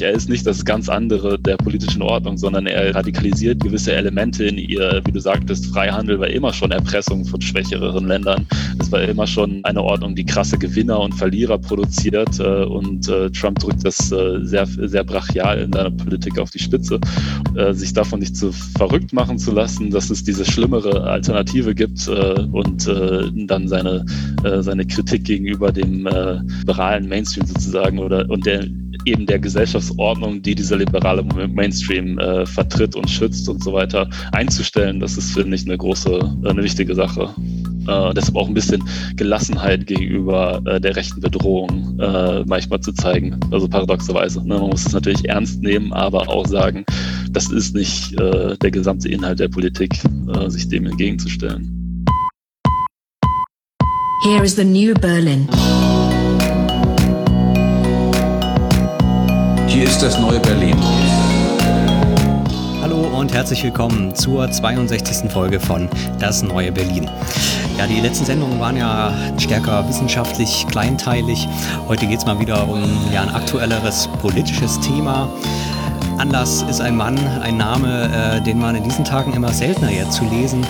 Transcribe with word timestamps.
Er 0.00 0.12
ist 0.12 0.28
nicht 0.28 0.46
das 0.46 0.64
ganz 0.64 0.88
andere 0.88 1.38
der 1.38 1.56
politischen 1.56 2.02
Ordnung, 2.02 2.38
sondern 2.38 2.66
er 2.66 2.94
radikalisiert 2.94 3.60
gewisse 3.62 3.92
Elemente 3.92 4.44
in 4.44 4.58
ihr. 4.58 5.02
Wie 5.04 5.12
du 5.12 5.20
sagtest, 5.20 5.66
Freihandel 5.66 6.20
war 6.20 6.28
immer 6.28 6.52
schon 6.52 6.70
Erpressung 6.70 7.24
von 7.24 7.40
schwächeren 7.40 8.06
Ländern. 8.06 8.46
Es 8.78 8.92
war 8.92 9.02
immer 9.02 9.26
schon 9.26 9.60
eine 9.64 9.82
Ordnung, 9.82 10.14
die 10.14 10.24
krasse 10.24 10.56
Gewinner 10.58 11.00
und 11.00 11.14
Verlierer 11.14 11.58
produziert. 11.58 12.38
Äh, 12.38 12.64
und 12.64 13.08
äh, 13.08 13.30
Trump 13.30 13.58
drückt 13.58 13.84
das 13.84 14.12
äh, 14.12 14.38
sehr, 14.42 14.66
sehr 14.66 15.04
brachial 15.04 15.60
in 15.60 15.72
seiner 15.72 15.90
Politik 15.90 16.38
auf 16.38 16.50
die 16.50 16.60
Spitze. 16.60 17.00
Sich 17.72 17.92
davon 17.92 18.20
nicht 18.20 18.36
zu 18.36 18.52
verrückt 18.52 19.12
machen 19.12 19.38
zu 19.38 19.52
lassen, 19.52 19.90
dass 19.90 20.10
es 20.10 20.22
diese 20.22 20.44
schlimmere 20.44 21.02
Alternative 21.02 21.74
gibt 21.74 22.06
und 22.08 22.86
dann 22.86 23.68
seine, 23.68 24.04
seine 24.60 24.86
Kritik 24.86 25.24
gegenüber 25.24 25.72
dem 25.72 26.08
liberalen 26.60 27.08
Mainstream 27.08 27.46
sozusagen 27.46 27.98
oder 27.98 28.28
und 28.30 28.46
der 28.46 28.64
eben 29.04 29.26
der 29.26 29.38
Gesellschaftsordnung, 29.38 30.42
die 30.42 30.54
dieser 30.54 30.76
liberale 30.76 31.22
Mainstream 31.22 32.18
äh, 32.18 32.46
vertritt 32.46 32.96
und 32.96 33.08
schützt 33.08 33.48
und 33.48 33.62
so 33.62 33.72
weiter, 33.72 34.08
einzustellen, 34.32 35.00
das 35.00 35.16
ist, 35.16 35.32
finde 35.32 35.56
ich, 35.56 35.64
eine 35.66 35.76
große, 35.76 36.20
eine 36.44 36.62
wichtige 36.62 36.94
Sache. 36.94 37.34
Äh, 37.88 38.14
deshalb 38.14 38.36
auch 38.36 38.48
ein 38.48 38.54
bisschen 38.54 38.82
Gelassenheit 39.16 39.86
gegenüber 39.86 40.60
äh, 40.66 40.80
der 40.80 40.94
rechten 40.94 41.20
Bedrohung 41.20 41.98
äh, 42.00 42.44
manchmal 42.46 42.80
zu 42.80 42.92
zeigen. 42.92 43.38
Also 43.50 43.68
paradoxerweise. 43.68 44.40
Ne? 44.46 44.58
Man 44.58 44.70
muss 44.70 44.86
es 44.86 44.92
natürlich 44.92 45.24
ernst 45.26 45.62
nehmen, 45.62 45.92
aber 45.92 46.28
auch 46.28 46.46
sagen, 46.46 46.84
das 47.30 47.50
ist 47.50 47.74
nicht 47.74 48.12
äh, 48.20 48.56
der 48.58 48.70
gesamte 48.70 49.08
Inhalt 49.08 49.40
der 49.40 49.48
Politik, 49.48 49.98
äh, 50.34 50.50
sich 50.50 50.68
dem 50.68 50.86
entgegenzustellen. 50.86 51.74
Here 54.24 54.44
is 54.44 54.56
the 54.56 54.64
new 54.64 54.94
Berlin. 54.94 55.48
Hier 59.68 59.84
ist 59.84 60.02
das 60.02 60.18
neue 60.18 60.40
Berlin. 60.40 60.76
Hallo 62.80 63.02
und 63.18 63.34
herzlich 63.34 63.62
willkommen 63.62 64.14
zur 64.14 64.50
62. 64.50 65.30
Folge 65.30 65.60
von 65.60 65.88
Das 66.18 66.42
neue 66.42 66.72
Berlin. 66.72 67.08
Ja, 67.76 67.86
die 67.86 68.00
letzten 68.00 68.24
Sendungen 68.24 68.58
waren 68.58 68.78
ja 68.78 69.12
stärker 69.38 69.86
wissenschaftlich 69.86 70.66
kleinteilig. 70.70 71.46
Heute 71.86 72.06
geht 72.06 72.18
es 72.18 72.26
mal 72.26 72.40
wieder 72.40 72.66
um 72.66 72.82
ja, 73.12 73.22
ein 73.22 73.28
aktuelleres 73.28 74.08
politisches 74.22 74.80
Thema. 74.80 75.28
Anlass 76.16 76.62
ist 76.62 76.80
ein 76.80 76.96
Mann, 76.96 77.18
ein 77.42 77.58
Name, 77.58 78.38
äh, 78.38 78.40
den 78.40 78.58
man 78.58 78.74
in 78.74 78.84
diesen 78.84 79.04
Tagen 79.04 79.34
immer 79.34 79.52
seltener 79.52 79.90
jetzt 79.90 80.14
zu 80.14 80.24
lesen 80.24 80.66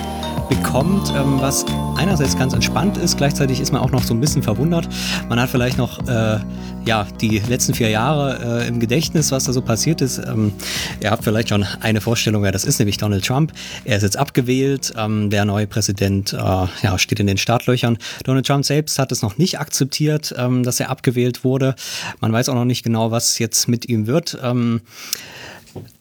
bekommt, 0.49 1.13
ähm, 1.15 1.39
was 1.39 1.65
einerseits 1.95 2.37
ganz 2.37 2.53
entspannt 2.53 2.97
ist, 2.97 3.17
gleichzeitig 3.17 3.61
ist 3.61 3.71
man 3.71 3.81
auch 3.81 3.91
noch 3.91 4.03
so 4.03 4.13
ein 4.13 4.19
bisschen 4.19 4.43
verwundert. 4.43 4.89
Man 5.29 5.39
hat 5.39 5.49
vielleicht 5.49 5.77
noch 5.77 5.99
äh, 6.07 6.39
ja, 6.85 7.07
die 7.21 7.39
letzten 7.39 7.73
vier 7.73 7.89
Jahre 7.89 8.63
äh, 8.63 8.67
im 8.67 8.79
Gedächtnis, 8.79 9.31
was 9.31 9.43
da 9.45 9.53
so 9.53 9.61
passiert 9.61 10.01
ist. 10.01 10.17
Ähm, 10.17 10.53
ihr 11.01 11.11
habt 11.11 11.23
vielleicht 11.23 11.49
schon 11.49 11.65
eine 11.81 12.01
Vorstellung, 12.01 12.43
wer 12.43 12.51
das 12.51 12.65
ist, 12.65 12.79
nämlich 12.79 12.97
Donald 12.97 13.25
Trump. 13.25 13.53
Er 13.85 13.97
ist 13.97 14.03
jetzt 14.03 14.17
abgewählt, 14.17 14.93
ähm, 14.97 15.29
der 15.29 15.45
neue 15.45 15.67
Präsident 15.67 16.33
äh, 16.33 16.37
ja, 16.37 16.97
steht 16.97 17.19
in 17.19 17.27
den 17.27 17.37
Startlöchern. 17.37 17.97
Donald 18.23 18.47
Trump 18.47 18.65
selbst 18.65 18.97
hat 18.97 19.11
es 19.11 19.21
noch 19.21 19.37
nicht 19.37 19.59
akzeptiert, 19.59 20.33
ähm, 20.37 20.63
dass 20.63 20.79
er 20.79 20.89
abgewählt 20.89 21.43
wurde. 21.43 21.75
Man 22.21 22.33
weiß 22.33 22.49
auch 22.49 22.55
noch 22.55 22.65
nicht 22.65 22.83
genau, 22.83 23.11
was 23.11 23.37
jetzt 23.39 23.67
mit 23.67 23.87
ihm 23.87 24.07
wird. 24.07 24.37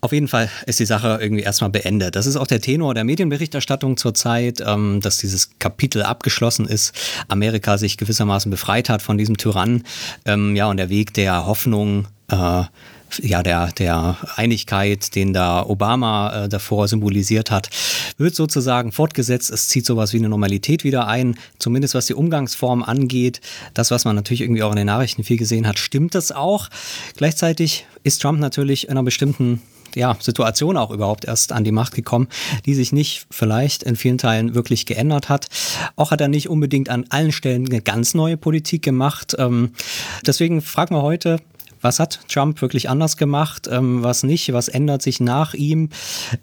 Auf 0.00 0.12
jeden 0.12 0.28
Fall 0.28 0.50
ist 0.66 0.80
die 0.80 0.86
Sache 0.86 1.18
irgendwie 1.20 1.42
erstmal 1.42 1.70
beendet. 1.70 2.16
Das 2.16 2.26
ist 2.26 2.36
auch 2.36 2.46
der 2.46 2.60
Tenor 2.60 2.94
der 2.94 3.04
Medienberichterstattung 3.04 3.96
zurzeit, 3.96 4.62
ähm, 4.64 5.00
dass 5.00 5.18
dieses 5.18 5.50
Kapitel 5.58 6.02
abgeschlossen 6.02 6.66
ist, 6.66 6.94
Amerika 7.28 7.78
sich 7.78 7.96
gewissermaßen 7.96 8.50
befreit 8.50 8.88
hat 8.88 9.02
von 9.02 9.18
diesem 9.18 9.36
Tyrann. 9.36 9.84
Ähm, 10.24 10.56
ja, 10.56 10.66
und 10.66 10.76
der 10.76 10.90
Weg 10.90 11.14
der 11.14 11.46
Hoffnung, 11.46 12.08
äh, 12.30 12.62
ja, 13.22 13.42
der, 13.42 13.72
der 13.72 14.16
Einigkeit, 14.36 15.14
den 15.14 15.32
da 15.32 15.64
Obama 15.64 16.44
äh, 16.44 16.48
davor 16.48 16.88
symbolisiert 16.88 17.50
hat, 17.50 17.70
wird 18.16 18.34
sozusagen 18.34 18.92
fortgesetzt. 18.92 19.50
Es 19.50 19.68
zieht 19.68 19.86
sowas 19.86 20.12
wie 20.12 20.18
eine 20.18 20.28
Normalität 20.28 20.84
wieder 20.84 21.06
ein, 21.06 21.36
zumindest 21.58 21.94
was 21.94 22.06
die 22.06 22.14
Umgangsform 22.14 22.82
angeht. 22.82 23.40
Das, 23.74 23.90
was 23.90 24.04
man 24.04 24.16
natürlich 24.16 24.40
irgendwie 24.40 24.62
auch 24.62 24.70
in 24.70 24.76
den 24.76 24.86
Nachrichten 24.86 25.24
viel 25.24 25.38
gesehen 25.38 25.66
hat, 25.66 25.78
stimmt 25.78 26.14
das 26.14 26.32
auch. 26.32 26.68
Gleichzeitig 27.16 27.86
ist 28.04 28.22
Trump 28.22 28.40
natürlich 28.40 28.84
in 28.84 28.92
einer 28.92 29.02
bestimmten 29.02 29.62
ja, 29.94 30.16
Situation 30.20 30.76
auch 30.76 30.90
überhaupt 30.90 31.24
erst 31.24 31.52
an 31.52 31.64
die 31.64 31.72
Macht 31.72 31.94
gekommen, 31.94 32.28
die 32.66 32.74
sich 32.74 32.92
nicht 32.92 33.26
vielleicht 33.30 33.82
in 33.82 33.96
vielen 33.96 34.18
Teilen 34.18 34.54
wirklich 34.54 34.86
geändert 34.86 35.28
hat. 35.28 35.46
Auch 35.96 36.10
hat 36.10 36.20
er 36.20 36.28
nicht 36.28 36.48
unbedingt 36.48 36.88
an 36.88 37.06
allen 37.08 37.32
Stellen 37.32 37.66
eine 37.66 37.80
ganz 37.80 38.14
neue 38.14 38.36
Politik 38.36 38.82
gemacht. 38.82 39.34
Ähm, 39.38 39.72
deswegen 40.26 40.60
fragen 40.60 40.94
wir 40.94 41.02
heute, 41.02 41.40
was 41.80 42.00
hat 42.00 42.20
Trump 42.28 42.60
wirklich 42.62 42.88
anders 42.88 43.16
gemacht, 43.16 43.68
ähm, 43.70 44.02
was 44.02 44.22
nicht, 44.22 44.52
was 44.52 44.68
ändert 44.68 45.02
sich 45.02 45.20
nach 45.20 45.54
ihm, 45.54 45.90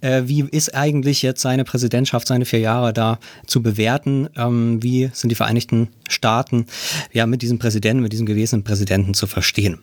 äh, 0.01 0.23
wie 0.25 0.41
ist 0.41 0.75
eigentlich 0.75 1.21
jetzt 1.21 1.41
seine 1.41 1.63
Präsidentschaft, 1.63 2.27
seine 2.27 2.45
vier 2.45 2.59
Jahre 2.59 2.93
da 2.93 3.19
zu 3.45 3.61
bewerten, 3.61 4.29
ähm, 4.37 4.81
wie 4.81 5.09
sind 5.13 5.29
die 5.29 5.35
Vereinigten 5.35 5.89
Staaten 6.07 6.67
ja 7.11 7.25
mit 7.25 7.41
diesem 7.41 7.59
Präsidenten, 7.59 8.03
mit 8.03 8.13
diesem 8.13 8.25
gewesenen 8.25 8.63
Präsidenten 8.63 9.13
zu 9.13 9.27
verstehen. 9.27 9.79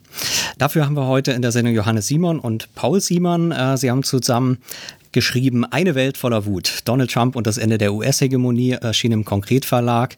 Dafür 0.57 0.85
haben 0.85 0.95
wir 0.95 1.07
heute 1.07 1.31
in 1.31 1.41
der 1.41 1.51
Sendung 1.51 1.73
Johannes 1.73 2.07
Simon 2.07 2.39
und 2.39 2.73
Paul 2.75 3.01
Simon. 3.01 3.51
Äh, 3.51 3.77
sie 3.77 3.91
haben 3.91 4.03
zusammen 4.03 4.59
geschrieben 5.13 5.63
Eine 5.63 5.95
Welt 5.95 6.17
voller 6.17 6.45
Wut. 6.45 6.79
Donald 6.85 7.11
Trump 7.11 7.35
und 7.35 7.47
das 7.47 7.57
Ende 7.57 7.77
der 7.77 7.93
US-Hegemonie 7.93 8.71
erschien 8.71 9.11
im 9.11 9.23
Konkretverlag. 9.23 10.17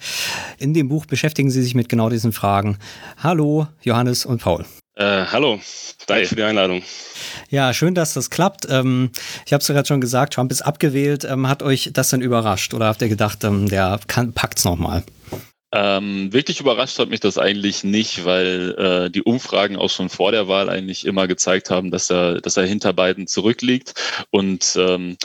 In 0.58 0.74
dem 0.74 0.88
Buch 0.88 1.06
beschäftigen 1.06 1.52
sie 1.52 1.62
sich 1.62 1.76
mit 1.76 1.90
genau 1.90 2.10
diesen 2.10 2.32
Fragen. 2.32 2.78
Hallo, 3.18 3.68
Johannes 3.84 4.26
und 4.26 4.42
Paul. 4.42 4.66
Äh, 4.96 5.26
hallo, 5.26 5.60
danke 6.08 6.28
für 6.28 6.36
die 6.36 6.44
Einladung. 6.44 6.82
Ja, 7.50 7.74
schön, 7.74 7.96
dass 7.96 8.14
das 8.14 8.30
klappt. 8.30 8.66
Ähm, 8.70 9.12
ich 9.46 9.52
habe 9.52 9.62
es 9.62 9.68
gerade 9.68 9.88
schon 9.88 10.00
gesagt, 10.00 10.34
Trump 10.34 10.52
ist 10.54 10.62
abgewählt. 10.62 11.26
Ähm, 11.26 11.50
hat 11.50 11.64
euch 11.64 11.90
das 11.92 12.10
denn 12.10 12.22
überrascht 12.22 12.74
oder 12.74 12.88
habt 12.88 13.02
ihr 13.02 13.10
gedacht, 13.10 13.44
ähm, 13.44 13.68
der 13.68 14.00
packt 14.08 14.58
es 14.58 14.64
nochmal? 14.64 15.04
Ähm, 15.78 16.32
wirklich 16.32 16.62
überrascht 16.62 16.98
hat 17.00 17.10
mich 17.10 17.20
das 17.20 17.38
eigentlich 17.38 17.84
nicht, 17.84 18.24
weil 18.24 18.76
äh, 18.78 19.10
die 19.10 19.24
Umfragen 19.24 19.76
auch 19.76 19.90
schon 19.90 20.08
vor 20.08 20.32
der 20.32 20.48
Wahl 20.48 20.70
eigentlich 20.70 21.06
immer 21.06 21.28
gezeigt 21.28 21.70
haben, 21.70 21.92
dass 21.92 22.10
er, 22.10 22.40
dass 22.40 22.56
er 22.56 22.66
hinter 22.66 22.94
beiden 22.94 23.28
zurückliegt. 23.28 23.94
Und 24.30 24.78
ähm, 24.78 25.18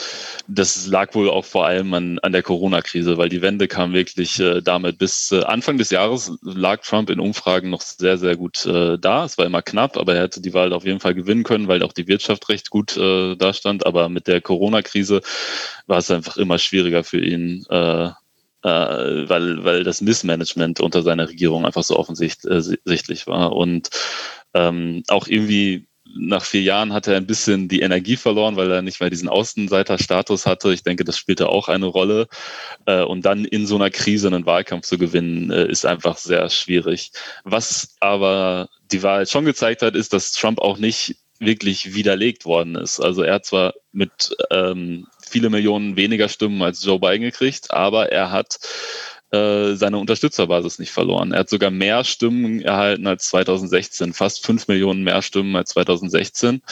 das 0.48 0.88
lag 0.88 1.14
wohl 1.14 1.30
auch 1.30 1.44
vor 1.44 1.66
allem 1.66 1.94
an, 1.94 2.18
an 2.18 2.32
der 2.32 2.42
Corona-Krise, 2.42 3.16
weil 3.16 3.28
die 3.28 3.42
Wende 3.42 3.68
kam 3.68 3.92
wirklich 3.92 4.40
äh, 4.40 4.60
damit. 4.60 4.98
Bis 4.98 5.30
äh, 5.30 5.44
Anfang 5.44 5.78
des 5.78 5.90
Jahres 5.90 6.32
lag 6.42 6.82
Trump 6.82 7.10
in 7.10 7.20
Umfragen 7.20 7.70
noch 7.70 7.82
sehr, 7.82 8.18
sehr 8.18 8.34
gut 8.34 8.66
äh, 8.66 8.98
da. 8.98 9.24
Es 9.24 9.38
war 9.38 9.46
immer 9.46 9.62
knapp, 9.62 9.96
aber 9.96 10.16
er 10.16 10.22
hätte 10.22 10.40
die 10.40 10.52
Wahl 10.52 10.72
auf 10.72 10.84
jeden 10.84 10.98
Fall 10.98 11.14
gewinnen 11.14 11.44
können, 11.44 11.68
weil 11.68 11.84
auch 11.84 11.92
die 11.92 12.08
Wirtschaft 12.08 12.48
recht 12.48 12.70
gut 12.70 12.96
äh, 12.96 13.36
da 13.36 13.52
stand. 13.52 13.86
Aber 13.86 14.08
mit 14.08 14.26
der 14.26 14.40
Corona-Krise 14.40 15.20
war 15.86 15.98
es 15.98 16.10
einfach 16.10 16.36
immer 16.38 16.58
schwieriger 16.58 17.04
für 17.04 17.24
ihn. 17.24 17.64
Äh, 17.70 18.10
weil, 18.62 19.64
weil 19.64 19.84
das 19.84 20.00
Missmanagement 20.00 20.80
unter 20.80 21.02
seiner 21.02 21.28
Regierung 21.28 21.64
einfach 21.66 21.84
so 21.84 21.96
offensichtlich 21.96 23.22
äh, 23.22 23.26
war. 23.26 23.52
Und 23.52 23.90
ähm, 24.54 25.02
auch 25.08 25.26
irgendwie 25.26 25.86
nach 26.16 26.44
vier 26.44 26.62
Jahren 26.62 26.92
hat 26.92 27.06
er 27.06 27.16
ein 27.16 27.26
bisschen 27.26 27.68
die 27.68 27.80
Energie 27.80 28.16
verloren, 28.16 28.56
weil 28.56 28.70
er 28.70 28.82
nicht 28.82 29.00
mehr 29.00 29.10
diesen 29.10 29.28
Außenseiterstatus 29.28 30.46
hatte. 30.46 30.72
Ich 30.72 30.82
denke, 30.82 31.04
das 31.04 31.18
spielte 31.18 31.48
auch 31.48 31.68
eine 31.68 31.86
Rolle. 31.86 32.26
Äh, 32.86 33.02
und 33.02 33.24
dann 33.24 33.44
in 33.44 33.66
so 33.66 33.76
einer 33.76 33.90
Krise 33.90 34.28
einen 34.28 34.46
Wahlkampf 34.46 34.86
zu 34.86 34.98
gewinnen, 34.98 35.50
äh, 35.50 35.66
ist 35.66 35.86
einfach 35.86 36.16
sehr 36.16 36.48
schwierig. 36.50 37.12
Was 37.44 37.96
aber 38.00 38.68
die 38.92 39.02
Wahl 39.02 39.26
schon 39.26 39.44
gezeigt 39.44 39.82
hat, 39.82 39.94
ist, 39.94 40.12
dass 40.12 40.32
Trump 40.32 40.60
auch 40.60 40.78
nicht 40.78 41.16
wirklich 41.40 41.94
widerlegt 41.94 42.44
worden 42.44 42.76
ist. 42.76 43.00
Also 43.00 43.22
er 43.22 43.34
hat 43.34 43.46
zwar 43.46 43.74
mit 43.92 44.36
ähm, 44.50 45.06
viele 45.26 45.50
Millionen 45.50 45.96
weniger 45.96 46.28
Stimmen 46.28 46.62
als 46.62 46.84
Joe 46.84 47.00
Biden 47.00 47.22
gekriegt, 47.22 47.72
aber 47.72 48.12
er 48.12 48.30
hat 48.30 48.58
äh, 49.32 49.74
seine 49.74 49.98
Unterstützerbasis 49.98 50.78
nicht 50.78 50.90
verloren. 50.90 51.32
Er 51.32 51.40
hat 51.40 51.48
sogar 51.48 51.70
mehr 51.70 52.04
Stimmen 52.04 52.60
erhalten 52.60 53.06
als 53.06 53.28
2016, 53.28 54.12
fast 54.12 54.44
fünf 54.44 54.68
Millionen 54.68 55.02
mehr 55.02 55.22
Stimmen 55.22 55.56
als 55.56 55.70
2016. 55.70 56.62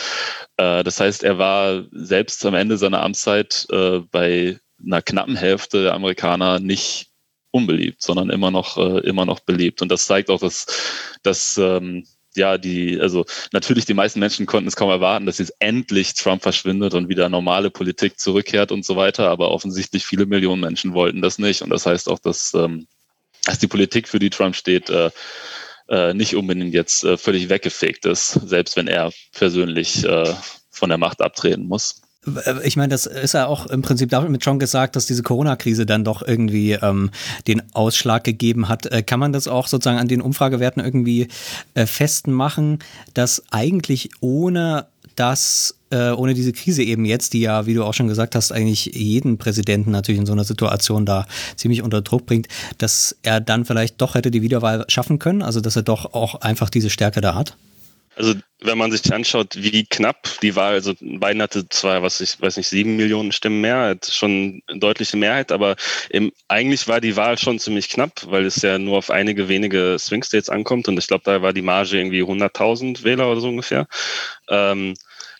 Äh, 0.58 0.84
das 0.84 1.00
heißt, 1.00 1.24
er 1.24 1.38
war 1.38 1.84
selbst 1.92 2.44
am 2.44 2.54
Ende 2.54 2.76
seiner 2.76 3.02
Amtszeit 3.02 3.66
äh, 3.70 4.00
bei 4.10 4.58
einer 4.84 5.02
knappen 5.02 5.36
Hälfte 5.36 5.84
der 5.84 5.94
Amerikaner 5.94 6.60
nicht 6.60 7.08
unbeliebt, 7.50 8.02
sondern 8.02 8.28
immer 8.28 8.50
noch 8.50 8.76
äh, 8.76 9.00
immer 9.06 9.24
noch 9.24 9.40
beliebt. 9.40 9.80
Und 9.80 9.90
das 9.90 10.06
zeigt 10.06 10.28
auch, 10.28 10.40
dass, 10.40 10.66
dass 11.22 11.56
ähm, 11.58 12.04
ja, 12.38 12.56
die, 12.56 12.98
also 13.00 13.26
natürlich 13.52 13.84
die 13.84 13.94
meisten 13.94 14.20
Menschen 14.20 14.46
konnten 14.46 14.68
es 14.68 14.76
kaum 14.76 14.90
erwarten, 14.90 15.26
dass 15.26 15.38
jetzt 15.38 15.54
endlich 15.58 16.14
Trump 16.14 16.42
verschwindet 16.42 16.94
und 16.94 17.08
wieder 17.08 17.28
normale 17.28 17.70
Politik 17.70 18.18
zurückkehrt 18.18 18.72
und 18.72 18.84
so 18.84 18.96
weiter. 18.96 19.28
Aber 19.28 19.50
offensichtlich 19.50 20.06
viele 20.06 20.26
Millionen 20.26 20.60
Menschen 20.60 20.94
wollten 20.94 21.20
das 21.20 21.38
nicht. 21.38 21.62
Und 21.62 21.70
das 21.70 21.84
heißt 21.84 22.08
auch, 22.08 22.18
dass, 22.18 22.54
ähm, 22.54 22.86
dass 23.44 23.58
die 23.58 23.68
Politik, 23.68 24.08
für 24.08 24.18
die 24.18 24.30
Trump 24.30 24.56
steht, 24.56 24.88
äh, 24.88 25.10
äh, 25.88 26.14
nicht 26.14 26.36
unbedingt 26.36 26.74
jetzt 26.74 27.04
äh, 27.04 27.16
völlig 27.16 27.48
weggefegt 27.48 28.06
ist, 28.06 28.32
selbst 28.32 28.76
wenn 28.76 28.88
er 28.88 29.12
persönlich 29.32 30.04
äh, 30.04 30.34
von 30.70 30.88
der 30.88 30.98
Macht 30.98 31.20
abtreten 31.20 31.66
muss. 31.66 32.02
Ich 32.64 32.76
meine, 32.76 32.88
das 32.88 33.06
ist 33.06 33.34
ja 33.34 33.46
auch 33.46 33.66
im 33.66 33.82
Prinzip 33.82 34.10
damit 34.10 34.44
schon 34.44 34.58
gesagt, 34.58 34.96
dass 34.96 35.06
diese 35.06 35.22
Corona-Krise 35.22 35.86
dann 35.86 36.04
doch 36.04 36.22
irgendwie 36.22 36.72
ähm, 36.72 37.10
den 37.46 37.62
Ausschlag 37.74 38.24
gegeben 38.24 38.68
hat. 38.68 38.86
Äh, 38.86 39.02
kann 39.02 39.20
man 39.20 39.32
das 39.32 39.48
auch 39.48 39.68
sozusagen 39.68 39.98
an 39.98 40.08
den 40.08 40.20
Umfragewerten 40.20 40.82
irgendwie 40.82 41.28
äh, 41.74 41.86
festmachen, 41.86 42.78
dass 43.14 43.42
eigentlich 43.50 44.10
ohne 44.20 44.86
das 45.16 45.74
äh, 45.90 46.10
ohne 46.10 46.34
diese 46.34 46.52
Krise 46.52 46.82
eben 46.82 47.04
jetzt, 47.04 47.32
die 47.32 47.40
ja, 47.40 47.66
wie 47.66 47.74
du 47.74 47.84
auch 47.84 47.94
schon 47.94 48.08
gesagt 48.08 48.34
hast, 48.34 48.52
eigentlich 48.52 48.86
jeden 48.94 49.38
Präsidenten 49.38 49.90
natürlich 49.90 50.20
in 50.20 50.26
so 50.26 50.32
einer 50.32 50.44
Situation 50.44 51.06
da 51.06 51.26
ziemlich 51.56 51.82
unter 51.82 52.02
Druck 52.02 52.26
bringt, 52.26 52.48
dass 52.78 53.16
er 53.22 53.40
dann 53.40 53.64
vielleicht 53.64 54.00
doch 54.00 54.14
hätte 54.14 54.30
die 54.30 54.42
Wiederwahl 54.42 54.84
schaffen 54.88 55.18
können, 55.18 55.42
also 55.42 55.60
dass 55.60 55.76
er 55.76 55.82
doch 55.82 56.14
auch 56.14 56.40
einfach 56.42 56.70
diese 56.70 56.90
Stärke 56.90 57.20
da 57.20 57.34
hat? 57.34 57.56
Also 58.18 58.34
wenn 58.60 58.78
man 58.78 58.90
sich 58.90 59.12
anschaut, 59.12 59.54
wie 59.54 59.84
knapp 59.84 60.28
die 60.42 60.56
Wahl, 60.56 60.74
also 60.74 60.92
Biden 60.98 61.40
hatte 61.40 61.68
zwar, 61.68 62.02
was 62.02 62.20
ich 62.20 62.40
weiß 62.40 62.56
nicht, 62.56 62.66
sieben 62.66 62.96
Millionen 62.96 63.30
Stimmen 63.30 63.60
mehr, 63.60 63.90
hat 63.90 64.06
schon 64.06 64.60
eine 64.66 64.80
deutliche 64.80 65.16
Mehrheit, 65.16 65.52
aber 65.52 65.76
im, 66.10 66.32
eigentlich 66.48 66.88
war 66.88 67.00
die 67.00 67.14
Wahl 67.14 67.38
schon 67.38 67.60
ziemlich 67.60 67.88
knapp, 67.88 68.26
weil 68.26 68.44
es 68.44 68.56
ja 68.60 68.76
nur 68.76 68.98
auf 68.98 69.10
einige 69.10 69.48
wenige 69.48 69.96
Swing 70.00 70.24
States 70.24 70.48
ankommt 70.48 70.88
und 70.88 70.98
ich 70.98 71.06
glaube, 71.06 71.22
da 71.24 71.42
war 71.42 71.52
die 71.52 71.62
Marge 71.62 71.96
irgendwie 71.96 72.24
100.000 72.24 73.04
Wähler 73.04 73.30
oder 73.30 73.40
so 73.40 73.48
ungefähr. 73.50 73.86
Ähm, 74.48 74.94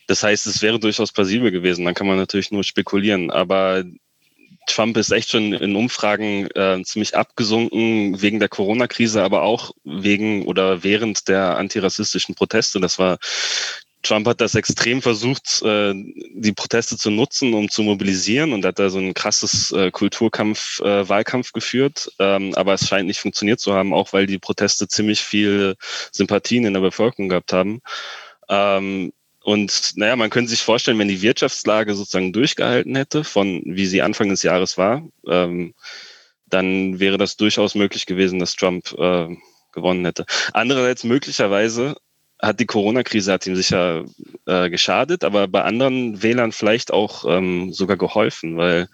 das 0.07 0.23
heißt, 0.23 0.47
es 0.47 0.63
wäre 0.63 0.79
durchaus 0.79 1.11
plausibel 1.11 1.51
gewesen. 1.51 1.85
Dann 1.85 1.95
kann 1.95 2.07
man 2.07 2.17
natürlich 2.17 2.53
nur 2.53 2.63
spekulieren, 2.63 3.33
aber 3.33 3.83
Trump 4.69 4.97
ist 4.97 5.11
echt 5.11 5.31
schon 5.31 5.53
in 5.53 5.75
Umfragen 5.75 6.49
äh, 6.55 6.81
ziemlich 6.85 7.17
abgesunken 7.17 8.21
wegen 8.21 8.39
der 8.39 8.49
Corona-Krise, 8.49 9.23
aber 9.23 9.43
auch 9.43 9.73
wegen 9.85 10.45
oder 10.45 10.85
während 10.85 11.29
der 11.29 11.57
antirassistischen 11.57 12.35
Proteste. 12.35 12.79
Das 12.81 12.99
war 12.99 13.19
Trump 14.03 14.29
hat 14.29 14.41
das 14.41 14.55
extrem 14.55 15.03
versucht, 15.03 15.61
äh, 15.63 15.93
die 15.95 16.53
Proteste 16.53 16.97
zu 16.97 17.11
nutzen, 17.11 17.53
um 17.53 17.69
zu 17.69 17.83
mobilisieren 17.83 18.53
und 18.53 18.65
hat 18.65 18.79
da 18.79 18.91
so 18.91 18.99
ein 18.99 19.13
krasses 19.13 19.73
äh, 19.73 19.91
Kulturkampf, 19.91 20.81
äh, 20.81 21.09
Wahlkampf 21.09 21.53
geführt. 21.53 22.13
Ähm, 22.21 22.55
aber 22.55 22.75
es 22.75 22.87
scheint 22.87 23.09
nicht 23.09 23.19
funktioniert 23.19 23.59
zu 23.59 23.75
haben, 23.75 23.93
auch 23.93 24.13
weil 24.13 24.27
die 24.27 24.39
Proteste 24.39 24.87
ziemlich 24.87 25.21
viel 25.21 25.75
Sympathien 26.13 26.65
in 26.65 26.75
der 26.75 26.81
Bevölkerung 26.81 27.29
gehabt 27.29 27.53
haben. 27.53 27.81
Und 29.49 29.97
naja, 29.97 30.15
man 30.15 30.29
könnte 30.29 30.51
sich 30.51 30.61
vorstellen, 30.61 30.99
wenn 30.99 31.09
die 31.09 31.23
Wirtschaftslage 31.23 31.95
sozusagen 31.95 32.35
durchgehalten 32.35 32.95
hätte, 32.95 33.25
von 33.25 33.63
wie 33.65 33.87
sie 33.87 34.03
Anfang 34.03 34.29
des 34.29 34.43
Jahres 34.43 34.77
war, 34.77 35.09
ähm, 35.27 35.73
dann 36.45 37.01
wäre 37.01 37.17
das 37.17 37.39
durchaus 37.39 37.75
möglich 37.75 38.05
gewesen, 38.05 38.41
dass 38.41 38.57
Trump 38.57 38.93
äh, 38.99 39.35
gewonnen 39.73 40.05
hätte. 40.05 40.27
Andererseits 40.53 41.03
möglicherweise 41.03 41.97
hat 42.39 42.61
die 42.61 42.67
Corona-Krise 42.67 43.33
hat 43.33 43.47
ihm 43.47 43.57
sicher 43.57 44.05
äh, 44.45 44.69
geschadet, 44.69 45.25
aber 45.25 45.49
bei 45.49 45.63
anderen 45.63 46.23
Wählern 46.23 46.53
vielleicht 46.53 46.93
auch 46.93 47.25
ähm, 47.27 47.73
sogar 47.73 47.97
geholfen, 47.97 48.59
weil 48.59 48.87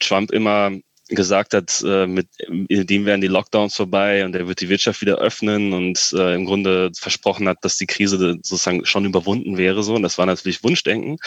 Trump 0.00 0.32
immer 0.32 0.72
gesagt 1.14 1.54
hat, 1.54 1.82
äh, 1.86 2.06
mit 2.06 2.28
dem 2.48 3.06
werden 3.06 3.20
die 3.20 3.26
Lockdowns 3.26 3.76
vorbei 3.76 4.24
und 4.24 4.34
er 4.34 4.48
wird 4.48 4.60
die 4.60 4.68
Wirtschaft 4.68 5.00
wieder 5.00 5.18
öffnen 5.18 5.72
und 5.72 6.12
äh, 6.16 6.34
im 6.34 6.44
Grunde 6.44 6.90
versprochen 6.98 7.48
hat, 7.48 7.58
dass 7.62 7.76
die 7.76 7.86
Krise 7.86 8.18
sozusagen 8.42 8.84
schon 8.84 9.04
überwunden 9.04 9.56
wäre. 9.56 9.82
So 9.82 9.94
und 9.94 10.02
das 10.02 10.18
war 10.18 10.26
natürlich 10.26 10.62
Wunschdenken. 10.64 11.18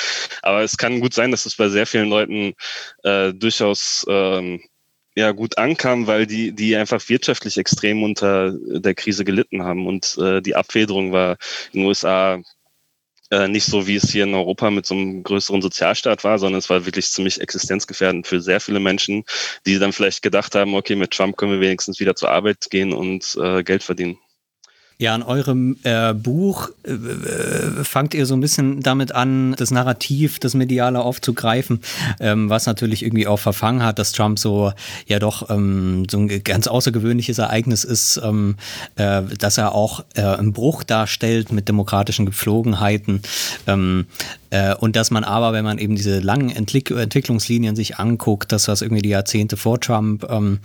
Aber 0.41 0.61
es 0.61 0.77
kann 0.77 0.99
gut 0.99 1.13
sein, 1.13 1.31
dass 1.31 1.45
es 1.45 1.55
bei 1.55 1.69
sehr 1.69 1.87
vielen 1.87 2.09
Leuten 2.09 2.53
äh, 3.03 3.33
durchaus 3.33 4.05
ähm, 4.09 4.61
ja 5.15 5.31
gut 5.31 5.57
ankam, 5.57 6.07
weil 6.07 6.27
die 6.27 6.51
die 6.51 6.75
einfach 6.75 7.07
wirtschaftlich 7.07 7.57
extrem 7.57 8.03
unter 8.03 8.53
der 8.53 8.95
Krise 8.95 9.23
gelitten 9.23 9.63
haben 9.63 9.87
und 9.87 10.17
äh, 10.19 10.41
die 10.41 10.55
Abfederung 10.55 11.13
war 11.13 11.37
in 11.71 11.81
den 11.81 11.87
USA 11.87 12.41
äh, 13.31 13.47
nicht 13.47 13.65
so, 13.65 13.87
wie 13.87 13.95
es 13.95 14.11
hier 14.11 14.23
in 14.23 14.33
Europa 14.33 14.69
mit 14.69 14.85
so 14.85 14.95
einem 14.95 15.23
größeren 15.23 15.61
Sozialstaat 15.61 16.23
war, 16.23 16.39
sondern 16.39 16.59
es 16.59 16.69
war 16.69 16.85
wirklich 16.85 17.07
ziemlich 17.07 17.41
existenzgefährdend 17.41 18.27
für 18.27 18.41
sehr 18.41 18.59
viele 18.59 18.79
Menschen, 18.79 19.23
die 19.65 19.79
dann 19.79 19.93
vielleicht 19.93 20.21
gedacht 20.21 20.55
haben, 20.55 20.75
okay, 20.75 20.95
mit 20.95 21.11
Trump 21.11 21.37
können 21.37 21.53
wir 21.53 21.59
wenigstens 21.61 21.99
wieder 21.99 22.15
zur 22.15 22.31
Arbeit 22.31 22.67
gehen 22.69 22.93
und 22.93 23.37
äh, 23.41 23.63
Geld 23.63 23.83
verdienen. 23.83 24.17
Ja, 24.97 25.13
in 25.13 25.23
eurem 25.23 25.75
äh, 25.83 26.13
Buch 26.13 26.69
äh, 26.83 27.83
fangt 27.83 28.13
ihr 28.13 28.25
so 28.25 28.33
ein 28.33 28.39
bisschen 28.39 28.81
damit 28.81 29.11
an, 29.11 29.53
das 29.57 29.69
Narrativ, 29.69 30.39
das 30.39 30.53
Mediale 30.53 31.01
aufzugreifen, 31.01 31.81
ähm, 32.21 32.49
was 32.49 32.65
natürlich 32.65 33.03
irgendwie 33.03 33.27
auch 33.27 33.39
verfangen 33.39 33.83
hat, 33.83 33.99
dass 33.99 34.13
Trump 34.13 34.39
so 34.39 34.71
ja 35.05 35.19
doch 35.19 35.49
ähm, 35.49 36.05
so 36.09 36.19
ein 36.19 36.43
ganz 36.45 36.67
außergewöhnliches 36.67 37.39
Ereignis 37.39 37.83
ist, 37.83 38.21
ähm, 38.23 38.55
äh, 38.95 39.23
dass 39.37 39.57
er 39.57 39.75
auch 39.75 40.05
äh, 40.13 40.21
einen 40.21 40.53
Bruch 40.53 40.85
darstellt 40.85 41.51
mit 41.51 41.67
demokratischen 41.67 42.25
Gepflogenheiten. 42.25 43.21
Ähm, 43.67 44.05
äh, 44.55 44.73
und 44.75 44.95
dass 44.95 45.11
man 45.11 45.25
aber, 45.25 45.51
wenn 45.51 45.65
man 45.65 45.77
eben 45.77 45.97
diese 45.97 46.19
langen 46.19 46.49
Entwick 46.49 46.89
Entwicklungslinien 46.89 47.75
sich 47.75 47.97
anguckt, 47.97 48.53
das, 48.53 48.69
was 48.69 48.81
irgendwie 48.81 49.01
die 49.01 49.09
Jahrzehnte 49.09 49.57
vor 49.57 49.81
Trump 49.81 50.25
ähm, 50.29 50.59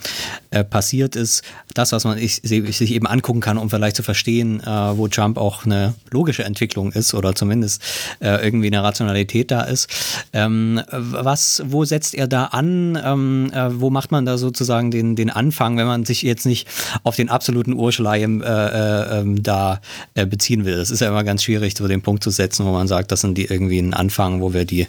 äh, 0.51 0.63
passiert 0.63 1.17
ist, 1.17 1.43
das, 1.75 1.91
was 1.91 2.05
man 2.05 2.17
ich, 2.17 2.37
sich 2.43 2.93
eben 2.93 3.09
angucken 3.09 3.41
kann, 3.41 3.59
um 3.59 3.69
vielleicht 3.69 3.97
zu 3.97 4.05
verstehen, 4.05 4.20
äh, 4.27 4.65
wo 4.67 5.09
Trump 5.09 5.39
auch 5.39 5.65
eine 5.65 5.95
logische 6.11 6.45
Entwicklung 6.45 6.93
ist 6.93 7.15
oder 7.15 7.35
zumindest 7.35 7.83
äh, 8.21 8.45
irgendwie 8.45 8.69
eine 8.69 8.83
Rationalität 8.83 9.51
da 9.51 9.63
ist. 9.63 9.89
Ähm, 10.33 10.81
was, 10.91 11.63
wo 11.67 11.85
setzt 11.85 12.15
er 12.15 12.27
da 12.27 12.47
an? 12.47 12.99
Ähm, 13.03 13.51
äh, 13.53 13.81
wo 13.81 13.91
macht 13.91 14.11
man 14.11 14.27
da 14.27 14.39
sozusagen 14.39 14.91
den, 14.91 15.17
den 15.17 15.31
Anfang, 15.31 15.77
wenn 15.77 15.87
man 15.87 16.05
sich 16.05 16.23
jetzt 16.23 16.47
nicht 16.47 16.69
auf 17.03 17.17
den 17.17 17.29
absoluten 17.29 17.75
Urschleim 17.75 18.43
äh, 18.43 19.21
ähm, 19.21 19.43
da 19.43 19.81
beziehen 20.15 20.65
will? 20.65 20.77
Das 20.77 20.91
ist 20.91 21.01
ja 21.01 21.09
immer 21.09 21.25
ganz 21.25 21.43
schwierig, 21.45 21.77
so 21.77 21.89
den 21.89 22.03
Punkt 22.03 22.23
zu 22.23 22.31
setzen, 22.31 22.67
wo 22.67 22.73
man 22.73 22.89
sagt, 22.89 23.13
das 23.13 23.21
sind 23.21 23.37
die 23.39 23.47
irgendwie 23.47 23.79
ein 23.79 23.95
Anfang, 23.95 24.41
wo 24.41 24.53
wir 24.53 24.65
die 24.65 24.87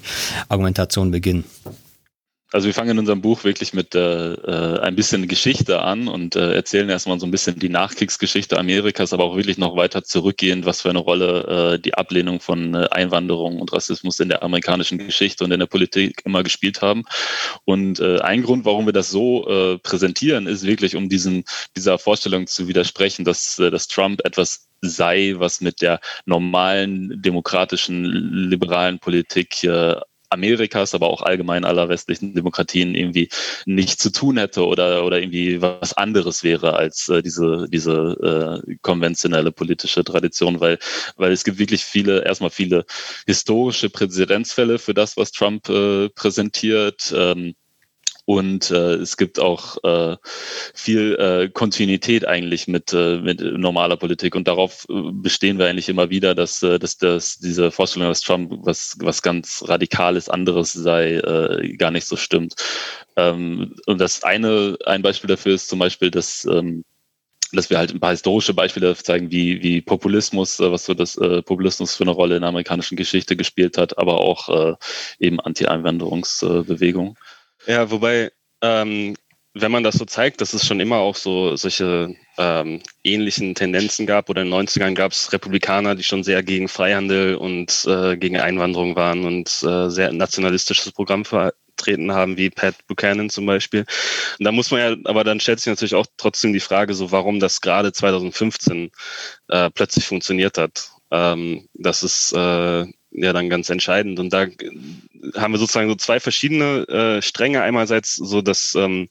Argumentation 0.50 1.12
beginnen? 1.12 1.44
Also 2.54 2.68
wir 2.68 2.74
fangen 2.74 2.92
in 2.92 3.00
unserem 3.00 3.22
Buch 3.22 3.46
wirklich 3.46 3.74
mit 3.74 3.96
äh, 3.96 4.34
äh, 4.34 4.80
ein 4.82 4.96
bisschen 4.96 5.28
Geschichte 5.30 5.82
an 5.82 6.10
und 6.10 6.36
äh, 6.36 6.54
erzählen 6.54 6.90
erstmal 6.90 7.18
so 7.18 7.26
ein 7.26 7.32
bisschen 7.32 7.58
die 7.58 7.70
Nachkriegsgeschichte 7.70 8.60
Amerikas, 8.60 9.14
aber 9.14 9.24
auch 9.24 9.38
wirklich 9.38 9.58
noch 9.58 9.78
weiter 9.78 10.04
zurückgehend, 10.04 10.66
was 10.66 10.82
für 10.82 10.90
eine 10.90 11.00
Rolle 11.00 11.76
äh, 11.76 11.80
die 11.80 11.94
Ablehnung 11.94 12.42
von 12.42 12.76
äh, 12.76 12.88
Einwanderung 12.92 13.60
und 13.62 13.72
Rassismus 13.72 14.20
in 14.20 14.28
der 14.28 14.44
amerikanischen 14.44 14.98
Geschichte 14.98 15.46
und 15.46 15.52
in 15.52 15.62
der 15.62 15.68
Politik 15.68 16.22
immer 16.26 16.44
gespielt 16.44 16.82
haben. 16.82 17.04
Und 17.64 18.02
äh, 18.02 18.20
ein 18.20 18.44
Grund, 18.44 18.66
warum 18.66 18.86
wir 18.86 18.94
das 18.94 19.10
so 19.10 19.48
äh, 19.48 19.78
präsentieren, 19.78 20.46
ist 20.46 20.66
wirklich, 20.66 20.98
um 20.98 21.08
diesen 21.08 21.46
dieser 21.78 21.98
Vorstellung 22.00 22.48
zu 22.48 22.68
widersprechen, 22.68 23.24
dass, 23.24 23.60
äh, 23.60 23.72
dass 23.72 23.88
Trump 23.88 24.26
etwas 24.26 24.68
sei, 24.82 25.36
was 25.38 25.62
mit 25.62 25.82
der 25.82 26.02
normalen 26.26 27.22
demokratischen 27.22 28.04
liberalen 28.50 29.00
Politik 29.00 29.64
äh, 29.64 29.96
Amerikas, 30.32 30.94
aber 30.96 31.10
auch 31.10 31.22
allgemein 31.22 31.66
aller 31.66 31.90
westlichen 31.90 32.34
Demokratien 32.34 32.96
irgendwie 32.96 33.30
nicht 33.66 34.00
zu 34.00 34.12
tun 34.12 34.38
hätte 34.38 34.66
oder, 34.66 35.06
oder 35.06 35.20
irgendwie 35.20 35.62
was 35.62 35.94
anderes 35.94 36.44
wäre 36.44 36.76
als 36.76 37.10
äh, 37.10 37.22
diese, 37.22 37.68
diese 37.70 38.62
äh, 38.68 38.76
konventionelle 38.82 39.52
politische 39.52 40.04
Tradition, 40.04 40.60
weil, 40.60 40.80
weil 41.18 41.32
es 41.32 41.44
gibt 41.44 41.60
wirklich 41.60 41.84
viele, 41.84 42.26
erstmal 42.26 42.50
viele 42.50 42.86
historische 43.26 43.90
Präzedenzfälle 43.90 44.80
für 44.80 44.94
das, 44.94 45.18
was 45.18 45.32
Trump 45.32 45.70
äh, 45.70 46.10
präsentiert. 46.10 47.14
Ähm, 47.16 47.56
und 48.26 48.72
äh, 48.72 48.96
es 48.96 49.18
gibt 49.18 49.40
auch 49.40 49.84
äh, 49.84 50.18
viel 50.74 51.16
äh, 51.16 51.50
Kontinuität 51.50 52.28
eigentlich 52.28 52.68
mit, 52.68 52.94
äh, 52.94 53.18
mit 53.18 53.42
normaler 53.42 53.98
Politik. 53.98 54.36
Und 54.36 54.48
darauf 54.48 54.86
äh, 54.90 55.12
bestehen 55.12 55.58
wir 55.58 55.68
eigentlich 55.68 55.90
immer 55.90 56.10
wieder, 56.10 56.36
dass, 56.36 56.62
äh, 56.64 56.80
dass, 56.80 56.98
dass 56.98 57.40
diese 57.40 57.72
Vorstellung, 57.72 58.10
dass 58.10 58.22
Trump 58.22 58.52
was, 58.64 58.96
was 59.00 59.22
ganz 59.22 59.64
Radikales 59.68 60.30
anderes 60.30 60.74
sei, 60.74 61.16
äh, 61.16 61.76
gar 61.78 61.92
nicht 61.92 62.06
so 62.06 62.16
stimmt. 62.16 62.56
Ähm, 63.16 63.76
und 63.88 64.00
das 64.00 64.24
eine, 64.24 64.78
ein 64.86 65.02
Beispiel 65.02 65.28
dafür 65.28 65.56
ist 65.56 65.70
zum 65.70 65.80
Beispiel, 65.80 66.12
dass 66.12 66.46
ähm, 66.46 66.84
dass 67.54 67.70
wir 67.70 67.78
halt 67.78 67.92
ein 67.94 68.00
paar 68.00 68.12
historische 68.12 68.54
Beispiele 68.54 68.96
zeigen, 68.96 69.32
wie, 69.32 69.62
wie 69.62 69.82
Populismus, 69.82 70.60
äh, 70.60 70.72
was 70.72 70.86
so 70.86 70.94
das 70.94 71.18
äh, 71.18 71.42
Populismus 71.42 71.96
für 71.96 72.04
eine 72.04 72.12
Rolle 72.12 72.36
in 72.36 72.42
der 72.42 72.50
amerikanischen 72.50 72.96
Geschichte 72.96 73.36
gespielt 73.36 73.78
hat, 73.78 73.98
aber 73.98 74.22
auch 74.22 74.50
äh, 74.50 74.76
eben 75.20 75.40
Anti-Einwanderungsbewegung. 75.40 77.18
Äh, 77.18 77.41
ja, 77.68 77.90
wobei, 77.92 78.32
ähm, 78.62 79.16
wenn 79.54 79.72
man 79.72 79.84
das 79.84 79.96
so 79.96 80.06
zeigt, 80.06 80.40
dass 80.40 80.54
es 80.54 80.66
schon 80.66 80.80
immer 80.80 80.98
auch 80.98 81.16
so 81.16 81.56
solche 81.58 82.16
ähm, 82.38 82.82
ähnlichen 83.04 83.54
Tendenzen 83.54 84.06
gab, 84.06 84.30
oder 84.30 84.44
in 84.44 84.50
den 84.50 84.68
90ern 84.68 84.94
gab 84.94 85.12
es 85.12 85.34
Republikaner, 85.34 85.96
die 85.96 86.04
schon 86.04 86.24
sehr 86.24 86.42
gegen 86.42 86.68
Freihandel 86.68 87.36
und 87.36 87.86
äh, 87.86 88.16
gegen 88.18 88.40
Einwanderung 88.40 88.96
waren 88.96 89.26
und 89.26 89.50
äh, 89.64 89.90
sehr 89.90 90.14
nationalistisches 90.14 90.94
Programm 90.94 91.26
vertreten 91.26 92.14
haben, 92.14 92.38
wie 92.38 92.50
Pat 92.50 92.76
Buchanan 92.88 93.30
zum 93.30 93.46
Beispiel. 93.46 93.86
Und 94.40 94.46
da 94.46 94.52
muss 94.54 94.72
man 94.72 94.80
ja, 94.80 94.96
aber 95.04 95.24
dann 95.26 95.42
stellt 95.42 95.60
sich 95.60 95.68
natürlich 95.68 95.96
auch 95.96 96.08
trotzdem 96.18 96.54
die 96.54 96.60
Frage, 96.62 96.94
so 96.94 97.12
warum 97.12 97.40
das 97.40 97.60
gerade 97.60 97.92
2015 97.92 98.90
äh, 99.50 99.70
plötzlich 99.72 100.08
funktioniert 100.08 100.58
hat. 100.58 100.92
Ähm, 101.12 101.68
das 101.74 102.04
ist 102.04 102.32
äh, 102.32 102.86
ja 103.12 103.34
dann 103.34 103.50
ganz 103.50 103.70
entscheidend. 103.70 104.20
Und 104.20 104.32
da 104.32 104.48
haben 105.36 105.54
wir 105.54 105.60
sozusagen 105.60 105.90
so 105.90 105.96
zwei 105.96 106.20
verschiedene 106.20 106.88
äh, 106.88 107.22
Stränge. 107.22 107.62
Einerseits 107.62 108.16
so, 108.16 108.42
dass 108.42 108.76
ähm, 108.76 109.10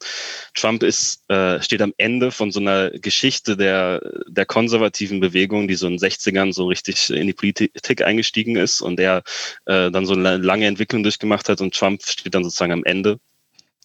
Trump 0.54 0.83
ist, 0.83 1.28
äh, 1.30 1.62
steht 1.62 1.83
am 1.83 1.92
Ende 1.99 2.30
von 2.30 2.50
so 2.50 2.61
einer 2.61 2.90
Geschichte 2.90 3.57
der, 3.57 4.00
der 4.26 4.47
konservativen 4.47 5.21
Bewegung, 5.21 5.69
die 5.69 5.75
so 5.75 5.87
in 5.87 5.97
den 5.97 6.00
60ern 6.00 6.52
so 6.52 6.66
richtig 6.66 7.11
in 7.11 7.26
die 7.26 7.33
Politik 7.33 8.02
eingestiegen 8.02 8.57
ist 8.57 8.80
und 8.80 8.99
der 8.99 9.23
äh, 9.66 9.90
dann 9.90 10.07
so 10.07 10.14
eine 10.14 10.38
lange 10.38 10.66
Entwicklung 10.66 11.02
durchgemacht 11.02 11.49
hat 11.49 11.61
und 11.61 11.75
Trump 11.75 12.02
steht 12.02 12.35
dann 12.35 12.45
sozusagen 12.45 12.73
am 12.73 12.85
Ende 12.85 13.19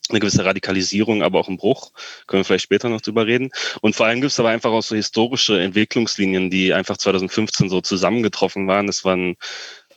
eine 0.09 0.19
gewisse 0.19 0.45
Radikalisierung, 0.45 1.23
aber 1.23 1.39
auch 1.39 1.47
ein 1.47 1.57
Bruch. 1.57 1.91
Können 2.27 2.41
wir 2.41 2.45
vielleicht 2.45 2.63
später 2.63 2.89
noch 2.89 3.01
drüber 3.01 3.25
reden. 3.25 3.49
Und 3.81 3.95
vor 3.95 4.05
allem 4.05 4.21
gibt 4.21 4.31
es 4.31 4.39
aber 4.39 4.49
einfach 4.49 4.71
auch 4.71 4.83
so 4.83 4.95
historische 4.95 5.59
Entwicklungslinien, 5.59 6.49
die 6.51 6.73
einfach 6.73 6.97
2015 6.97 7.69
so 7.69 7.81
zusammengetroffen 7.81 8.67
waren. 8.67 8.87
Es 8.87 9.03
waren 9.03 9.35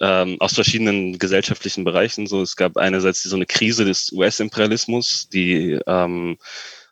ähm, 0.00 0.36
aus 0.40 0.54
verschiedenen 0.54 1.18
gesellschaftlichen 1.18 1.84
Bereichen. 1.84 2.26
So, 2.26 2.42
es 2.42 2.56
gab 2.56 2.76
einerseits 2.76 3.22
so 3.22 3.36
eine 3.36 3.46
Krise 3.46 3.84
des 3.84 4.12
US-Imperialismus, 4.12 5.28
die 5.32 5.78
ähm, 5.86 6.38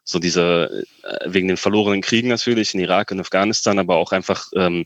so 0.05 0.19
diese 0.19 0.85
äh, 1.03 1.19
wegen 1.27 1.49
den 1.49 1.57
verlorenen 1.57 2.01
Kriegen 2.01 2.29
natürlich 2.29 2.75
in 2.75 2.81
Irak 2.81 3.11
und 3.11 3.21
Afghanistan, 3.21 3.79
aber 3.79 3.97
auch 3.97 4.13
einfach 4.13 4.47
ähm, 4.55 4.85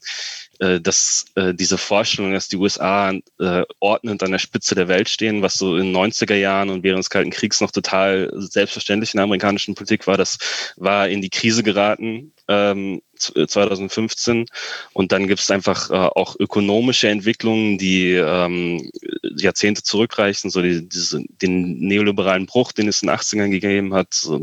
äh, 0.61 0.79
dass 0.79 1.25
äh, 1.37 1.55
diese 1.55 1.79
Vorstellung, 1.79 2.35
dass 2.35 2.49
die 2.49 2.59
USA 2.59 3.13
äh, 3.39 3.63
ordnend 3.79 4.23
an 4.23 4.33
der 4.33 4.39
Spitze 4.39 4.75
der 4.75 4.89
Welt 4.89 5.09
stehen, 5.09 5.41
was 5.41 5.55
so 5.55 5.77
in 5.77 5.87
den 5.87 5.97
90er 5.97 6.35
Jahren 6.35 6.69
und 6.69 6.83
während 6.83 6.99
des 6.99 7.09
Kalten 7.09 7.31
Kriegs 7.31 7.63
noch 7.63 7.71
total 7.71 8.31
selbstverständlich 8.35 9.15
in 9.15 9.19
der 9.19 9.25
amerikanischen 9.25 9.75
Politik 9.75 10.07
war, 10.07 10.19
das 10.19 10.37
war 10.77 11.09
in 11.09 11.23
die 11.23 11.31
Krise 11.31 11.63
geraten 11.63 12.35
ähm, 12.47 13.01
2015. 13.21 14.43
Äh, 14.43 14.47
und 14.93 15.13
dann 15.13 15.27
gibt 15.27 15.41
es 15.41 15.51
einfach 15.51 15.91
äh, 15.91 15.95
auch 15.95 16.37
ökonomische 16.39 17.09
Entwicklungen, 17.09 17.79
die 17.79 18.13
ähm, 18.15 18.91
Jahrzehnte 19.37 19.83
zurückreichen, 19.83 20.51
so 20.51 20.63
die, 20.63 20.89
diese, 20.89 21.23
den 21.43 21.79
neoliberalen 21.79 22.47
Bruch, 22.47 22.73
den 22.73 22.89
es 22.89 23.03
in 23.03 23.09
den 23.09 23.17
80ern 23.17 23.51
gegeben 23.51 23.95
hat, 23.95 24.15
so 24.15 24.41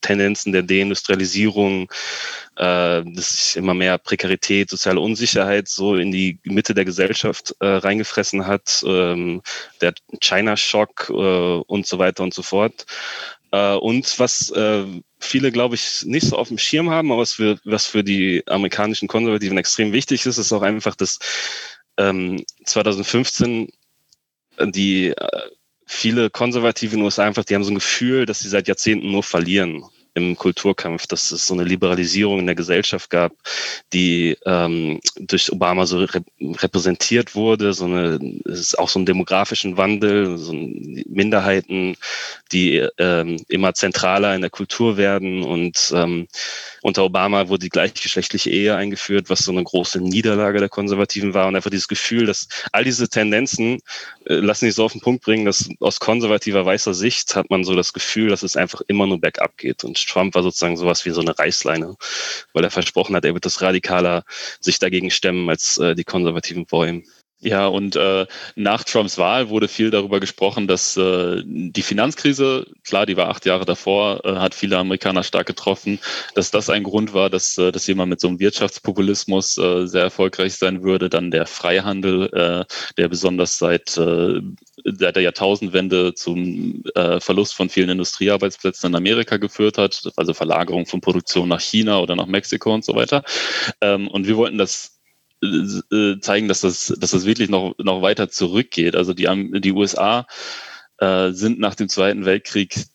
Tendenzen 0.00 0.52
der 0.52 0.62
Deindustrialisierung, 0.62 1.90
äh, 2.56 3.02
dass 3.04 3.46
sich 3.46 3.56
immer 3.56 3.74
mehr 3.74 3.98
Prekarität, 3.98 4.70
soziale 4.70 5.00
Unsicherheit 5.00 5.68
so 5.68 5.96
in 5.96 6.12
die 6.12 6.38
Mitte 6.44 6.74
der 6.74 6.84
Gesellschaft 6.84 7.54
äh, 7.60 7.66
reingefressen 7.66 8.46
hat, 8.46 8.84
ähm, 8.86 9.42
der 9.80 9.94
China-Schock 10.20 11.10
äh, 11.10 11.12
und 11.12 11.86
so 11.86 11.98
weiter 11.98 12.22
und 12.22 12.34
so 12.34 12.42
fort. 12.42 12.86
Äh, 13.50 13.74
und 13.74 14.18
was 14.18 14.50
äh, 14.50 14.84
viele, 15.18 15.52
glaube 15.52 15.74
ich, 15.74 16.04
nicht 16.04 16.26
so 16.26 16.36
auf 16.36 16.48
dem 16.48 16.58
Schirm 16.58 16.90
haben, 16.90 17.10
aber 17.10 17.22
was 17.22 17.32
für, 17.32 17.58
was 17.64 17.86
für 17.86 18.04
die 18.04 18.42
amerikanischen 18.46 19.08
Konservativen 19.08 19.58
extrem 19.58 19.92
wichtig 19.92 20.26
ist, 20.26 20.38
ist 20.38 20.52
auch 20.52 20.62
einfach, 20.62 20.94
dass 20.94 21.18
ähm, 21.96 22.44
2015 22.64 23.68
die 24.60 25.08
äh, 25.08 25.40
viele 25.86 26.30
Konservative 26.30 26.92
in 26.94 27.00
den 27.00 27.04
USA 27.04 27.24
einfach, 27.24 27.44
die 27.44 27.54
haben 27.54 27.64
so 27.64 27.70
ein 27.70 27.76
Gefühl, 27.76 28.26
dass 28.26 28.40
sie 28.40 28.48
seit 28.48 28.68
Jahrzehnten 28.68 29.10
nur 29.10 29.22
verlieren 29.22 29.84
im 30.18 30.36
Kulturkampf, 30.36 31.06
dass 31.06 31.30
es 31.30 31.46
so 31.46 31.54
eine 31.54 31.64
Liberalisierung 31.64 32.38
in 32.40 32.46
der 32.46 32.54
Gesellschaft 32.54 33.10
gab, 33.10 33.32
die 33.92 34.36
ähm, 34.44 35.00
durch 35.18 35.50
Obama 35.52 35.86
so 35.86 35.98
rep 35.98 36.24
repräsentiert 36.40 37.34
wurde. 37.34 37.72
So 37.72 37.86
eine, 37.86 38.18
es 38.44 38.60
ist 38.60 38.78
auch 38.78 38.88
so 38.88 38.98
ein 38.98 39.06
demografischen 39.06 39.76
Wandel, 39.76 40.36
so 40.36 40.52
Minderheiten, 40.52 41.96
die 42.52 42.86
ähm, 42.98 43.42
immer 43.48 43.74
zentraler 43.74 44.34
in 44.34 44.40
der 44.40 44.50
Kultur 44.50 44.96
werden. 44.96 45.42
Und 45.42 45.92
ähm, 45.94 46.28
unter 46.82 47.04
Obama 47.04 47.48
wurde 47.48 47.64
die 47.64 47.68
gleichgeschlechtliche 47.70 48.50
Ehe 48.50 48.76
eingeführt, 48.76 49.30
was 49.30 49.40
so 49.40 49.52
eine 49.52 49.64
große 49.64 50.00
Niederlage 50.00 50.58
der 50.58 50.68
Konservativen 50.68 51.34
war. 51.34 51.46
Und 51.48 51.56
einfach 51.56 51.70
dieses 51.70 51.88
Gefühl, 51.88 52.26
dass 52.26 52.48
all 52.72 52.84
diese 52.84 53.08
Tendenzen 53.08 53.80
äh, 54.26 54.34
lassen 54.34 54.66
sich 54.66 54.74
so 54.74 54.84
auf 54.84 54.92
den 54.92 55.00
Punkt 55.00 55.24
bringen, 55.24 55.44
dass 55.44 55.68
aus 55.80 56.00
konservativer 56.00 56.64
weißer 56.64 56.94
Sicht 56.94 57.36
hat 57.36 57.50
man 57.50 57.64
so 57.64 57.74
das 57.74 57.92
Gefühl, 57.92 58.28
dass 58.28 58.42
es 58.42 58.56
einfach 58.56 58.82
immer 58.88 59.06
nur 59.06 59.20
bergab 59.20 59.56
geht. 59.56 59.84
Und 59.84 59.98
Trump 60.08 60.34
war 60.34 60.42
sozusagen 60.42 60.76
sowas 60.76 61.04
wie 61.04 61.10
so 61.10 61.20
eine 61.20 61.38
Reißleine, 61.38 61.96
weil 62.52 62.64
er 62.64 62.70
versprochen 62.70 63.14
hat, 63.14 63.24
er 63.24 63.34
wird 63.34 63.44
das 63.44 63.62
radikaler 63.62 64.24
sich 64.60 64.78
dagegen 64.78 65.10
stemmen 65.10 65.48
als 65.48 65.78
äh, 65.78 65.94
die 65.94 66.04
Konservativen 66.04 66.66
vor 66.66 66.86
ihm. 66.86 67.04
Ja, 67.40 67.68
und 67.68 67.94
äh, 67.94 68.26
nach 68.56 68.82
Trumps 68.82 69.16
Wahl 69.16 69.48
wurde 69.48 69.68
viel 69.68 69.90
darüber 69.90 70.18
gesprochen, 70.18 70.66
dass 70.66 70.96
äh, 70.96 71.40
die 71.44 71.82
Finanzkrise, 71.82 72.66
klar, 72.82 73.06
die 73.06 73.16
war 73.16 73.28
acht 73.28 73.46
Jahre 73.46 73.64
davor, 73.64 74.24
äh, 74.24 74.34
hat 74.36 74.56
viele 74.56 74.76
Amerikaner 74.76 75.22
stark 75.22 75.46
getroffen, 75.46 76.00
dass 76.34 76.50
das 76.50 76.68
ein 76.68 76.82
Grund 76.82 77.14
war, 77.14 77.30
dass, 77.30 77.56
äh, 77.56 77.70
dass 77.70 77.86
jemand 77.86 78.10
mit 78.10 78.20
so 78.20 78.26
einem 78.26 78.40
Wirtschaftspopulismus 78.40 79.56
äh, 79.56 79.86
sehr 79.86 80.02
erfolgreich 80.02 80.56
sein 80.56 80.82
würde. 80.82 81.08
Dann 81.08 81.30
der 81.30 81.46
Freihandel, 81.46 82.28
äh, 82.32 82.64
der 82.96 83.08
besonders 83.08 83.56
seit, 83.56 83.96
äh, 83.96 84.40
seit 84.84 85.14
der 85.14 85.22
Jahrtausendwende 85.22 86.14
zum 86.14 86.82
äh, 86.96 87.20
Verlust 87.20 87.54
von 87.54 87.68
vielen 87.68 87.90
Industriearbeitsplätzen 87.90 88.90
in 88.90 88.96
Amerika 88.96 89.36
geführt 89.36 89.78
hat, 89.78 90.10
also 90.16 90.34
Verlagerung 90.34 90.86
von 90.86 91.00
Produktion 91.00 91.48
nach 91.48 91.60
China 91.60 92.00
oder 92.00 92.16
nach 92.16 92.26
Mexiko 92.26 92.74
und 92.74 92.84
so 92.84 92.96
weiter. 92.96 93.22
Ähm, 93.80 94.08
und 94.08 94.26
wir 94.26 94.36
wollten 94.36 94.58
das 94.58 94.97
äh, 95.42 96.20
zeigen, 96.20 96.48
dass 96.48 96.62
das, 96.62 96.94
dass 96.98 97.12
das 97.12 97.26
wirklich 97.26 97.48
noch, 97.48 97.74
noch 97.78 98.02
weiter 98.02 98.28
zurückgeht. 98.28 98.96
Also 98.96 99.14
die, 99.14 99.28
die 99.60 99.72
USA 99.72 100.26
äh, 100.98 101.30
sind 101.32 101.58
nach 101.58 101.74
dem 101.74 101.88
Zweiten 101.88 102.24
Weltkrieg 102.24 102.86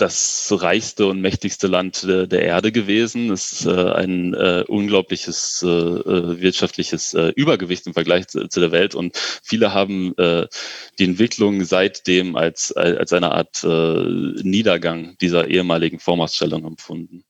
das 0.00 0.48
reichste 0.50 1.06
und 1.06 1.20
mächtigste 1.20 1.66
Land 1.66 2.04
der, 2.04 2.26
der 2.26 2.42
Erde 2.42 2.72
gewesen. 2.72 3.30
Es 3.30 3.52
ist 3.52 3.66
äh, 3.66 3.92
ein 3.92 4.34
äh, 4.34 4.64
unglaubliches 4.66 5.62
äh, 5.62 5.68
äh 5.68 6.40
wirtschaftliches 6.40 7.14
äh, 7.14 7.32
Übergewicht 7.36 7.86
im 7.86 7.92
Vergleich 7.92 8.28
zu, 8.28 8.48
zu, 8.48 8.60
der 8.60 8.72
Welt 8.72 8.94
und 8.94 9.16
viele 9.42 9.74
haben 9.74 10.14
die 10.98 11.04
Entwicklung 11.04 11.64
seitdem 11.64 12.36
als, 12.36 12.72
als 12.72 13.12
eine 13.12 13.32
Art 13.32 13.64
Niedergang 13.64 15.16
dieser 15.20 15.48
ehemaligen 15.48 15.98
Vormachtstellung 15.98 16.64
empfunden. 16.64 17.24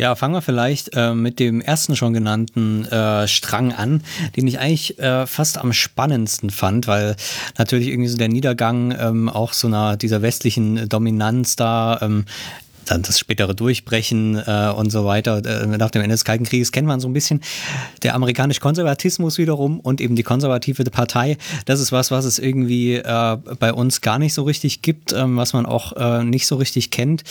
Ja, 0.00 0.14
fangen 0.14 0.32
wir 0.32 0.40
vielleicht 0.40 0.96
äh, 0.96 1.12
mit 1.12 1.38
dem 1.38 1.60
ersten 1.60 1.94
schon 1.94 2.14
genannten 2.14 2.86
äh, 2.86 3.28
Strang 3.28 3.74
an, 3.74 4.02
den 4.34 4.46
ich 4.46 4.58
eigentlich 4.58 4.98
äh, 4.98 5.26
fast 5.26 5.58
am 5.58 5.74
spannendsten 5.74 6.48
fand, 6.48 6.86
weil 6.86 7.16
natürlich 7.58 7.88
irgendwie 7.88 8.08
so 8.08 8.16
der 8.16 8.30
Niedergang 8.30 8.96
ähm, 8.98 9.28
auch 9.28 9.52
so 9.52 9.66
einer 9.66 9.98
dieser 9.98 10.22
westlichen 10.22 10.88
Dominanz 10.88 11.54
da 11.56 11.98
ähm, 12.00 12.24
dann 12.90 13.02
das 13.02 13.18
spätere 13.18 13.54
Durchbrechen 13.54 14.36
äh, 14.36 14.72
und 14.74 14.90
so 14.90 15.04
weiter 15.04 15.44
äh, 15.44 15.66
nach 15.66 15.90
dem 15.90 16.02
Ende 16.02 16.14
des 16.14 16.24
Kalten 16.24 16.44
Krieges 16.44 16.72
kennt 16.72 16.88
man 16.88 17.00
so 17.00 17.08
ein 17.08 17.12
bisschen. 17.12 17.40
Der 18.02 18.14
amerikanische 18.14 18.60
Konservatismus 18.60 19.38
wiederum 19.38 19.80
und 19.80 20.00
eben 20.00 20.16
die 20.16 20.22
konservative 20.22 20.84
Partei, 20.84 21.36
das 21.66 21.80
ist 21.80 21.92
was, 21.92 22.10
was 22.10 22.24
es 22.24 22.38
irgendwie 22.38 22.96
äh, 22.96 23.36
bei 23.58 23.72
uns 23.72 24.00
gar 24.00 24.18
nicht 24.18 24.34
so 24.34 24.42
richtig 24.42 24.82
gibt, 24.82 25.12
ähm, 25.12 25.36
was 25.36 25.52
man 25.52 25.66
auch 25.66 25.92
äh, 25.96 26.24
nicht 26.24 26.46
so 26.46 26.56
richtig 26.56 26.90
kennt. 26.90 27.22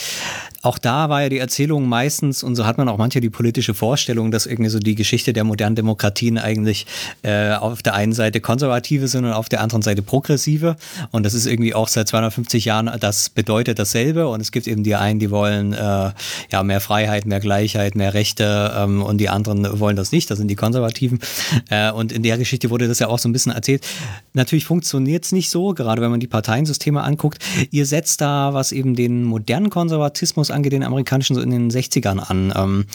Auch 0.62 0.78
da 0.78 1.08
war 1.08 1.22
ja 1.22 1.28
die 1.28 1.38
Erzählung 1.38 1.88
meistens, 1.88 2.42
und 2.42 2.56
so 2.56 2.66
hat 2.66 2.78
man 2.78 2.88
auch 2.88 2.98
manchmal 2.98 3.20
die 3.20 3.30
politische 3.30 3.74
Vorstellung, 3.74 4.30
dass 4.30 4.46
irgendwie 4.46 4.70
so 4.70 4.78
die 4.78 4.94
Geschichte 4.94 5.32
der 5.32 5.44
modernen 5.44 5.76
Demokratien 5.76 6.38
eigentlich 6.38 6.86
äh, 7.22 7.52
auf 7.52 7.82
der 7.82 7.94
einen 7.94 8.12
Seite 8.12 8.40
konservative 8.40 9.08
sind 9.08 9.24
und 9.24 9.32
auf 9.32 9.48
der 9.48 9.60
anderen 9.60 9.82
Seite 9.82 10.02
progressive. 10.02 10.76
Und 11.10 11.24
das 11.24 11.34
ist 11.34 11.46
irgendwie 11.46 11.74
auch 11.74 11.88
seit 11.88 12.08
250 12.08 12.64
Jahren, 12.64 12.90
das 13.00 13.28
bedeutet 13.30 13.78
dasselbe. 13.78 14.28
Und 14.28 14.40
es 14.40 14.52
gibt 14.52 14.66
eben 14.66 14.82
die 14.82 14.94
einen, 14.94 15.18
die 15.18 15.30
wollen 15.30 15.49
wollen 15.50 15.72
äh, 15.72 16.12
ja 16.50 16.62
mehr 16.62 16.80
Freiheit, 16.80 17.26
mehr 17.26 17.40
Gleichheit, 17.40 17.94
mehr 17.94 18.14
Rechte 18.14 18.72
ähm, 18.76 19.02
und 19.02 19.18
die 19.18 19.28
anderen 19.28 19.80
wollen 19.80 19.96
das 19.96 20.12
nicht, 20.12 20.30
das 20.30 20.38
sind 20.38 20.48
die 20.48 20.56
Konservativen. 20.56 21.20
Äh, 21.68 21.92
und 21.92 22.12
in 22.12 22.22
der 22.22 22.38
Geschichte 22.38 22.70
wurde 22.70 22.88
das 22.88 22.98
ja 22.98 23.08
auch 23.08 23.18
so 23.18 23.28
ein 23.28 23.32
bisschen 23.32 23.52
erzählt. 23.52 23.86
Natürlich 24.32 24.64
funktioniert 24.64 25.24
es 25.24 25.32
nicht 25.32 25.50
so, 25.50 25.74
gerade 25.74 26.00
wenn 26.02 26.10
man 26.10 26.20
die 26.20 26.26
Parteiensysteme 26.26 27.02
anguckt. 27.02 27.38
Ihr 27.70 27.86
setzt 27.86 28.20
da, 28.20 28.54
was 28.54 28.72
eben 28.72 28.94
den 28.94 29.24
modernen 29.24 29.70
Konservatismus 29.70 30.50
angeht, 30.50 30.72
den 30.72 30.82
amerikanischen 30.82 31.34
so 31.34 31.42
in 31.42 31.50
den 31.50 31.70
60ern 31.70 32.18
an. 32.18 32.52
Ähm, 32.56 32.86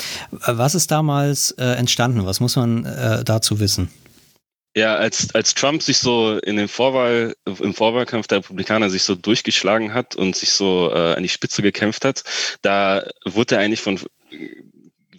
was 0.46 0.76
ist 0.76 0.92
damals 0.92 1.52
äh, 1.52 1.66
entstanden? 1.66 2.26
Was 2.26 2.40
muss 2.40 2.56
man 2.56 2.86
äh, 2.86 3.24
dazu 3.24 3.60
wissen? 3.60 3.90
Ja, 4.78 4.96
als, 4.96 5.34
als 5.34 5.54
Trump 5.54 5.82
sich 5.82 6.00
so 6.00 6.38
in 6.40 6.58
den 6.58 6.68
Vorwahl, 6.68 7.34
im 7.46 7.74
Vorwahlkampf 7.74 8.28
der 8.28 8.40
Republikaner 8.40 8.90
sich 8.90 9.04
so 9.04 9.16
durchgeschlagen 9.16 9.94
hat 9.94 10.18
und 10.18 10.36
sich 10.36 10.50
so 10.50 10.92
äh, 10.94 11.14
an 11.14 11.24
die 11.24 11.30
Spitze 11.30 11.62
gekämpft 11.62 12.04
hat, 12.04 12.24
da 12.62 13.08
wurde 13.24 13.56
er 13.56 13.62
eigentlich 13.62 13.80
von 13.80 13.98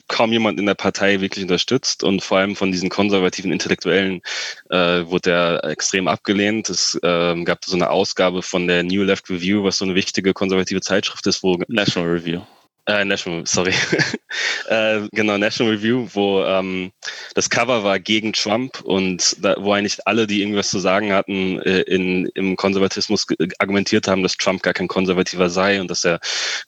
kaum 0.09 0.31
jemand 0.31 0.61
in 0.61 0.67
der 0.67 0.75
Partei 0.75 1.23
wirklich 1.23 1.43
unterstützt 1.43 2.05
und 2.05 2.23
vor 2.23 2.39
allem 2.39 2.55
von 2.55 2.71
diesen 2.71 2.91
konservativen 2.91 3.51
Intellektuellen 3.51 4.21
äh, 4.69 5.07
wurde 5.07 5.31
er 5.31 5.65
extrem 5.65 6.07
abgelehnt. 6.07 6.69
Es 6.69 6.95
äh, 7.03 7.43
gab 7.45 7.65
so 7.65 7.77
eine 7.77 7.89
Ausgabe 7.91 8.43
von 8.43 8.67
der 8.69 8.83
New 8.83 9.05
Left 9.05 9.31
Review, 9.31 9.65
was 9.65 9.79
so 9.79 9.87
eine 9.87 9.95
wichtige 9.95 10.35
konservative 10.35 10.83
Zeitschrift 10.83 11.27
ist, 11.27 11.43
wo 11.43 11.59
National 11.69 12.11
Review. 12.11 12.43
Äh, 12.89 13.05
National, 13.05 13.45
sorry. 13.47 13.75
äh, 14.69 15.09
genau, 15.11 15.37
National 15.39 15.75
Review, 15.75 16.09
wo 16.13 16.45
ähm, 16.45 16.93
das 17.35 17.51
Cover 17.51 17.83
war 17.83 17.99
gegen 17.99 18.33
Trump 18.33 18.81
und 18.83 19.37
da, 19.45 19.57
wo 19.59 19.73
eigentlich 19.73 20.07
alle, 20.07 20.29
die 20.29 20.41
irgendwas 20.41 20.71
zu 20.71 20.79
sagen 20.79 21.13
hatten, 21.13 21.61
äh, 21.63 21.81
in, 21.81 22.27
im 22.35 22.55
Konservatismus 22.55 23.27
argumentiert 23.59 24.07
haben, 24.07 24.23
dass 24.23 24.37
Trump 24.37 24.63
gar 24.63 24.73
kein 24.73 24.87
Konservativer 24.87 25.51
sei 25.51 25.81
und 25.81 25.91
dass 25.91 26.05
er 26.05 26.21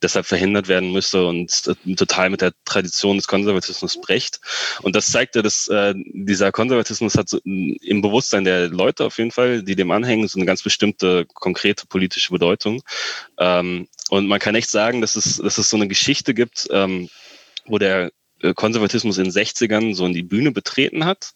deshalb 0.03 0.27
verhindert 0.27 0.67
werden 0.67 0.91
müsse 0.91 1.25
und 1.25 1.53
äh, 1.87 1.95
total 1.95 2.31
mit 2.31 2.41
der 2.41 2.53
Tradition 2.65 3.17
des 3.17 3.29
Konservatismus 3.29 4.01
brecht. 4.01 4.41
Und 4.83 4.97
das 4.97 5.07
zeigte, 5.07 5.43
dass 5.43 5.69
äh, 5.69 5.95
dieser 5.97 6.51
Konservatismus 6.51 7.17
hat 7.17 7.29
so, 7.29 7.39
im 7.45 8.03
Bewusstsein 8.03 8.43
der 8.43 8.69
Leute 8.71 9.05
auf 9.05 9.19
jeden 9.19 9.31
Fall, 9.31 9.63
die 9.63 9.77
dem 9.77 9.93
anhängen, 9.93 10.27
so 10.27 10.39
eine 10.39 10.47
ganz 10.47 10.65
bestimmte 10.65 11.27
konkrete 11.33 11.87
politische 11.87 12.33
Bedeutung. 12.33 12.83
Ähm, 13.39 13.87
und 14.09 14.27
man 14.27 14.39
kann 14.39 14.55
echt 14.55 14.71
sagen, 14.71 15.01
dass 15.01 15.17
es, 15.17 15.37
dass 15.37 15.59
es 15.59 15.71
so 15.71 15.77
eine 15.77 15.89
Geschichte 15.89 16.35
gibt, 16.35 16.69
ähm, 16.71 17.09
wo 17.67 17.79
der 17.79 18.11
äh, 18.41 18.55
Konservatismus 18.55 19.19
in 19.19 19.25
den 19.25 19.33
60ern 19.33 19.95
so 19.95 20.07
in 20.07 20.13
die 20.13 20.23
Bühne 20.23 20.53
betreten 20.53 21.05
hat 21.05 21.33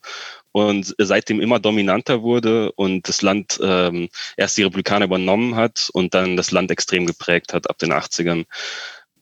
und 0.53 0.95
seitdem 0.99 1.41
immer 1.41 1.59
dominanter 1.59 2.23
wurde 2.23 2.73
und 2.73 3.09
das 3.09 3.23
Land 3.23 3.59
ähm, 3.63 4.09
erst 4.37 4.57
die 4.57 4.63
Republikaner 4.63 5.07
übernommen 5.07 5.57
hat 5.57 5.91
und 5.93 6.15
dann 6.15 6.37
das 6.37 6.51
Land 6.51 6.71
extrem 6.71 7.07
geprägt 7.07 7.53
hat 7.53 7.69
ab 7.69 7.79
den 7.79 7.93
80ern. 7.93 8.45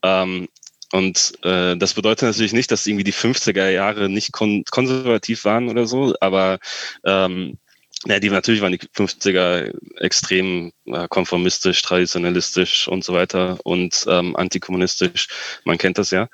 Ähm, 0.03 0.49
und 0.93 1.33
äh, 1.45 1.77
das 1.77 1.95
bedeutet 1.95 2.29
natürlich 2.29 2.53
nicht, 2.53 2.71
dass 2.73 2.87
irgendwie 2.87 3.05
die 3.05 3.13
50er 3.13 3.69
Jahre 3.71 4.09
nicht 4.09 4.33
kon 4.33 4.65
konservativ 4.71 5.45
waren 5.45 5.69
oder 5.69 5.87
so, 5.87 6.15
aber 6.21 6.59
ähm, 7.05 7.59
ja, 8.07 8.19
die 8.19 8.31
natürlich 8.31 8.63
waren 8.63 8.73
die 8.73 8.79
50er 8.79 9.75
extrem 9.99 10.73
äh, 10.87 11.07
konformistisch, 11.09 11.83
traditionalistisch 11.83 12.89
und 12.89 13.05
so 13.05 13.13
weiter 13.13 13.59
und 13.65 14.07
ähm, 14.09 14.37
antikommunistisch. 14.37 15.29
Man 15.65 15.77
kennt 15.77 15.99
das 15.99 16.11
ja. 16.11 16.29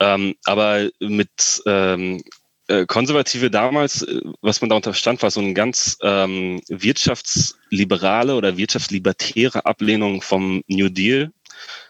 Ähm, 0.00 0.34
aber 0.44 0.90
mit 0.98 1.62
ähm, 1.66 2.20
äh, 2.66 2.86
Konservative 2.86 3.50
damals, 3.50 4.02
äh, 4.02 4.20
was 4.40 4.60
man 4.60 4.70
darunter 4.70 4.92
verstand, 4.92 5.22
war 5.22 5.30
so 5.30 5.40
eine 5.40 5.54
ganz 5.54 5.96
ähm, 6.02 6.60
wirtschaftsliberale 6.68 8.34
oder 8.34 8.56
wirtschaftslibertäre 8.56 9.64
Ablehnung 9.64 10.22
vom 10.22 10.62
New 10.66 10.88
Deal 10.88 11.32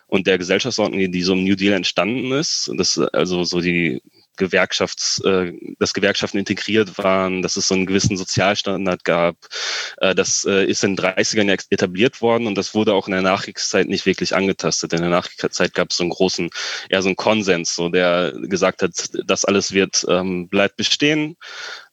und 0.09 0.27
der 0.27 0.37
Gesellschaftsordnung, 0.37 1.11
die 1.11 1.23
so 1.23 1.33
im 1.33 1.45
New 1.45 1.57
Deal 1.57 1.73
entstanden 1.73 2.33
ist. 2.33 2.71
Das 2.77 2.99
also 2.99 3.45
so 3.45 3.61
die 3.61 4.03
Gewerkschafts, 4.37 5.21
äh, 5.25 5.53
dass 5.79 5.95
Gewerkschaften 5.95 6.39
integriert 6.39 6.99
waren, 6.99 7.43
dass 7.43 7.57
es 7.57 7.69
so 7.69 7.75
einen 7.75 7.87
gewissen 7.87 8.17
Sozialstandard 8.17 9.05
gab. 9.05 9.37
Äh, 9.99 10.15
das 10.15 10.45
äh, 10.45 10.65
ist 10.65 10.85
in 10.85 10.97
den 10.97 11.05
30ern 11.05 11.51
etabliert 11.71 12.21
worden 12.21 12.47
und 12.47 12.57
das 12.57 12.75
wurde 12.75 12.95
auch 12.95 13.07
in 13.07 13.13
der 13.13 13.23
Nachkriegszeit 13.23 13.89
nicht 13.89 14.07
wirklich 14.07 14.35
angetastet. 14.35 14.93
In 14.93 15.01
der 15.01 15.11
Nachkriegszeit 15.11 15.75
gab 15.75 15.91
es 15.91 15.97
so 15.97 16.05
einen 16.05 16.11
großen, 16.11 16.51
eher 16.89 17.03
so 17.03 17.09
einen 17.09 17.17
Konsens, 17.17 17.75
so 17.75 17.89
der 17.89 18.33
gesagt 18.43 18.83
hat, 18.83 19.11
das 19.27 19.45
alles 19.45 19.73
wird, 19.73 20.05
ähm, 20.09 20.49
bleibt 20.49 20.77
bestehen. 20.77 21.37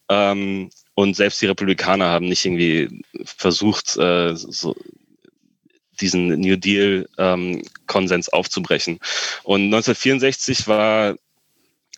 Ähm, 0.08 0.70
und 0.94 1.16
selbst 1.16 1.40
die 1.40 1.46
Republikaner 1.46 2.06
haben 2.06 2.28
nicht 2.28 2.44
irgendwie 2.44 3.02
versucht, 3.24 3.96
äh, 3.96 4.34
so, 4.34 4.76
diesen 6.00 6.28
New 6.40 6.56
Deal 6.56 7.08
ähm, 7.18 7.62
aufzubrechen. 8.32 8.98
Und 9.42 9.64
1964 9.66 10.66
war 10.66 11.16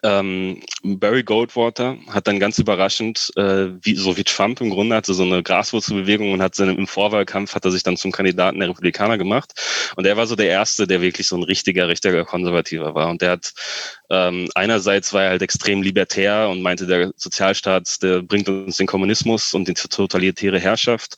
ähm, 0.03 0.61
Barry 0.83 1.23
Goldwater 1.23 1.97
hat 2.09 2.27
dann 2.27 2.41
ganz 2.41 2.59
überraschend, 2.59 3.31
äh, 3.37 3.69
wie, 3.83 3.95
so 3.95 4.17
wie 4.17 4.25
Trump 4.25 4.61
im 4.61 4.71
Grunde, 4.71 4.97
hatte 4.97 5.15
so 5.15 5.23
eine 5.23 5.43
Graswurzelbewegung 5.43 6.33
und 6.33 6.43
hat 6.43 6.55
seine, 6.55 6.73
im 6.73 6.87
Vorwahlkampf 6.87 7.55
hat 7.55 7.65
er 7.65 7.71
sich 7.71 7.85
dann 7.85 7.97
zum 7.97 8.11
Kandidaten 8.11 8.59
der 8.59 8.69
Republikaner 8.69 9.17
gemacht. 9.17 9.53
Und 9.97 10.07
er 10.07 10.17
war 10.17 10.27
so 10.27 10.35
der 10.35 10.49
Erste, 10.49 10.87
der 10.87 11.01
wirklich 11.01 11.29
so 11.29 11.37
ein 11.37 11.45
richtiger, 11.45 11.89
richtiger 11.89 12.25
Konservativer 12.25 12.95
war. 12.95 13.11
Und 13.11 13.23
der 13.23 13.31
hat 13.31 13.53
ähm, 14.13 14.51
einerseits 14.55 15.15
war 15.15 15.25
er 15.25 15.31
halt 15.31 15.41
extrem 15.41 15.81
libertär 15.81 16.51
und 16.51 16.61
meinte, 16.61 16.87
der 16.87 17.13
Sozialstaat, 17.17 18.03
der 18.03 18.21
bringt 18.21 18.47
uns 18.47 18.77
den 18.77 18.87
Kommunismus 18.87 19.55
und 19.55 19.69
die 19.69 19.73
totalitäre 19.73 20.61
Herrschaft. 20.61 21.17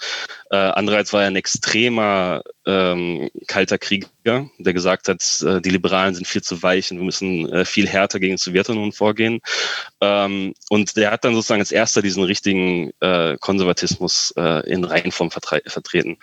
Äh, 0.50 0.56
andererseits 0.56 1.12
war 1.12 1.22
er 1.22 1.26
ein 1.26 1.34
extremer 1.34 2.42
ähm, 2.66 3.30
kalter 3.48 3.78
Krieger, 3.78 4.48
der 4.58 4.72
gesagt 4.72 5.08
hat, 5.08 5.22
äh, 5.44 5.60
die 5.60 5.70
Liberalen 5.70 6.14
sind 6.14 6.28
viel 6.28 6.42
zu 6.42 6.62
weich 6.62 6.92
und 6.92 6.98
wir 6.98 7.04
müssen 7.04 7.52
äh, 7.52 7.64
viel 7.64 7.88
härter 7.88 8.20
gegen 8.20 8.36
die 8.36 8.42
Sowjetunion 8.42 8.92
vorgehen. 8.92 9.40
Ähm, 10.00 10.54
und 10.70 10.96
der 10.96 11.10
hat 11.10 11.24
dann 11.24 11.34
sozusagen 11.34 11.62
als 11.62 11.72
erster 11.72 12.00
diesen 12.00 12.22
richtigen 12.22 12.92
äh, 13.00 13.36
Konservatismus 13.40 14.32
äh, 14.36 14.70
in 14.70 14.84
Reihenform 14.84 15.32
vertreten. 15.32 16.18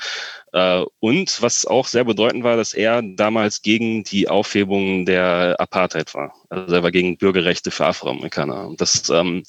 Äh, 0.54 0.84
und 1.00 1.42
was 1.42 1.66
auch 1.66 1.88
sehr 1.88 2.04
bedeutend 2.04 2.44
war, 2.44 2.58
dass 2.58 2.74
er 2.74 3.02
damals 3.02 3.62
gegen 3.62 4.04
die 4.04 4.28
Aufhebung 4.28 5.06
der 5.06 5.56
Apartheid 5.60 6.14
war. 6.14 6.34
Also 6.50 6.76
er 6.76 6.84
war 6.84 6.92
gegen 6.92 7.18
Bürgerrechte 7.18 7.72
für 7.72 7.86
Afroamerikaner. 7.86 8.68
Und 8.68 8.82
das 8.82 9.10
ähm, 9.10 9.44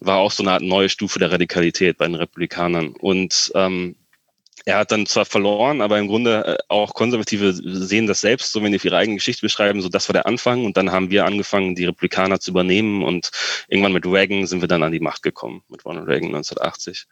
war 0.00 0.18
auch 0.18 0.30
so 0.30 0.42
eine 0.42 0.52
Art 0.52 0.62
neue 0.62 0.88
Stufe 0.88 1.18
der 1.18 1.32
Radikalität 1.32 1.98
bei 1.98 2.06
den 2.06 2.16
Republikanern. 2.16 2.88
Und 2.98 3.50
ähm, 3.54 3.96
er 4.66 4.78
hat 4.78 4.90
dann 4.90 5.06
zwar 5.06 5.24
verloren, 5.24 5.80
aber 5.80 5.98
im 5.98 6.08
Grunde 6.08 6.44
äh, 6.44 6.58
auch 6.68 6.92
Konservative 6.92 7.52
sehen 7.54 8.08
das 8.08 8.20
selbst, 8.20 8.52
so 8.52 8.62
wenn 8.62 8.72
die 8.72 8.80
ihre 8.82 8.96
eigene 8.96 9.16
Geschichte 9.16 9.42
beschreiben, 9.42 9.80
so 9.80 9.88
das 9.88 10.08
war 10.08 10.12
der 10.12 10.26
Anfang 10.26 10.64
und 10.64 10.76
dann 10.76 10.90
haben 10.90 11.10
wir 11.10 11.24
angefangen, 11.24 11.76
die 11.76 11.84
Republikaner 11.84 12.40
zu 12.40 12.50
übernehmen 12.50 13.04
und 13.04 13.30
irgendwann 13.68 13.92
mit 13.92 14.04
Reagan 14.04 14.46
sind 14.46 14.60
wir 14.60 14.68
dann 14.68 14.82
an 14.82 14.90
die 14.90 15.00
Macht 15.00 15.22
gekommen, 15.22 15.62
mit 15.68 15.84
Ronald 15.84 16.08
Reagan 16.08 16.34
1980. 16.34 17.06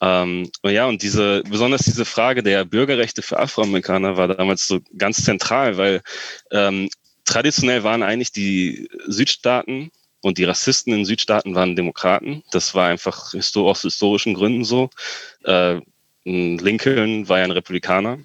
Ähm, 0.00 0.50
ja, 0.64 0.86
und 0.86 1.02
diese, 1.02 1.42
besonders 1.48 1.82
diese 1.82 2.04
Frage 2.04 2.42
der 2.42 2.64
Bürgerrechte 2.64 3.22
für 3.22 3.38
Afroamerikaner 3.38 4.16
war 4.16 4.28
damals 4.28 4.66
so 4.66 4.80
ganz 4.96 5.24
zentral, 5.24 5.76
weil 5.76 6.00
ähm, 6.50 6.88
traditionell 7.24 7.84
waren 7.84 8.02
eigentlich 8.02 8.32
die 8.32 8.88
Südstaaten 9.06 9.90
und 10.22 10.38
die 10.38 10.44
Rassisten 10.44 10.92
in 10.92 11.04
Südstaaten 11.04 11.54
waren 11.54 11.76
Demokraten. 11.76 12.42
Das 12.50 12.74
war 12.74 12.88
einfach 12.88 13.34
aus 13.34 13.82
historischen 13.82 14.34
Gründen 14.34 14.64
so. 14.64 14.90
Äh, 15.44 15.80
Lincoln 16.24 17.28
war 17.28 17.38
ja 17.38 17.44
ein 17.44 17.50
Republikaner 17.50 18.18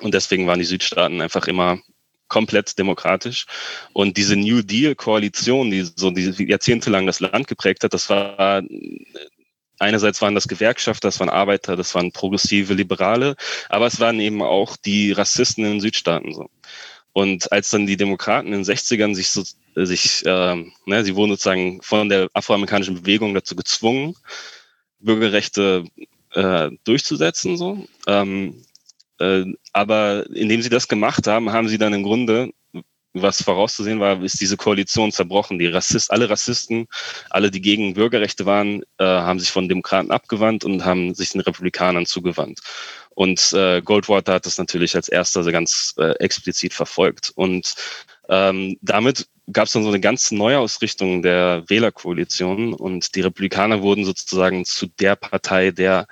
und 0.00 0.14
deswegen 0.14 0.46
waren 0.46 0.58
die 0.58 0.64
Südstaaten 0.64 1.20
einfach 1.20 1.46
immer 1.48 1.78
komplett 2.28 2.78
demokratisch. 2.78 3.46
Und 3.92 4.16
diese 4.16 4.36
New 4.36 4.62
Deal-Koalition, 4.62 5.70
die 5.70 5.82
so 5.82 6.10
die 6.10 6.48
jahrzehntelang 6.48 7.06
das 7.06 7.20
Land 7.20 7.48
geprägt 7.48 7.84
hat, 7.84 7.92
das 7.92 8.08
war 8.08 8.62
einerseits 9.80 10.22
waren 10.22 10.34
das 10.34 10.48
Gewerkschafter, 10.48 11.08
das 11.08 11.18
waren 11.20 11.30
Arbeiter, 11.30 11.76
das 11.76 11.94
waren 11.94 12.12
progressive 12.12 12.74
Liberale, 12.74 13.36
aber 13.68 13.86
es 13.86 13.98
waren 13.98 14.20
eben 14.20 14.42
auch 14.42 14.76
die 14.76 15.12
Rassisten 15.12 15.64
in 15.64 15.72
den 15.72 15.80
Südstaaten 15.80 16.32
so. 16.32 16.48
Und 17.12 17.50
als 17.50 17.70
dann 17.70 17.86
die 17.86 17.96
Demokraten 17.96 18.52
in 18.52 18.62
den 18.62 18.64
60ern 18.64 19.14
sich 19.14 19.30
so, 19.30 19.42
sich, 19.74 20.24
äh, 20.24 20.64
ne, 20.86 21.04
sie 21.04 21.16
wurden 21.16 21.32
sozusagen 21.32 21.82
von 21.82 22.08
der 22.08 22.28
afroamerikanischen 22.34 22.94
Bewegung 22.94 23.34
dazu 23.34 23.56
gezwungen, 23.56 24.14
Bürgerrechte 25.00 25.84
äh, 26.34 26.70
durchzusetzen, 26.84 27.56
so. 27.56 27.84
Ähm, 28.06 28.64
äh, 29.18 29.44
aber 29.72 30.26
indem 30.30 30.62
sie 30.62 30.68
das 30.68 30.88
gemacht 30.88 31.26
haben, 31.26 31.52
haben 31.52 31.68
sie 31.68 31.78
dann 31.78 31.94
im 31.94 32.02
Grunde 32.02 32.52
was 33.12 33.42
vorauszusehen 33.42 34.00
war, 34.00 34.22
ist 34.22 34.40
diese 34.40 34.56
Koalition 34.56 35.12
zerbrochen. 35.12 35.58
Die 35.58 35.66
Rassist, 35.66 36.10
alle 36.10 36.30
Rassisten, 36.30 36.86
alle, 37.28 37.50
die 37.50 37.60
gegen 37.60 37.94
Bürgerrechte 37.94 38.46
waren, 38.46 38.82
äh, 38.98 39.04
haben 39.04 39.40
sich 39.40 39.50
von 39.50 39.68
Demokraten 39.68 40.10
abgewandt 40.10 40.64
und 40.64 40.84
haben 40.84 41.14
sich 41.14 41.30
den 41.30 41.40
Republikanern 41.40 42.06
zugewandt. 42.06 42.60
Und 43.10 43.52
äh, 43.52 43.82
Goldwater 43.82 44.34
hat 44.34 44.46
das 44.46 44.58
natürlich 44.58 44.94
als 44.94 45.08
erster 45.08 45.42
ganz 45.50 45.94
äh, 45.98 46.12
explizit 46.20 46.72
verfolgt. 46.72 47.32
Und 47.34 47.74
ähm, 48.28 48.76
damit 48.80 49.28
gab 49.52 49.66
es 49.66 49.72
dann 49.72 49.82
so 49.82 49.88
eine 49.88 50.00
ganz 50.00 50.30
neue 50.30 50.58
Ausrichtung 50.58 51.22
der 51.22 51.64
Wählerkoalition 51.66 52.72
und 52.72 53.14
die 53.14 53.20
Republikaner 53.20 53.82
wurden 53.82 54.04
sozusagen 54.04 54.64
zu 54.64 54.86
der 54.86 55.16
Partei 55.16 55.72
der 55.72 56.06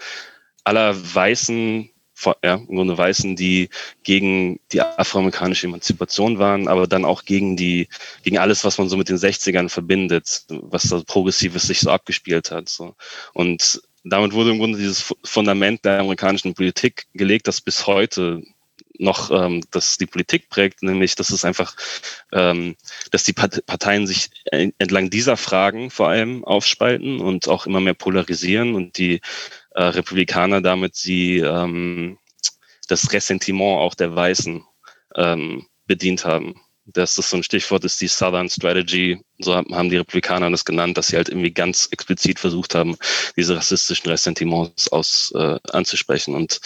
aller 0.64 0.94
weißen 1.14 1.90
ja, 2.42 2.54
im 2.54 2.66
Grunde 2.66 2.96
Weißen, 2.96 3.36
die 3.36 3.68
gegen 4.02 4.60
die 4.72 4.80
afroamerikanische 4.80 5.66
Emanzipation 5.66 6.38
waren, 6.38 6.68
aber 6.68 6.86
dann 6.86 7.04
auch 7.04 7.24
gegen 7.24 7.56
die, 7.56 7.88
gegen 8.22 8.38
alles, 8.38 8.64
was 8.64 8.78
man 8.78 8.88
so 8.88 8.96
mit 8.96 9.08
den 9.08 9.16
60ern 9.16 9.68
verbindet, 9.68 10.44
was 10.48 10.84
da 10.84 11.02
Progressives 11.06 11.64
sich 11.64 11.80
so 11.80 11.90
abgespielt 11.90 12.50
hat. 12.50 12.68
So. 12.68 12.94
Und 13.34 13.80
damit 14.04 14.32
wurde 14.32 14.50
im 14.50 14.58
Grunde 14.58 14.78
dieses 14.78 15.14
Fundament 15.24 15.84
der 15.84 16.00
amerikanischen 16.00 16.54
Politik 16.54 17.06
gelegt, 17.14 17.46
das 17.46 17.60
bis 17.60 17.86
heute 17.86 18.42
noch 18.98 19.30
ähm, 19.30 19.62
das 19.70 19.96
die 19.96 20.06
Politik 20.06 20.48
prägt, 20.48 20.82
nämlich 20.82 21.14
dass 21.14 21.30
es 21.30 21.44
einfach, 21.44 21.76
ähm, 22.32 22.76
dass 23.10 23.24
die 23.24 23.32
Parteien 23.32 24.06
sich 24.06 24.30
entlang 24.50 25.10
dieser 25.10 25.36
Fragen 25.36 25.90
vor 25.90 26.08
allem 26.08 26.44
aufspalten 26.44 27.20
und 27.20 27.48
auch 27.48 27.66
immer 27.66 27.80
mehr 27.80 27.94
polarisieren 27.94 28.74
und 28.74 28.98
die 28.98 29.20
äh, 29.78 29.84
Republikaner 29.84 30.60
damit 30.60 30.96
sie 30.96 31.38
ähm, 31.38 32.18
das 32.88 33.12
Ressentiment 33.12 33.78
auch 33.78 33.94
der 33.94 34.14
Weißen 34.14 34.64
ähm, 35.14 35.66
bedient 35.86 36.24
haben. 36.24 36.60
Das 36.84 37.16
ist 37.16 37.30
so 37.30 37.36
ein 37.36 37.44
Stichwort, 37.44 37.84
ist 37.84 38.00
die 38.00 38.08
Southern 38.08 38.48
Strategy. 38.48 39.20
So 39.38 39.54
haben 39.54 39.90
die 39.90 39.98
Republikaner 39.98 40.50
das 40.50 40.64
genannt, 40.64 40.98
dass 40.98 41.08
sie 41.08 41.16
halt 41.16 41.28
irgendwie 41.28 41.52
ganz 41.52 41.88
explizit 41.92 42.40
versucht 42.40 42.74
haben, 42.74 42.96
diese 43.36 43.56
rassistischen 43.56 44.10
Ressentiments 44.10 44.88
aus, 44.88 45.32
äh, 45.36 45.58
anzusprechen. 45.70 46.34
Und 46.34 46.60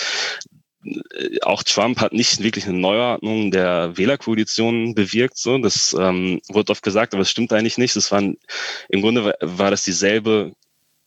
äh, 0.85 1.41
auch 1.43 1.65
Trump 1.65 2.01
hat 2.01 2.15
nicht 2.15 2.43
wirklich 2.43 2.67
eine 2.67 2.79
Neuordnung 2.79 3.51
der 3.51 3.99
Wählerkoalition 3.99 4.95
bewirkt. 4.95 5.37
So, 5.37 5.59
das 5.59 5.95
ähm, 5.99 6.41
wurde 6.49 6.73
oft 6.73 6.83
gesagt, 6.83 7.13
aber 7.13 7.23
es 7.23 7.31
stimmt 7.31 7.53
eigentlich 7.53 7.79
nicht. 7.79 7.95
Das 7.95 8.11
waren 8.11 8.39
im 8.89 9.03
Grunde 9.03 9.25
war, 9.25 9.35
war 9.41 9.71
das 9.71 9.85
dieselbe 9.85 10.55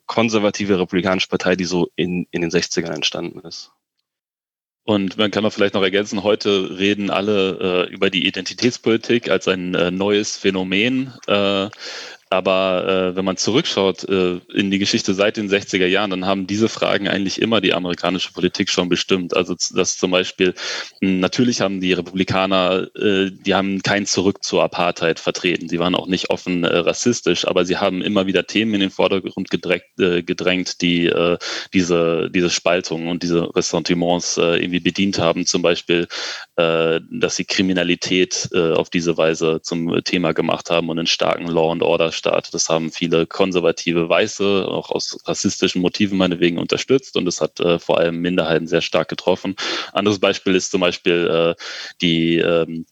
konservative 0.06 0.80
republikanische 0.80 1.28
Partei, 1.28 1.56
die 1.56 1.65
so 1.65 1.89
in, 1.96 2.28
in 2.32 2.41
den 2.41 2.52
60ern 2.52 2.94
entstanden 2.94 3.39
ist. 3.39 3.72
Und 4.84 5.18
man 5.18 5.32
kann 5.32 5.44
auch 5.46 5.52
vielleicht 5.52 5.74
noch 5.74 5.82
ergänzen, 5.82 6.22
heute 6.22 6.78
reden 6.78 7.10
alle 7.10 7.88
äh, 7.88 7.91
über 7.91 8.12
die 8.12 8.28
Identitätspolitik 8.28 9.30
als 9.32 9.48
ein 9.48 9.74
äh, 9.74 9.89
neues 9.89 10.38
Phänomen. 10.38 11.12
Äh, 11.26 11.70
aber 12.30 13.12
äh, 13.12 13.16
wenn 13.16 13.26
man 13.26 13.38
zurückschaut 13.38 14.04
äh, 14.10 14.40
in 14.54 14.72
die 14.72 14.80
Geschichte 14.80 15.14
seit 15.14 15.38
den 15.38 15.50
60er 15.50 15.86
Jahren, 15.86 16.10
dann 16.10 16.26
haben 16.26 16.48
diese 16.48 16.70
Fragen 16.70 17.08
eigentlich 17.08 17.40
immer 17.40 17.62
die 17.62 17.74
amerikanische 17.74 18.34
Politik 18.34 18.70
schon 18.70 18.90
bestimmt. 18.90 19.36
Also 19.36 19.56
dass 19.74 19.98
zum 19.98 20.12
Beispiel, 20.12 20.56
hm, 21.02 21.20
natürlich 21.20 21.62
haben 21.62 21.82
die 21.82 21.94
Republikaner, 21.94 22.88
äh, 22.96 23.30
die 23.32 23.54
haben 23.54 23.84
kein 23.84 24.08
Zurück 24.08 24.44
zur 24.44 24.64
Apartheid 24.64 25.20
vertreten. 25.20 25.70
Sie 25.70 25.78
waren 25.78 25.94
auch 25.94 26.08
nicht 26.08 26.32
offen 26.32 26.64
äh, 26.64 26.78
rassistisch, 26.78 27.48
aber 27.48 27.64
sie 27.64 27.78
haben 27.78 28.02
immer 28.02 28.26
wieder 28.26 28.48
Themen 28.48 28.74
in 28.74 28.80
den 28.80 28.92
Vordergrund 28.92 29.52
gedrängt, 29.52 29.84
äh, 30.00 30.24
gedrängt 30.24 30.82
die 30.82 31.06
äh, 31.06 31.38
diese, 31.74 32.32
diese 32.32 32.50
Spaltung 32.50 33.08
und 33.08 33.22
diese 33.22 33.56
Ressentiments 33.56 34.38
äh, 34.38 34.58
irgendwie 34.58 34.80
bedient 34.80 35.20
haben. 35.20 35.46
Zum 35.46 35.62
Beispiel, 35.62 36.08
äh, 36.56 37.00
dass 37.12 37.36
sie 37.36 37.46
Kriminalität 37.46 38.50
äh, 38.52 38.72
auf 38.72 38.90
diese 38.90 39.16
Weise 39.16 39.62
zum 39.62 40.04
Thema 40.04 40.34
gemacht 40.34 40.72
haben 40.72 40.90
und 40.90 40.98
einen 40.98 41.08
starken 41.08 41.48
Law 41.48 41.72
and 41.72 41.84
Order 41.84 42.12
Staat. 42.26 42.54
Das 42.56 42.70
haben 42.70 42.92
viele 42.92 43.28
konservative 43.28 44.10
Weiße, 44.10 44.68
auch 44.68 44.90
aus 44.90 45.20
rassistischen 45.26 45.82
Motiven 45.82 46.18
meinetwegen 46.18 46.58
unterstützt 46.58 47.18
und 47.18 47.28
es 47.28 47.40
hat 47.40 47.60
äh, 47.60 47.78
vor 47.78 48.00
allem 48.00 48.20
Minderheiten 48.20 48.68
sehr 48.68 48.82
stark 48.82 49.10
getroffen. 49.10 49.56
Anderes 49.94 50.20
Beispiel 50.20 50.56
ist 50.56 50.72
zum 50.72 50.82
Beispiel 50.82 51.56
äh, 51.56 51.62
die 52.02 52.38
ähm, 52.38 52.88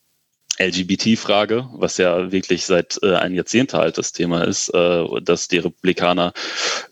LGBT-Frage, 0.60 1.68
was 1.74 1.98
ja 1.98 2.32
wirklich 2.32 2.66
seit 2.66 3.00
äh, 3.02 3.16
ein 3.16 3.34
Jahrzehnt 3.34 3.74
alt 3.74 3.98
das 3.98 4.12
Thema 4.12 4.44
ist, 4.44 4.70
äh, 4.72 5.04
dass 5.24 5.48
die 5.48 5.58
Republikaner 5.58 6.32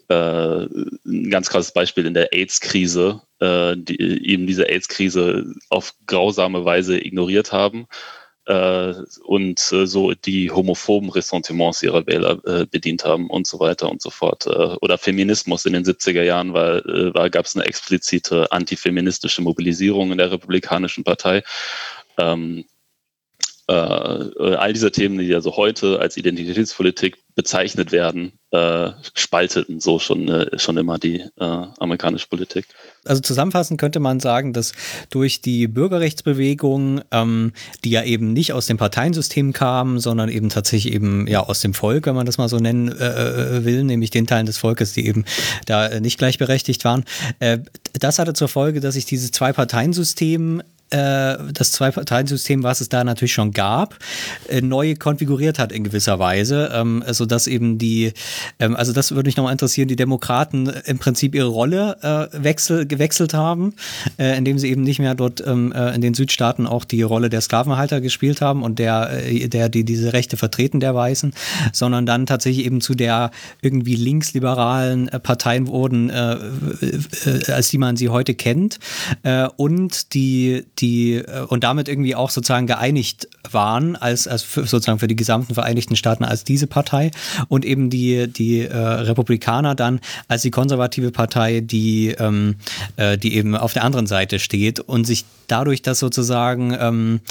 äh, 0.08 0.66
ein 1.06 1.30
ganz 1.30 1.48
krasses 1.50 1.74
Beispiel 1.74 2.08
in 2.08 2.16
der 2.16 2.34
AIDS-Krise, 2.34 3.22
äh, 3.40 3.76
die, 3.78 4.00
eben 4.00 4.48
diese 4.48 4.68
AIDS-Krise 4.68 5.54
auf 5.70 5.94
grausame 6.08 6.66
Weise 6.66 6.98
ignoriert 6.98 7.52
haben 7.52 7.86
äh, 8.46 8.94
und 9.24 9.72
äh, 9.72 9.86
so 9.86 10.14
die 10.14 10.52
homophoben 10.52 11.10
Ressentiments 11.10 11.84
ihrer 11.84 12.06
Wähler 12.08 12.40
äh, 12.46 12.66
bedient 12.66 13.06
haben 13.06 13.30
und 13.30 13.48
so 13.48 13.60
weiter 13.60 13.90
und 13.90 14.02
so 14.02 14.10
fort. 14.10 14.48
Äh, 14.48 14.76
oder 14.82 14.98
Feminismus 14.98 15.66
in 15.66 15.74
den 15.74 15.86
70er 15.86 16.24
Jahren 16.24 16.54
war, 16.54 16.86
äh, 16.86 17.14
war 17.14 17.30
gab 17.30 17.46
es 17.46 17.56
eine 17.56 17.66
explizite 17.66 18.52
antifeministische 18.52 19.42
Mobilisierung 19.42 20.12
in 20.12 20.18
der 20.18 20.32
Republikanischen 20.32 21.04
Partei. 21.04 21.44
Ähm, 22.18 22.66
äh, 23.72 24.56
all 24.56 24.74
diese 24.74 24.92
Themen, 24.92 25.20
die 25.20 25.34
also 25.34 25.56
heute 25.56 26.00
als 26.00 26.18
Identitätspolitik 26.18 27.18
bezeichnet 27.36 27.92
werden, 27.92 28.34
äh, 28.52 28.92
spalteten 29.14 29.80
so 29.80 30.00
schon, 30.00 30.28
äh, 30.28 30.60
schon 30.60 30.76
immer 30.78 31.00
die 31.00 31.22
äh, 31.22 31.28
amerikanische 31.40 32.28
Politik. 32.28 32.66
Also 33.06 33.22
zusammenfassend 33.22 33.80
könnte 33.80 34.00
man 34.00 34.20
sagen, 34.20 34.52
dass 34.52 34.74
durch 35.10 35.42
die 35.42 35.68
Bürgerrechtsbewegung, 35.68 37.02
ähm, 37.12 37.54
die 37.84 37.92
ja 37.92 38.04
eben 38.04 38.34
nicht 38.34 38.52
aus 38.52 38.66
dem 38.66 38.78
Parteiensystem 38.78 39.54
kam, 39.54 40.00
sondern 40.00 40.30
eben 40.30 40.50
tatsächlich 40.50 40.94
eben 40.94 41.28
ja 41.28 41.42
aus 41.42 41.62
dem 41.62 41.74
Volk, 41.74 42.06
wenn 42.08 42.16
man 42.16 42.26
das 42.26 42.38
mal 42.38 42.50
so 42.50 42.58
nennen 42.58 42.90
äh, 42.90 43.58
äh 43.58 43.66
will, 43.66 43.84
nämlich 43.86 44.10
den 44.10 44.28
Teilen 44.28 44.46
des 44.46 44.58
Volkes, 44.58 44.94
die 44.94 45.06
eben 45.08 45.24
da 45.66 46.00
nicht 46.00 46.18
gleichberechtigt 46.18 46.84
waren, 46.84 47.06
das 48.00 48.20
hatte 48.20 48.34
zur 48.34 48.48
Folge, 48.48 48.80
dass 48.80 48.96
sich 48.96 49.06
dieses 49.06 49.32
Zwei-Parteien-System 49.32 50.62
das 50.92 51.72
Zwei-Parteien-System, 51.72 52.64
was 52.64 52.82
es 52.82 52.90
da 52.90 53.04
natürlich 53.04 53.34
schon 53.34 53.52
gab, 53.52 53.98
äh, 54.48 54.62
neu 54.62 54.96
konfiguriert 54.96 55.60
hat 55.60 55.72
in 55.72 55.84
gewisser 55.84 56.20
Weise, 56.20 56.72
ähm, 56.74 57.04
sodass 57.10 57.48
eben 57.48 57.78
die, 57.78 58.14
ähm, 58.60 58.76
also 58.76 58.94
das 58.94 59.12
würde 59.12 59.28
mich 59.28 59.38
nochmal 59.38 59.54
interessieren, 59.54 59.88
die 59.88 59.96
Demokraten 59.96 60.68
im 60.86 61.00
Prinzip 61.00 61.36
ihre 61.36 61.48
Rolle 61.48 61.98
äh, 62.34 62.44
wechsel, 62.44 62.86
gewechselt 62.86 63.34
haben, 63.34 63.74
äh, 64.18 64.38
indem 64.38 64.58
sie 64.60 64.70
eben 64.70 64.84
nicht 64.84 65.00
mehr 65.00 65.16
dort 65.16 65.46
ähm, 65.46 65.72
äh, 65.72 65.96
in 65.96 66.02
den 66.02 66.14
Südstaaten 66.14 66.68
auch 66.68 66.86
die 66.86 67.02
Rolle 67.02 67.30
der 67.30 67.42
Sklavenhalter 67.42 68.02
gespielt 68.02 68.42
haben 68.42 68.64
und 68.64 68.80
der, 68.80 69.26
äh, 69.26 69.48
der 69.48 69.70
die 69.70 69.84
diese 69.84 70.14
Rechte 70.14 70.38
vertreten 70.38 70.80
der 70.80 70.96
Weißen, 70.96 71.34
sondern 71.74 72.06
dann 72.06 72.26
tatsächlich 72.26 72.66
eben 72.66 72.82
zu 72.82 72.96
der 72.96 73.32
irgendwie 73.62 73.96
linksliberalen 73.96 75.08
äh, 75.10 75.20
Parteien 75.20 75.68
wurden, 75.68 76.10
äh, 76.10 76.34
äh, 76.34 77.52
als 77.52 77.70
die 77.70 77.78
man 77.78 77.96
sie 77.96 78.10
heute 78.10 78.36
kennt. 78.36 78.80
Äh, 79.24 79.48
und 79.58 80.14
die, 80.14 80.66
die 80.82 81.16
äh, 81.16 81.46
und 81.48 81.64
damit 81.64 81.88
irgendwie 81.88 82.16
auch 82.16 82.30
sozusagen 82.30 82.68
geeinigt 82.68 83.28
waren 83.50 83.96
als, 83.96 84.28
als 84.28 84.44
für, 84.44 84.66
sozusagen 84.66 85.00
für 85.00 85.08
die 85.08 85.16
gesamten 85.16 85.54
Vereinigten 85.54 85.96
Staaten 85.96 86.24
als 86.24 86.44
diese 86.44 86.68
Partei 86.68 87.12
und 87.48 87.66
eben 87.66 87.90
die, 87.90 88.28
die 88.28 88.62
äh, 88.62 88.76
Republikaner 88.76 89.76
dann 89.76 90.00
als 90.28 90.42
die 90.42 90.52
konservative 90.52 91.12
Partei, 91.12 91.62
die, 91.62 92.10
ähm, 92.10 92.56
äh, 92.98 93.18
die 93.18 93.36
eben 93.36 93.56
auf 93.56 93.74
der 93.74 93.84
anderen 93.84 94.08
Seite 94.08 94.40
steht 94.40 94.80
und 94.80 95.06
sich 95.06 95.26
dadurch 95.48 95.82
das 95.82 96.00
sozusagen 96.00 96.76
ähm, 96.80 97.22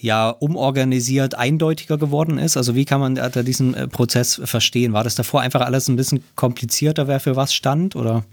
ja 0.00 0.30
umorganisiert 0.30 1.34
eindeutiger 1.34 1.98
geworden 1.98 2.38
ist? 2.38 2.56
Also 2.56 2.74
wie 2.74 2.84
kann 2.84 3.00
man 3.00 3.14
da 3.14 3.28
diesen 3.28 3.74
äh, 3.74 3.88
Prozess 3.88 4.40
verstehen? 4.44 4.92
War 4.92 5.04
das 5.04 5.14
davor 5.14 5.40
einfach 5.40 5.60
alles 5.60 5.88
ein 5.88 5.96
bisschen 5.96 6.24
komplizierter, 6.36 7.08
wer 7.08 7.20
für 7.20 7.36
was 7.36 7.54
stand 7.54 7.96
oder? 7.96 8.24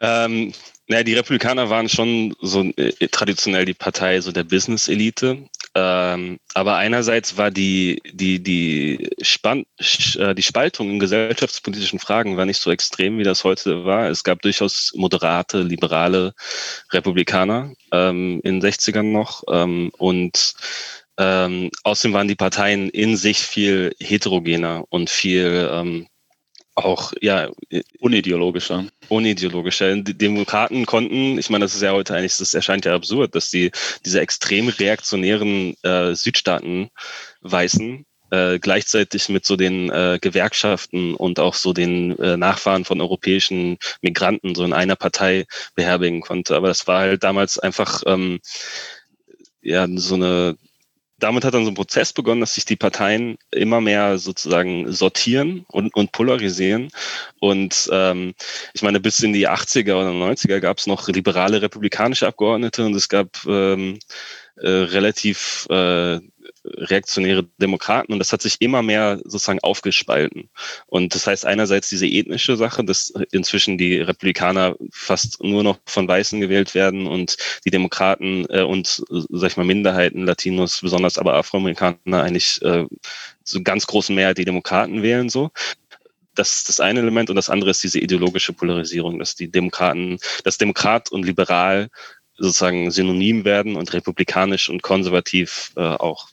Ähm, 0.00 0.52
naja, 0.88 1.02
die 1.04 1.14
Republikaner 1.14 1.68
waren 1.68 1.88
schon 1.88 2.34
so 2.40 2.62
äh, 2.76 3.08
traditionell 3.08 3.66
die 3.66 3.74
Partei 3.74 4.20
so 4.20 4.32
der 4.32 4.44
Business-Elite. 4.44 5.44
Ähm, 5.74 6.38
aber 6.54 6.76
einerseits 6.76 7.36
war 7.36 7.50
die, 7.50 8.00
die, 8.10 8.42
die, 8.42 9.10
Spann 9.20 9.66
äh, 10.16 10.34
die 10.34 10.42
Spaltung 10.42 10.90
in 10.90 10.98
gesellschaftspolitischen 10.98 11.98
Fragen 11.98 12.38
war 12.38 12.46
nicht 12.46 12.60
so 12.60 12.70
extrem, 12.70 13.18
wie 13.18 13.22
das 13.22 13.44
heute 13.44 13.84
war. 13.84 14.08
Es 14.08 14.24
gab 14.24 14.40
durchaus 14.40 14.92
moderate, 14.96 15.60
liberale 15.62 16.32
Republikaner 16.90 17.74
ähm, 17.92 18.40
in 18.42 18.60
den 18.60 18.70
60ern 18.70 19.12
noch. 19.12 19.44
Ähm, 19.50 19.90
und 19.98 20.54
ähm, 21.18 21.70
außerdem 21.84 22.14
waren 22.14 22.28
die 22.28 22.34
Parteien 22.34 22.88
in 22.88 23.16
sich 23.18 23.40
viel 23.40 23.94
heterogener 24.00 24.84
und 24.88 25.10
viel 25.10 25.68
ähm, 25.70 26.06
auch 26.84 27.12
ja 27.20 27.48
unideologischer. 28.00 28.86
Unideologischer. 29.08 29.96
Die 29.96 30.16
Demokraten 30.16 30.86
konnten, 30.86 31.38
ich 31.38 31.50
meine, 31.50 31.64
das 31.64 31.74
ist 31.74 31.82
ja 31.82 31.92
heute 31.92 32.14
eigentlich, 32.14 32.36
das 32.36 32.54
erscheint 32.54 32.84
ja 32.84 32.94
absurd, 32.94 33.34
dass 33.34 33.50
die 33.50 33.70
diese 34.04 34.20
extrem 34.20 34.68
reaktionären 34.68 35.74
äh, 35.82 36.14
Südstaaten 36.14 36.90
Weißen 37.40 38.04
äh, 38.30 38.58
gleichzeitig 38.58 39.28
mit 39.28 39.46
so 39.46 39.56
den 39.56 39.90
äh, 39.90 40.18
Gewerkschaften 40.20 41.14
und 41.14 41.40
auch 41.40 41.54
so 41.54 41.72
den 41.72 42.18
äh, 42.18 42.36
Nachfahren 42.36 42.84
von 42.84 43.00
europäischen 43.00 43.78
Migranten 44.02 44.54
so 44.54 44.64
in 44.64 44.72
einer 44.72 44.96
Partei 44.96 45.46
beherbergen 45.74 46.20
konnte. 46.20 46.56
Aber 46.56 46.68
das 46.68 46.86
war 46.86 47.00
halt 47.00 47.24
damals 47.24 47.58
einfach 47.58 48.02
ähm, 48.06 48.40
ja 49.62 49.86
so 49.96 50.14
eine 50.14 50.56
damit 51.18 51.44
hat 51.44 51.54
dann 51.54 51.64
so 51.64 51.70
ein 51.70 51.74
Prozess 51.74 52.12
begonnen, 52.12 52.40
dass 52.40 52.54
sich 52.54 52.64
die 52.64 52.76
Parteien 52.76 53.38
immer 53.50 53.80
mehr 53.80 54.18
sozusagen 54.18 54.92
sortieren 54.92 55.64
und, 55.68 55.94
und 55.94 56.12
polarisieren. 56.12 56.90
Und 57.40 57.88
ähm, 57.92 58.34
ich 58.72 58.82
meine, 58.82 59.00
bis 59.00 59.20
in 59.20 59.32
die 59.32 59.48
80er 59.48 59.94
oder 59.94 60.10
90er 60.10 60.60
gab 60.60 60.78
es 60.78 60.86
noch 60.86 61.08
liberale 61.08 61.60
republikanische 61.60 62.26
Abgeordnete 62.26 62.86
und 62.86 62.94
es 62.94 63.08
gab 63.08 63.44
ähm, 63.46 63.98
äh, 64.56 64.68
relativ 64.68 65.66
äh, 65.70 66.20
reaktionäre 66.64 67.44
Demokraten 67.60 68.12
und 68.12 68.18
das 68.18 68.32
hat 68.32 68.42
sich 68.42 68.60
immer 68.60 68.82
mehr 68.82 69.18
sozusagen 69.24 69.60
aufgespalten. 69.60 70.50
Und 70.86 71.14
das 71.14 71.26
heißt 71.26 71.46
einerseits 71.46 71.88
diese 71.88 72.06
ethnische 72.06 72.56
Sache, 72.56 72.84
dass 72.84 73.12
inzwischen 73.32 73.78
die 73.78 73.98
Republikaner 73.98 74.76
fast 74.90 75.42
nur 75.42 75.62
noch 75.62 75.78
von 75.86 76.08
Weißen 76.08 76.40
gewählt 76.40 76.74
werden 76.74 77.06
und 77.06 77.36
die 77.64 77.70
Demokraten 77.70 78.46
äh, 78.48 78.62
und, 78.62 79.02
sag 79.08 79.50
ich 79.50 79.56
mal, 79.56 79.64
Minderheiten, 79.64 80.24
Latinos, 80.24 80.80
besonders 80.80 81.18
aber 81.18 81.34
Afroamerikaner 81.34 82.22
eigentlich 82.22 82.60
äh, 82.62 82.84
so 83.44 83.62
ganz 83.62 83.86
großen 83.86 84.14
Mehrheit 84.14 84.38
die 84.38 84.44
Demokraten 84.44 85.02
wählen 85.02 85.28
so 85.28 85.50
das 86.34 86.58
ist 86.58 86.68
das 86.68 86.80
eine 86.80 87.00
Element 87.00 87.30
und 87.30 87.36
das 87.36 87.50
andere 87.50 87.70
ist 87.70 87.82
diese 87.82 87.98
ideologische 87.98 88.52
Polarisierung, 88.52 89.18
dass 89.18 89.34
die 89.34 89.50
Demokraten, 89.50 90.18
dass 90.44 90.56
Demokrat 90.56 91.10
und 91.10 91.24
liberal 91.24 91.88
sozusagen 92.36 92.90
synonym 92.90 93.44
werden 93.44 93.76
und 93.76 93.92
republikanisch 93.92 94.68
und 94.68 94.82
konservativ 94.82 95.72
äh, 95.76 95.80
auch. 95.80 96.28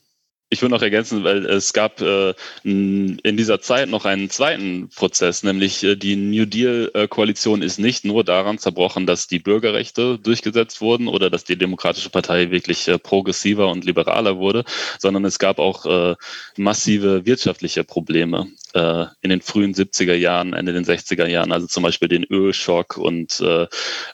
Ich 0.55 0.61
will 0.61 0.69
noch 0.69 0.81
ergänzen, 0.81 1.25
weil 1.25 1.45
es 1.45 1.73
gab 1.73 1.99
äh, 1.99 2.33
in 2.63 3.19
dieser 3.23 3.59
Zeit 3.59 3.89
noch 3.89 4.05
einen 4.05 4.29
zweiten 4.29 4.87
Prozess, 4.87 5.43
nämlich 5.43 5.83
äh, 5.83 5.97
die 5.97 6.15
New 6.15 6.45
Deal-Koalition 6.45 7.61
ist 7.61 7.77
nicht 7.77 8.05
nur 8.05 8.23
daran 8.23 8.57
zerbrochen, 8.57 9.05
dass 9.05 9.27
die 9.27 9.39
Bürgerrechte 9.39 10.17
durchgesetzt 10.17 10.79
wurden 10.79 11.09
oder 11.09 11.29
dass 11.29 11.43
die 11.43 11.57
Demokratische 11.57 12.09
Partei 12.09 12.51
wirklich 12.51 12.87
äh, 12.87 12.97
progressiver 12.97 13.69
und 13.69 13.83
liberaler 13.83 14.37
wurde, 14.37 14.63
sondern 14.97 15.25
es 15.25 15.39
gab 15.39 15.59
auch 15.59 15.85
äh, 15.85 16.15
massive 16.55 17.25
wirtschaftliche 17.25 17.83
Probleme 17.83 18.47
äh, 18.73 19.05
in 19.21 19.31
den 19.31 19.41
frühen 19.41 19.73
70er 19.73 20.15
Jahren, 20.15 20.53
Ende 20.53 20.71
den 20.71 20.85
60er 20.85 21.27
Jahren, 21.27 21.51
also 21.51 21.67
zum 21.67 21.83
Beispiel 21.83 22.07
den 22.07 22.23
Ölschock 22.23 22.95
und, 22.95 23.41
äh, 23.41 23.67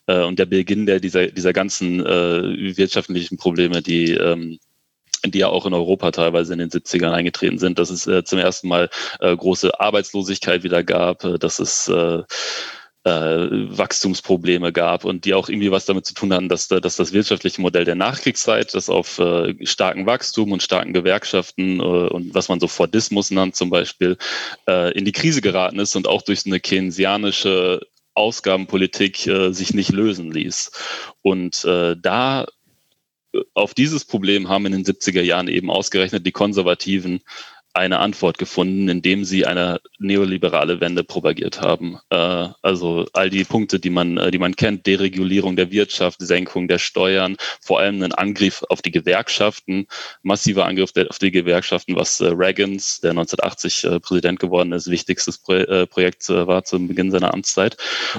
und 0.08 0.40
der 0.40 0.48
Beginn 0.48 0.88
der, 0.88 1.00
dieser, 1.00 1.28
dieser 1.28 1.54
ganzen 1.54 2.00
wirtschaftlichen 2.02 3.38
Probleme, 3.38 3.82
die 3.82 4.14
ähm, 4.14 4.58
die 5.26 5.40
ja 5.40 5.48
auch 5.48 5.66
in 5.66 5.74
Europa 5.74 6.12
teilweise 6.12 6.54
in 6.54 6.60
den 6.60 6.70
70ern 6.70 7.12
eingetreten 7.12 7.60
sind, 7.60 7.78
dass 7.78 7.90
es 7.90 8.08
äh, 8.08 8.24
zum 8.24 8.40
ersten 8.40 8.68
Mal 8.68 8.90
äh, 9.20 9.36
große 9.36 9.80
Arbeitslosigkeit 9.80 10.64
wieder 10.64 10.84
gab, 10.84 11.24
äh, 11.24 11.38
dass 11.38 11.60
es 11.60 11.88
äh, 11.88 12.24
äh, 13.04 13.10
Wachstumsprobleme 13.10 14.72
gab 14.72 15.06
und 15.06 15.26
die 15.26 15.34
auch 15.34 15.50
irgendwie 15.50 15.72
was 15.72 15.86
damit 15.86 16.06
zu 16.06 16.14
tun 16.14 16.34
hatten, 16.34 16.50
dass, 16.50 16.68
dass 16.68 16.96
das 16.96 17.14
wirtschaftliche 17.14 17.62
Modell 17.62 17.86
der 17.86 17.96
Nachkriegszeit, 17.96 18.74
das 18.74 18.90
auf 18.90 19.18
äh, 19.20 19.56
starken 19.66 20.06
Wachstum 20.06 20.52
und 20.52 20.62
starken 20.62 20.94
Gewerkschaften 20.94 21.80
äh, 21.80 21.84
und 21.84 22.34
was 22.36 22.50
man 22.50 22.60
so 22.60 22.68
Fordismus 22.68 23.32
nannt 23.32 23.56
zum 23.56 23.70
Beispiel, 23.70 24.18
äh, 24.68 24.92
in 24.98 25.06
die 25.06 25.12
Krise 25.12 25.42
geraten 25.42 25.80
ist 25.80 25.96
und 25.96 26.08
auch 26.08 26.22
durch 26.22 26.46
eine 26.46 26.60
keynesianische 26.60 27.82
Ausgabenpolitik 28.14 29.26
äh, 29.26 29.52
sich 29.52 29.74
nicht 29.74 29.92
lösen 29.92 30.32
ließ. 30.32 30.72
Und 31.22 31.64
äh, 31.66 31.96
da 32.00 32.44
äh, 32.44 32.48
auf 33.54 33.74
dieses 33.74 34.06
Problem 34.06 34.50
haben 34.50 34.66
in 34.66 34.72
den 34.74 34.86
70er 34.86 35.22
Jahren 35.22 35.48
eben 35.48 35.70
ausgerechnet 35.70 36.26
die 36.26 36.32
Konservativen 36.32 37.22
eine 37.74 38.00
Antwort 38.00 38.38
gefunden, 38.38 38.90
indem 38.90 39.24
sie 39.24 39.46
eine 39.46 39.80
neoliberale 39.98 40.82
Wende 40.82 41.04
propagiert 41.04 41.62
haben. 41.62 42.00
Äh, 42.10 42.50
also 42.62 43.06
all 43.14 43.30
die 43.30 43.46
Punkte, 43.46 43.80
die 43.80 43.90
man, 43.90 44.18
äh, 44.18 44.32
die 44.32 44.40
man 44.40 44.56
kennt, 44.56 44.86
Deregulierung 44.86 45.56
der 45.56 45.72
Wirtschaft, 45.72 46.20
Senkung 46.22 46.68
der 46.68 46.80
Steuern, 46.80 47.38
vor 47.62 47.80
allem 47.80 48.02
ein 48.04 48.12
Angriff 48.12 48.64
auf 48.70 48.82
die 48.82 48.92
Gewerkschaften, 48.92 49.88
massiver 50.22 50.66
Angriff 50.66 50.92
auf 51.10 51.20
die 51.20 51.32
Gewerkschaften, 51.32 51.96
was 51.96 52.20
äh, 52.20 52.28
Reagans, 52.28 53.00
der 53.00 53.12
1980 53.12 53.84
äh, 53.86 54.00
Präsident 54.00 54.40
geworden 54.40 54.74
ist, 54.74 54.90
wichtigstes 54.90 55.38
Pro 55.38 55.54
äh, 55.54 55.88
Projekt 55.88 56.30
äh, 56.30 56.48
war 56.48 56.64
zum 56.66 56.88
Beginn 56.88 57.12
seiner 57.12 57.34
Amtszeit. 57.34 57.78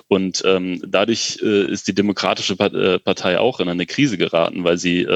Und 0.09 0.43
ähm, 0.47 0.83
dadurch 0.87 1.37
ist 1.37 1.89
die 1.89 1.95
Demokratische 1.95 2.57
Partei 2.57 3.39
auch 3.39 3.61
in 3.61 3.69
eine 3.69 3.87
Krise 3.87 4.17
geraten, 4.17 4.65
weil 4.65 4.79
sie 4.79 5.07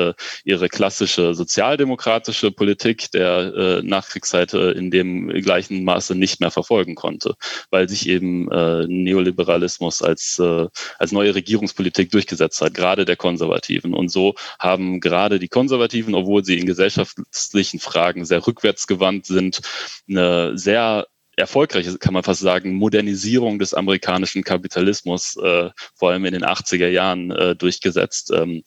ihre 0.45 0.69
klassische 0.69 1.35
sozialdemokratische 1.35 2.51
Politik 2.51 3.11
der 3.13 3.83
Nachkriegs 3.83 4.26
Nachkriegsseite 4.27 4.75
in 4.77 4.91
dem 4.91 5.29
gleichen 5.29 5.85
Maße 5.85 6.15
nicht 6.15 6.41
mehr 6.41 6.51
verfolgen 6.51 6.95
konnte, 6.95 7.35
weil 7.71 7.89
sich 7.89 8.09
eben 8.09 8.51
äh, 8.51 8.87
Neoliberalismus 8.87 10.03
als, 10.03 10.39
äh, 10.39 10.67
als 10.99 11.13
neue 11.13 11.35
Regierungspolitik 11.35 12.11
durchgesetzt 12.11 12.61
hat, 12.61 12.75
gerade 12.75 13.05
der 13.05 13.17
Konservativen. 13.17 13.95
Und 13.95 14.11
so 14.11 14.35
haben 14.59 15.01
gerade 15.01 15.39
die 15.39 15.49
Konservativen, 15.49 16.15
obwohl 16.15 16.45
sie 16.45 16.59
in 16.59 16.67
gesellschaftlichen 16.67 17.81
Fragen 17.81 18.25
sehr 18.25 18.47
rückwärtsgewandt 18.47 19.27
sind, 19.27 19.61
eine 20.09 20.57
sehr 20.59 21.07
erfolgreiche, 21.37 21.99
kann 21.99 22.15
man 22.15 22.23
fast 22.23 22.41
sagen, 22.41 22.75
Modernisierung 22.75 23.59
des 23.59 23.75
amerikanischen 23.75 24.43
Kapitalismus, 24.43 25.37
äh, 25.37 25.71
vor 25.95 26.11
allem 26.11 26.25
in 26.25 26.33
den 26.33 26.45
80er 26.45 26.89
Jahren, 26.89 27.31
äh, 27.31 27.55
durchgesetzt. 27.55 28.33
Ähm, 28.35 28.63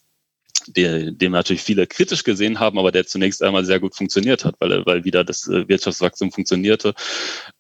der, 0.68 1.12
dem 1.12 1.32
natürlich 1.32 1.62
viele 1.62 1.88
kritisch 1.88 2.24
gesehen 2.24 2.60
haben, 2.60 2.78
aber 2.80 2.92
der 2.92 3.06
zunächst 3.06 3.42
einmal 3.44 3.66
sehr 3.66 3.80
gut 3.80 3.96
funktioniert 3.96 4.46
hat, 4.46 4.56
weil, 4.60 4.86
weil 4.86 5.04
wieder 5.04 5.24
das 5.24 5.48
äh, 5.48 5.68
Wirtschaftswachstum 5.68 6.32
funktionierte, 6.32 6.94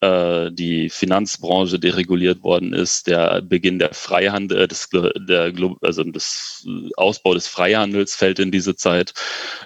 äh, 0.02 0.52
die 0.52 0.90
Finanzbranche 0.90 1.80
dereguliert 1.80 2.44
worden 2.44 2.74
ist, 2.74 3.08
der 3.08 3.42
Beginn 3.42 3.80
der 3.80 3.94
Freihandel, 3.94 4.62
äh, 4.62 4.68
des, 4.68 4.90
der, 4.92 5.54
also 5.82 6.04
des 6.04 6.68
Ausbau 6.96 7.34
des 7.34 7.48
Freihandels 7.48 8.16
fällt 8.16 8.40
in 8.40 8.52
diese 8.52 8.76
Zeit. 8.76 9.14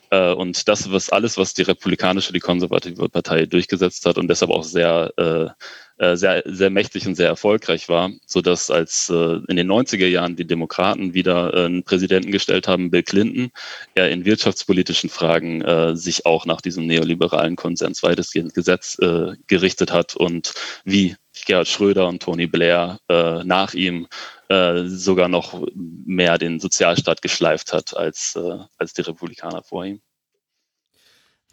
Äh, 0.10 0.34
und 0.34 0.68
das 0.68 0.92
was 0.92 1.10
alles, 1.10 1.38
was 1.38 1.54
die 1.54 1.64
republikanische, 1.64 2.34
die 2.34 2.40
konservative 2.40 3.10
Partei 3.10 3.46
durchgesetzt 3.46 4.06
hat 4.06 4.18
und 4.18 4.28
deshalb 4.28 4.52
auch 4.52 4.64
sehr 4.64 5.12
äh, 5.18 5.64
äh, 5.98 6.16
sehr, 6.16 6.44
sehr 6.46 6.70
mächtig 6.70 7.08
und 7.08 7.16
sehr 7.16 7.28
erfolgreich 7.28 7.90
war, 7.90 8.12
so 8.26 8.42
dass 8.42 8.72
als 8.72 9.10
äh, 9.10 9.40
in 9.48 9.56
den 9.56 9.72
90er 9.72 10.08
Jahren 10.08 10.36
die 10.36 10.48
Demokraten 10.48 11.14
wieder 11.14 11.54
äh, 11.54 11.66
einen 11.66 11.84
Präsidenten 11.84 12.32
gestellt 12.32 12.68
haben, 12.68 12.92
Bill 12.92 13.04
Clinton, 13.04 13.52
er 13.96 14.10
in 14.10 14.26
wirtschaftspolitischen 14.26 15.10
Fragen 15.10 15.62
äh, 15.62 15.96
sich 15.96 16.26
auch 16.26 16.46
nach 16.46 16.62
diesem 16.62 16.88
neoliberalen 16.88 17.56
Konsens 17.56 18.04
weitestgehend 18.04 18.54
Gesetz 18.54 18.98
äh, 19.00 19.34
gerichtet 19.48 19.92
hat 19.92 20.16
und 20.16 20.54
wie 20.84 21.16
Gerhard 21.46 21.68
Schröder 21.68 22.08
und 22.08 22.22
Tony 22.22 22.48
Blair 22.48 23.00
äh, 23.10 23.44
nach 23.44 23.74
ihm 23.74 24.08
äh, 24.50 24.86
sogar 24.86 25.28
noch 25.28 25.66
mehr 25.76 26.38
den 26.38 26.60
Sozialstaat 26.60 27.22
geschleift 27.22 27.74
hat 27.74 27.96
als, 27.96 28.36
äh, 28.36 28.60
als 28.78 28.94
die 28.94 29.02
Republikaner 29.02 29.64
vor 29.64 29.86
ihm. 29.86 30.02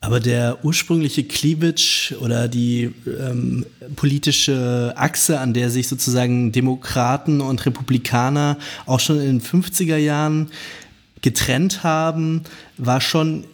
Aber 0.03 0.19
der 0.19 0.65
ursprüngliche 0.65 1.25
Cleavage 1.25 2.17
oder 2.21 2.49
die 2.49 2.91
ähm, 3.07 3.67
politische 3.97 4.95
Achse, 4.97 5.39
an 5.39 5.53
der 5.53 5.69
sich 5.69 5.89
sozusagen 5.89 6.53
Demokraten 6.53 7.43
und 7.43 7.67
Republikaner 7.67 8.57
auch 8.87 8.99
schon 8.99 9.21
in 9.21 9.39
den 9.39 9.43
50er 9.43 9.99
Jahren 9.99 10.51
getrennt 11.21 11.85
haben, 11.85 12.45
war 12.79 13.03
schon 13.03 13.45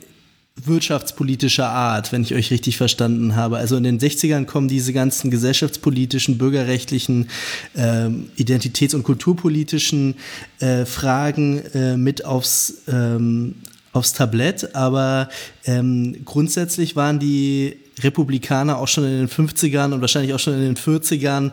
wirtschaftspolitischer 0.64 1.68
Art, 1.68 2.12
wenn 2.12 2.22
ich 2.22 2.32
euch 2.32 2.52
richtig 2.52 2.76
verstanden 2.76 3.34
habe. 3.34 3.58
Also 3.58 3.76
in 3.76 3.82
den 3.82 3.98
60ern 3.98 4.46
kommen 4.46 4.68
diese 4.68 4.92
ganzen 4.92 5.32
gesellschaftspolitischen, 5.32 6.38
bürgerrechtlichen, 6.38 7.28
äh, 7.74 8.08
identitäts- 8.38 8.94
und 8.94 9.02
kulturpolitischen 9.02 10.14
äh, 10.60 10.86
Fragen 10.86 11.58
äh, 11.74 11.96
mit 11.96 12.24
aufs, 12.24 12.82
ähm, 12.88 13.56
aufs 13.96 14.12
Tablett, 14.12 14.74
aber 14.74 15.28
ähm, 15.64 16.24
grundsätzlich 16.24 16.96
waren 16.96 17.18
die 17.18 17.76
Republikaner 18.00 18.78
auch 18.78 18.88
schon 18.88 19.04
in 19.04 19.26
den 19.26 19.28
50ern 19.28 19.92
und 19.92 20.00
wahrscheinlich 20.00 20.34
auch 20.34 20.38
schon 20.38 20.54
in 20.54 20.60
den 20.60 20.76
40ern 20.76 21.52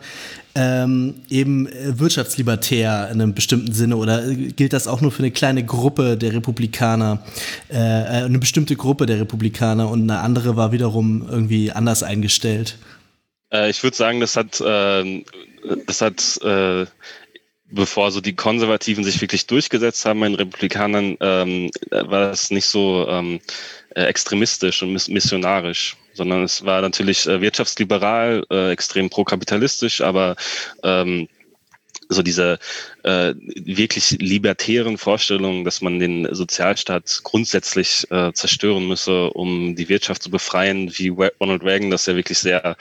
ähm, 0.55 1.15
eben 1.29 1.67
äh, 1.67 1.97
wirtschaftslibertär 1.99 3.09
in 3.11 3.21
einem 3.21 3.33
bestimmten 3.33 3.73
Sinne 3.73 3.97
oder 3.97 4.23
gilt 4.33 4.73
das 4.73 4.87
auch 4.87 5.01
nur 5.01 5.11
für 5.11 5.19
eine 5.19 5.31
kleine 5.31 5.65
Gruppe 5.65 6.17
der 6.17 6.33
Republikaner, 6.33 7.23
äh, 7.71 7.75
äh 7.77 8.25
eine 8.25 8.39
bestimmte 8.39 8.75
Gruppe 8.75 9.05
der 9.05 9.19
Republikaner 9.19 9.89
und 9.89 10.03
eine 10.03 10.19
andere 10.19 10.55
war 10.55 10.71
wiederum 10.71 11.27
irgendwie 11.29 11.71
anders 11.71 12.03
eingestellt? 12.03 12.77
Äh, 13.51 13.69
ich 13.69 13.81
würde 13.83 13.95
sagen, 13.95 14.19
das 14.19 14.35
hat, 14.35 14.59
äh, 14.61 15.23
das 15.87 16.01
hat 16.01 16.39
äh, 16.43 16.85
bevor 17.73 18.11
so 18.11 18.21
die 18.21 18.35
Konservativen 18.35 19.03
sich 19.03 19.19
wirklich 19.19 19.47
durchgesetzt 19.47 20.05
haben, 20.05 20.21
den 20.21 20.35
Republikanern, 20.35 21.17
ähm, 21.19 21.71
war 21.89 22.29
das 22.29 22.51
nicht 22.51 22.65
so 22.65 23.07
ähm, 23.09 23.39
äh, 23.95 24.03
extremistisch 24.03 24.81
und 24.83 24.93
missionarisch, 25.09 25.97
sondern 26.13 26.43
es 26.43 26.63
war 26.65 26.81
natürlich 26.81 27.27
äh, 27.27 27.41
wirtschaftsliberal, 27.41 28.45
äh, 28.51 28.71
extrem 28.71 29.09
prokapitalistisch, 29.09 30.01
aber 30.01 30.35
ähm, 30.83 31.27
so 32.09 32.21
diese 32.21 32.59
äh, 33.03 33.33
wirklich 33.37 34.11
libertären 34.19 34.97
Vorstellungen, 34.97 35.63
dass 35.63 35.81
man 35.81 35.99
den 35.99 36.27
Sozialstaat 36.33 37.21
grundsätzlich 37.23 38.05
äh, 38.11 38.31
zerstören 38.33 38.87
müsse, 38.87 39.29
um 39.31 39.75
die 39.75 39.89
Wirtschaft 39.89 40.23
zu 40.23 40.29
befreien, 40.29 40.91
wie 40.97 41.09
Ronald 41.09 41.63
Reagan 41.63 41.91
das 41.91 42.05
ja 42.05 42.15
wirklich 42.15 42.39
sehr 42.39 42.77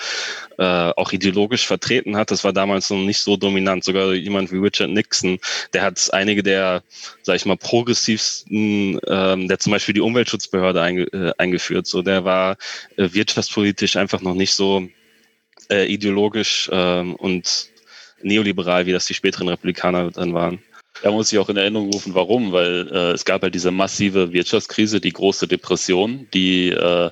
äh, 0.59 0.63
auch 0.63 1.13
ideologisch 1.13 1.67
vertreten 1.67 2.17
hat. 2.17 2.31
Das 2.31 2.45
war 2.45 2.53
damals 2.53 2.91
noch 2.91 2.99
nicht 2.99 3.19
so 3.19 3.37
dominant. 3.37 3.85
Sogar 3.85 4.13
jemand 4.15 4.53
wie 4.53 4.59
Richard 4.59 4.91
Nixon, 4.91 5.39
der 5.73 5.83
hat 5.83 6.13
einige 6.13 6.43
der, 6.43 6.83
sag 7.23 7.37
ich 7.37 7.47
mal, 7.47 7.57
progressivsten, 7.57 9.01
ähm, 9.07 9.49
der 9.49 9.59
zum 9.59 9.73
Beispiel 9.73 9.95
die 9.95 10.01
Umweltschutzbehörde 10.01 10.81
einge 10.81 11.03
äh, 11.13 11.33
eingeführt. 11.39 11.87
So, 11.87 12.03
der 12.03 12.25
war 12.25 12.57
äh, 12.97 13.09
wirtschaftspolitisch 13.13 13.97
einfach 13.97 14.21
noch 14.21 14.35
nicht 14.35 14.55
so 14.55 14.89
äh, 15.71 15.87
ideologisch 15.87 16.69
ähm, 16.73 17.15
und 17.17 17.72
neoliberal, 18.23 18.87
wie 18.87 18.93
das 18.93 19.07
die 19.07 19.15
späteren 19.15 19.49
Republikaner 19.49 20.11
dann 20.11 20.35
waren. 20.35 20.61
Da 21.03 21.11
muss 21.11 21.33
ich 21.33 21.39
auch 21.39 21.49
in 21.49 21.57
Erinnerung 21.57 21.91
rufen, 21.91 22.15
warum, 22.15 22.53
weil 22.53 22.89
äh, 22.93 23.13
es 23.13 23.25
gab 23.25 23.43
halt 23.43 23.55
diese 23.55 23.71
massive 23.71 24.33
Wirtschaftskrise, 24.33 25.01
die 25.01 25.13
große 25.13 25.49
Depression, 25.49 26.29
die 26.35 26.69
äh, 26.69 27.11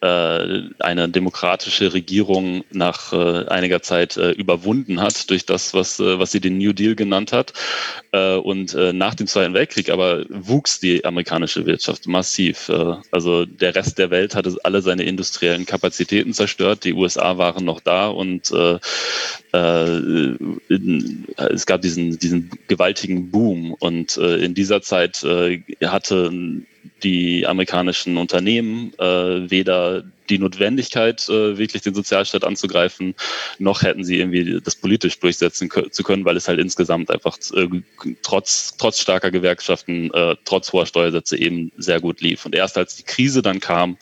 äh, 0.00 0.62
eine 0.78 1.08
demokratische 1.08 1.92
Regierung 1.92 2.64
nach 2.70 3.12
äh, 3.12 3.46
einiger 3.46 3.82
Zeit 3.82 4.16
äh, 4.16 4.30
überwunden 4.30 5.00
hat 5.00 5.28
durch 5.30 5.44
das, 5.44 5.74
was, 5.74 6.00
äh, 6.00 6.18
was 6.18 6.32
sie 6.32 6.40
den 6.40 6.58
New 6.58 6.72
Deal 6.72 6.94
genannt 6.94 7.32
hat. 7.32 7.52
Und 8.10 8.74
nach 8.74 9.14
dem 9.14 9.26
Zweiten 9.26 9.52
Weltkrieg 9.52 9.90
aber 9.90 10.24
wuchs 10.30 10.80
die 10.80 11.04
amerikanische 11.04 11.66
Wirtschaft 11.66 12.06
massiv. 12.06 12.70
Also 13.10 13.44
der 13.44 13.74
Rest 13.74 13.98
der 13.98 14.08
Welt 14.08 14.34
hatte 14.34 14.56
alle 14.64 14.80
seine 14.80 15.02
industriellen 15.02 15.66
Kapazitäten 15.66 16.32
zerstört. 16.32 16.84
Die 16.84 16.94
USA 16.94 17.36
waren 17.36 17.66
noch 17.66 17.80
da 17.80 18.08
und 18.08 18.50
äh, 19.52 19.98
äh, 19.98 21.12
es 21.36 21.66
gab 21.66 21.82
diesen, 21.82 22.18
diesen 22.18 22.50
gewaltigen 22.68 23.30
Boom. 23.30 23.74
Und 23.74 24.16
äh, 24.16 24.36
in 24.36 24.54
dieser 24.54 24.82
Zeit 24.82 25.22
äh, 25.24 25.62
hatte 25.84 26.32
die 27.02 27.46
amerikanischen 27.46 28.16
Unternehmen 28.16 28.92
weder 28.98 30.04
die 30.30 30.38
Notwendigkeit, 30.38 31.28
wirklich 31.28 31.82
den 31.82 31.94
Sozialstaat 31.94 32.44
anzugreifen, 32.44 33.14
noch 33.58 33.82
hätten 33.82 34.04
sie 34.04 34.18
irgendwie 34.18 34.60
das 34.60 34.74
politisch 34.74 35.18
durchsetzen 35.20 35.70
zu 35.90 36.02
können, 36.02 36.24
weil 36.24 36.36
es 36.36 36.48
halt 36.48 36.58
insgesamt 36.58 37.10
einfach 37.10 37.36
trotz, 38.22 38.74
trotz 38.78 39.00
starker 39.00 39.30
Gewerkschaften, 39.30 40.10
trotz 40.44 40.72
hoher 40.72 40.86
Steuersätze 40.86 41.36
eben 41.36 41.70
sehr 41.76 42.00
gut 42.00 42.20
lief. 42.20 42.46
Und 42.46 42.54
erst 42.54 42.78
als 42.78 42.96
die 42.96 43.04
Krise 43.04 43.42
dann 43.42 43.60
kam, 43.60 43.98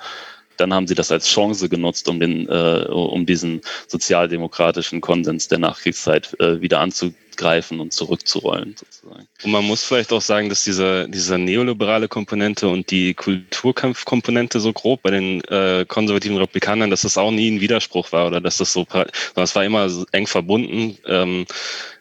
dann 0.57 0.73
haben 0.73 0.87
sie 0.87 0.95
das 0.95 1.13
als 1.13 1.29
Chance 1.29 1.69
genutzt, 1.69 2.09
um 2.09 2.21
den, 2.21 2.49
äh, 2.49 2.87
um 2.89 3.27
diesen 3.27 3.61
sozialdemokratischen 3.89 5.01
Konsens 5.01 5.49
der 5.49 5.59
Nachkriegszeit 5.59 6.35
äh, 6.41 6.61
wieder 6.61 6.81
anzugreifen 6.81 7.26
greifen 7.37 7.81
und 7.81 7.93
zurückzurollen 7.93 8.77
sozusagen. 8.77 9.27
Und 9.45 9.51
man 9.51 9.65
muss 9.65 9.85
vielleicht 9.85 10.13
auch 10.13 10.21
sagen, 10.21 10.49
dass 10.49 10.65
diese, 10.65 11.09
diese 11.09 11.39
neoliberale 11.39 12.09
Komponente 12.09 12.69
und 12.69 12.91
die 12.91 13.15
Kulturkampfkomponente 13.15 14.61
so 14.61 14.73
grob 14.73 15.03
bei 15.03 15.11
den 15.11 15.43
äh, 15.45 15.85
konservativen 15.87 16.37
Republikanern, 16.37 16.91
dass 16.91 17.03
das 17.03 17.19
auch 17.19 17.31
nie 17.31 17.51
ein 17.51 17.61
Widerspruch 17.61 18.13
war 18.13 18.27
oder 18.27 18.41
dass 18.41 18.59
das 18.59 18.73
so, 18.73 18.87
das 19.35 19.55
war 19.55 19.65
immer 19.65 19.89
eng 20.13 20.27
verbunden. 20.27 20.99
Ähm, 21.07 21.47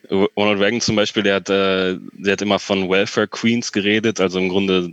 Ronald 0.09 0.59
Reagan 0.59 0.81
zum 0.81 0.95
Beispiel, 0.95 1.23
der 1.23 1.35
hat, 1.35 1.49
äh, 1.49 1.97
der 2.13 2.33
hat 2.33 2.41
immer 2.41 2.59
von 2.59 2.89
Welfare 2.89 3.27
Queens 3.27 3.71
geredet, 3.71 4.19
also 4.19 4.39
im 4.39 4.49
Grunde 4.49 4.91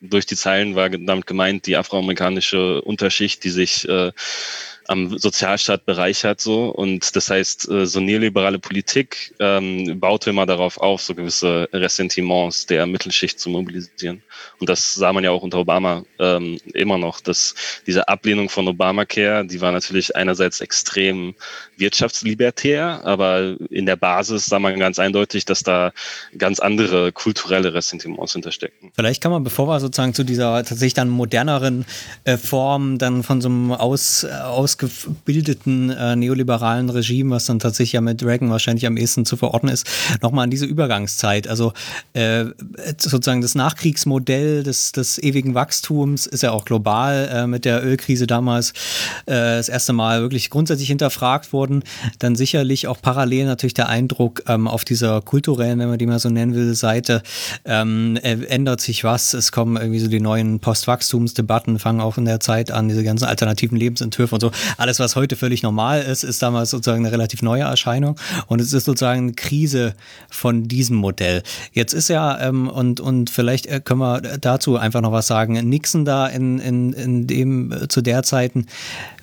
durch 0.00 0.26
die 0.26 0.36
Zeilen 0.36 0.74
war 0.74 0.88
damit 0.88 1.26
gemeint 1.26 1.66
die 1.66 1.76
afroamerikanische 1.76 2.80
Unterschicht, 2.82 3.44
die 3.44 3.50
sich 3.50 3.88
äh, 3.88 4.12
am 4.90 5.16
Sozialstaat 5.16 5.86
bereichert 5.86 6.40
so. 6.40 6.68
Und 6.68 7.14
das 7.14 7.30
heißt 7.30 7.68
äh, 7.70 7.86
so 7.86 8.00
neoliberale 8.00 8.58
Politik 8.58 9.32
ähm, 9.38 10.00
baute 10.00 10.30
immer 10.30 10.46
darauf 10.46 10.78
auf 10.78 11.00
so 11.00 11.14
gewisse 11.14 11.68
Ressentiments 11.72 12.66
der 12.66 12.86
Mittelschicht 12.86 13.38
zu 13.38 13.50
mobilisieren. 13.50 14.22
Und 14.58 14.68
das 14.68 14.94
sah 14.94 15.12
man 15.12 15.22
ja 15.22 15.30
auch 15.30 15.42
unter 15.42 15.58
Obama 15.58 16.04
ähm, 16.18 16.58
immer 16.74 16.98
noch 16.98 17.20
dass 17.20 17.54
diese 17.86 18.08
Ablehnung 18.08 18.48
von 18.48 18.66
Obamacare 18.66 19.46
die 19.46 19.60
war 19.60 19.70
natürlich 19.70 20.16
einerseits 20.16 20.60
extrem 20.60 21.34
wirtschaftslibertär 21.80 23.04
aber 23.04 23.56
in 23.70 23.86
der 23.86 23.96
Basis 23.96 24.46
sah 24.46 24.58
man 24.58 24.78
ganz 24.78 24.98
eindeutig 24.98 25.44
dass 25.44 25.62
da 25.62 25.92
ganz 26.38 26.60
andere 26.60 27.12
kulturelle 27.12 27.74
Ressentiments 27.74 28.32
hinterstecken 28.32 28.92
vielleicht 28.94 29.22
kann 29.22 29.32
man 29.32 29.44
bevor 29.44 29.68
wir 29.68 29.80
sozusagen 29.80 30.14
zu 30.14 30.24
dieser 30.24 30.64
tatsächlich 30.64 30.94
dann 30.94 31.08
moderneren 31.08 31.84
äh, 32.24 32.36
Form 32.36 32.98
dann 32.98 33.22
von 33.22 33.40
so 33.40 33.48
einem 33.48 33.72
aus, 33.72 34.24
aus 34.24 34.70
ausgebildeten 34.70 35.90
äh, 35.90 36.16
neoliberalen 36.16 36.90
Regime, 36.90 37.30
was 37.30 37.46
dann 37.46 37.58
tatsächlich 37.58 37.92
ja 37.92 38.00
mit 38.00 38.22
Reagan 38.22 38.50
wahrscheinlich 38.50 38.86
am 38.86 38.96
ehesten 38.96 39.24
zu 39.24 39.36
verorten 39.36 39.68
ist, 39.68 39.86
nochmal 40.22 40.44
an 40.44 40.50
diese 40.50 40.66
Übergangszeit. 40.66 41.48
Also 41.48 41.72
äh, 42.12 42.46
sozusagen 42.98 43.40
das 43.40 43.54
Nachkriegsmodell 43.54 44.62
des, 44.62 44.92
des 44.92 45.18
ewigen 45.18 45.54
Wachstums 45.54 46.26
ist 46.26 46.42
ja 46.42 46.52
auch 46.52 46.64
global 46.64 47.28
äh, 47.32 47.46
mit 47.46 47.64
der 47.64 47.84
Ölkrise 47.84 48.26
damals 48.26 48.70
äh, 49.26 49.32
das 49.32 49.68
erste 49.68 49.92
Mal 49.92 50.20
wirklich 50.20 50.50
grundsätzlich 50.50 50.88
hinterfragt 50.88 51.52
worden. 51.52 51.69
Dann 52.18 52.36
sicherlich 52.36 52.86
auch 52.86 53.00
parallel 53.00 53.46
natürlich 53.46 53.74
der 53.74 53.88
Eindruck 53.88 54.42
ähm, 54.46 54.68
auf 54.68 54.84
dieser 54.84 55.20
kulturellen, 55.22 55.78
wenn 55.78 55.88
man 55.88 55.98
die 55.98 56.06
mal 56.06 56.18
so 56.18 56.28
nennen 56.28 56.54
will, 56.54 56.74
Seite, 56.74 57.22
ähm, 57.64 58.16
ändert 58.22 58.80
sich 58.80 59.04
was. 59.04 59.34
Es 59.34 59.52
kommen 59.52 59.76
irgendwie 59.76 60.00
so 60.00 60.08
die 60.08 60.20
neuen 60.20 60.60
Postwachstumsdebatten, 60.60 61.78
fangen 61.78 62.00
auch 62.00 62.18
in 62.18 62.24
der 62.24 62.40
Zeit 62.40 62.70
an, 62.70 62.88
diese 62.88 63.04
ganzen 63.04 63.26
alternativen 63.26 63.78
Lebensentwürfe 63.78 64.34
und 64.34 64.40
so. 64.40 64.50
Alles, 64.76 64.98
was 64.98 65.16
heute 65.16 65.36
völlig 65.36 65.62
normal 65.62 66.02
ist, 66.02 66.24
ist 66.24 66.42
damals 66.42 66.70
sozusagen 66.70 67.04
eine 67.04 67.12
relativ 67.12 67.42
neue 67.42 67.62
Erscheinung. 67.62 68.16
Und 68.46 68.60
es 68.60 68.72
ist 68.72 68.84
sozusagen 68.84 69.20
eine 69.20 69.32
Krise 69.32 69.94
von 70.28 70.68
diesem 70.68 70.96
Modell. 70.96 71.42
Jetzt 71.72 71.92
ist 71.92 72.08
ja, 72.08 72.40
ähm, 72.40 72.68
und, 72.68 73.00
und 73.00 73.30
vielleicht 73.30 73.66
äh, 73.66 73.80
können 73.80 74.00
wir 74.00 74.20
dazu 74.20 74.76
einfach 74.76 75.00
noch 75.00 75.12
was 75.12 75.26
sagen, 75.26 75.52
Nixon 75.68 76.04
da 76.04 76.26
in, 76.26 76.58
in, 76.58 76.92
in 76.92 77.26
dem 77.26 77.72
äh, 77.72 77.88
zu 77.88 78.02
der 78.02 78.22
Zeiten 78.22 78.66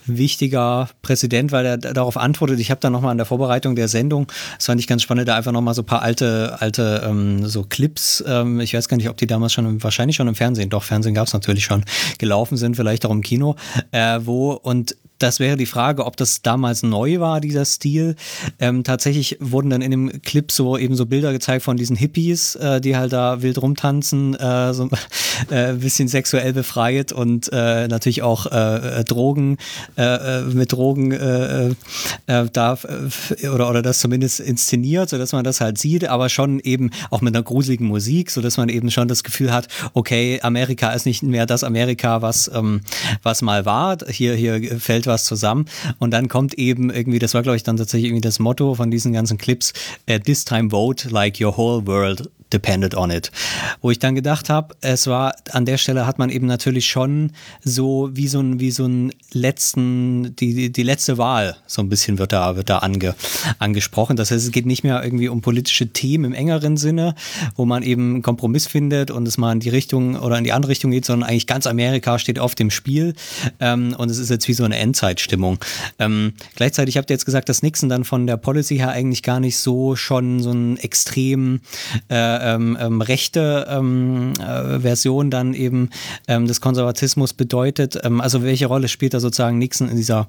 wichtiger 0.07 0.89
Präsident, 1.01 1.51
weil 1.51 1.65
er 1.65 1.77
darauf 1.77 2.17
antwortet. 2.17 2.59
Ich 2.59 2.71
habe 2.71 2.81
da 2.81 2.89
nochmal 2.89 3.11
an 3.11 3.17
der 3.17 3.25
Vorbereitung 3.25 3.75
der 3.75 3.87
Sendung, 3.87 4.27
das 4.57 4.65
fand 4.65 4.79
ich 4.79 4.87
ganz 4.87 5.03
spannend, 5.03 5.27
da 5.27 5.35
einfach 5.35 5.51
nochmal 5.51 5.73
so 5.73 5.81
ein 5.81 5.85
paar 5.85 6.01
alte, 6.01 6.57
alte 6.59 7.03
ähm, 7.05 7.45
so 7.45 7.63
Clips, 7.63 8.23
ähm, 8.27 8.59
ich 8.59 8.73
weiß 8.73 8.87
gar 8.87 8.97
nicht, 8.97 9.09
ob 9.09 9.17
die 9.17 9.27
damals 9.27 9.53
schon, 9.53 9.83
wahrscheinlich 9.83 10.15
schon 10.15 10.27
im 10.27 10.35
Fernsehen, 10.35 10.69
doch, 10.69 10.83
Fernsehen 10.83 11.13
gab 11.13 11.27
es 11.27 11.33
natürlich 11.33 11.65
schon, 11.65 11.83
gelaufen 12.17 12.57
sind, 12.57 12.75
vielleicht 12.75 13.05
auch 13.05 13.11
im 13.11 13.21
Kino, 13.21 13.55
äh, 13.91 14.19
wo, 14.23 14.51
und 14.51 14.95
das 15.19 15.39
wäre 15.39 15.57
die 15.57 15.65
Frage, 15.65 16.05
ob 16.05 16.17
das 16.17 16.41
damals 16.41 16.83
neu 16.83 17.19
war, 17.19 17.41
dieser 17.41 17.65
Stil. 17.65 18.15
Ähm, 18.59 18.83
tatsächlich 18.83 19.37
wurden 19.39 19.69
dann 19.69 19.81
in 19.81 19.91
dem 19.91 20.21
Clip 20.21 20.51
so 20.51 20.77
eben 20.77 20.95
so 20.95 21.05
Bilder 21.05 21.31
gezeigt 21.31 21.63
von 21.63 21.77
diesen 21.77 21.95
Hippies, 21.95 22.55
äh, 22.55 22.81
die 22.81 22.95
halt 22.95 23.13
da 23.13 23.41
wild 23.41 23.61
rumtanzen, 23.61 24.35
äh, 24.35 24.73
so 24.73 24.89
äh, 25.49 25.69
ein 25.69 25.79
bisschen 25.79 26.07
sexuell 26.07 26.53
befreit 26.53 27.11
und 27.11 27.49
äh, 27.51 27.87
natürlich 27.87 28.21
auch 28.21 28.45
äh, 28.45 28.99
äh 28.99 29.03
Drogen, 29.03 29.57
mit 30.53 30.71
Drogen 30.71 31.11
äh, 31.11 31.73
oder, 32.27 33.69
oder 33.69 33.81
das 33.81 33.99
zumindest 33.99 34.39
inszeniert, 34.39 35.09
sodass 35.09 35.31
man 35.31 35.43
das 35.43 35.61
halt 35.61 35.77
sieht, 35.77 36.07
aber 36.07 36.29
schon 36.29 36.59
eben 36.59 36.91
auch 37.09 37.21
mit 37.21 37.35
einer 37.35 37.43
gruseligen 37.43 37.87
Musik, 37.87 38.31
sodass 38.31 38.57
man 38.57 38.69
eben 38.69 38.91
schon 38.91 39.07
das 39.07 39.23
Gefühl 39.23 39.51
hat, 39.51 39.67
okay, 39.93 40.39
Amerika 40.41 40.91
ist 40.91 41.05
nicht 41.05 41.23
mehr 41.23 41.45
das 41.45 41.63
Amerika, 41.63 42.21
was, 42.21 42.49
ähm, 42.53 42.81
was 43.23 43.41
mal 43.41 43.65
war. 43.65 43.97
Hier, 44.09 44.35
hier 44.35 44.79
fällt 44.79 45.06
was 45.07 45.25
zusammen. 45.25 45.65
Und 45.99 46.11
dann 46.11 46.27
kommt 46.27 46.53
eben 46.55 46.89
irgendwie, 46.89 47.19
das 47.19 47.33
war 47.33 47.41
glaube 47.41 47.57
ich 47.57 47.63
dann 47.63 47.77
tatsächlich 47.77 48.09
irgendwie 48.09 48.21
das 48.21 48.39
Motto 48.39 48.75
von 48.75 48.91
diesen 48.91 49.13
ganzen 49.13 49.37
Clips, 49.37 49.73
uh, 50.09 50.19
this 50.19 50.45
time 50.45 50.69
vote 50.69 51.09
like 51.09 51.39
your 51.41 51.57
whole 51.57 51.85
world 51.85 52.29
depended 52.51 52.95
on 52.95 53.11
it. 53.11 53.31
Wo 53.81 53.91
ich 53.91 53.99
dann 53.99 54.15
gedacht 54.15 54.49
habe, 54.49 54.75
es 54.81 55.07
war 55.07 55.35
an 55.51 55.65
der 55.65 55.77
Stelle 55.77 56.05
hat 56.07 56.19
man 56.19 56.29
eben 56.29 56.47
natürlich 56.47 56.87
schon 56.87 57.31
so 57.63 58.09
wie 58.13 58.27
so 58.27 58.39
ein 58.39 58.59
wie 58.59 58.71
so 58.71 58.85
ein 58.85 59.11
letzten 59.31 60.35
die 60.35 60.71
die 60.71 60.83
letzte 60.83 61.17
Wahl 61.17 61.57
so 61.67 61.81
ein 61.81 61.89
bisschen 61.89 62.17
wird 62.17 62.31
da 62.31 62.55
wird 62.55 62.69
da 62.69 62.79
ange, 62.79 63.15
angesprochen. 63.59 64.15
Das 64.15 64.31
heißt, 64.31 64.45
es 64.45 64.51
geht 64.51 64.65
nicht 64.65 64.83
mehr 64.83 65.03
irgendwie 65.03 65.27
um 65.27 65.41
politische 65.41 65.87
Themen 65.87 66.25
im 66.25 66.33
engeren 66.33 66.77
Sinne, 66.77 67.15
wo 67.55 67.65
man 67.65 67.83
eben 67.83 68.15
einen 68.15 68.21
Kompromiss 68.21 68.67
findet 68.67 69.11
und 69.11 69.27
es 69.27 69.37
mal 69.37 69.51
in 69.51 69.59
die 69.59 69.69
Richtung 69.69 70.15
oder 70.15 70.37
in 70.37 70.43
die 70.43 70.53
andere 70.53 70.71
Richtung 70.71 70.91
geht, 70.91 71.05
sondern 71.05 71.29
eigentlich 71.29 71.47
ganz 71.47 71.67
Amerika 71.67 72.19
steht 72.19 72.39
auf 72.39 72.55
dem 72.55 72.71
Spiel 72.71 73.13
ähm, 73.59 73.95
und 73.97 74.09
es 74.09 74.17
ist 74.17 74.29
jetzt 74.29 74.47
wie 74.47 74.53
so 74.53 74.63
eine 74.63 74.77
Endzeitstimmung. 74.77 75.59
Ähm, 75.99 76.33
gleichzeitig 76.55 76.97
habt 76.97 77.09
ihr 77.09 77.15
jetzt 77.15 77.25
gesagt, 77.25 77.49
dass 77.49 77.63
Nixon 77.63 77.89
dann 77.89 78.03
von 78.03 78.27
der 78.27 78.37
Policy 78.37 78.77
her 78.77 78.89
eigentlich 78.89 79.23
gar 79.23 79.39
nicht 79.39 79.57
so 79.57 79.95
schon 79.95 80.41
so 80.41 80.51
ein 80.51 80.77
extrem 80.77 81.61
äh, 82.09 82.53
ähm, 82.55 82.77
ähm, 82.79 83.01
rechte 83.01 83.67
ähm, 83.69 84.33
äh, 84.39 84.79
Version 84.79 85.29
dann 85.29 85.53
eben 85.53 85.89
ähm, 86.27 86.47
des 86.47 86.61
Konservatismus 86.61 87.33
bedeutet. 87.33 88.03
Also 88.03 88.43
welche 88.43 88.67
Rolle 88.67 88.87
spielt 88.87 89.13
da 89.17 89.21
sozusagen 89.21 89.57
Nixon 89.57 89.89
in 89.89 89.97
dieser, 89.97 90.27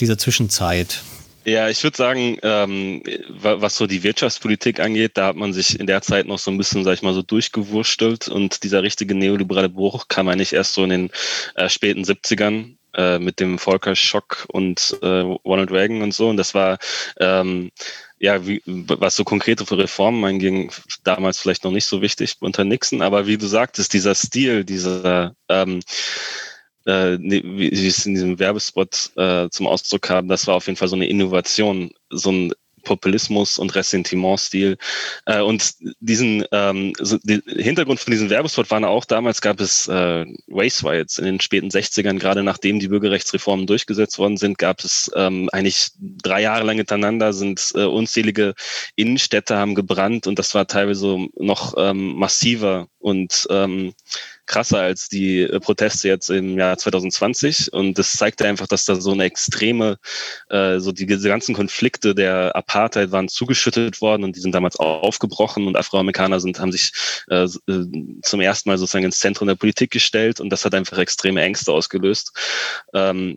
dieser 0.00 0.18
Zwischenzeit? 0.18 1.02
Ja, 1.44 1.68
ich 1.68 1.82
würde 1.82 1.96
sagen, 1.96 2.36
ähm, 2.42 3.02
was 3.40 3.76
so 3.76 3.86
die 3.86 4.02
Wirtschaftspolitik 4.02 4.78
angeht, 4.78 5.12
da 5.14 5.28
hat 5.28 5.36
man 5.36 5.54
sich 5.54 5.80
in 5.80 5.86
der 5.86 6.02
Zeit 6.02 6.26
noch 6.26 6.38
so 6.38 6.50
ein 6.50 6.58
bisschen, 6.58 6.84
sag 6.84 6.94
ich 6.94 7.02
mal, 7.02 7.14
so 7.14 7.22
durchgewurstelt 7.22 8.28
und 8.28 8.62
dieser 8.62 8.82
richtige 8.82 9.14
neoliberale 9.14 9.70
Bruch 9.70 10.08
kam 10.08 10.28
eigentlich 10.28 10.52
erst 10.52 10.74
so 10.74 10.84
in 10.84 10.90
den 10.90 11.10
äh, 11.54 11.68
späten 11.70 12.04
70ern 12.04 12.76
äh, 12.94 13.18
mit 13.18 13.40
dem 13.40 13.58
Volker-Schock 13.58 14.46
und 14.48 14.98
äh, 15.00 15.06
Ronald 15.06 15.70
Reagan 15.70 16.02
und 16.02 16.12
so. 16.12 16.28
Und 16.28 16.36
das 16.36 16.54
war 16.54 16.78
ähm, 17.18 17.70
ja, 18.18 18.46
wie, 18.46 18.62
was 18.66 19.16
so 19.16 19.24
konkrete 19.24 19.64
Reformen 19.76 20.22
anging, 20.24 20.70
damals 21.04 21.38
vielleicht 21.38 21.64
noch 21.64 21.70
nicht 21.70 21.86
so 21.86 22.02
wichtig 22.02 22.34
unter 22.40 22.64
Nixon, 22.64 23.00
aber 23.00 23.26
wie 23.26 23.38
du 23.38 23.46
sagtest, 23.46 23.94
dieser 23.94 24.14
Stil, 24.14 24.64
dieser 24.64 25.34
ähm, 25.48 25.80
äh, 26.90 27.18
wie, 27.20 27.70
wie 27.70 27.86
es 27.86 28.04
in 28.06 28.14
diesem 28.14 28.38
Werbespot 28.38 29.12
äh, 29.16 29.48
zum 29.50 29.66
Ausdruck 29.66 30.02
kam, 30.02 30.28
das 30.28 30.46
war 30.46 30.56
auf 30.56 30.66
jeden 30.66 30.76
Fall 30.76 30.88
so 30.88 30.96
eine 30.96 31.08
Innovation, 31.08 31.92
so 32.10 32.30
ein 32.32 32.52
Populismus 32.82 33.58
und 33.58 33.74
Ressentiment-Stil. 33.74 34.76
Äh, 35.26 35.40
und 35.40 35.74
diesen 36.00 36.44
ähm, 36.52 36.92
so 36.98 37.18
die 37.22 37.42
Hintergrund 37.46 38.00
von 38.00 38.10
diesem 38.10 38.30
Werbespot 38.30 38.70
waren 38.70 38.84
auch, 38.84 39.04
damals 39.04 39.40
gab 39.40 39.60
es 39.60 39.86
äh, 39.88 40.24
Race 40.48 40.84
Riots 40.84 41.18
in 41.18 41.24
den 41.24 41.40
späten 41.40 41.68
60ern, 41.68 42.18
gerade 42.18 42.42
nachdem 42.42 42.80
die 42.80 42.88
Bürgerrechtsreformen 42.88 43.66
durchgesetzt 43.66 44.18
worden 44.18 44.36
sind, 44.36 44.58
gab 44.58 44.80
es 44.80 45.10
ähm, 45.14 45.48
eigentlich 45.52 45.90
drei 45.98 46.42
Jahre 46.42 46.64
lang 46.64 46.76
hintereinander 46.76 47.32
sind 47.32 47.72
äh, 47.74 47.84
unzählige 47.84 48.54
Innenstädte 48.96 49.56
haben 49.56 49.74
gebrannt 49.74 50.26
und 50.26 50.38
das 50.38 50.54
war 50.54 50.66
teilweise 50.66 51.28
noch 51.36 51.74
ähm, 51.76 52.16
massiver 52.16 52.88
und 52.98 53.46
ähm, 53.50 53.92
krasser 54.50 54.80
als 54.80 55.08
die 55.08 55.42
äh, 55.42 55.60
Proteste 55.60 56.08
jetzt 56.08 56.28
im 56.28 56.58
Jahr 56.58 56.76
2020. 56.76 57.72
Und 57.72 57.98
das 57.98 58.12
zeigte 58.12 58.46
einfach, 58.46 58.66
dass 58.66 58.84
da 58.84 58.96
so 58.96 59.12
eine 59.12 59.24
extreme, 59.24 59.98
äh, 60.48 60.80
so 60.80 60.90
die, 60.92 61.06
diese 61.06 61.28
ganzen 61.28 61.54
Konflikte 61.54 62.14
der 62.14 62.54
Apartheid 62.56 63.12
waren 63.12 63.28
zugeschüttet 63.28 64.00
worden 64.00 64.24
und 64.24 64.36
die 64.36 64.40
sind 64.40 64.54
damals 64.54 64.76
aufgebrochen 64.76 65.66
und 65.66 65.76
Afroamerikaner 65.76 66.40
sind, 66.40 66.58
haben 66.58 66.72
sich 66.72 66.92
äh, 67.28 67.44
äh, 67.44 68.18
zum 68.22 68.40
ersten 68.40 68.68
Mal 68.68 68.78
sozusagen 68.78 69.04
ins 69.04 69.20
Zentrum 69.20 69.46
der 69.46 69.54
Politik 69.54 69.92
gestellt 69.92 70.40
und 70.40 70.50
das 70.50 70.64
hat 70.64 70.74
einfach 70.74 70.98
extreme 70.98 71.40
Ängste 71.42 71.72
ausgelöst. 71.72 72.32
Ähm, 72.92 73.36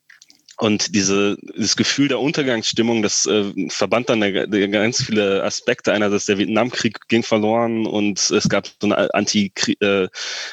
und 0.63 0.95
diese, 0.95 1.35
dieses 1.57 1.75
Gefühl 1.75 2.07
der 2.07 2.21
Untergangsstimmung, 2.21 3.01
das 3.01 3.25
äh, 3.25 3.51
verband 3.67 4.07
dann 4.07 4.23
eine, 4.23 4.43
eine 4.43 4.69
ganz 4.69 5.03
viele 5.03 5.43
Aspekte. 5.43 5.91
Einerseits 5.91 6.25
der 6.25 6.37
Vietnamkrieg 6.37 7.05
ging 7.09 7.21
verloren 7.21 7.85
und 7.85 8.31
es 8.31 8.47
gab 8.47 8.67
so 8.67 8.87
eine 8.87 9.13
anti, 9.13 9.51
äh, 9.81 10.07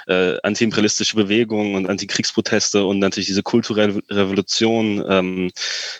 äh, 0.09 0.39
anti-imperialistische 0.43 1.15
Bewegung 1.15 1.77
und 1.77 1.89
Antikriegsproteste 1.89 2.85
und 2.85 2.99
natürlich 2.99 3.29
diese 3.29 3.45
kulturelle 3.45 4.03
Revolution 4.11 5.05
ähm, 5.09 5.53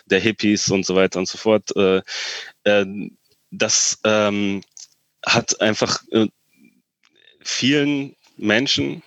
der 0.07 0.19
Hippies 0.19 0.69
und 0.69 0.85
so 0.85 0.93
weiter 0.93 1.19
und 1.19 1.29
so 1.29 1.37
fort. 1.37 1.73
Äh, 1.77 2.01
äh, 2.65 2.85
das 3.49 3.97
ähm, 4.03 4.61
hat 5.25 5.61
einfach 5.61 6.03
äh, 6.11 6.27
vielen 7.39 8.17
Menschen 8.35 9.03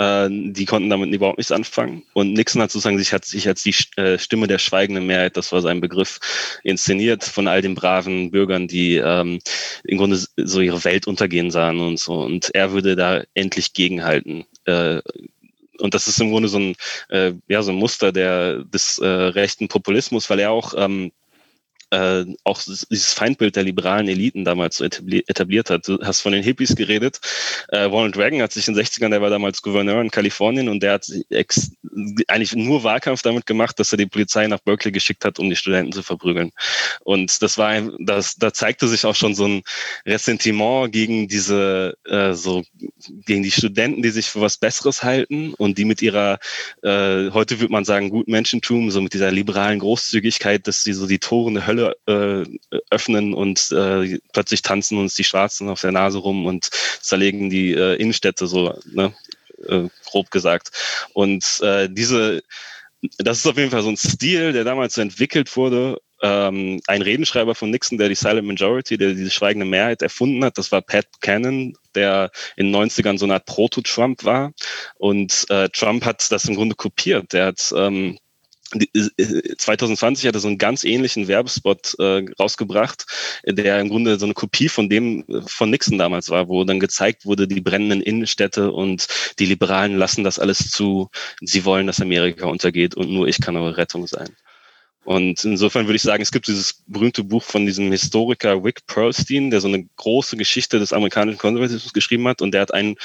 die 0.00 0.64
konnten 0.64 0.88
damit 0.88 1.12
überhaupt 1.12 1.36
nichts 1.36 1.52
anfangen. 1.52 2.04
Und 2.14 2.32
Nixon 2.32 2.62
hat 2.62 2.70
sozusagen 2.70 2.96
sich, 2.96 3.12
hat 3.12 3.26
sich 3.26 3.46
als 3.46 3.62
die 3.62 3.74
äh, 3.96 4.18
Stimme 4.18 4.46
der 4.46 4.58
schweigenden 4.58 5.06
Mehrheit, 5.06 5.36
das 5.36 5.52
war 5.52 5.60
sein 5.60 5.82
Begriff, 5.82 6.18
inszeniert 6.64 7.22
von 7.22 7.46
all 7.46 7.60
den 7.60 7.74
braven 7.74 8.30
Bürgern, 8.30 8.66
die 8.66 8.96
ähm, 8.96 9.40
im 9.84 9.98
Grunde 9.98 10.18
so 10.36 10.60
ihre 10.60 10.84
Welt 10.84 11.06
untergehen 11.06 11.50
sahen 11.50 11.80
und 11.80 11.98
so. 11.98 12.14
Und 12.14 12.54
er 12.54 12.72
würde 12.72 12.96
da 12.96 13.24
endlich 13.34 13.74
gegenhalten. 13.74 14.46
Äh, 14.64 15.02
und 15.80 15.94
das 15.94 16.06
ist 16.06 16.20
im 16.20 16.30
Grunde 16.30 16.48
so 16.48 16.58
ein, 16.58 16.76
äh, 17.08 17.34
ja, 17.48 17.62
so 17.62 17.72
ein 17.72 17.78
Muster 17.78 18.12
der, 18.12 18.64
des 18.64 18.98
äh, 18.98 19.06
rechten 19.06 19.68
Populismus, 19.68 20.30
weil 20.30 20.38
er 20.38 20.50
auch 20.50 20.74
ähm, 20.76 21.12
äh, 21.90 22.24
auch 22.44 22.60
dieses 22.62 23.12
Feindbild 23.12 23.56
der 23.56 23.64
liberalen 23.64 24.08
Eliten 24.08 24.44
damals 24.44 24.76
so 24.76 24.84
etabliert 24.84 25.70
hat. 25.70 25.88
Du 25.88 25.98
hast 26.02 26.20
von 26.20 26.32
den 26.32 26.42
Hippies 26.42 26.76
geredet. 26.76 27.20
Äh, 27.68 27.82
Ronald 27.82 28.16
Reagan 28.16 28.42
hat 28.42 28.52
sich 28.52 28.68
in 28.68 28.74
den 28.74 28.84
60ern, 28.84 29.10
der 29.10 29.22
war 29.22 29.30
damals 29.30 29.62
Gouverneur 29.62 30.00
in 30.00 30.10
Kalifornien 30.10 30.68
und 30.68 30.82
der 30.82 30.94
hat 30.94 31.06
eigentlich 32.28 32.54
nur 32.54 32.84
Wahlkampf 32.84 33.22
damit 33.22 33.46
gemacht, 33.46 33.78
dass 33.78 33.92
er 33.92 33.98
die 33.98 34.06
Polizei 34.06 34.46
nach 34.46 34.60
Berkeley 34.60 34.92
geschickt 34.92 35.24
hat, 35.24 35.38
um 35.38 35.50
die 35.50 35.56
Studenten 35.56 35.92
zu 35.92 36.02
verprügeln. 36.02 36.52
Und 37.00 37.42
das 37.42 37.58
war, 37.58 37.80
das, 37.98 38.36
da 38.36 38.52
zeigte 38.52 38.88
sich 38.88 39.04
auch 39.04 39.14
schon 39.14 39.34
so 39.34 39.46
ein 39.46 39.62
Ressentiment 40.06 40.92
gegen 40.92 41.28
diese, 41.28 41.96
äh, 42.06 42.32
so, 42.32 42.62
gegen 43.26 43.42
die 43.42 43.50
Studenten, 43.50 44.02
die 44.02 44.10
sich 44.10 44.26
für 44.26 44.40
was 44.40 44.58
Besseres 44.58 45.02
halten 45.02 45.54
und 45.54 45.78
die 45.78 45.84
mit 45.84 46.02
ihrer, 46.02 46.38
äh, 46.82 47.30
heute 47.30 47.60
würde 47.60 47.72
man 47.72 47.84
sagen, 47.84 48.10
Gutmenschentum, 48.10 48.90
so 48.90 49.00
mit 49.00 49.14
dieser 49.14 49.30
liberalen 49.30 49.80
Großzügigkeit, 49.80 50.66
dass 50.66 50.84
sie 50.84 50.92
so 50.92 51.06
die 51.06 51.18
Toren 51.18 51.54
der 51.54 51.66
Hölle 51.66 51.79
Hölle 51.80 52.46
äh, 52.70 52.78
öffnen 52.90 53.34
und 53.34 53.70
äh, 53.72 54.18
plötzlich 54.32 54.62
tanzen 54.62 54.98
uns 54.98 55.14
die 55.14 55.24
Schwarzen 55.24 55.68
auf 55.68 55.80
der 55.80 55.92
Nase 55.92 56.18
rum 56.18 56.46
und 56.46 56.70
zerlegen 57.00 57.50
die 57.50 57.72
äh, 57.72 57.96
Innenstädte 57.96 58.46
so, 58.46 58.78
ne, 58.92 59.14
äh, 59.66 59.88
grob 60.04 60.30
gesagt. 60.30 60.70
Und 61.12 61.60
äh, 61.62 61.88
diese, 61.90 62.42
das 63.18 63.38
ist 63.38 63.46
auf 63.46 63.56
jeden 63.56 63.70
Fall 63.70 63.82
so 63.82 63.88
ein 63.88 63.96
Stil, 63.96 64.52
der 64.52 64.64
damals 64.64 64.98
entwickelt 64.98 65.56
wurde. 65.56 65.98
Ähm, 66.22 66.82
ein 66.86 67.00
Redenschreiber 67.00 67.54
von 67.54 67.70
Nixon, 67.70 67.96
der 67.96 68.10
die 68.10 68.14
Silent 68.14 68.46
Majority, 68.46 68.98
der 68.98 69.14
diese 69.14 69.30
schweigende 69.30 69.64
Mehrheit 69.64 70.02
erfunden 70.02 70.44
hat, 70.44 70.58
das 70.58 70.70
war 70.70 70.82
Pat 70.82 71.06
Cannon, 71.22 71.74
der 71.94 72.30
in 72.56 72.70
den 72.70 72.76
90ern 72.76 73.16
so 73.16 73.24
eine 73.24 73.34
Art 73.34 73.46
Proto-Trump 73.46 74.24
war. 74.24 74.52
Und 74.96 75.46
äh, 75.48 75.70
Trump 75.70 76.04
hat 76.04 76.30
das 76.30 76.44
im 76.44 76.56
Grunde 76.56 76.76
kopiert. 76.76 77.32
Der 77.32 77.46
hat 77.46 77.72
ähm, 77.74 78.18
2020 78.70 80.26
hat 80.26 80.34
er 80.34 80.40
so 80.40 80.48
einen 80.48 80.58
ganz 80.58 80.84
ähnlichen 80.84 81.28
Werbespot 81.28 81.96
äh, 81.98 82.24
rausgebracht, 82.38 83.06
der 83.44 83.80
im 83.80 83.88
Grunde 83.88 84.18
so 84.18 84.26
eine 84.26 84.34
Kopie 84.34 84.68
von 84.68 84.88
dem 84.88 85.24
äh, 85.28 85.42
von 85.46 85.70
Nixon 85.70 85.98
damals 85.98 86.30
war, 86.30 86.48
wo 86.48 86.64
dann 86.64 86.80
gezeigt 86.80 87.26
wurde, 87.26 87.48
die 87.48 87.60
brennenden 87.60 88.00
Innenstädte 88.00 88.70
und 88.72 89.06
die 89.38 89.46
Liberalen 89.46 89.96
lassen 89.96 90.24
das 90.24 90.38
alles 90.38 90.70
zu. 90.70 91.10
Sie 91.40 91.64
wollen, 91.64 91.86
dass 91.86 92.00
Amerika 92.00 92.46
untergeht 92.46 92.94
und 92.94 93.10
nur 93.10 93.26
ich 93.26 93.40
kann 93.40 93.56
eure 93.56 93.76
Rettung 93.76 94.06
sein. 94.06 94.28
Und 95.04 95.44
insofern 95.44 95.86
würde 95.86 95.96
ich 95.96 96.02
sagen, 96.02 96.22
es 96.22 96.30
gibt 96.30 96.46
dieses 96.46 96.84
berühmte 96.86 97.24
Buch 97.24 97.42
von 97.42 97.64
diesem 97.64 97.90
Historiker 97.90 98.62
Wick 98.62 98.86
Pearlstein, 98.86 99.50
der 99.50 99.60
so 99.60 99.68
eine 99.68 99.84
große 99.96 100.36
Geschichte 100.36 100.78
des 100.78 100.92
amerikanischen 100.92 101.38
Konservatismus 101.38 101.92
geschrieben 101.92 102.28
hat. 102.28 102.42
Und 102.42 102.52
der 102.52 102.60
hat 102.60 102.74
ein 102.74 102.96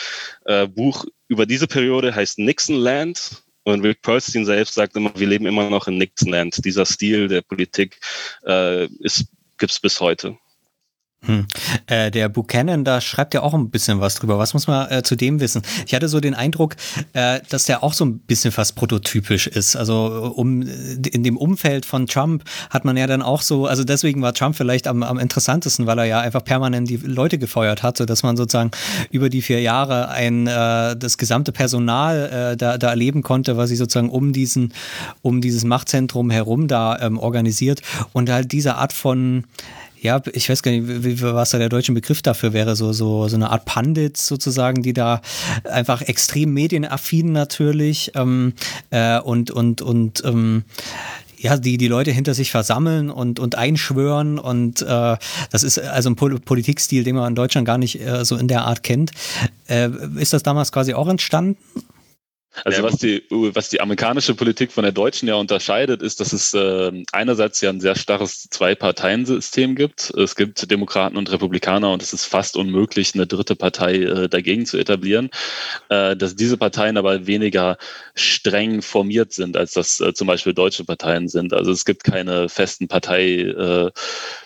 äh, 0.45 0.67
Buch 0.67 1.05
über 1.29 1.45
diese 1.45 1.67
Periode, 1.67 2.13
heißt 2.13 2.37
Nixon 2.37 2.75
Land. 2.75 3.44
Und 3.65 3.81
Rick 3.83 4.03
Pearlstein 4.03 4.45
selbst 4.45 4.75
sagt 4.75 4.95
immer, 4.95 5.11
wir 5.15 5.27
leben 5.27 5.47
immer 5.47 5.69
noch 5.69 5.87
in 5.87 5.97
Nixonland. 5.97 6.63
Dieser 6.63 6.85
Stil 6.85 7.27
der 7.27 7.41
Politik 7.41 7.99
äh, 8.45 8.85
ist 8.99 9.25
gibt's 9.57 9.79
bis 9.79 9.99
heute. 9.99 10.37
Hm. 11.25 11.47
Äh, 11.87 12.11
der 12.11 12.29
Buchanan, 12.29 12.83
da 12.83 13.01
schreibt 13.01 13.33
ja 13.33 13.41
auch 13.41 13.53
ein 13.53 13.69
bisschen 13.69 13.99
was 13.99 14.15
drüber. 14.15 14.37
Was 14.37 14.53
muss 14.53 14.67
man 14.67 14.89
äh, 14.91 15.03
zu 15.03 15.15
dem 15.15 15.39
wissen? 15.39 15.61
Ich 15.85 15.93
hatte 15.93 16.07
so 16.07 16.19
den 16.19 16.33
Eindruck, 16.33 16.75
äh, 17.13 17.39
dass 17.49 17.65
der 17.65 17.83
auch 17.83 17.93
so 17.93 18.05
ein 18.05 18.19
bisschen 18.19 18.51
fast 18.51 18.75
prototypisch 18.75 19.47
ist. 19.47 19.75
Also 19.75 20.33
um 20.35 20.61
in 20.61 21.23
dem 21.23 21.37
Umfeld 21.37 21.85
von 21.85 22.07
Trump 22.07 22.43
hat 22.69 22.85
man 22.85 22.97
ja 22.97 23.07
dann 23.07 23.21
auch 23.21 23.41
so, 23.41 23.65
also 23.65 23.83
deswegen 23.83 24.21
war 24.21 24.33
Trump 24.33 24.55
vielleicht 24.55 24.87
am, 24.87 25.03
am 25.03 25.17
interessantesten, 25.17 25.85
weil 25.87 25.99
er 25.99 26.05
ja 26.05 26.19
einfach 26.19 26.43
permanent 26.43 26.89
die 26.89 26.97
Leute 26.97 27.37
gefeuert 27.37 27.83
hat, 27.83 27.97
sodass 27.97 28.23
man 28.23 28.37
sozusagen 28.37 28.71
über 29.11 29.29
die 29.29 29.41
vier 29.41 29.61
Jahre 29.61 30.09
ein 30.09 30.47
äh, 30.47 30.95
das 30.95 31.17
gesamte 31.17 31.51
Personal 31.51 32.51
äh, 32.53 32.57
da, 32.57 32.77
da 32.77 32.89
erleben 32.89 33.21
konnte, 33.21 33.57
was 33.57 33.69
sich 33.69 33.77
sozusagen 33.77 34.09
um 34.09 34.33
diesen, 34.33 34.73
um 35.21 35.41
dieses 35.41 35.63
Machtzentrum 35.63 36.29
herum 36.29 36.67
da 36.67 36.99
ähm, 36.99 37.17
organisiert. 37.17 37.81
Und 38.13 38.29
halt 38.29 38.51
diese 38.51 38.75
Art 38.75 38.93
von 38.93 39.45
ja, 40.05 40.21
ich 40.33 40.49
weiß 40.49 40.61
gar 40.61 40.71
nicht, 40.71 41.21
was 41.21 41.49
da 41.49 41.57
der 41.57 41.69
deutsche 41.69 41.91
Begriff 41.91 42.21
dafür 42.21 42.53
wäre, 42.53 42.75
so, 42.75 42.93
so, 42.93 43.27
so 43.27 43.35
eine 43.35 43.49
Art 43.49 43.65
Pandits 43.65 44.27
sozusagen, 44.27 44.83
die 44.83 44.93
da 44.93 45.21
einfach 45.63 46.01
extrem 46.03 46.53
medienaffin 46.53 47.31
natürlich 47.31 48.11
ähm, 48.13 48.53
äh, 48.91 49.19
und, 49.19 49.49
und, 49.49 49.81
und 49.81 50.23
ähm, 50.23 50.63
ja, 51.37 51.57
die 51.57 51.77
die 51.77 51.87
Leute 51.87 52.11
hinter 52.11 52.33
sich 52.33 52.51
versammeln 52.51 53.09
und, 53.09 53.39
und 53.39 53.55
einschwören 53.55 54.37
und 54.37 54.81
äh, 54.83 55.17
das 55.51 55.63
ist 55.63 55.79
also 55.79 56.11
ein 56.11 56.15
Politikstil, 56.15 57.03
den 57.03 57.15
man 57.15 57.29
in 57.29 57.35
Deutschland 57.35 57.65
gar 57.65 57.77
nicht 57.77 57.99
äh, 57.99 58.23
so 58.23 58.37
in 58.37 58.47
der 58.47 58.65
Art 58.65 58.83
kennt. 58.83 59.11
Äh, 59.67 59.89
ist 60.17 60.33
das 60.33 60.43
damals 60.43 60.71
quasi 60.71 60.93
auch 60.93 61.09
entstanden? 61.09 61.57
Also 62.63 62.83
was 62.83 62.97
die, 62.97 63.23
was 63.29 63.69
die 63.69 63.81
amerikanische 63.81 64.33
Politik 64.33 64.71
von 64.71 64.83
der 64.83 64.91
deutschen 64.91 65.27
ja 65.27 65.35
unterscheidet, 65.35 66.01
ist, 66.01 66.19
dass 66.19 66.33
es 66.33 66.53
äh, 66.53 66.91
einerseits 67.11 67.61
ja 67.61 67.69
ein 67.69 67.81
sehr 67.81 67.95
starres 67.95 68.49
Zwei-Parteien-System 68.49 69.75
gibt. 69.75 70.11
Es 70.11 70.35
gibt 70.35 70.69
Demokraten 70.71 71.17
und 71.17 71.31
Republikaner 71.31 71.91
und 71.91 72.01
es 72.01 72.13
ist 72.13 72.25
fast 72.25 72.55
unmöglich, 72.55 73.13
eine 73.13 73.27
dritte 73.27 73.55
Partei 73.55 73.95
äh, 73.95 74.29
dagegen 74.29 74.65
zu 74.65 74.77
etablieren. 74.77 75.29
Äh, 75.89 76.15
dass 76.15 76.35
diese 76.35 76.57
Parteien 76.57 76.97
aber 76.97 77.27
weniger 77.27 77.77
streng 78.13 78.81
formiert 78.81 79.33
sind, 79.33 79.57
als 79.57 79.73
das 79.73 79.99
äh, 79.99 80.13
zum 80.13 80.27
Beispiel 80.27 80.53
deutsche 80.53 80.85
Parteien 80.85 81.27
sind. 81.27 81.53
Also 81.53 81.71
es 81.71 81.85
gibt 81.85 82.03
keine 82.03 82.49
festen 82.49 82.87
Partei 82.87 83.39
äh, 83.39 83.91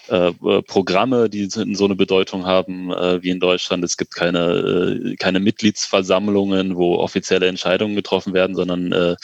äh, 0.07 1.29
die 1.29 1.49
so 1.49 1.85
eine 1.85 1.95
Bedeutung 1.95 2.45
haben 2.45 2.89
wie 2.89 3.29
in 3.29 3.39
Deutschland. 3.39 3.83
Es 3.83 3.95
gibt 3.95 4.15
keine, 4.15 5.15
keine 5.19 5.39
Mitgliedsversammlungen, 5.39 6.75
wo 6.75 6.95
offizielle 6.95 7.47
Entscheidungen 7.47 7.93
getroffen 7.99 8.33
werden, 8.33 8.55
sondern 8.55 8.91
äh, 8.91 9.15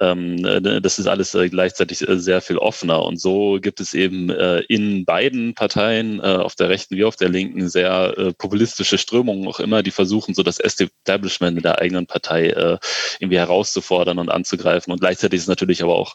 ähm, 0.00 0.44
äh, 0.44 0.80
das 0.80 0.98
ist 0.98 1.06
alles 1.06 1.34
äh, 1.34 1.48
gleichzeitig 1.50 2.08
äh, 2.08 2.18
sehr 2.18 2.40
viel 2.40 2.56
offener. 2.56 3.04
Und 3.04 3.20
so 3.20 3.58
gibt 3.60 3.80
es 3.80 3.92
eben 3.92 4.30
in 4.68 5.04
beiden 5.04 5.54
Parteien, 5.54 6.20
auf 6.20 6.54
der 6.54 6.68
rechten 6.68 6.96
wie 6.96 7.04
auf 7.04 7.16
der 7.16 7.28
linken, 7.28 7.68
sehr 7.68 8.32
populistische 8.38 8.98
Strömungen 8.98 9.48
auch 9.48 9.60
immer, 9.60 9.82
die 9.82 9.90
versuchen, 9.90 10.34
so 10.34 10.42
das 10.42 10.58
Establishment 10.58 11.62
der 11.64 11.80
eigenen 11.80 12.06
Partei 12.06 12.78
irgendwie 13.18 13.38
herauszufordern 13.38 14.18
und 14.18 14.30
anzugreifen. 14.30 14.92
Und 14.92 15.00
gleichzeitig 15.00 15.40
es 15.40 15.46
natürlich 15.46 15.82
aber 15.82 15.96
auch 15.96 16.14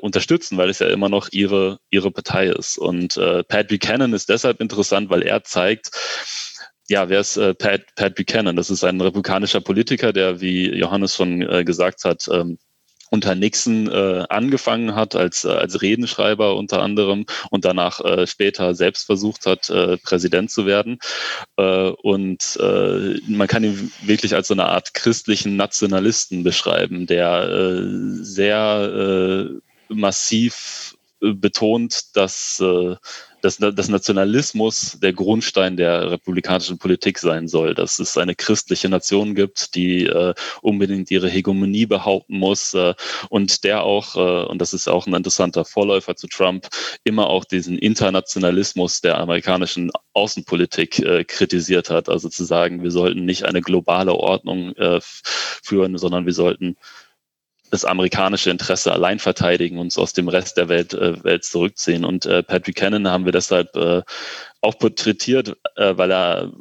unterstützen, 0.00 0.56
weil 0.58 0.70
es 0.70 0.78
ja 0.78 0.88
immer 0.88 1.08
noch 1.08 1.28
ihre, 1.32 1.78
ihre 1.90 2.10
Partei 2.10 2.48
ist. 2.48 2.78
Und 2.78 3.18
Pat 3.48 3.68
Buchanan 3.68 4.12
ist 4.12 4.28
deshalb 4.28 4.60
interessant, 4.60 5.10
weil 5.10 5.22
er 5.22 5.44
zeigt, 5.44 5.90
ja, 6.88 7.08
wer 7.08 7.20
ist 7.20 7.36
äh, 7.36 7.54
Pat, 7.54 7.82
Pat 7.96 8.14
Buchanan? 8.14 8.56
Das 8.56 8.70
ist 8.70 8.84
ein 8.84 9.00
republikanischer 9.00 9.60
Politiker, 9.60 10.12
der, 10.12 10.40
wie 10.40 10.70
Johannes 10.70 11.16
schon 11.16 11.42
äh, 11.42 11.64
gesagt 11.64 12.04
hat, 12.04 12.28
ähm, 12.30 12.58
unter 13.12 13.34
Nixon 13.34 13.90
äh, 13.90 14.24
angefangen 14.30 14.94
hat 14.94 15.14
als, 15.14 15.44
äh, 15.44 15.48
als 15.50 15.82
Redenschreiber 15.82 16.56
unter 16.56 16.80
anderem 16.80 17.26
und 17.50 17.66
danach 17.66 18.00
äh, 18.00 18.26
später 18.26 18.74
selbst 18.74 19.04
versucht 19.04 19.44
hat, 19.44 19.68
äh, 19.68 19.98
Präsident 19.98 20.50
zu 20.50 20.64
werden. 20.64 20.98
Äh, 21.58 21.90
und 21.90 22.58
äh, 22.58 23.20
man 23.28 23.48
kann 23.48 23.64
ihn 23.64 23.92
wirklich 24.00 24.34
als 24.34 24.48
so 24.48 24.54
eine 24.54 24.64
Art 24.64 24.94
christlichen 24.94 25.56
Nationalisten 25.56 26.42
beschreiben, 26.42 27.06
der 27.06 27.84
sehr 28.22 29.50
massiv 29.88 30.96
betont, 31.20 32.16
dass 32.16 32.62
dass, 33.42 33.56
dass 33.58 33.88
Nationalismus 33.88 34.98
der 35.02 35.12
Grundstein 35.12 35.76
der 35.76 36.12
republikanischen 36.12 36.78
Politik 36.78 37.18
sein 37.18 37.48
soll, 37.48 37.74
dass 37.74 37.98
es 37.98 38.16
eine 38.16 38.34
christliche 38.34 38.88
Nation 38.88 39.34
gibt, 39.34 39.74
die 39.74 40.06
äh, 40.06 40.34
unbedingt 40.62 41.10
ihre 41.10 41.28
Hegemonie 41.28 41.86
behaupten 41.86 42.38
muss 42.38 42.72
äh, 42.74 42.94
und 43.28 43.64
der 43.64 43.82
auch, 43.82 44.16
äh, 44.16 44.46
und 44.46 44.60
das 44.60 44.72
ist 44.72 44.88
auch 44.88 45.06
ein 45.06 45.14
interessanter 45.14 45.64
Vorläufer 45.64 46.14
zu 46.14 46.28
Trump, 46.28 46.68
immer 47.04 47.26
auch 47.28 47.44
diesen 47.44 47.78
Internationalismus 47.78 49.00
der 49.00 49.18
amerikanischen 49.18 49.90
Außenpolitik 50.12 51.00
äh, 51.00 51.24
kritisiert 51.24 51.90
hat. 51.90 52.08
Also 52.08 52.28
zu 52.28 52.44
sagen, 52.44 52.82
wir 52.82 52.92
sollten 52.92 53.24
nicht 53.24 53.44
eine 53.44 53.60
globale 53.60 54.14
Ordnung 54.14 54.74
äh, 54.76 55.00
führen, 55.02 55.98
sondern 55.98 56.26
wir 56.26 56.34
sollten 56.34 56.76
das 57.72 57.86
amerikanische 57.86 58.50
Interesse 58.50 58.92
allein 58.92 59.18
verteidigen 59.18 59.78
uns 59.78 59.96
aus 59.96 60.12
dem 60.12 60.28
Rest 60.28 60.58
der 60.58 60.68
Welt, 60.68 60.92
äh, 60.92 61.24
Welt 61.24 61.42
zurückziehen. 61.42 62.04
Und 62.04 62.26
äh, 62.26 62.42
Patrick 62.42 62.76
Cannon 62.76 63.08
haben 63.08 63.24
wir 63.24 63.32
deshalb 63.32 63.74
äh, 63.76 64.02
auch 64.60 64.78
porträtiert, 64.78 65.56
äh, 65.76 65.96
weil 65.96 66.12
er 66.12 66.52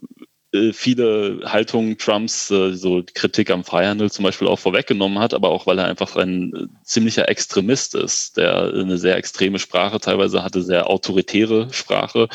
äh, 0.54 0.72
viele 0.72 1.42
Haltungen 1.44 1.98
Trumps, 1.98 2.50
äh, 2.50 2.72
so 2.72 3.04
Kritik 3.14 3.52
am 3.52 3.66
Freihandel 3.66 4.10
zum 4.10 4.24
Beispiel 4.24 4.48
auch 4.48 4.60
vorweggenommen 4.60 5.20
hat, 5.20 5.34
aber 5.34 5.50
auch 5.50 5.68
weil 5.68 5.80
er 5.80 5.86
einfach 5.88 6.16
ein 6.16 6.54
äh, 6.56 6.68
ziemlicher 6.86 7.28
Extremist 7.28 7.94
ist, 7.94 8.38
der 8.38 8.74
eine 8.74 8.98
sehr 8.98 9.18
extreme 9.18 9.60
Sprache 9.60 10.00
teilweise 10.00 10.44
hatte, 10.44 10.62
sehr 10.62 10.90
autoritäre 10.90 11.74
Sprache. 11.74 12.30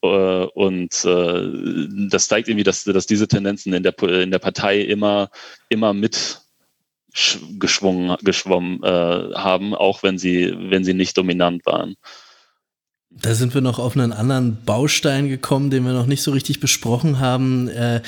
Und 0.00 0.90
das 1.04 2.28
zeigt 2.28 2.48
irgendwie, 2.48 2.62
dass, 2.62 2.84
dass 2.84 3.06
diese 3.06 3.26
Tendenzen 3.26 3.74
in 3.74 3.82
der, 3.82 4.00
in 4.00 4.30
der 4.30 4.38
Partei 4.38 4.80
immer, 4.80 5.28
immer 5.70 5.92
mit 5.92 6.38
geschwungen, 7.58 8.16
geschwommen 8.22 8.82
äh, 8.82 9.34
haben, 9.34 9.74
auch 9.74 10.02
wenn 10.02 10.18
sie, 10.18 10.54
wenn 10.56 10.84
sie 10.84 10.94
nicht 10.94 11.16
dominant 11.16 11.64
waren. 11.66 11.96
Da 13.20 13.34
sind 13.34 13.52
wir 13.54 13.60
noch 13.60 13.80
auf 13.80 13.96
einen 13.96 14.12
anderen 14.12 14.58
Baustein 14.64 15.28
gekommen, 15.28 15.70
den 15.70 15.84
wir 15.84 15.92
noch 15.92 16.06
nicht 16.06 16.22
so 16.22 16.30
richtig 16.30 16.60
besprochen 16.60 17.18
haben. 17.18 17.68
Äh, 17.68 18.00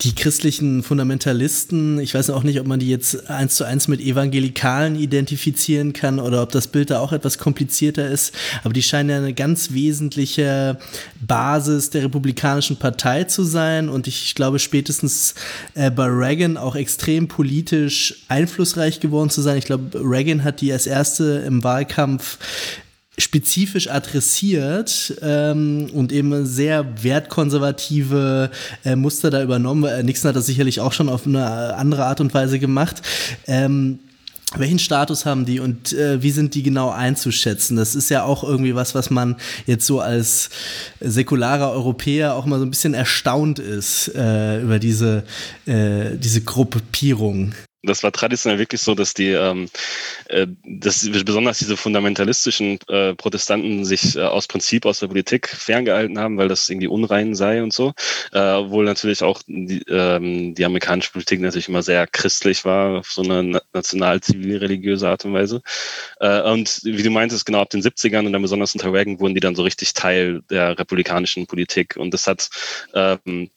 die 0.00 0.14
christlichen 0.14 0.82
Fundamentalisten, 0.82 1.98
ich 2.00 2.14
weiß 2.14 2.30
auch 2.30 2.42
nicht, 2.42 2.58
ob 2.58 2.66
man 2.66 2.80
die 2.80 2.88
jetzt 2.88 3.28
eins 3.28 3.56
zu 3.56 3.64
eins 3.64 3.86
mit 3.86 4.00
Evangelikalen 4.00 4.96
identifizieren 4.96 5.92
kann 5.92 6.18
oder 6.18 6.42
ob 6.42 6.52
das 6.52 6.68
Bild 6.68 6.90
da 6.90 7.00
auch 7.00 7.12
etwas 7.12 7.36
komplizierter 7.36 8.08
ist, 8.08 8.34
aber 8.64 8.72
die 8.72 8.82
scheinen 8.82 9.10
ja 9.10 9.16
eine 9.18 9.34
ganz 9.34 9.72
wesentliche 9.72 10.78
Basis 11.20 11.90
der 11.90 12.04
Republikanischen 12.04 12.76
Partei 12.76 13.24
zu 13.24 13.42
sein 13.42 13.88
und 13.90 14.06
ich 14.06 14.34
glaube 14.34 14.58
spätestens 14.58 15.34
äh, 15.74 15.90
bei 15.90 16.06
Reagan 16.06 16.56
auch 16.56 16.76
extrem 16.76 17.28
politisch 17.28 18.24
einflussreich 18.28 19.00
geworden 19.00 19.28
zu 19.28 19.42
sein. 19.42 19.58
Ich 19.58 19.66
glaube, 19.66 20.00
Reagan 20.02 20.44
hat 20.44 20.62
die 20.62 20.72
als 20.72 20.86
erste 20.86 21.44
im 21.46 21.62
Wahlkampf 21.62 22.38
spezifisch 23.18 23.88
adressiert 23.88 25.14
ähm, 25.22 25.88
und 25.92 26.12
eben 26.12 26.44
sehr 26.46 27.02
wertkonservative 27.02 28.50
äh, 28.84 28.96
Muster 28.96 29.30
da 29.30 29.42
übernommen. 29.42 29.84
Äh, 29.84 30.02
Nixon 30.02 30.28
hat 30.28 30.36
das 30.36 30.46
sicherlich 30.46 30.80
auch 30.80 30.92
schon 30.92 31.08
auf 31.08 31.26
eine 31.26 31.74
andere 31.74 32.04
Art 32.04 32.20
und 32.20 32.34
Weise 32.34 32.58
gemacht. 32.58 33.02
Ähm, 33.46 34.00
welchen 34.54 34.78
Status 34.78 35.26
haben 35.26 35.44
die 35.44 35.58
und 35.58 35.92
äh, 35.92 36.22
wie 36.22 36.30
sind 36.30 36.54
die 36.54 36.62
genau 36.62 36.90
einzuschätzen? 36.90 37.76
Das 37.76 37.94
ist 37.94 38.10
ja 38.10 38.22
auch 38.22 38.44
irgendwie 38.44 38.74
was, 38.74 38.94
was 38.94 39.10
man 39.10 39.36
jetzt 39.66 39.86
so 39.86 40.00
als 40.00 40.50
säkularer 41.00 41.72
Europäer 41.72 42.34
auch 42.34 42.46
mal 42.46 42.58
so 42.58 42.64
ein 42.64 42.70
bisschen 42.70 42.94
erstaunt 42.94 43.58
ist 43.58 44.08
äh, 44.14 44.60
über 44.62 44.78
diese, 44.78 45.24
äh, 45.66 46.16
diese 46.16 46.42
Gruppierung 46.42 47.54
das 47.86 48.02
war 48.02 48.12
traditionell 48.12 48.58
wirklich 48.58 48.80
so, 48.80 48.94
dass 48.94 49.14
die, 49.14 49.30
ähm, 49.30 49.68
äh, 50.26 50.46
dass 50.64 51.08
besonders 51.24 51.58
diese 51.58 51.76
fundamentalistischen 51.76 52.78
äh, 52.88 53.14
Protestanten 53.14 53.84
sich 53.84 54.16
äh, 54.16 54.22
aus 54.22 54.46
Prinzip 54.46 54.86
aus 54.86 55.00
der 55.00 55.08
Politik 55.08 55.48
ferngehalten 55.48 56.18
haben, 56.18 56.36
weil 56.36 56.48
das 56.48 56.68
irgendwie 56.68 56.88
unrein 56.88 57.34
sei 57.34 57.62
und 57.62 57.72
so. 57.72 57.92
Äh, 58.32 58.38
obwohl 58.38 58.84
natürlich 58.84 59.22
auch 59.22 59.42
die, 59.46 59.82
ähm, 59.88 60.54
die 60.54 60.64
amerikanische 60.64 61.12
Politik 61.12 61.40
natürlich 61.40 61.68
immer 61.68 61.82
sehr 61.82 62.06
christlich 62.06 62.64
war, 62.64 62.98
auf 62.98 63.10
so 63.10 63.22
eine 63.22 63.60
national-zivil-religiöse 63.72 65.08
Art 65.08 65.24
und 65.24 65.32
Weise. 65.32 65.62
Äh, 66.20 66.42
und 66.42 66.80
wie 66.84 67.02
du 67.02 67.10
meintest, 67.10 67.46
genau 67.46 67.60
ab 67.60 67.70
den 67.70 67.82
70ern 67.82 68.26
und 68.26 68.32
dann 68.32 68.42
besonders 68.42 68.74
unter 68.74 68.92
Reagan 68.92 69.20
wurden 69.20 69.34
die 69.34 69.40
dann 69.40 69.54
so 69.54 69.62
richtig 69.62 69.94
Teil 69.94 70.42
der 70.50 70.78
republikanischen 70.78 71.46
Politik. 71.46 71.96
Und 71.96 72.12
das 72.12 72.26
hat 72.26 72.48
ähm, 72.94 73.50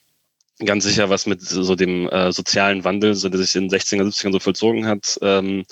ganz 0.66 0.84
sicher 0.84 1.10
was 1.10 1.26
mit 1.26 1.42
so 1.42 1.76
dem 1.76 2.10
äh, 2.10 2.32
sozialen 2.32 2.84
Wandel, 2.84 3.16
so 3.16 3.30
der 3.30 3.40
sich 3.40 3.56
in 3.56 3.68
den 3.68 3.80
60er, 3.80 4.04
70ern 4.04 4.32
so 4.32 4.40
vollzogen 4.40 4.86
hat, 4.88 5.18
ähm, 5.22 5.66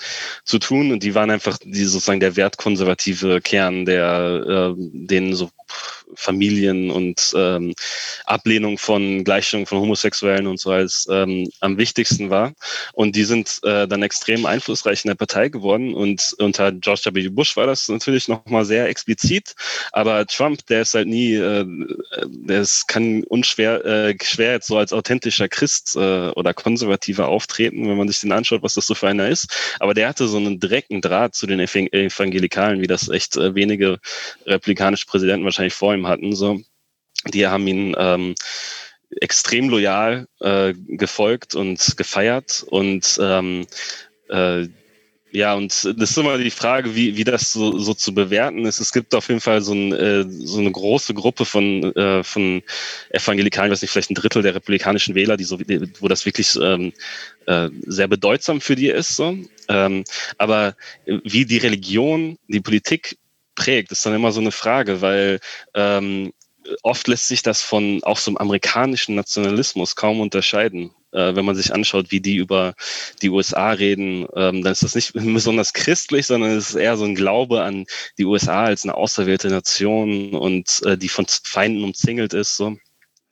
zu 0.44 0.58
tun. 0.58 0.92
Und 0.92 1.02
die 1.02 1.14
waren 1.14 1.30
einfach 1.30 1.58
die 1.62 1.84
sozusagen 1.84 2.20
der 2.20 2.36
wertkonservative 2.36 3.40
Kern, 3.40 3.84
der 3.84 4.74
äh, 4.78 4.82
denen 4.92 5.34
so 5.34 5.50
Familien 6.14 6.90
und 6.90 7.32
ähm, 7.36 7.74
Ablehnung 8.24 8.78
von 8.78 9.24
Gleichstellung 9.24 9.66
von 9.66 9.78
Homosexuellen 9.78 10.46
und 10.46 10.60
so 10.60 10.70
als 10.70 11.06
ähm, 11.10 11.50
am 11.60 11.78
wichtigsten 11.78 12.30
war. 12.30 12.52
Und 12.92 13.16
die 13.16 13.24
sind 13.24 13.60
äh, 13.62 13.86
dann 13.86 14.02
extrem 14.02 14.46
einflussreich 14.46 15.04
in 15.04 15.08
der 15.08 15.14
Partei 15.14 15.48
geworden. 15.48 15.94
Und 15.94 16.34
unter 16.38 16.72
George 16.72 17.10
W. 17.12 17.28
Bush 17.28 17.56
war 17.56 17.66
das 17.66 17.88
natürlich 17.88 18.28
nochmal 18.28 18.64
sehr 18.64 18.88
explizit. 18.88 19.54
Aber 19.92 20.26
Trump, 20.26 20.66
der 20.66 20.82
ist 20.82 20.94
halt 20.94 21.08
nie, 21.08 21.34
äh, 21.34 21.64
der 22.26 22.60
ist, 22.60 22.88
kann 22.88 23.24
unschwer 23.24 23.84
äh, 23.84 24.14
schwer 24.22 24.52
jetzt 24.52 24.66
so 24.66 24.78
als 24.78 24.92
authentischer 24.92 25.48
Christ 25.48 25.96
äh, 25.96 26.28
oder 26.30 26.54
Konservativer 26.54 27.28
auftreten, 27.28 27.88
wenn 27.88 27.96
man 27.96 28.08
sich 28.08 28.20
den 28.20 28.32
anschaut, 28.32 28.62
was 28.62 28.74
das 28.74 28.86
so 28.86 28.94
für 28.94 29.08
einer 29.08 29.28
ist. 29.28 29.76
Aber 29.80 29.94
der 29.94 30.08
hatte 30.08 30.28
so 30.28 30.36
einen 30.36 30.60
direkten 30.60 31.00
Draht 31.00 31.34
zu 31.34 31.46
den 31.46 31.60
Evangelikalen, 31.60 32.80
wie 32.80 32.86
das 32.86 33.08
echt 33.08 33.36
äh, 33.36 33.54
wenige 33.54 33.98
republikanische 34.46 35.06
Präsidenten 35.06 35.44
wahrscheinlich 35.44 35.57
vor 35.70 35.94
ihm 35.94 36.06
hatten. 36.06 36.34
So. 36.34 36.60
Die 37.32 37.46
haben 37.46 37.66
ihn 37.66 37.94
ähm, 37.98 38.34
extrem 39.20 39.68
loyal 39.68 40.28
äh, 40.40 40.74
gefolgt 40.74 41.54
und 41.54 41.96
gefeiert 41.96 42.64
und 42.68 43.18
ähm, 43.20 43.66
äh, 44.28 44.68
ja, 45.30 45.54
und 45.54 45.72
das 45.72 46.10
ist 46.10 46.16
immer 46.16 46.38
die 46.38 46.50
Frage, 46.50 46.94
wie, 46.94 47.16
wie 47.16 47.24
das 47.24 47.52
so, 47.52 47.78
so 47.78 47.92
zu 47.92 48.14
bewerten 48.14 48.64
ist. 48.64 48.80
Es 48.80 48.92
gibt 48.92 49.14
auf 49.14 49.28
jeden 49.28 49.40
Fall 49.40 49.60
so, 49.60 49.74
ein, 49.74 49.92
äh, 49.92 50.24
so 50.26 50.58
eine 50.58 50.72
große 50.72 51.12
Gruppe 51.12 51.44
von, 51.44 51.94
äh, 51.96 52.24
von 52.24 52.62
Evangelikalen, 53.10 53.70
ich 53.70 53.72
weiß 53.72 53.82
nicht, 53.82 53.90
vielleicht 53.90 54.10
ein 54.10 54.14
Drittel 54.14 54.42
der 54.42 54.54
republikanischen 54.54 55.14
Wähler, 55.14 55.36
die 55.36 55.44
so, 55.44 55.58
wo 56.00 56.08
das 56.08 56.24
wirklich 56.24 56.56
ähm, 56.60 56.94
äh, 57.46 57.68
sehr 57.86 58.08
bedeutsam 58.08 58.62
für 58.62 58.74
die 58.74 58.88
ist. 58.88 59.16
So. 59.16 59.36
Ähm, 59.68 60.04
aber 60.38 60.74
wie 61.04 61.44
die 61.44 61.58
Religion 61.58 62.38
die 62.48 62.60
Politik 62.60 63.18
prägt, 63.58 63.90
ist 63.90 64.06
dann 64.06 64.14
immer 64.14 64.30
so 64.30 64.40
eine 64.40 64.52
Frage, 64.52 65.02
weil 65.02 65.40
ähm, 65.74 66.32
oft 66.82 67.08
lässt 67.08 67.28
sich 67.28 67.42
das 67.42 67.60
von 67.62 68.00
auch 68.04 68.18
so 68.18 68.30
einem 68.30 68.38
amerikanischen 68.38 69.16
Nationalismus 69.16 69.96
kaum 69.96 70.20
unterscheiden. 70.20 70.92
Äh, 71.12 71.34
wenn 71.34 71.44
man 71.44 71.56
sich 71.56 71.74
anschaut, 71.74 72.10
wie 72.10 72.20
die 72.20 72.36
über 72.36 72.74
die 73.20 73.30
USA 73.30 73.72
reden, 73.72 74.26
ähm, 74.36 74.62
dann 74.62 74.72
ist 74.72 74.82
das 74.82 74.94
nicht 74.94 75.12
besonders 75.14 75.72
christlich, 75.72 76.26
sondern 76.26 76.52
es 76.52 76.70
ist 76.70 76.76
eher 76.76 76.96
so 76.96 77.04
ein 77.04 77.14
Glaube 77.16 77.62
an 77.62 77.86
die 78.16 78.26
USA 78.26 78.64
als 78.64 78.84
eine 78.84 78.94
auserwählte 78.94 79.48
Nation 79.48 80.34
und 80.34 80.80
äh, 80.84 80.96
die 80.96 81.08
von 81.08 81.26
Feinden 81.26 81.82
umzingelt 81.82 82.32
ist. 82.34 82.56
So. 82.56 82.76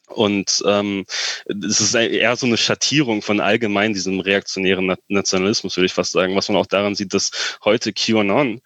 Und 0.09 0.63
ähm, 0.67 1.05
es 1.47 1.81
ist 1.81 1.95
eher 1.95 2.37
so 2.37 2.47
eine 2.47 2.57
Schattierung 2.57 3.23
von 3.23 3.41
allgemein 3.41 3.93
diesem 3.93 4.21
reaktionären 4.21 4.95
Nationalismus, 5.09 5.77
würde 5.77 5.87
ich 5.87 5.93
fast 5.93 6.13
sagen, 6.13 6.37
was 6.37 6.49
man 6.49 6.57
auch 6.57 6.67
daran 6.67 6.95
sieht, 6.95 7.13
dass 7.13 7.59
heute 7.65 7.93
QAnon 7.93 8.61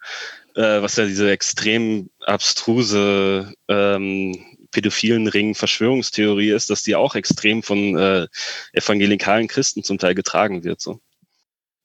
äh, 0.55 0.81
was 0.81 0.95
ja 0.95 1.05
diese 1.05 1.31
extrem 1.31 2.09
abstruse 2.21 3.53
ähm, 3.67 4.45
pädophilen 4.71 5.27
Ring 5.27 5.53
Verschwörungstheorie 5.55 6.51
ist, 6.51 6.69
dass 6.69 6.83
die 6.83 6.95
auch 6.95 7.15
extrem 7.15 7.61
von 7.61 7.97
äh, 7.97 8.27
evangelikalen 8.73 9.47
Christen 9.47 9.83
zum 9.83 9.97
Teil 9.97 10.15
getragen 10.15 10.63
wird. 10.63 10.81
So. 10.81 11.01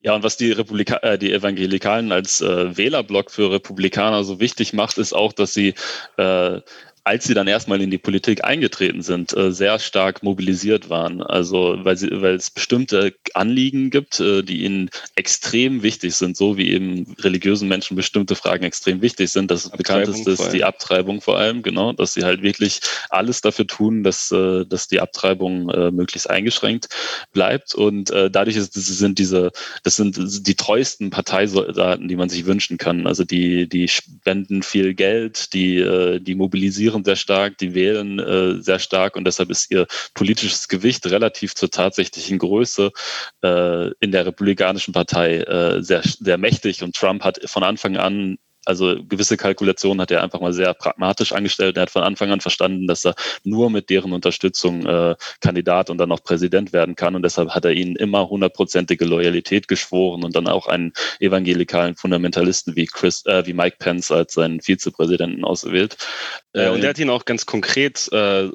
Ja, 0.00 0.14
und 0.14 0.22
was 0.22 0.36
die, 0.36 0.52
Republika 0.52 0.98
äh, 0.98 1.18
die 1.18 1.32
Evangelikalen 1.32 2.12
als 2.12 2.40
äh, 2.40 2.76
Wählerblock 2.76 3.30
für 3.30 3.50
Republikaner 3.50 4.22
so 4.22 4.38
wichtig 4.38 4.72
macht, 4.72 4.98
ist 4.98 5.12
auch, 5.12 5.32
dass 5.32 5.52
sie 5.52 5.74
äh, 6.16 6.60
als 7.07 7.22
sie 7.22 7.34
dann 7.34 7.46
erstmal 7.46 7.80
in 7.80 7.92
die 7.92 7.98
Politik 7.98 8.44
eingetreten 8.44 9.00
sind, 9.00 9.34
äh, 9.36 9.52
sehr 9.52 9.78
stark 9.78 10.24
mobilisiert 10.24 10.90
waren. 10.90 11.22
Also 11.22 11.76
weil, 11.84 11.96
sie, 11.96 12.11
weil 12.11 12.34
es 12.34 12.50
bestimmte 12.50 13.14
Anliegen 13.32 13.90
gibt, 13.90 14.18
äh, 14.18 14.42
die 14.42 14.64
ihnen 14.64 14.90
extrem 15.14 15.84
wichtig 15.84 16.16
sind, 16.16 16.36
so 16.36 16.57
wie 16.57 16.68
eben 16.72 17.14
religiösen 17.20 17.68
Menschen 17.68 17.96
bestimmte 17.96 18.34
Fragen 18.34 18.64
extrem 18.64 19.02
wichtig 19.02 19.30
sind. 19.30 19.52
Das 19.52 19.70
bekannteste 19.70 20.32
ist 20.32 20.48
die 20.48 20.64
Abtreibung 20.64 21.20
vor 21.20 21.38
allem, 21.38 21.62
genau, 21.62 21.92
dass 21.92 22.14
sie 22.14 22.24
halt 22.24 22.42
wirklich 22.42 22.80
alles 23.09 23.40
dafür 23.40 23.68
tun, 23.68 24.02
dass, 24.02 24.32
äh, 24.32 24.64
dass 24.66 24.88
die 24.88 24.98
Abtreibung 24.98 25.66
möglichst 25.94 26.28
eingeschränkt 26.28 26.88
bleibt. 27.32 27.74
Und 27.74 28.11
dadurch 28.11 28.57
ist, 28.57 28.72
sind 28.74 29.18
diese, 29.18 29.52
das 29.82 29.96
sind 29.96 30.16
die 30.46 30.54
treuesten 30.54 31.11
Parteisoldaten, 31.11 32.09
die 32.09 32.16
man 32.16 32.28
sich 32.28 32.46
wünschen 32.46 32.78
kann. 32.78 33.07
Also 33.07 33.24
die, 33.24 33.68
die 33.68 33.88
spenden 33.88 34.62
viel 34.62 34.94
Geld, 34.94 35.52
die, 35.52 36.18
die 36.20 36.34
mobilisieren 36.34 36.95
demonstrieren 36.97 37.05
sehr 37.05 37.16
stark, 37.16 37.59
die 37.59 37.74
wählen 37.74 38.18
äh, 38.18 38.62
sehr 38.62 38.78
stark 38.78 39.16
und 39.16 39.24
deshalb 39.24 39.51
ist 39.51 39.70
ihr 39.70 39.86
politisches 40.14 40.68
Gewicht 40.68 41.07
relativ 41.07 41.55
zur 41.55 41.70
tatsächlichen 41.70 42.38
Größe 42.38 42.90
äh, 43.42 43.90
in 44.01 44.12
der 44.12 44.26
Republikanischen 44.26 44.92
Partei 44.92 45.38
äh, 45.38 45.82
sehr, 45.82 46.03
sehr 46.03 46.38
mächtig 46.38 46.82
und 46.82 46.94
Trump 46.94 47.24
hat 47.24 47.40
von 47.47 47.62
Anfang 47.62 47.97
an 47.97 48.38
also 48.66 48.96
gewisse 49.08 49.36
Kalkulationen 49.36 50.00
hat 50.00 50.10
er 50.10 50.22
einfach 50.22 50.40
mal 50.40 50.52
sehr 50.52 50.74
pragmatisch 50.74 51.32
angestellt. 51.32 51.76
Er 51.76 51.82
hat 51.82 51.90
von 51.90 52.02
Anfang 52.02 52.30
an 52.30 52.40
verstanden, 52.40 52.86
dass 52.86 53.06
er 53.06 53.14
nur 53.44 53.70
mit 53.70 53.90
deren 53.90 54.12
Unterstützung 54.12 54.84
äh, 54.86 55.14
Kandidat 55.40 55.88
und 55.90 55.98
dann 55.98 56.12
auch 56.12 56.22
Präsident 56.22 56.72
werden 56.72 56.96
kann. 56.96 57.14
Und 57.14 57.22
deshalb 57.22 57.50
hat 57.50 57.64
er 57.64 57.72
ihnen 57.72 57.96
immer 57.96 58.28
hundertprozentige 58.28 59.04
Loyalität 59.04 59.68
geschworen 59.68 60.24
und 60.24 60.34
dann 60.34 60.48
auch 60.48 60.66
einen 60.66 60.92
evangelikalen 61.20 61.96
Fundamentalisten 61.96 62.76
wie 62.76 62.86
Chris, 62.86 63.24
äh, 63.26 63.46
wie 63.46 63.52
Mike 63.52 63.76
Pence 63.78 64.10
als 64.10 64.34
seinen 64.34 64.60
Vizepräsidenten 64.60 65.44
ausgewählt. 65.44 65.96
Ja, 66.54 66.72
und 66.72 66.82
er 66.82 66.90
hat 66.90 66.98
ihn 66.98 67.10
auch 67.10 67.24
ganz 67.24 67.46
konkret 67.46 68.10
äh, 68.12 68.48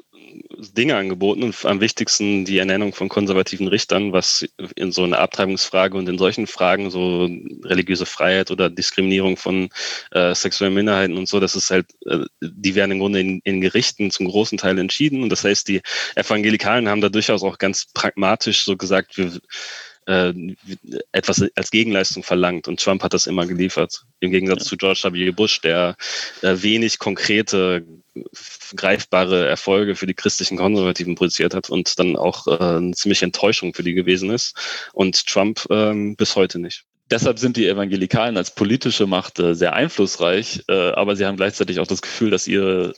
Dinge 0.76 0.96
angeboten 0.96 1.42
und 1.42 1.64
am 1.64 1.80
wichtigsten 1.80 2.44
die 2.44 2.58
Ernennung 2.58 2.94
von 2.94 3.08
konservativen 3.08 3.68
Richtern, 3.68 4.12
was 4.12 4.46
in 4.76 4.92
so 4.92 5.04
einer 5.04 5.18
Abtreibungsfrage 5.18 5.96
und 5.96 6.08
in 6.08 6.18
solchen 6.18 6.46
Fragen, 6.46 6.90
so 6.90 7.28
religiöse 7.64 8.06
Freiheit 8.06 8.50
oder 8.50 8.70
Diskriminierung 8.70 9.36
von 9.36 9.68
äh, 10.12 10.34
sexuellen 10.34 10.74
Minderheiten 10.74 11.16
und 11.16 11.28
so, 11.28 11.40
das 11.40 11.56
ist 11.56 11.70
halt, 11.70 11.86
äh, 12.06 12.24
die 12.40 12.74
werden 12.74 12.92
im 12.92 12.98
Grunde 13.00 13.20
in, 13.20 13.40
in 13.44 13.60
Gerichten 13.60 14.10
zum 14.10 14.28
großen 14.28 14.58
Teil 14.58 14.78
entschieden. 14.78 15.22
Und 15.22 15.30
das 15.30 15.44
heißt, 15.44 15.68
die 15.68 15.80
Evangelikalen 16.14 16.88
haben 16.88 17.00
da 17.00 17.08
durchaus 17.08 17.42
auch 17.42 17.58
ganz 17.58 17.86
pragmatisch 17.92 18.64
so 18.64 18.76
gesagt, 18.76 19.16
wir 19.16 19.40
äh, 20.06 20.32
etwas 21.12 21.44
als 21.54 21.70
Gegenleistung 21.70 22.22
verlangt. 22.22 22.68
Und 22.68 22.80
Trump 22.80 23.02
hat 23.02 23.14
das 23.14 23.26
immer 23.26 23.46
geliefert. 23.46 24.04
Im 24.20 24.30
Gegensatz 24.30 24.64
ja. 24.64 24.68
zu 24.70 24.76
George 24.76 25.00
W. 25.04 25.30
Bush, 25.30 25.60
der 25.60 25.96
äh, 26.42 26.56
wenig 26.56 26.98
konkrete, 26.98 27.84
greifbare 28.76 29.46
Erfolge 29.46 29.94
für 29.94 30.06
die 30.06 30.14
christlichen 30.14 30.56
Konservativen 30.56 31.14
produziert 31.14 31.54
hat 31.54 31.70
und 31.70 31.98
dann 31.98 32.16
auch 32.16 32.46
äh, 32.46 32.56
eine 32.56 32.92
ziemliche 32.92 33.24
Enttäuschung 33.24 33.74
für 33.74 33.82
die 33.82 33.94
gewesen 33.94 34.30
ist. 34.30 34.54
Und 34.92 35.26
Trump 35.26 35.66
ähm, 35.70 36.16
bis 36.16 36.36
heute 36.36 36.58
nicht. 36.58 36.84
Deshalb 37.10 37.38
sind 37.38 37.56
die 37.56 37.68
Evangelikalen 37.68 38.36
als 38.36 38.54
politische 38.54 39.06
Macht 39.06 39.38
äh, 39.38 39.54
sehr 39.54 39.74
einflussreich, 39.74 40.62
äh, 40.68 40.92
aber 40.92 41.14
sie 41.14 41.26
haben 41.26 41.36
gleichzeitig 41.36 41.78
auch 41.78 41.86
das 41.86 42.00
Gefühl, 42.00 42.30
dass 42.30 42.46
ihre 42.46 42.94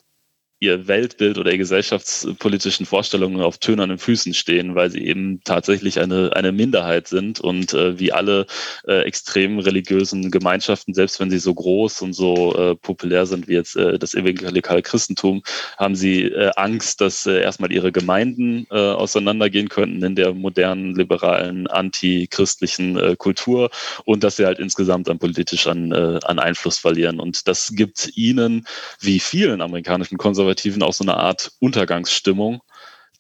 ihr 0.64 0.88
Weltbild 0.88 1.38
oder 1.38 1.50
ihre 1.50 1.58
gesellschaftspolitischen 1.58 2.86
Vorstellungen 2.86 3.40
auf 3.40 3.58
tönernen 3.58 3.98
Füßen 3.98 4.34
stehen, 4.34 4.74
weil 4.74 4.90
sie 4.90 5.04
eben 5.04 5.40
tatsächlich 5.44 6.00
eine, 6.00 6.34
eine 6.34 6.52
Minderheit 6.52 7.08
sind 7.08 7.40
und 7.40 7.74
äh, 7.74 7.98
wie 7.98 8.12
alle 8.12 8.46
äh, 8.86 9.02
extrem 9.02 9.58
religiösen 9.58 10.30
Gemeinschaften, 10.30 10.94
selbst 10.94 11.20
wenn 11.20 11.30
sie 11.30 11.38
so 11.38 11.54
groß 11.54 12.02
und 12.02 12.12
so 12.14 12.56
äh, 12.56 12.74
populär 12.74 13.26
sind 13.26 13.48
wie 13.48 13.54
jetzt 13.54 13.76
äh, 13.76 13.98
das 13.98 14.14
evangelikale 14.14 14.82
Christentum, 14.82 15.42
haben 15.78 15.94
sie 15.94 16.22
äh, 16.24 16.50
Angst, 16.56 17.00
dass 17.00 17.26
äh, 17.26 17.40
erstmal 17.40 17.72
ihre 17.72 17.92
Gemeinden 17.92 18.66
auseinandergehen 18.70 19.68
könnten 19.68 20.02
in 20.02 20.14
der 20.14 20.32
modernen, 20.32 20.94
liberalen, 20.94 21.66
antichristlichen 21.66 23.16
Kultur 23.18 23.70
und 24.04 24.24
dass 24.24 24.36
sie 24.36 24.46
halt 24.46 24.58
insgesamt 24.58 25.08
an 25.08 25.18
politisch 25.18 25.66
an, 25.66 25.92
an 25.92 26.38
Einfluss 26.38 26.78
verlieren. 26.78 27.20
Und 27.20 27.46
das 27.46 27.72
gibt 27.74 28.16
ihnen, 28.16 28.66
wie 29.00 29.20
vielen 29.20 29.60
amerikanischen 29.60 30.18
Konservativen, 30.18 30.53
Konservativen 30.55 30.82
auch 30.82 30.92
so 30.92 31.05
eine 31.05 31.16
Art 31.16 31.52
Untergangsstimmung, 31.59 32.61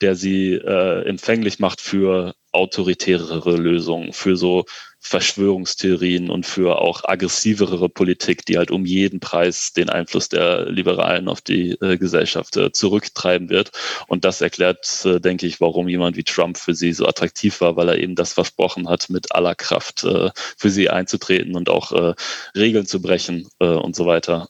der 0.00 0.14
sie 0.14 0.52
äh, 0.52 1.06
empfänglich 1.06 1.58
macht 1.58 1.80
für 1.80 2.34
autoritärere 2.52 3.56
Lösungen, 3.56 4.12
für 4.12 4.36
so 4.36 4.64
Verschwörungstheorien 5.06 6.30
und 6.30 6.46
für 6.46 6.78
auch 6.78 7.04
aggressivere 7.04 7.90
Politik, 7.90 8.46
die 8.46 8.56
halt 8.56 8.70
um 8.70 8.86
jeden 8.86 9.20
Preis 9.20 9.74
den 9.74 9.90
Einfluss 9.90 10.30
der 10.30 10.70
Liberalen 10.70 11.28
auf 11.28 11.42
die 11.42 11.72
äh, 11.82 11.98
Gesellschaft 11.98 12.56
äh, 12.56 12.72
zurücktreiben 12.72 13.50
wird. 13.50 13.70
Und 14.08 14.24
das 14.24 14.40
erklärt, 14.40 15.04
äh, 15.04 15.20
denke 15.20 15.46
ich, 15.46 15.60
warum 15.60 15.88
jemand 15.88 16.16
wie 16.16 16.24
Trump 16.24 16.56
für 16.56 16.74
sie 16.74 16.94
so 16.94 17.06
attraktiv 17.06 17.60
war, 17.60 17.76
weil 17.76 17.90
er 17.90 17.98
eben 17.98 18.14
das 18.14 18.32
versprochen 18.32 18.88
hat, 18.88 19.10
mit 19.10 19.34
aller 19.34 19.54
Kraft 19.54 20.04
äh, 20.04 20.30
für 20.56 20.70
sie 20.70 20.88
einzutreten 20.88 21.54
und 21.54 21.68
auch 21.68 21.92
äh, 21.92 22.14
Regeln 22.56 22.86
zu 22.86 23.02
brechen 23.02 23.46
äh, 23.60 23.66
und 23.66 23.94
so 23.94 24.06
weiter, 24.06 24.48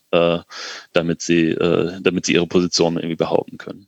damit 0.93 1.21
sie, 1.21 1.53
damit 1.55 2.25
sie 2.25 2.33
ihre 2.33 2.47
Position 2.47 2.95
irgendwie 2.95 3.15
behaupten 3.15 3.57
können. 3.57 3.87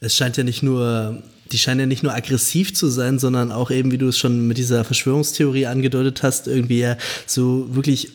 Es 0.00 0.16
scheint 0.16 0.36
ja 0.36 0.44
nicht 0.44 0.62
nur 0.62 1.22
die 1.52 1.58
scheinen 1.58 1.80
ja 1.80 1.86
nicht 1.86 2.02
nur 2.02 2.14
aggressiv 2.14 2.74
zu 2.74 2.88
sein, 2.88 3.18
sondern 3.18 3.52
auch 3.52 3.70
eben, 3.70 3.92
wie 3.92 3.98
du 3.98 4.08
es 4.08 4.18
schon 4.18 4.46
mit 4.46 4.58
dieser 4.58 4.84
Verschwörungstheorie 4.84 5.66
angedeutet 5.66 6.22
hast, 6.22 6.48
irgendwie 6.48 6.80
ja 6.80 6.96
so 7.26 7.74
wirklich 7.74 8.10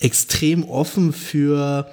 extrem 0.00 0.64
offen 0.64 1.12
für 1.12 1.90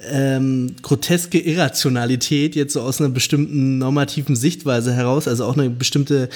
ähm, 0.00 0.74
groteske 0.82 1.38
Irrationalität 1.38 2.56
jetzt 2.56 2.72
so 2.72 2.80
aus 2.80 3.00
einer 3.00 3.10
bestimmten 3.10 3.78
normativen 3.78 4.36
Sichtweise 4.36 4.92
heraus, 4.92 5.28
also 5.28 5.44
auch 5.44 5.56
eine 5.56 5.70
bestimmte 5.70 6.28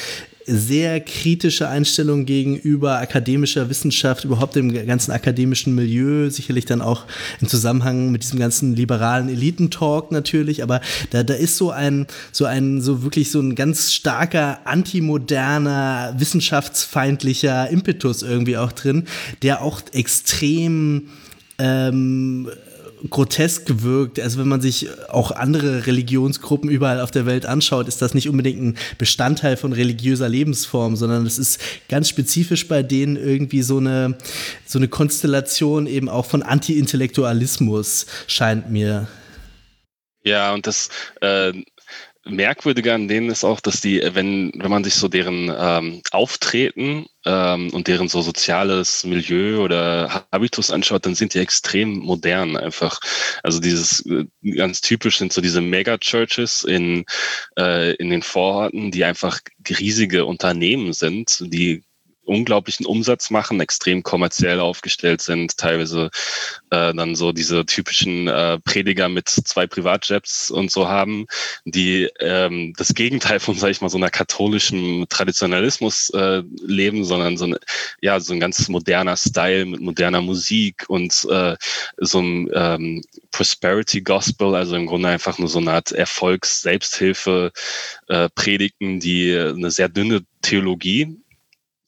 sehr 0.49 1.01
kritische 1.01 1.69
Einstellung 1.69 2.25
gegenüber 2.25 2.99
akademischer 2.99 3.69
Wissenschaft, 3.69 4.25
überhaupt 4.25 4.57
dem 4.57 4.73
ganzen 4.87 5.13
akademischen 5.13 5.75
Milieu, 5.75 6.31
sicherlich 6.31 6.65
dann 6.65 6.81
auch 6.81 7.05
im 7.41 7.49
Zusammenhang 7.49 8.11
mit 8.11 8.23
diesem 8.23 8.39
ganzen 8.39 8.75
liberalen 8.75 9.29
Elitentalk 9.29 10.11
natürlich, 10.11 10.63
aber 10.63 10.81
da, 11.11 11.23
da 11.23 11.35
ist 11.35 11.57
so 11.57 11.71
ein, 11.71 12.07
so 12.33 12.47
ein, 12.47 12.81
so 12.81 13.03
wirklich 13.03 13.31
so 13.31 13.41
ein 13.41 13.55
ganz 13.55 13.93
starker 13.93 14.67
antimoderner, 14.67 16.15
wissenschaftsfeindlicher 16.17 17.69
Impetus 17.69 18.23
irgendwie 18.23 18.57
auch 18.57 18.73
drin, 18.73 19.05
der 19.43 19.63
auch 19.63 19.83
extrem 19.93 21.09
ähm, 21.59 22.49
grotesk 23.11 23.67
gewirkt. 23.67 24.21
Also 24.21 24.39
wenn 24.39 24.49
man 24.49 24.61
sich 24.61 24.89
auch 25.09 25.31
andere 25.31 25.87
Religionsgruppen 25.87 26.71
überall 26.71 27.01
auf 27.01 27.11
der 27.11 27.27
Welt 27.27 27.47
anschaut, 27.47 27.89
ist 27.89 28.03
das 28.03 28.15
nicht 28.15 28.29
unbedingt 28.29 28.61
ein 28.61 28.79
Bestandteil 28.99 29.57
von 29.57 29.73
religiöser 29.73 30.29
Lebensform, 30.29 30.97
sondern 30.97 31.27
es 31.27 31.39
ist 31.39 31.61
ganz 31.89 32.09
spezifisch 32.09 32.69
bei 32.69 32.83
denen 32.83 33.17
irgendwie 33.17 33.63
so 33.63 33.79
eine, 33.79 34.19
so 34.67 34.79
eine 34.79 34.89
Konstellation 34.89 35.87
eben 35.87 36.09
auch 36.09 36.27
von 36.27 36.43
Anti-Intellektualismus, 36.43 38.07
scheint 38.27 38.71
mir. 38.71 39.09
Ja, 40.25 40.53
und 40.53 40.67
das 40.67 40.89
äh, 41.21 41.53
Merkwürdige 42.29 42.95
an 42.95 43.09
denen 43.09 43.31
ist 43.31 43.45
auch, 43.45 43.61
dass 43.61 43.81
die, 43.81 44.03
wenn, 44.13 44.53
wenn 44.55 44.71
man 44.71 44.85
sich 44.85 44.95
so 44.95 45.09
deren 45.09 45.53
ähm, 45.57 46.03
Auftreten 46.11 47.07
ähm, 47.25 47.71
und 47.71 47.89
deren 47.89 48.09
so 48.09 48.23
soziales 48.23 49.05
Milieu 49.05 49.63
oder 49.63 50.27
Habitus 50.33 50.71
anschaut, 50.71 51.07
dann 51.07 51.15
sind 51.15 51.35
die 51.35 51.39
extrem 51.39 51.99
modern 51.99 52.57
einfach. 52.57 53.01
Also 53.43 53.61
dieses 53.61 54.05
äh, 54.07 54.27
ganz 54.57 54.81
typisch 54.81 55.19
sind 55.19 55.33
so 55.33 55.41
diese 55.41 55.61
Mega-Churches 55.61 56.65
in, 56.65 57.05
äh, 57.59 57.95
in 57.95 58.11
den 58.11 58.23
Vororten, 58.23 58.91
die 58.91 59.05
einfach 59.05 59.41
riesige 59.69 60.25
Unternehmen 60.27 60.93
sind, 60.93 61.45
die 61.53 61.83
unglaublichen 62.29 62.87
Umsatz 62.87 63.31
machen, 63.31 63.61
extrem 63.61 64.03
kommerziell 64.03 64.61
aufgestellt 64.61 65.23
sind, 65.23 65.57
teilweise 65.57 66.11
äh, 66.71 66.95
dann 66.95 67.15
so 67.15 67.33
diese 67.33 67.65
typischen 67.67 68.29
äh, 68.29 68.59
Prediger 68.61 69.09
mit 69.09 69.29
zwei 69.29 69.67
Privatjets 69.67 70.51
und 70.51 70.71
so 70.71 70.89
haben, 70.89 71.27
die 71.65 72.09
ähm, 72.21 72.75
das 72.77 72.95
Gegenteil 72.95 73.41
von, 73.41 73.55
sag 73.55 73.71
ich 73.71 73.81
mal, 73.81 73.89
so 73.89 73.97
einer 73.97 74.11
katholischen 74.11 75.07
Traditionalismus 75.09 76.11
äh, 76.11 76.43
leben, 76.61 77.05
sondern 77.05 77.37
so, 77.37 77.47
eine, 77.47 77.59
ja, 78.01 78.21
so 78.21 78.35
ein 78.35 78.41
ganz 78.41 78.69
moderner 78.69 79.17
Style 79.17 79.65
mit 79.65 79.81
moderner 79.81 80.21
Musik 80.21 80.85
und 80.89 81.27
äh, 81.31 81.57
so 81.97 82.21
ein 82.21 82.51
ähm, 82.53 83.03
Prosperity 83.31 84.03
Gospel, 84.03 84.55
also 84.55 84.77
im 84.77 84.87
Grunde 84.87 85.09
einfach 85.09 85.39
nur 85.39 85.49
so 85.49 85.59
eine 85.59 85.73
Art 85.73 85.93
Erfolgs-Selbsthilfe 85.93 87.53
äh, 88.09 88.29
Predigten, 88.35 89.01
die 89.01 89.35
eine 89.37 89.71
sehr 89.71 89.89
dünne 89.89 90.23
Theologie 90.43 91.17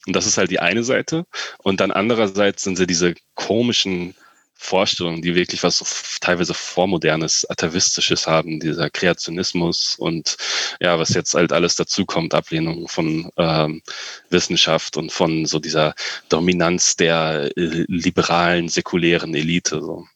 und 0.06 0.16
das 0.16 0.26
ist 0.26 0.38
halt 0.38 0.50
die 0.50 0.60
eine 0.60 0.82
Seite. 0.82 1.26
Und 1.58 1.80
dann 1.80 1.90
andererseits 1.90 2.62
sind 2.62 2.76
sie 2.76 2.86
diese 2.86 3.14
komischen 3.34 4.14
Vorstellungen, 4.54 5.22
die 5.22 5.34
wirklich 5.34 5.62
was 5.62 6.18
teilweise 6.20 6.52
vormodernes, 6.52 7.48
atavistisches 7.48 8.26
haben, 8.26 8.60
dieser 8.60 8.90
Kreationismus 8.90 9.96
und 9.98 10.36
ja, 10.80 10.98
was 10.98 11.14
jetzt 11.14 11.32
halt 11.32 11.52
alles 11.52 11.76
dazukommt, 11.76 12.34
Ablehnung 12.34 12.86
von 12.86 13.30
ähm, 13.38 13.80
Wissenschaft 14.28 14.98
und 14.98 15.12
von 15.12 15.46
so 15.46 15.58
dieser 15.60 15.94
Dominanz 16.28 16.94
der 16.96 17.50
äh, 17.56 17.84
liberalen, 17.88 18.68
säkulären 18.68 19.34
Elite. 19.34 19.80
So. 19.80 20.06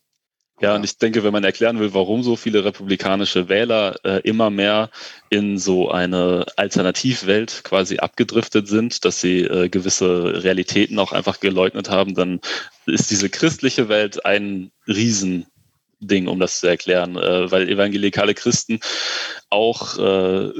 Ja, 0.60 0.76
und 0.76 0.84
ich 0.84 0.98
denke, 0.98 1.24
wenn 1.24 1.32
man 1.32 1.42
erklären 1.42 1.80
will, 1.80 1.94
warum 1.94 2.22
so 2.22 2.36
viele 2.36 2.64
republikanische 2.64 3.48
Wähler 3.48 3.96
äh, 4.04 4.20
immer 4.20 4.50
mehr 4.50 4.90
in 5.28 5.58
so 5.58 5.90
eine 5.90 6.46
Alternativwelt 6.56 7.62
quasi 7.64 7.98
abgedriftet 7.98 8.68
sind, 8.68 9.04
dass 9.04 9.20
sie 9.20 9.40
äh, 9.40 9.68
gewisse 9.68 10.44
Realitäten 10.44 11.00
auch 11.00 11.10
einfach 11.12 11.40
geleugnet 11.40 11.90
haben, 11.90 12.14
dann 12.14 12.40
ist 12.86 13.10
diese 13.10 13.30
christliche 13.30 13.88
Welt 13.88 14.24
ein 14.24 14.70
Riesending, 14.86 16.28
um 16.28 16.38
das 16.38 16.60
zu 16.60 16.68
erklären, 16.68 17.16
äh, 17.16 17.50
weil 17.50 17.68
evangelikale 17.68 18.34
Christen 18.34 18.78
auch 19.50 19.98
äh, 19.98 20.50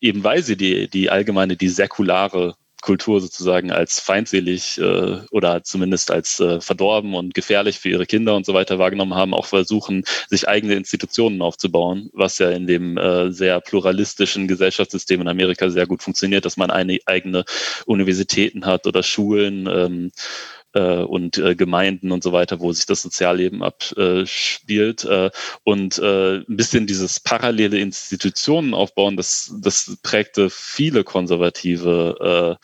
eben 0.00 0.24
weil 0.24 0.42
sie 0.42 0.56
die, 0.56 0.88
die 0.88 1.10
allgemeine, 1.10 1.56
die 1.58 1.68
säkulare 1.68 2.54
Kultur 2.82 3.20
sozusagen 3.20 3.70
als 3.70 4.00
feindselig 4.00 4.78
äh, 4.78 5.20
oder 5.30 5.64
zumindest 5.64 6.10
als 6.10 6.40
äh, 6.40 6.60
verdorben 6.60 7.14
und 7.14 7.32
gefährlich 7.32 7.78
für 7.78 7.88
ihre 7.88 8.06
Kinder 8.06 8.36
und 8.36 8.44
so 8.44 8.52
weiter 8.52 8.78
wahrgenommen 8.78 9.14
haben, 9.14 9.32
auch 9.32 9.46
versuchen, 9.46 10.04
sich 10.28 10.48
eigene 10.48 10.74
Institutionen 10.74 11.40
aufzubauen, 11.40 12.10
was 12.12 12.38
ja 12.38 12.50
in 12.50 12.66
dem 12.66 12.98
äh, 12.98 13.30
sehr 13.32 13.60
pluralistischen 13.60 14.48
Gesellschaftssystem 14.48 15.20
in 15.20 15.28
Amerika 15.28 15.70
sehr 15.70 15.86
gut 15.86 16.02
funktioniert, 16.02 16.44
dass 16.44 16.58
man 16.58 16.70
eine 16.70 16.98
eigene 17.06 17.44
Universitäten 17.86 18.66
hat 18.66 18.86
oder 18.86 19.02
Schulen. 19.02 19.66
Ähm, 19.72 20.06
äh, 20.06 20.61
und 20.80 21.38
äh, 21.38 21.54
Gemeinden 21.54 22.12
und 22.12 22.22
so 22.22 22.32
weiter, 22.32 22.60
wo 22.60 22.72
sich 22.72 22.86
das 22.86 23.02
Sozialleben 23.02 23.62
abspielt. 23.62 25.04
Äh, 25.04 25.30
und 25.64 25.98
äh, 25.98 26.38
ein 26.38 26.56
bisschen 26.56 26.86
dieses 26.86 27.20
parallele 27.20 27.78
Institutionen 27.78 28.74
aufbauen, 28.74 29.16
das, 29.16 29.54
das 29.60 29.98
prägte 30.02 30.50
viele 30.50 31.04
Konservative, 31.04 32.58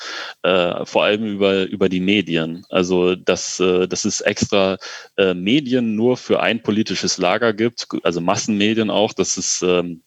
äh, 0.44 0.48
äh, 0.48 0.84
vor 0.86 1.04
allem 1.04 1.26
über, 1.26 1.64
über 1.64 1.88
die 1.88 2.00
Medien. 2.00 2.64
Also, 2.68 3.14
dass, 3.14 3.60
äh, 3.60 3.86
dass 3.86 4.04
es 4.04 4.20
extra 4.20 4.78
äh, 5.16 5.34
Medien 5.34 5.94
nur 5.94 6.16
für 6.16 6.40
ein 6.40 6.62
politisches 6.62 7.18
Lager 7.18 7.52
gibt, 7.52 7.86
also 8.02 8.20
Massenmedien 8.20 8.90
auch, 8.90 9.12
dass 9.12 9.36
es 9.36 9.62
ähm, 9.62 10.02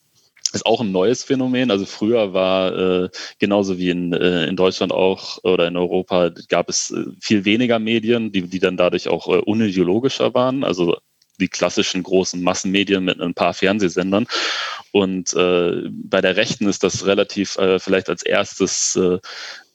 ist 0.53 0.65
auch 0.65 0.81
ein 0.81 0.91
neues 0.91 1.23
Phänomen. 1.23 1.71
Also 1.71 1.85
früher 1.85 2.33
war 2.33 2.77
äh, 2.77 3.09
genauso 3.39 3.77
wie 3.77 3.89
in, 3.89 4.13
äh, 4.13 4.45
in 4.45 4.55
Deutschland 4.55 4.91
auch 4.91 5.43
oder 5.43 5.67
in 5.67 5.77
Europa 5.77 6.31
gab 6.49 6.69
es 6.69 6.91
äh, 6.91 7.05
viel 7.19 7.45
weniger 7.45 7.79
Medien, 7.79 8.31
die, 8.31 8.43
die 8.43 8.59
dann 8.59 8.77
dadurch 8.77 9.07
auch 9.07 9.27
äh, 9.27 9.37
unideologischer 9.37 10.33
waren. 10.33 10.63
Also 10.63 10.97
die 11.39 11.47
klassischen 11.47 12.03
großen 12.03 12.41
Massenmedien 12.41 13.03
mit 13.03 13.19
ein 13.19 13.33
paar 13.33 13.53
Fernsehsendern. 13.53 14.27
Und 14.91 15.33
äh, 15.33 15.89
bei 15.89 16.21
der 16.21 16.35
Rechten 16.35 16.67
ist 16.67 16.83
das 16.83 17.05
relativ 17.05 17.57
äh, 17.57 17.79
vielleicht 17.79 18.09
als 18.09 18.23
erstes 18.23 18.95
äh, 18.95 19.19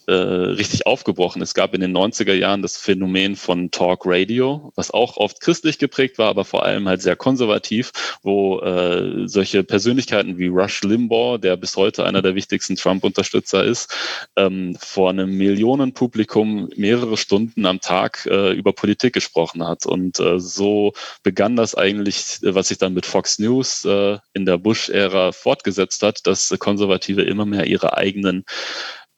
äh, 0.06 0.12
richtig 0.12 0.86
aufgebrochen. 0.86 1.42
Es 1.42 1.54
gab 1.54 1.74
in 1.74 1.80
den 1.80 1.96
90er 1.96 2.32
Jahren 2.32 2.62
das 2.62 2.76
Phänomen 2.76 3.36
von 3.36 3.70
Talk 3.70 4.02
Radio, 4.04 4.72
was 4.76 4.90
auch 4.90 5.16
oft 5.16 5.40
christlich 5.40 5.78
geprägt 5.78 6.18
war, 6.18 6.28
aber 6.28 6.44
vor 6.44 6.64
allem 6.64 6.88
halt 6.88 7.02
sehr 7.02 7.16
konservativ, 7.16 7.92
wo 8.22 8.60
äh, 8.60 9.26
solche 9.26 9.64
Persönlichkeiten 9.64 10.38
wie 10.38 10.46
Rush 10.46 10.82
Limbaugh, 10.82 11.38
der 11.38 11.56
bis 11.56 11.76
heute 11.76 12.04
einer 12.04 12.22
der 12.22 12.34
wichtigsten 12.34 12.76
Trump-Unterstützer 12.76 13.64
ist, 13.64 13.92
ähm, 14.36 14.76
vor 14.78 15.10
einem 15.10 15.36
Millionenpublikum 15.36 16.68
mehrere 16.76 17.16
Stunden 17.16 17.66
am 17.66 17.80
Tag 17.80 18.26
äh, 18.26 18.52
über 18.52 18.72
Politik 18.72 19.12
gesprochen 19.14 19.66
hat. 19.66 19.86
Und 19.86 20.20
äh, 20.20 20.38
so 20.38 20.92
begann 21.22 21.56
das 21.56 21.74
eigentlich, 21.74 22.38
was 22.42 22.68
sich 22.68 22.78
dann 22.78 22.94
mit 22.94 23.06
Fox 23.06 23.38
News 23.38 23.84
äh, 23.84 24.18
in 24.34 24.46
der 24.46 24.58
Bush-Ära 24.58 25.32
fortgesetzt 25.32 26.02
hat, 26.02 26.26
dass 26.26 26.54
Konservative 26.58 27.22
immer 27.22 27.46
mehr 27.46 27.66
ihre 27.66 27.96
eigenen 27.96 28.44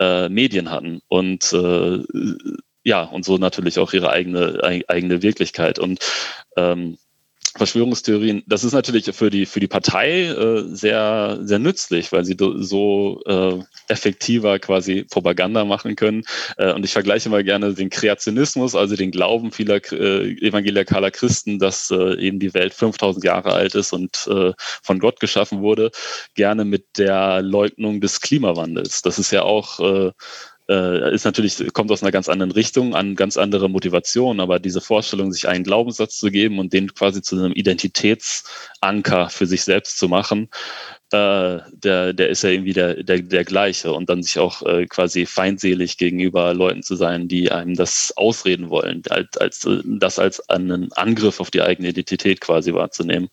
äh, 0.01 0.29
Medien 0.29 0.71
hatten 0.71 1.01
und 1.09 1.53
äh, 1.53 2.03
ja, 2.85 3.03
und 3.03 3.25
so 3.25 3.37
natürlich 3.37 3.79
auch 3.79 3.93
ihre 3.93 4.11
eigene, 4.11 4.61
eigene 4.89 5.23
Wirklichkeit. 5.23 5.79
Und 5.79 5.99
ähm, 6.57 6.97
Verschwörungstheorien, 7.59 8.43
das 8.47 8.65
ist 8.65 8.73
natürlich 8.73 9.05
für 9.15 9.31
die, 9.31 9.47
für 9.47 9.61
die 9.61 9.69
Partei 9.69 10.25
äh, 10.25 10.65
sehr, 10.75 11.39
sehr 11.43 11.59
nützlich, 11.59 12.13
weil 12.13 12.25
sie 12.25 12.37
so 12.39 13.21
äh, 13.27 13.59
effektiver 13.89 14.59
quasi 14.59 15.05
Propaganda 15.05 15.65
machen 15.65 15.97
können. 15.97 16.23
Äh, 16.57 16.73
und 16.73 16.85
ich 16.85 16.93
vergleiche 16.93 17.29
mal 17.29 17.45
gerne 17.45 17.75
den 17.75 17.91
Kreationismus, 17.91 18.75
also 18.75 18.97
den 18.97 19.11
Glauben 19.11 19.53
vieler 19.53 19.81
äh, 19.93 20.33
evangelikaler 20.41 21.11
Christen, 21.11 21.59
dass 21.59 21.91
äh, 21.91 22.19
eben 22.19 22.39
die 22.39 22.55
Welt 22.55 22.73
5000 22.73 23.25
Jahre 23.25 23.53
alt 23.53 23.75
ist 23.75 23.93
und 23.93 24.27
äh, 24.29 24.53
von 24.83 24.99
Gott 24.99 25.21
geschaffen 25.21 25.61
wurde, 25.61 25.91
gerne 26.35 26.65
mit 26.65 26.87
der 26.97 27.43
Leugnung 27.43 28.01
des 28.01 28.21
Klimawandels. 28.21 29.03
Das 29.03 29.19
ist 29.19 29.31
ja 29.31 29.43
auch 29.43 29.81
äh, 29.81 30.13
äh, 30.69 31.15
ist 31.15 31.25
natürlich, 31.25 31.73
kommt 31.73 31.91
aus 31.91 32.03
einer 32.03 32.13
ganz 32.13 32.29
anderen 32.29 32.53
Richtung, 32.53 32.95
an 32.95 33.17
ganz 33.17 33.37
andere 33.37 33.69
Motivation, 33.69 34.41
aber 34.41 34.59
diese 34.59 34.81
Vorstellung, 34.81 35.33
sich 35.33 35.49
einen 35.49 35.65
Glaubenssatz 35.65 36.19
zu 36.19 36.31
geben 36.31 36.59
und 36.59 36.73
den 36.73 36.93
quasi 36.95 37.23
zu 37.23 37.37
einem 37.37 37.53
Identitätsanker 37.53 39.31
für 39.31 39.47
sich 39.47 39.63
selbst 39.63 39.99
zu 39.99 40.09
machen, 40.09 40.49
äh, 41.11 41.59
der, 41.73 42.13
der 42.13 42.29
ist 42.29 42.43
ja 42.43 42.51
irgendwie 42.51 42.75
der, 42.75 43.03
der, 43.03 43.21
der 43.23 43.45
gleiche 43.45 43.93
und 43.93 44.11
dann 44.11 44.23
sich 44.23 44.39
auch 44.39 44.63
äh, 44.63 44.87
quasi 44.87 45.25
feindselig 45.25 45.97
gegenüber 45.97 46.53
Leuten 46.53 46.83
zu 46.83 46.97
sein, 46.97 47.29
die 47.29 47.51
einem 47.51 47.75
das 47.75 48.13
ausreden 48.17 48.69
wollen, 48.69 49.03
als, 49.09 49.37
als 49.39 49.69
das 49.85 50.19
als 50.19 50.49
einen 50.51 50.93
Angriff 50.93 51.41
auf 51.41 51.51
die 51.51 51.63
eigene 51.63 51.89
Identität 51.89 52.43
quasi 52.43 52.75
wahrzunehmen. 52.75 53.31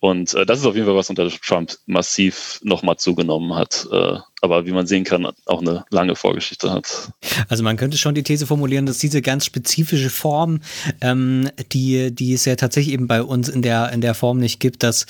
Und 0.00 0.34
äh, 0.34 0.46
das 0.46 0.60
ist 0.60 0.66
auf 0.66 0.74
jeden 0.74 0.86
Fall 0.86 0.96
was 0.96 1.10
unter 1.10 1.28
Trump 1.28 1.76
massiv 1.86 2.60
nochmal 2.62 2.96
zugenommen 2.96 3.54
hat. 3.54 3.86
Äh, 3.92 4.18
aber 4.40 4.66
wie 4.66 4.72
man 4.72 4.86
sehen 4.86 5.04
kann, 5.04 5.26
auch 5.46 5.60
eine 5.60 5.84
lange 5.90 6.16
Vorgeschichte 6.16 6.70
hat. 6.70 7.12
Also 7.48 7.62
man 7.62 7.76
könnte 7.76 7.98
schon 7.98 8.14
die 8.14 8.22
These 8.22 8.46
formulieren, 8.46 8.86
dass 8.86 8.98
diese 8.98 9.22
ganz 9.22 9.44
spezifische 9.44 10.10
Form, 10.10 10.60
ähm, 11.00 11.50
die, 11.72 12.14
die 12.14 12.32
es 12.32 12.44
ja 12.44 12.56
tatsächlich 12.56 12.94
eben 12.94 13.06
bei 13.06 13.22
uns 13.22 13.48
in 13.48 13.62
der, 13.62 13.92
in 13.92 14.00
der 14.00 14.14
Form 14.14 14.38
nicht 14.38 14.60
gibt, 14.60 14.82
dass 14.82 15.06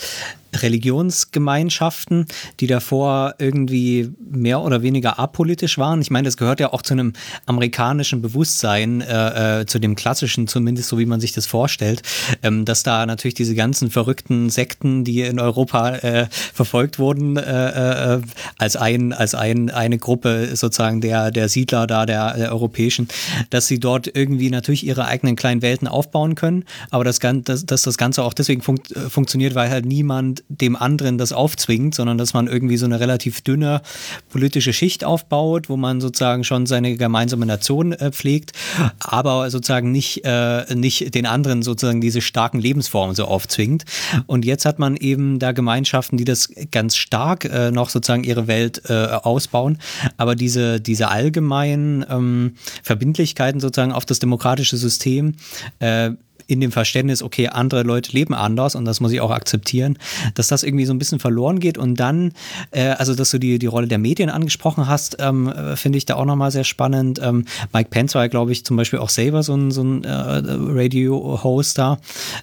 Religionsgemeinschaften, 0.57 2.27
die 2.61 2.67
davor 2.67 3.35
irgendwie 3.39 4.11
mehr 4.19 4.61
oder 4.61 4.83
weniger 4.83 5.19
apolitisch 5.19 5.79
waren. 5.79 6.01
Ich 6.01 6.11
meine, 6.11 6.27
das 6.27 6.37
gehört 6.37 6.61
ja 6.61 6.73
auch 6.73 6.83
zu 6.83 6.95
einem 6.95 7.13
amerikanischen 7.47 8.23
Bewusstsein, 8.23 9.01
äh, 9.01 9.61
äh, 9.61 9.67
zu 9.67 9.79
dem 9.79 9.97
klassischen 9.97 10.49
zumindest, 10.49 10.89
so 10.89 10.99
wie 10.99 11.07
man 11.07 11.21
sich 11.21 11.33
das 11.33 11.47
vorstellt, 11.47 12.03
ähm, 12.43 12.65
dass 12.65 12.83
da 12.83 13.07
natürlich 13.07 13.35
diese 13.35 13.55
ganzen 13.55 13.91
verrückten 13.91 14.51
Sekten, 14.51 15.05
die 15.05 15.23
in 15.23 15.39
Europa 15.39 15.97
äh, 15.97 16.27
verfolgt 16.31 16.99
wurden, 16.99 17.37
äh, 17.37 18.15
äh 18.17 18.21
als 18.59 18.77
ein 18.77 19.13
als 19.21 19.35
ein, 19.35 19.71
eine 19.71 19.99
Gruppe 19.99 20.57
sozusagen 20.57 21.01
der 21.01 21.31
der 21.31 21.49
Siedler 21.49 21.87
da 21.87 22.07
der, 22.07 22.37
der 22.37 22.53
europäischen, 22.53 23.09
dass 23.51 23.67
sie 23.67 23.79
dort 23.79 24.11
irgendwie 24.15 24.51
natürlich 24.51 24.85
ihre 24.85 25.05
eigenen 25.05 25.37
kleinen 25.37 25.63
Welten 25.63 25.87
aufbauen 25.87 26.35
können, 26.35 26.65
aber 26.91 27.05
das, 27.05 27.19
dass, 27.19 27.67
dass 27.67 27.83
das 27.83 27.99
Ganze 27.99 28.25
auch 28.25 28.33
deswegen 28.33 28.63
fun 28.63 28.81
äh, 28.95 29.11
funktioniert, 29.11 29.55
weil 29.55 29.71
halt 29.71 29.85
niemand 29.85 30.43
dem 30.49 30.75
anderen 30.75 31.19
das 31.19 31.33
aufzwingt, 31.33 31.95
sondern 31.95 32.17
dass 32.19 32.33
man 32.33 32.47
irgendwie 32.47 32.79
so 32.79 32.87
eine 32.87 32.99
relativ 32.99 33.43
dünne 33.43 33.83
politische 34.31 34.73
Schicht 34.73 35.05
aufbaut, 35.05 35.69
wo 35.69 35.77
man 35.77 36.01
sozusagen 36.01 36.45
schon 36.45 36.67
seine 36.67 36.97
gemeinsame 36.97 37.45
Nation 37.45 37.93
äh, 37.93 38.11
pflegt, 38.11 38.53
aber 38.99 39.51
sozusagen 39.51 39.93
nicht, 39.93 40.25
äh, 40.25 40.75
nicht 40.75 41.15
den 41.15 41.27
anderen 41.27 41.63
sozusagen 41.63 42.01
diese 42.01 42.23
starken 42.23 42.59
Lebensformen 42.59 43.15
so 43.15 43.27
aufzwingt. 43.27 43.85
Und 44.27 44.45
jetzt 44.45 44.65
hat 44.65 44.79
man 44.79 44.97
eben 44.97 45.39
da 45.39 45.53
Gemeinschaften, 45.53 46.17
die 46.17 46.25
das 46.25 46.49
ganz 46.71 46.97
stark 46.97 47.45
äh, 47.45 47.71
noch 47.71 47.91
sozusagen 47.91 48.25
ihre 48.25 48.47
Welt 48.47 48.83
äh, 48.89 49.10
ausbauen, 49.11 49.79
aber 50.17 50.35
diese, 50.35 50.81
diese 50.81 51.09
allgemeinen 51.09 52.05
ähm, 52.09 52.55
Verbindlichkeiten 52.83 53.61
sozusagen 53.61 53.93
auf 53.93 54.05
das 54.05 54.19
demokratische 54.19 54.77
System 54.77 55.35
äh, 55.79 56.13
in 56.51 56.61
dem 56.61 56.73
Verständnis, 56.73 57.23
okay, 57.23 57.49
andere 57.49 57.85
Leute 57.85 58.11
leben 58.13 58.35
anders 58.35 58.75
und 58.75 58.85
das 58.85 59.01
muss 59.01 59.13
ich 59.13 59.21
auch 59.21 59.31
akzeptieren, 59.31 59.97
dass 60.35 60.49
das 60.49 60.65
irgendwie 60.65 60.85
so 60.85 60.93
ein 60.93 60.99
bisschen 60.99 61.21
verloren 61.21 61.61
geht 61.61 61.79
und 61.79 61.95
dann, 61.95 62.33
äh, 62.73 62.89
also 62.89 63.15
dass 63.15 63.31
du 63.31 63.39
die, 63.39 63.61
die 63.61 63.67
Rolle 63.67 63.87
der 63.87 63.99
Medien 63.99 64.31
angesprochen 64.31 64.89
hast, 64.89 65.19
ähm, 65.21 65.49
äh, 65.49 65.77
finde 65.77 65.99
ich 65.99 66.07
da 66.07 66.17
auch 66.17 66.25
nochmal 66.25 66.51
sehr 66.51 66.65
spannend. 66.65 67.21
Ähm, 67.23 67.45
Mike 67.73 67.91
Pence 67.91 68.17
war, 68.17 68.29
glaube 68.29 68.51
ich, 68.51 68.65
zum 68.65 68.77
Beispiel 68.77 68.99
auch 68.99 69.11
selber 69.11 69.45
so 69.45 69.55
ein, 69.55 69.71
so 69.71 69.83
ein 69.83 70.03
äh, 70.03 70.11
Radio-Host 70.11 71.79
da, 71.79 71.99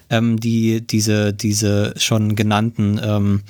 ähm, 0.08 0.40
die 0.40 0.80
diese, 0.80 1.34
diese 1.34 1.92
schon 1.98 2.34
genannten 2.34 2.98
ähm, 3.04 3.42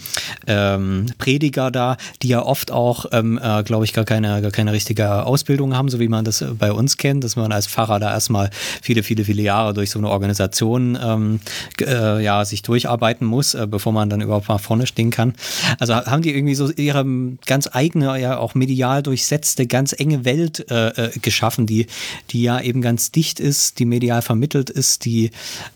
ähm, 0.48 1.06
Prediger 1.18 1.70
da, 1.70 1.96
die 2.22 2.28
ja 2.28 2.42
oft 2.42 2.72
auch, 2.72 3.06
ähm, 3.12 3.38
äh, 3.40 3.62
glaube 3.62 3.84
ich, 3.84 3.92
gar 3.92 4.04
keine, 4.04 4.42
gar 4.42 4.50
keine 4.50 4.72
richtige 4.72 5.24
Ausbildung 5.24 5.76
haben, 5.76 5.88
so 5.88 6.00
wie 6.00 6.08
man 6.08 6.24
das 6.24 6.44
bei 6.58 6.72
uns 6.72 6.96
kennt, 6.96 7.22
dass 7.22 7.36
man 7.36 7.52
als 7.52 7.68
Pfarrer 7.68 8.00
da 8.00 8.10
erstmal 8.10 8.50
viele, 8.82 9.04
viele, 9.04 9.24
viele 9.24 9.42
Jahre 9.42 9.72
durch 9.72 9.90
so 9.90 10.00
eine 10.00 10.08
Organisation 10.08 10.47
Organisation 10.48 10.98
ähm, 11.00 11.40
äh, 11.80 12.22
ja, 12.22 12.44
sich 12.44 12.62
durcharbeiten 12.62 13.26
muss, 13.26 13.54
äh, 13.54 13.66
bevor 13.68 13.92
man 13.92 14.10
dann 14.10 14.20
überhaupt 14.20 14.48
mal 14.48 14.58
vorne 14.58 14.86
stehen 14.86 15.10
kann. 15.10 15.34
Also 15.78 15.94
haben 15.94 16.22
die 16.22 16.34
irgendwie 16.34 16.54
so 16.54 16.70
ihre 16.70 17.04
ganz 17.46 17.68
eigene, 17.72 18.20
ja 18.20 18.38
auch 18.38 18.54
medial 18.54 19.02
durchsetzte, 19.02 19.66
ganz 19.66 19.94
enge 19.98 20.24
Welt 20.24 20.70
äh, 20.70 20.88
äh, 20.88 21.18
geschaffen, 21.20 21.66
die, 21.66 21.86
die 22.30 22.42
ja 22.42 22.60
eben 22.60 22.80
ganz 22.82 23.12
dicht 23.12 23.40
ist, 23.40 23.78
die 23.78 23.84
medial 23.84 24.22
vermittelt 24.22 24.70
ist, 24.70 25.04
die 25.04 25.30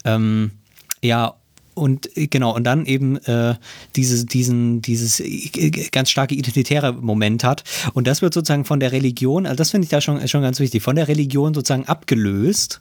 ähm, 0.04 0.52
ja 1.02 1.34
und 1.74 2.16
äh, 2.16 2.26
genau, 2.26 2.54
und 2.54 2.64
dann 2.64 2.84
eben 2.84 3.16
äh, 3.16 3.54
diese, 3.96 4.26
diesen, 4.26 4.82
dieses 4.82 5.20
äh, 5.20 5.70
ganz 5.90 6.10
starke 6.10 6.34
identitäre 6.34 6.92
Moment 6.92 7.44
hat. 7.44 7.64
Und 7.94 8.06
das 8.06 8.22
wird 8.22 8.34
sozusagen 8.34 8.64
von 8.64 8.80
der 8.80 8.92
Religion, 8.92 9.46
also 9.46 9.56
das 9.56 9.70
finde 9.70 9.86
ich 9.86 9.90
da 9.90 10.00
schon, 10.00 10.26
schon 10.28 10.42
ganz 10.42 10.60
wichtig, 10.60 10.82
von 10.82 10.96
der 10.96 11.08
Religion 11.08 11.54
sozusagen 11.54 11.86
abgelöst 11.86 12.80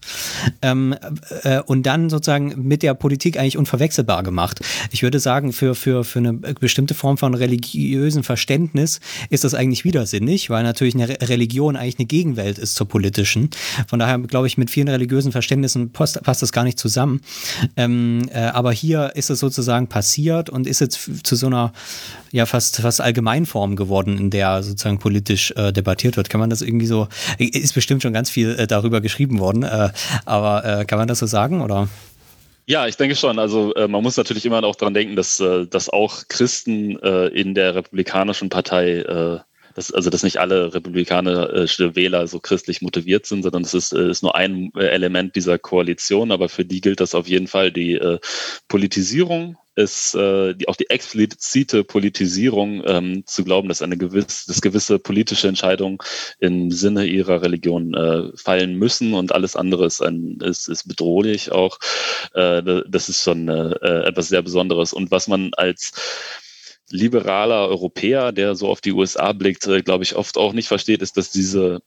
ähm, 0.61 0.95
äh, 1.43 1.61
und 1.61 1.85
dann 1.85 2.09
sozusagen 2.09 2.67
mit 2.67 2.83
der 2.83 2.93
Politik 2.93 3.37
eigentlich 3.37 3.57
unverwechselbar 3.57 4.23
gemacht. 4.23 4.59
Ich 4.91 5.03
würde 5.03 5.19
sagen, 5.19 5.53
für, 5.53 5.75
für, 5.75 6.03
für 6.03 6.19
eine 6.19 6.33
bestimmte 6.33 6.93
Form 6.93 7.17
von 7.17 7.33
religiösen 7.33 8.23
Verständnis 8.23 8.99
ist 9.29 9.43
das 9.43 9.53
eigentlich 9.53 9.85
widersinnig, 9.85 10.49
weil 10.49 10.63
natürlich 10.63 10.95
eine 10.95 11.07
Religion 11.07 11.75
eigentlich 11.75 11.99
eine 11.99 12.07
Gegenwelt 12.07 12.57
ist 12.57 12.75
zur 12.75 12.87
politischen. 12.87 13.49
Von 13.87 13.99
daher 13.99 14.19
glaube 14.19 14.47
ich, 14.47 14.57
mit 14.57 14.69
vielen 14.69 14.89
religiösen 14.89 15.31
Verständnissen 15.31 15.91
passt, 15.91 16.21
passt 16.23 16.41
das 16.41 16.51
gar 16.51 16.63
nicht 16.63 16.77
zusammen. 16.77 17.21
Ähm, 17.77 18.29
äh, 18.33 18.39
aber 18.39 18.71
hier 18.71 18.80
ist 18.89 19.29
es 19.29 19.39
sozusagen 19.39 19.87
passiert 19.87 20.49
und 20.49 20.67
ist 20.67 20.81
jetzt 20.81 21.25
zu 21.25 21.35
so 21.35 21.47
einer 21.47 21.73
ja 22.31 22.45
fast 22.45 22.81
fast 22.81 23.01
Allgemeinform 23.01 23.75
geworden, 23.75 24.17
in 24.17 24.29
der 24.29 24.63
sozusagen 24.63 24.99
politisch 24.99 25.51
äh, 25.55 25.71
debattiert 25.71 26.17
wird. 26.17 26.29
Kann 26.29 26.39
man 26.39 26.49
das 26.49 26.61
irgendwie 26.61 26.87
so? 26.87 27.07
Ist 27.37 27.73
bestimmt 27.73 28.01
schon 28.01 28.13
ganz 28.13 28.29
viel 28.29 28.57
äh, 28.57 28.67
darüber 28.67 29.01
geschrieben 29.01 29.39
worden, 29.39 29.63
äh, 29.63 29.89
aber 30.25 30.65
äh, 30.65 30.85
kann 30.85 30.99
man 30.99 31.07
das 31.07 31.19
so 31.19 31.25
sagen 31.25 31.61
oder? 31.61 31.87
Ja, 32.67 32.87
ich 32.87 32.95
denke 32.95 33.15
schon. 33.15 33.39
Also 33.39 33.73
äh, 33.73 33.87
man 33.87 34.03
muss 34.03 34.17
natürlich 34.17 34.45
immer 34.45 34.63
auch 34.63 34.75
daran 34.75 34.93
denken, 34.93 35.15
dass, 35.15 35.39
äh, 35.39 35.65
dass 35.65 35.89
auch 35.89 36.23
Christen 36.29 36.97
äh, 36.99 37.27
in 37.27 37.53
der 37.53 37.75
Republikanischen 37.75 38.49
Partei 38.49 38.99
äh, 38.99 39.39
dass, 39.75 39.91
also 39.91 40.09
dass 40.09 40.23
nicht 40.23 40.37
alle 40.37 40.73
republikanische 40.73 41.95
Wähler 41.95 42.27
so 42.27 42.39
christlich 42.39 42.81
motiviert 42.81 43.25
sind, 43.25 43.43
sondern 43.43 43.63
es 43.63 43.73
ist, 43.73 43.93
äh, 43.93 44.09
ist 44.09 44.23
nur 44.23 44.35
ein 44.35 44.71
äh, 44.75 44.87
Element 44.87 45.35
dieser 45.35 45.57
Koalition, 45.59 46.31
aber 46.31 46.49
für 46.49 46.65
die 46.65 46.81
gilt 46.81 46.99
das 46.99 47.15
auf 47.15 47.27
jeden 47.27 47.47
Fall. 47.47 47.71
Die 47.71 47.93
äh, 47.93 48.19
Politisierung 48.67 49.57
ist 49.75 50.15
äh, 50.15 50.53
die, 50.53 50.67
auch 50.67 50.75
die 50.75 50.89
explizite 50.89 51.83
Politisierung 51.83 52.83
ähm, 52.85 53.23
zu 53.25 53.43
glauben, 53.43 53.69
dass 53.69 53.81
eine 53.81 53.97
gewisse, 53.97 54.47
dass 54.47 54.61
gewisse 54.61 54.99
politische 54.99 55.47
Entscheidungen 55.47 55.97
im 56.39 56.71
Sinne 56.71 57.05
ihrer 57.05 57.41
Religion 57.41 57.93
äh, 57.93 58.35
fallen 58.35 58.75
müssen 58.75 59.13
und 59.13 59.31
alles 59.33 59.55
andere 59.55 59.85
ist, 59.85 60.01
ein, 60.01 60.39
ist, 60.41 60.67
ist 60.67 60.87
bedrohlich 60.87 61.51
auch. 61.51 61.79
Äh, 62.33 62.83
das 62.87 63.09
ist 63.09 63.23
schon 63.23 63.47
äh, 63.47 64.03
etwas 64.03 64.27
sehr 64.27 64.41
Besonderes. 64.41 64.91
Und 64.93 65.11
was 65.11 65.27
man 65.27 65.51
als 65.55 65.93
liberaler 66.91 67.67
Europäer, 67.67 68.31
der 68.31 68.55
so 68.55 68.69
auf 68.69 68.81
die 68.81 68.91
USA 68.91 69.33
blickt, 69.33 69.67
äh, 69.67 69.81
glaube 69.81 70.03
ich, 70.03 70.15
oft 70.15 70.37
auch 70.37 70.53
nicht 70.53 70.67
versteht, 70.67 71.01
ist, 71.01 71.17
dass 71.17 71.31
diese 71.31 71.81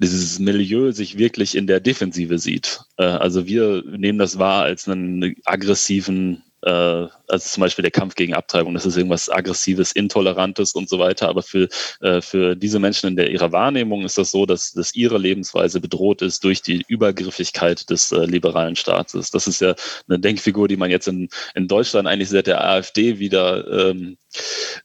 dieses 0.00 0.38
Milieu 0.38 0.92
sich 0.92 1.18
wirklich 1.18 1.56
in 1.56 1.66
der 1.66 1.80
Defensive 1.80 2.38
sieht. 2.38 2.80
Äh, 2.96 3.04
also 3.04 3.46
wir 3.46 3.82
nehmen 3.84 4.18
das 4.18 4.38
wahr 4.38 4.62
als 4.62 4.88
einen 4.88 5.34
aggressiven 5.44 6.44
also 6.62 7.48
zum 7.48 7.60
Beispiel 7.60 7.82
der 7.82 7.90
Kampf 7.90 8.14
gegen 8.14 8.34
Abtreibung, 8.34 8.74
das 8.74 8.86
ist 8.86 8.96
irgendwas 8.96 9.30
Aggressives, 9.30 9.92
Intolerantes 9.92 10.72
und 10.72 10.88
so 10.88 10.98
weiter. 10.98 11.28
Aber 11.28 11.42
für, 11.42 11.68
äh, 12.00 12.20
für 12.20 12.56
diese 12.56 12.78
Menschen 12.78 13.08
in 13.08 13.16
der, 13.16 13.30
ihrer 13.30 13.52
Wahrnehmung 13.52 14.04
ist 14.04 14.18
das 14.18 14.30
so, 14.30 14.46
dass, 14.46 14.72
dass 14.72 14.94
ihre 14.94 15.18
Lebensweise 15.18 15.80
bedroht 15.80 16.22
ist 16.22 16.42
durch 16.44 16.62
die 16.62 16.84
Übergriffigkeit 16.88 17.88
des 17.90 18.12
äh, 18.12 18.24
liberalen 18.24 18.76
Staates. 18.76 19.30
Das 19.30 19.46
ist 19.46 19.60
ja 19.60 19.74
eine 20.08 20.18
Denkfigur, 20.18 20.68
die 20.68 20.76
man 20.76 20.90
jetzt 20.90 21.08
in, 21.08 21.28
in 21.54 21.68
Deutschland 21.68 22.08
eigentlich 22.08 22.30
seit 22.30 22.46
der 22.46 22.64
AfD 22.64 23.18
wieder 23.18 23.90
ähm, 23.90 24.16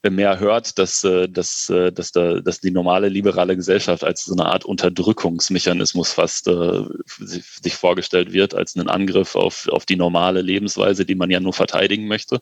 mehr 0.09 0.39
hört, 0.39 0.77
dass, 0.79 1.03
äh, 1.03 1.27
dass, 1.27 1.69
äh, 1.69 1.91
dass, 1.91 2.11
da, 2.11 2.39
dass 2.39 2.59
die 2.59 2.71
normale 2.71 3.09
liberale 3.09 3.55
Gesellschaft 3.55 4.03
als 4.03 4.25
so 4.25 4.33
eine 4.33 4.45
Art 4.45 4.65
Unterdrückungsmechanismus 4.65 6.13
fast 6.13 6.47
äh, 6.47 6.83
sich, 7.19 7.73
vorgestellt 7.73 8.33
wird, 8.33 8.53
als 8.53 8.75
einen 8.75 8.87
Angriff 8.87 9.35
auf, 9.35 9.67
auf 9.69 9.85
die 9.85 9.95
normale 9.95 10.41
Lebensweise, 10.41 11.05
die 11.05 11.15
man 11.15 11.29
ja 11.31 11.39
nur 11.39 11.53
verteidigen 11.53 12.07
möchte. 12.07 12.39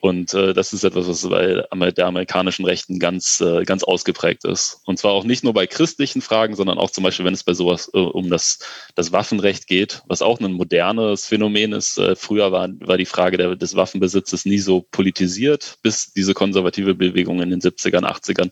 Und 0.00 0.34
äh, 0.34 0.52
das 0.52 0.72
ist 0.72 0.84
etwas, 0.84 1.08
was 1.08 1.28
bei 1.28 1.90
der 1.90 2.06
amerikanischen 2.06 2.64
Rechten 2.64 2.98
ganz, 2.98 3.40
äh, 3.40 3.64
ganz 3.64 3.82
ausgeprägt 3.84 4.44
ist. 4.44 4.80
Und 4.84 4.98
zwar 4.98 5.12
auch 5.12 5.24
nicht 5.24 5.44
nur 5.44 5.52
bei 5.52 5.66
christlichen 5.66 6.22
Fragen, 6.22 6.54
sondern 6.54 6.78
auch 6.78 6.90
zum 6.90 7.04
Beispiel, 7.04 7.24
wenn 7.24 7.34
es 7.34 7.44
bei 7.44 7.54
sowas 7.54 7.90
äh, 7.92 7.98
um 7.98 8.30
das, 8.30 8.60
das 8.94 9.12
Waffenrecht 9.12 9.66
geht, 9.66 10.02
was 10.06 10.22
auch 10.22 10.40
ein 10.40 10.52
modernes 10.52 11.26
Phänomen 11.26 11.72
ist. 11.72 11.98
Äh, 11.98 12.16
früher 12.16 12.52
war, 12.52 12.68
war 12.80 12.98
die 12.98 13.06
Frage 13.06 13.36
der, 13.36 13.56
des 13.56 13.76
Waffenbesitzes 13.76 14.44
nie 14.44 14.58
so 14.58 14.82
politisiert, 14.90 15.78
bis 15.82 16.12
diese 16.22 16.34
konservative 16.34 16.94
Bewegung 16.94 17.42
in 17.42 17.50
den 17.50 17.60
70ern, 17.60 18.04
80ern 18.04 18.50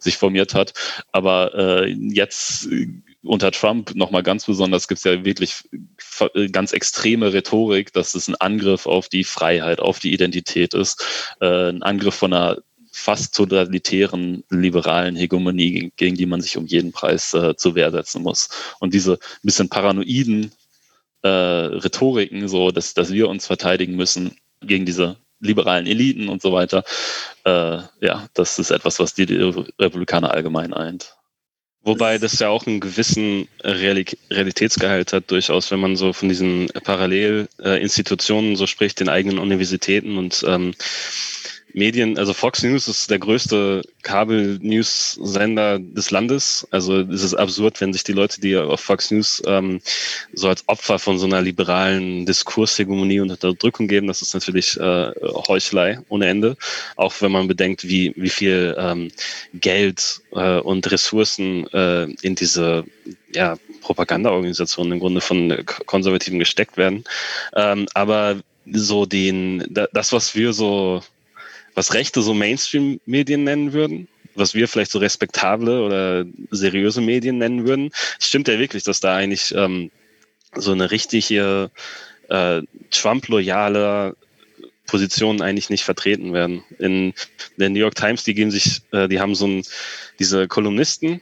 sich 0.00 0.16
formiert 0.16 0.52
hat. 0.54 0.72
Aber 1.12 1.54
äh, 1.54 1.90
jetzt 1.92 2.68
unter 3.22 3.52
Trump 3.52 3.94
nochmal 3.94 4.24
ganz 4.24 4.46
besonders 4.46 4.88
gibt 4.88 4.98
es 4.98 5.04
ja 5.04 5.24
wirklich 5.24 5.62
äh, 6.34 6.48
ganz 6.48 6.72
extreme 6.72 7.32
Rhetorik, 7.32 7.92
dass 7.92 8.14
es 8.16 8.26
ein 8.26 8.34
Angriff 8.34 8.86
auf 8.86 9.08
die 9.08 9.22
Freiheit, 9.22 9.78
auf 9.78 10.00
die 10.00 10.12
Identität 10.12 10.74
ist, 10.74 11.04
äh, 11.40 11.70
ein 11.70 11.84
Angriff 11.84 12.16
von 12.16 12.32
einer 12.32 12.58
fast 12.90 13.34
totalitären 13.34 14.44
liberalen 14.50 15.16
Hegemonie, 15.16 15.92
gegen 15.96 16.16
die 16.16 16.26
man 16.26 16.40
sich 16.40 16.56
um 16.56 16.66
jeden 16.66 16.92
Preis 16.92 17.32
äh, 17.34 17.56
zur 17.56 17.74
Wehr 17.76 17.90
setzen 17.90 18.22
muss. 18.22 18.48
Und 18.78 18.92
diese 18.92 19.18
bisschen 19.42 19.68
paranoiden 19.68 20.52
äh, 21.22 21.28
Rhetoriken, 21.28 22.48
so 22.48 22.70
dass, 22.70 22.94
dass 22.94 23.12
wir 23.12 23.28
uns 23.28 23.46
verteidigen 23.46 23.96
müssen 23.96 24.36
gegen 24.60 24.86
diese 24.86 25.16
liberalen 25.44 25.86
Eliten 25.86 26.28
und 26.28 26.42
so 26.42 26.52
weiter, 26.52 26.84
äh, 27.44 27.78
ja, 28.00 28.26
das 28.34 28.58
ist 28.58 28.70
etwas, 28.70 28.98
was 28.98 29.14
die 29.14 29.24
Republikaner 29.78 30.32
allgemein 30.32 30.74
eint. 30.74 31.16
Wobei 31.82 32.16
das 32.16 32.38
ja 32.38 32.48
auch 32.48 32.66
einen 32.66 32.80
gewissen 32.80 33.46
Realitätsgehalt 33.62 35.12
hat, 35.12 35.30
durchaus, 35.30 35.70
wenn 35.70 35.80
man 35.80 35.96
so 35.96 36.14
von 36.14 36.30
diesen 36.30 36.68
Parallelinstitutionen 36.82 38.56
so 38.56 38.66
spricht, 38.66 39.00
den 39.00 39.10
eigenen 39.10 39.38
Universitäten 39.38 40.16
und 40.16 40.42
ähm, 40.48 40.74
Medien, 41.74 42.16
also 42.18 42.32
Fox 42.32 42.62
News 42.62 42.86
ist 42.86 43.10
der 43.10 43.18
größte 43.18 43.82
Kabel-News-Sender 44.02 45.80
des 45.80 46.12
Landes. 46.12 46.66
Also 46.70 47.00
es 47.00 47.24
ist 47.24 47.34
absurd, 47.34 47.80
wenn 47.80 47.92
sich 47.92 48.04
die 48.04 48.12
Leute, 48.12 48.40
die 48.40 48.56
auf 48.56 48.80
Fox 48.80 49.10
News 49.10 49.42
ähm, 49.44 49.80
so 50.32 50.48
als 50.48 50.62
Opfer 50.68 51.00
von 51.00 51.18
so 51.18 51.26
einer 51.26 51.42
liberalen 51.42 52.26
Diskurshegemonie 52.26 53.18
und 53.18 53.32
Unterdrückung 53.32 53.88
geben, 53.88 54.06
das 54.06 54.22
ist 54.22 54.34
natürlich 54.34 54.78
äh, 54.78 55.10
Heuchelei 55.48 55.98
ohne 56.08 56.28
Ende. 56.28 56.56
Auch 56.94 57.12
wenn 57.20 57.32
man 57.32 57.48
bedenkt, 57.48 57.82
wie, 57.82 58.12
wie 58.16 58.30
viel 58.30 58.76
ähm, 58.78 59.10
Geld 59.54 60.20
äh, 60.32 60.60
und 60.60 60.88
Ressourcen 60.92 61.66
äh, 61.72 62.04
in 62.22 62.36
diese 62.36 62.84
ja, 63.32 63.56
Propagandaorganisationen 63.80 64.92
im 64.92 65.00
Grunde 65.00 65.20
von 65.20 65.64
Konservativen 65.86 66.38
gesteckt 66.38 66.76
werden. 66.76 67.02
Ähm, 67.56 67.86
aber 67.94 68.36
so 68.72 69.06
den, 69.06 69.64
das, 69.92 70.12
was 70.12 70.36
wir 70.36 70.52
so 70.52 71.02
was 71.74 71.94
Rechte 71.94 72.22
so 72.22 72.34
Mainstream-Medien 72.34 73.44
nennen 73.44 73.72
würden, 73.72 74.08
was 74.34 74.54
wir 74.54 74.68
vielleicht 74.68 74.90
so 74.90 74.98
respektable 74.98 75.82
oder 75.82 76.24
seriöse 76.50 77.00
Medien 77.00 77.38
nennen 77.38 77.66
würden. 77.66 77.90
Es 78.18 78.28
stimmt 78.28 78.48
ja 78.48 78.58
wirklich, 78.58 78.84
dass 78.84 79.00
da 79.00 79.16
eigentlich 79.16 79.54
ähm, 79.54 79.90
so 80.54 80.72
eine 80.72 80.90
richtige 80.90 81.70
äh, 82.28 82.62
Trump-loyale 82.90 84.16
Positionen 84.86 85.40
eigentlich 85.40 85.70
nicht 85.70 85.84
vertreten 85.84 86.32
werden. 86.32 86.62
In 86.78 87.14
der 87.56 87.70
New 87.70 87.80
York 87.80 87.94
Times, 87.94 88.24
die 88.24 88.34
geben 88.34 88.50
sich, 88.50 88.82
äh, 88.92 89.08
die 89.08 89.20
haben 89.20 89.34
so 89.34 89.46
ein, 89.46 89.62
diese 90.18 90.46
Kolumnisten, 90.46 91.20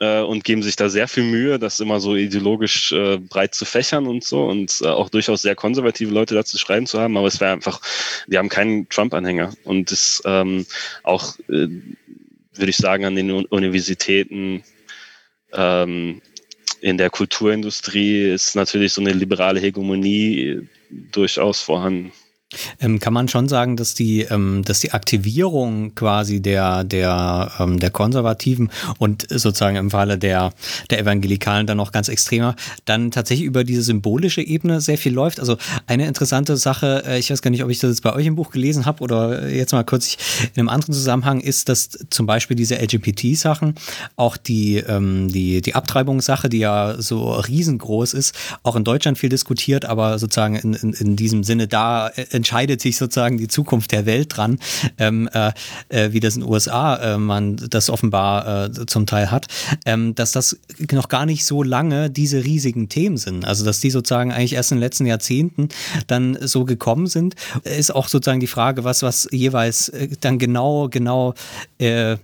äh, 0.00 0.20
und 0.20 0.44
geben 0.44 0.62
sich 0.62 0.76
da 0.76 0.88
sehr 0.88 1.08
viel 1.08 1.24
Mühe, 1.24 1.58
das 1.58 1.80
immer 1.80 2.00
so 2.00 2.14
ideologisch 2.14 2.92
äh, 2.92 3.18
breit 3.18 3.54
zu 3.54 3.64
fächern 3.64 4.06
und 4.06 4.24
so 4.24 4.44
und 4.46 4.80
äh, 4.82 4.86
auch 4.86 5.08
durchaus 5.08 5.42
sehr 5.42 5.54
konservative 5.54 6.12
Leute 6.12 6.34
dazu 6.34 6.58
schreiben 6.58 6.86
zu 6.86 7.00
haben, 7.00 7.16
aber 7.16 7.26
es 7.26 7.40
wäre 7.40 7.52
einfach, 7.52 7.80
die 8.26 8.38
haben 8.38 8.48
keinen 8.48 8.88
Trump-Anhänger 8.88 9.52
und 9.64 9.90
das 9.90 10.22
ähm, 10.24 10.66
auch, 11.02 11.38
äh, 11.48 11.68
würde 12.54 12.70
ich 12.70 12.76
sagen, 12.76 13.04
an 13.04 13.16
den 13.16 13.30
Universitäten 13.30 14.62
ähm, 15.52 16.20
in 16.80 16.98
der 16.98 17.10
Kulturindustrie 17.10 18.30
ist 18.30 18.54
natürlich 18.54 18.92
so 18.92 19.00
eine 19.00 19.12
liberale 19.12 19.60
Hegemonie 19.60 20.68
durchaus 20.90 21.60
vorhanden. 21.60 22.12
Ähm, 22.80 22.98
kann 22.98 23.12
man 23.12 23.28
schon 23.28 23.46
sagen, 23.46 23.76
dass 23.76 23.94
die, 23.94 24.22
ähm, 24.22 24.62
dass 24.64 24.80
die 24.80 24.92
Aktivierung 24.92 25.94
quasi 25.94 26.40
der, 26.40 26.82
der, 26.82 27.52
ähm, 27.58 27.78
der 27.78 27.90
Konservativen 27.90 28.70
und 28.98 29.26
sozusagen 29.28 29.76
im 29.76 29.90
Falle 29.90 30.16
der, 30.16 30.54
der 30.88 31.00
Evangelikalen 31.00 31.66
dann 31.66 31.76
noch 31.76 31.92
ganz 31.92 32.08
extremer, 32.08 32.56
dann 32.86 33.10
tatsächlich 33.10 33.46
über 33.46 33.64
diese 33.64 33.82
symbolische 33.82 34.40
Ebene 34.40 34.80
sehr 34.80 34.96
viel 34.96 35.12
läuft. 35.12 35.40
Also 35.40 35.58
eine 35.86 36.06
interessante 36.06 36.56
Sache, 36.56 37.02
äh, 37.06 37.18
ich 37.18 37.30
weiß 37.30 37.42
gar 37.42 37.50
nicht, 37.50 37.62
ob 37.62 37.70
ich 37.70 37.80
das 37.80 37.90
jetzt 37.90 38.02
bei 38.02 38.14
euch 38.14 38.24
im 38.24 38.36
Buch 38.36 38.50
gelesen 38.50 38.86
habe 38.86 39.02
oder 39.02 39.46
jetzt 39.48 39.72
mal 39.72 39.84
kurz 39.84 40.16
in 40.54 40.60
einem 40.60 40.70
anderen 40.70 40.94
Zusammenhang, 40.94 41.40
ist, 41.40 41.68
dass 41.68 41.90
zum 42.08 42.24
Beispiel 42.24 42.56
diese 42.56 42.76
LGBT-Sachen, 42.76 43.74
auch 44.16 44.38
die, 44.38 44.78
ähm, 44.78 45.28
die, 45.28 45.60
die 45.60 45.74
Abtreibungssache, 45.74 46.48
die 46.48 46.60
ja 46.60 46.94
so 46.98 47.30
riesengroß 47.32 48.14
ist, 48.14 48.34
auch 48.62 48.74
in 48.74 48.84
Deutschland 48.84 49.18
viel 49.18 49.28
diskutiert, 49.28 49.84
aber 49.84 50.18
sozusagen 50.18 50.56
in, 50.56 50.72
in, 50.72 50.92
in 50.94 51.16
diesem 51.16 51.44
Sinne 51.44 51.68
da 51.68 52.08
äh, 52.08 52.37
entscheidet 52.38 52.80
sich 52.80 52.96
sozusagen 52.96 53.36
die 53.36 53.48
Zukunft 53.48 53.92
der 53.92 54.06
Welt 54.06 54.36
dran, 54.36 54.58
ähm, 54.96 55.28
äh, 55.32 55.52
äh, 55.88 56.12
wie 56.12 56.20
das 56.20 56.36
in 56.36 56.42
den 56.42 56.50
USA 56.50 56.96
äh, 56.96 57.18
man 57.18 57.56
das 57.56 57.90
offenbar 57.90 58.66
äh, 58.66 58.86
zum 58.86 59.06
Teil 59.06 59.30
hat, 59.30 59.46
ähm, 59.84 60.14
dass 60.14 60.32
das 60.32 60.58
noch 60.90 61.08
gar 61.08 61.26
nicht 61.26 61.44
so 61.44 61.62
lange 61.62 62.10
diese 62.10 62.44
riesigen 62.44 62.88
Themen 62.88 63.16
sind. 63.16 63.44
Also 63.44 63.64
dass 63.64 63.80
die 63.80 63.90
sozusagen 63.90 64.32
eigentlich 64.32 64.54
erst 64.54 64.72
in 64.72 64.78
den 64.78 64.82
letzten 64.82 65.06
Jahrzehnten 65.06 65.68
dann 66.06 66.38
so 66.40 66.64
gekommen 66.64 67.06
sind, 67.06 67.34
ist 67.64 67.94
auch 67.94 68.08
sozusagen 68.08 68.40
die 68.40 68.46
Frage, 68.46 68.84
was 68.84 69.02
was 69.02 69.28
jeweils 69.30 69.88
äh, 69.90 70.08
dann 70.20 70.38
genau 70.38 70.88
genau 70.88 71.34
äh, 71.78 72.16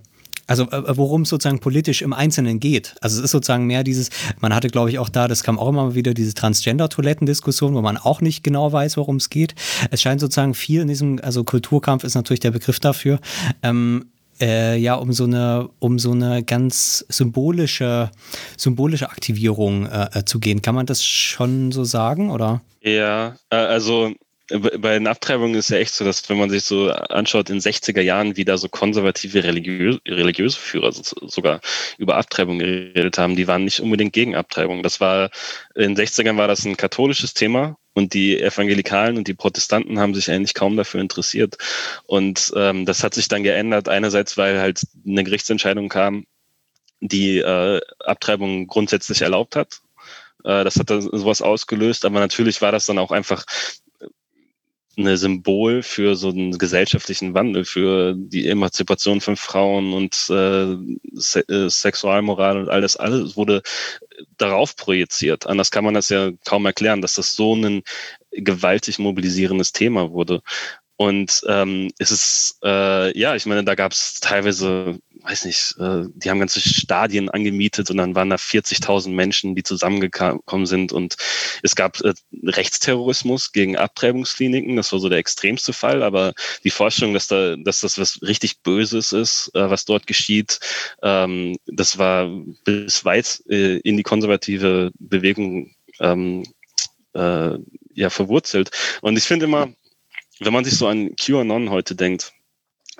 also 0.47 0.63
äh, 0.71 0.97
worum 0.97 1.23
es 1.23 1.29
sozusagen 1.29 1.59
politisch 1.59 2.01
im 2.01 2.13
Einzelnen 2.13 2.59
geht. 2.59 2.95
Also 3.01 3.19
es 3.19 3.25
ist 3.25 3.31
sozusagen 3.31 3.65
mehr 3.65 3.83
dieses, 3.83 4.09
man 4.39 4.53
hatte 4.53 4.67
glaube 4.67 4.89
ich 4.89 4.99
auch 4.99 5.09
da, 5.09 5.27
das 5.27 5.43
kam 5.43 5.59
auch 5.59 5.69
immer 5.69 5.95
wieder, 5.95 6.13
diese 6.13 6.33
Transgender-Toilettendiskussion, 6.33 7.73
wo 7.73 7.81
man 7.81 7.97
auch 7.97 8.21
nicht 8.21 8.43
genau 8.43 8.71
weiß, 8.71 8.97
worum 8.97 9.17
es 9.17 9.29
geht. 9.29 9.55
Es 9.91 10.01
scheint 10.01 10.21
sozusagen 10.21 10.53
viel 10.53 10.81
in 10.81 10.87
diesem, 10.87 11.19
also 11.21 11.43
Kulturkampf 11.43 12.03
ist 12.03 12.15
natürlich 12.15 12.39
der 12.39 12.51
Begriff 12.51 12.79
dafür, 12.79 13.19
ähm, 13.63 14.05
äh, 14.39 14.77
ja, 14.77 14.95
um 14.95 15.13
so 15.13 15.23
eine, 15.23 15.69
um 15.79 15.97
so 15.97 16.11
eine 16.11 16.43
ganz 16.43 17.05
symbolische, 17.09 18.11
symbolische 18.57 19.09
Aktivierung 19.09 19.85
äh, 19.85 20.09
äh 20.13 20.25
zu 20.25 20.39
gehen. 20.39 20.61
Kann 20.61 20.75
man 20.75 20.85
das 20.85 21.05
schon 21.05 21.71
so 21.71 21.83
sagen, 21.85 22.31
oder? 22.31 22.61
Ja, 22.81 23.37
äh, 23.49 23.55
also 23.55 24.11
bei 24.47 24.93
den 24.93 25.07
Abtreibungen 25.07 25.55
ist 25.55 25.69
ja 25.69 25.77
echt 25.77 25.93
so, 25.93 26.05
dass 26.05 26.29
wenn 26.29 26.37
man 26.37 26.51
sich 26.51 26.63
so 26.63 26.91
anschaut, 26.91 27.49
in 27.49 27.59
60er 27.59 28.01
Jahren, 28.01 28.37
wie 28.37 28.45
da 28.45 28.57
so 28.57 28.69
konservative 28.69 29.43
religiöse, 29.43 29.99
religiöse 30.07 30.59
Führer 30.59 30.91
sogar 30.93 31.61
über 31.97 32.17
Abtreibung 32.17 32.59
geredet 32.59 33.17
haben, 33.17 33.35
die 33.35 33.47
waren 33.47 33.63
nicht 33.63 33.79
unbedingt 33.79 34.13
gegen 34.13 34.35
Abtreibung. 34.35 34.83
Das 34.83 35.01
war, 35.01 35.31
in 35.73 35.95
den 35.95 35.97
60ern 35.97 36.37
war 36.37 36.47
das 36.47 36.63
ein 36.63 36.77
katholisches 36.77 37.33
Thema 37.33 37.77
und 37.93 38.13
die 38.13 38.39
Evangelikalen 38.39 39.17
und 39.17 39.27
die 39.27 39.33
Protestanten 39.33 39.99
haben 39.99 40.13
sich 40.13 40.29
eigentlich 40.29 40.53
kaum 40.53 40.77
dafür 40.77 41.01
interessiert. 41.01 41.57
Und 42.05 42.53
ähm, 42.55 42.85
das 42.85 43.03
hat 43.03 43.15
sich 43.15 43.27
dann 43.27 43.43
geändert, 43.43 43.89
einerseits, 43.89 44.37
weil 44.37 44.59
halt 44.59 44.81
eine 45.07 45.23
Gerichtsentscheidung 45.23 45.89
kam, 45.89 46.25
die 46.99 47.39
äh, 47.39 47.81
Abtreibung 47.99 48.67
grundsätzlich 48.67 49.21
erlaubt 49.21 49.55
hat. 49.55 49.79
Äh, 50.43 50.63
das 50.63 50.77
hat 50.77 50.91
dann 50.91 51.01
sowas 51.01 51.41
ausgelöst, 51.41 52.05
aber 52.05 52.19
natürlich 52.19 52.61
war 52.61 52.71
das 52.71 52.85
dann 52.85 52.99
auch 52.99 53.11
einfach 53.11 53.45
eine 54.97 55.17
Symbol 55.17 55.83
für 55.83 56.15
so 56.15 56.29
einen 56.29 56.57
gesellschaftlichen 56.57 57.33
Wandel, 57.33 57.65
für 57.65 58.15
die 58.17 58.47
Emanzipation 58.47 59.21
von 59.21 59.35
Frauen 59.35 59.93
und 59.93 60.13
äh, 60.29 60.77
Se 61.13 61.47
äh, 61.49 61.69
Sexualmoral 61.69 62.57
und 62.57 62.69
alles, 62.69 62.97
alles 62.97 63.35
wurde 63.35 63.61
darauf 64.37 64.75
projiziert. 64.75 65.47
Anders 65.47 65.71
kann 65.71 65.83
man 65.83 65.93
das 65.93 66.09
ja 66.09 66.31
kaum 66.45 66.65
erklären, 66.65 67.01
dass 67.01 67.15
das 67.15 67.35
so 67.35 67.55
ein 67.55 67.83
gewaltig 68.31 68.99
mobilisierendes 68.99 69.71
Thema 69.71 70.11
wurde. 70.11 70.41
Und 70.97 71.41
ähm, 71.47 71.91
es 71.99 72.11
ist, 72.11 72.59
äh, 72.63 73.17
ja, 73.17 73.35
ich 73.35 73.45
meine, 73.45 73.63
da 73.65 73.75
gab 73.75 73.91
es 73.91 74.19
teilweise, 74.21 74.97
weiß 75.25 75.45
nicht, 75.45 75.75
äh, 75.79 76.03
die 76.13 76.29
haben 76.29 76.39
ganze 76.39 76.61
Stadien 76.61 77.29
angemietet 77.29 77.89
und 77.89 77.97
dann 77.97 78.15
waren 78.15 78.29
da 78.29 78.35
40.000 78.35 79.09
Menschen, 79.09 79.55
die 79.55 79.63
zusammengekommen 79.63 80.65
sind. 80.65 80.91
Und 80.91 81.15
es 81.63 81.75
gab 81.75 81.99
äh, 82.01 82.13
Rechtsterrorismus 82.43 83.51
gegen 83.51 83.75
Abtreibungskliniken, 83.75 84.75
das 84.75 84.91
war 84.91 84.99
so 84.99 85.09
der 85.09 85.17
extremste 85.17 85.73
Fall. 85.73 86.03
Aber 86.03 86.33
die 86.63 86.69
Vorstellung, 86.69 87.13
dass 87.13 87.27
da, 87.27 87.55
dass 87.55 87.79
das 87.79 87.97
was 87.97 88.21
richtig 88.21 88.61
Böses 88.61 89.13
ist, 89.13 89.51
äh, 89.55 89.69
was 89.69 89.85
dort 89.85 90.05
geschieht, 90.05 90.59
ähm, 91.01 91.57
das 91.65 91.97
war 91.97 92.29
bis 92.63 93.03
weit 93.03 93.41
äh, 93.49 93.77
in 93.79 93.97
die 93.97 94.03
konservative 94.03 94.91
Bewegung 94.99 95.73
ähm, 95.99 96.43
äh, 97.13 97.57
ja 97.93 98.09
verwurzelt. 98.09 98.69
Und 99.01 99.17
ich 99.17 99.23
finde 99.23 99.45
immer, 99.45 99.69
wenn 100.39 100.53
man 100.53 100.65
sich 100.65 100.77
so 100.77 100.87
an 100.87 101.15
QAnon 101.15 101.69
heute 101.69 101.95
denkt, 101.95 102.34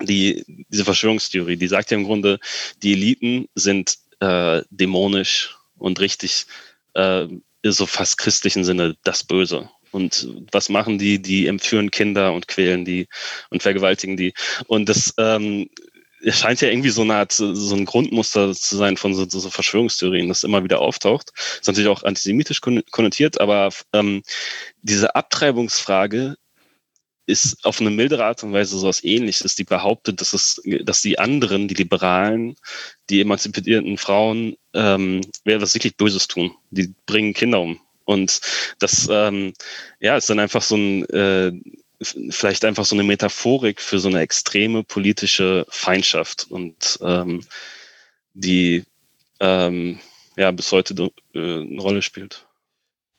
die, 0.00 0.44
diese 0.68 0.84
Verschwörungstheorie, 0.84 1.56
die 1.56 1.68
sagt 1.68 1.90
ja 1.90 1.96
im 1.96 2.04
Grunde, 2.04 2.38
die 2.82 2.92
Eliten 2.92 3.48
sind 3.54 3.98
äh, 4.20 4.62
dämonisch 4.70 5.56
und 5.78 6.00
richtig, 6.00 6.46
äh, 6.94 7.26
so 7.64 7.86
fast 7.86 8.18
christlichen 8.18 8.64
Sinne, 8.64 8.96
das 9.02 9.24
Böse. 9.24 9.68
Und 9.90 10.28
was 10.52 10.68
machen 10.68 10.98
die? 10.98 11.20
Die 11.20 11.46
entführen 11.46 11.90
Kinder 11.90 12.32
und 12.32 12.48
quälen 12.48 12.84
die 12.84 13.08
und 13.50 13.62
vergewaltigen 13.62 14.16
die. 14.16 14.34
Und 14.66 14.88
das 14.88 15.14
ähm, 15.18 15.70
scheint 16.28 16.60
ja 16.60 16.68
irgendwie 16.68 16.90
so 16.90 17.02
eine 17.02 17.14
Art, 17.14 17.32
so 17.32 17.74
ein 17.74 17.84
Grundmuster 17.84 18.52
zu 18.52 18.76
sein 18.76 18.96
von 18.96 19.14
so, 19.14 19.26
so 19.28 19.50
Verschwörungstheorien, 19.50 20.28
das 20.28 20.44
immer 20.44 20.64
wieder 20.64 20.80
auftaucht. 20.80 21.32
Ist 21.60 21.66
natürlich 21.66 21.88
auch 21.88 22.02
antisemitisch 22.02 22.60
konnotiert, 22.60 23.40
aber 23.40 23.70
ähm, 23.92 24.22
diese 24.82 25.14
Abtreibungsfrage 25.14 26.36
ist 27.26 27.64
auf 27.64 27.80
eine 27.80 27.90
mildere 27.90 28.24
Art 28.24 28.42
und 28.42 28.52
Weise 28.52 28.78
sowas 28.78 29.02
ähnliches, 29.02 29.56
die 29.56 29.64
behauptet, 29.64 30.20
dass 30.20 30.32
es, 30.32 30.62
dass 30.84 31.02
die 31.02 31.18
anderen, 31.18 31.68
die 31.68 31.74
Liberalen, 31.74 32.56
die 33.10 33.20
emanzipierten 33.20 33.98
Frauen, 33.98 34.56
ähm, 34.74 35.20
was 35.44 35.74
wirklich 35.74 35.96
Böses 35.96 36.28
tun. 36.28 36.52
Die 36.70 36.94
bringen 37.06 37.34
Kinder 37.34 37.60
um. 37.60 37.80
Und 38.04 38.40
das, 38.78 39.08
ähm, 39.10 39.52
ja, 39.98 40.16
ist 40.16 40.30
dann 40.30 40.38
einfach 40.38 40.62
so 40.62 40.76
ein, 40.76 41.04
äh, 41.10 41.52
vielleicht 42.30 42.64
einfach 42.64 42.84
so 42.84 42.94
eine 42.94 43.02
Metaphorik 43.02 43.80
für 43.80 43.98
so 43.98 44.08
eine 44.08 44.20
extreme 44.20 44.84
politische 44.84 45.66
Feindschaft 45.68 46.46
und 46.48 46.98
ähm, 47.02 47.44
die 48.34 48.84
ähm, 49.40 49.98
ja 50.36 50.50
bis 50.50 50.70
heute 50.72 51.10
äh, 51.34 51.38
eine 51.38 51.80
Rolle 51.80 52.02
spielt. 52.02 52.45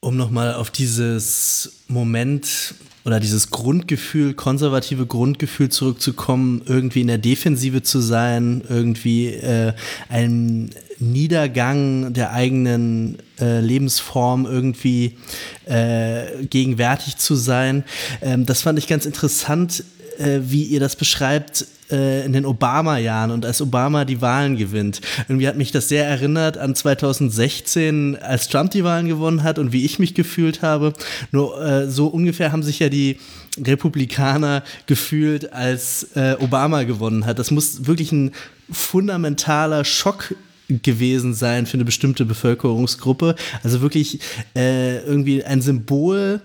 Um 0.00 0.16
nochmal 0.16 0.54
auf 0.54 0.70
dieses 0.70 1.82
Moment 1.88 2.74
oder 3.04 3.18
dieses 3.18 3.50
Grundgefühl, 3.50 4.34
konservative 4.34 5.06
Grundgefühl 5.06 5.70
zurückzukommen, 5.70 6.62
irgendwie 6.66 7.00
in 7.00 7.08
der 7.08 7.18
Defensive 7.18 7.82
zu 7.82 8.00
sein, 8.00 8.62
irgendwie 8.68 9.28
äh, 9.28 9.72
ein 10.08 10.70
Niedergang 11.00 12.12
der 12.12 12.32
eigenen 12.32 13.18
äh, 13.40 13.60
Lebensform 13.60 14.46
irgendwie 14.46 15.16
äh, 15.64 16.44
gegenwärtig 16.48 17.16
zu 17.16 17.34
sein. 17.34 17.82
Ähm, 18.20 18.46
das 18.46 18.62
fand 18.62 18.78
ich 18.78 18.86
ganz 18.86 19.04
interessant, 19.04 19.82
äh, 20.18 20.40
wie 20.42 20.64
ihr 20.64 20.80
das 20.80 20.96
beschreibt 20.96 21.66
äh, 21.90 22.24
in 22.24 22.32
den 22.32 22.46
Obama-Jahren 22.46 23.30
und 23.30 23.46
als 23.46 23.60
Obama 23.60 24.04
die 24.04 24.20
Wahlen 24.20 24.56
gewinnt. 24.56 25.00
Irgendwie 25.28 25.48
hat 25.48 25.56
mich 25.56 25.72
das 25.72 25.88
sehr 25.88 26.06
erinnert 26.06 26.58
an 26.58 26.74
2016, 26.74 28.16
als 28.16 28.48
Trump 28.48 28.70
die 28.70 28.84
Wahlen 28.84 29.08
gewonnen 29.08 29.42
hat 29.42 29.58
und 29.58 29.72
wie 29.72 29.84
ich 29.84 29.98
mich 29.98 30.14
gefühlt 30.14 30.62
habe. 30.62 30.92
Nur 31.32 31.60
äh, 31.60 31.90
so 31.90 32.06
ungefähr 32.06 32.52
haben 32.52 32.62
sich 32.62 32.78
ja 32.78 32.88
die 32.88 33.18
Republikaner 33.60 34.62
gefühlt, 34.86 35.52
als 35.52 36.08
äh, 36.14 36.36
Obama 36.38 36.84
gewonnen 36.84 37.26
hat. 37.26 37.38
Das 37.38 37.50
muss 37.50 37.86
wirklich 37.86 38.12
ein 38.12 38.32
fundamentaler 38.70 39.84
Schock 39.84 40.34
gewesen 40.68 41.32
sein 41.34 41.66
für 41.66 41.74
eine 41.74 41.84
bestimmte 41.84 42.24
Bevölkerungsgruppe. 42.24 43.34
Also 43.62 43.80
wirklich 43.80 44.20
äh, 44.54 44.98
irgendwie 44.98 45.42
ein 45.42 45.62
Symbol, 45.62 46.40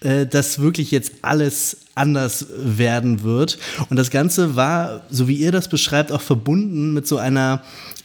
äh, 0.00 0.26
dass 0.26 0.58
wirklich 0.58 0.90
jetzt 0.90 1.12
alles 1.22 1.78
anders 1.94 2.46
werden 2.56 3.22
wird. 3.22 3.58
Und 3.90 3.96
das 3.96 4.10
Ganze 4.10 4.56
war, 4.56 5.02
so 5.10 5.28
wie 5.28 5.36
ihr 5.36 5.52
das 5.52 5.68
beschreibt, 5.68 6.10
auch 6.10 6.22
verbunden 6.22 6.92
mit 6.94 7.06
so 7.06 7.18
einer 7.18 7.62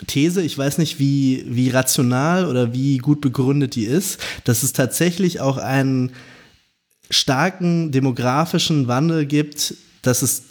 These, 0.07 0.41
ich 0.41 0.57
weiß 0.57 0.77
nicht, 0.77 0.99
wie, 0.99 1.45
wie 1.47 1.69
rational 1.69 2.45
oder 2.47 2.73
wie 2.73 2.97
gut 2.97 3.21
begründet 3.21 3.75
die 3.75 3.85
ist, 3.85 4.19
dass 4.43 4.63
es 4.63 4.73
tatsächlich 4.73 5.39
auch 5.39 5.57
einen 5.57 6.11
starken 7.09 7.91
demografischen 7.91 8.87
Wandel 8.87 9.25
gibt, 9.25 9.75
dass 10.01 10.21
es 10.21 10.43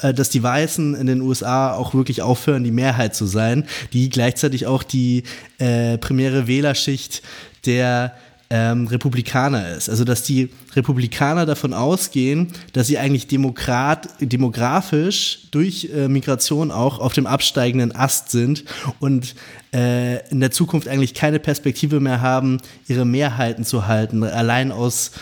äh, 0.00 0.14
dass 0.14 0.30
die 0.30 0.42
Weißen 0.42 0.94
in 0.94 1.06
den 1.06 1.20
USA 1.20 1.74
auch 1.74 1.92
wirklich 1.92 2.22
aufhören, 2.22 2.64
die 2.64 2.70
Mehrheit 2.70 3.14
zu 3.14 3.26
sein, 3.26 3.66
die 3.92 4.08
gleichzeitig 4.08 4.66
auch 4.66 4.82
die 4.82 5.24
äh, 5.58 5.98
primäre 5.98 6.46
Wählerschicht 6.46 7.22
der 7.66 8.16
ähm, 8.54 8.86
Republikaner 8.86 9.70
ist. 9.70 9.88
Also 9.88 10.04
dass 10.04 10.24
die 10.24 10.50
Republikaner 10.76 11.46
davon 11.46 11.72
ausgehen, 11.72 12.48
dass 12.74 12.86
sie 12.86 12.98
eigentlich 12.98 13.26
Demokrat, 13.26 14.10
demografisch 14.20 15.48
durch 15.52 15.88
äh, 15.94 16.06
Migration 16.06 16.70
auch 16.70 16.98
auf 16.98 17.14
dem 17.14 17.26
absteigenden 17.26 17.96
Ast 17.96 18.30
sind 18.30 18.64
und 19.00 19.34
äh, 19.72 20.28
in 20.28 20.40
der 20.40 20.50
Zukunft 20.50 20.86
eigentlich 20.86 21.14
keine 21.14 21.38
Perspektive 21.38 21.98
mehr 21.98 22.20
haben, 22.20 22.58
ihre 22.88 23.06
Mehrheiten 23.06 23.64
zu 23.64 23.86
halten, 23.86 24.22
allein 24.22 24.70
aus, 24.70 25.12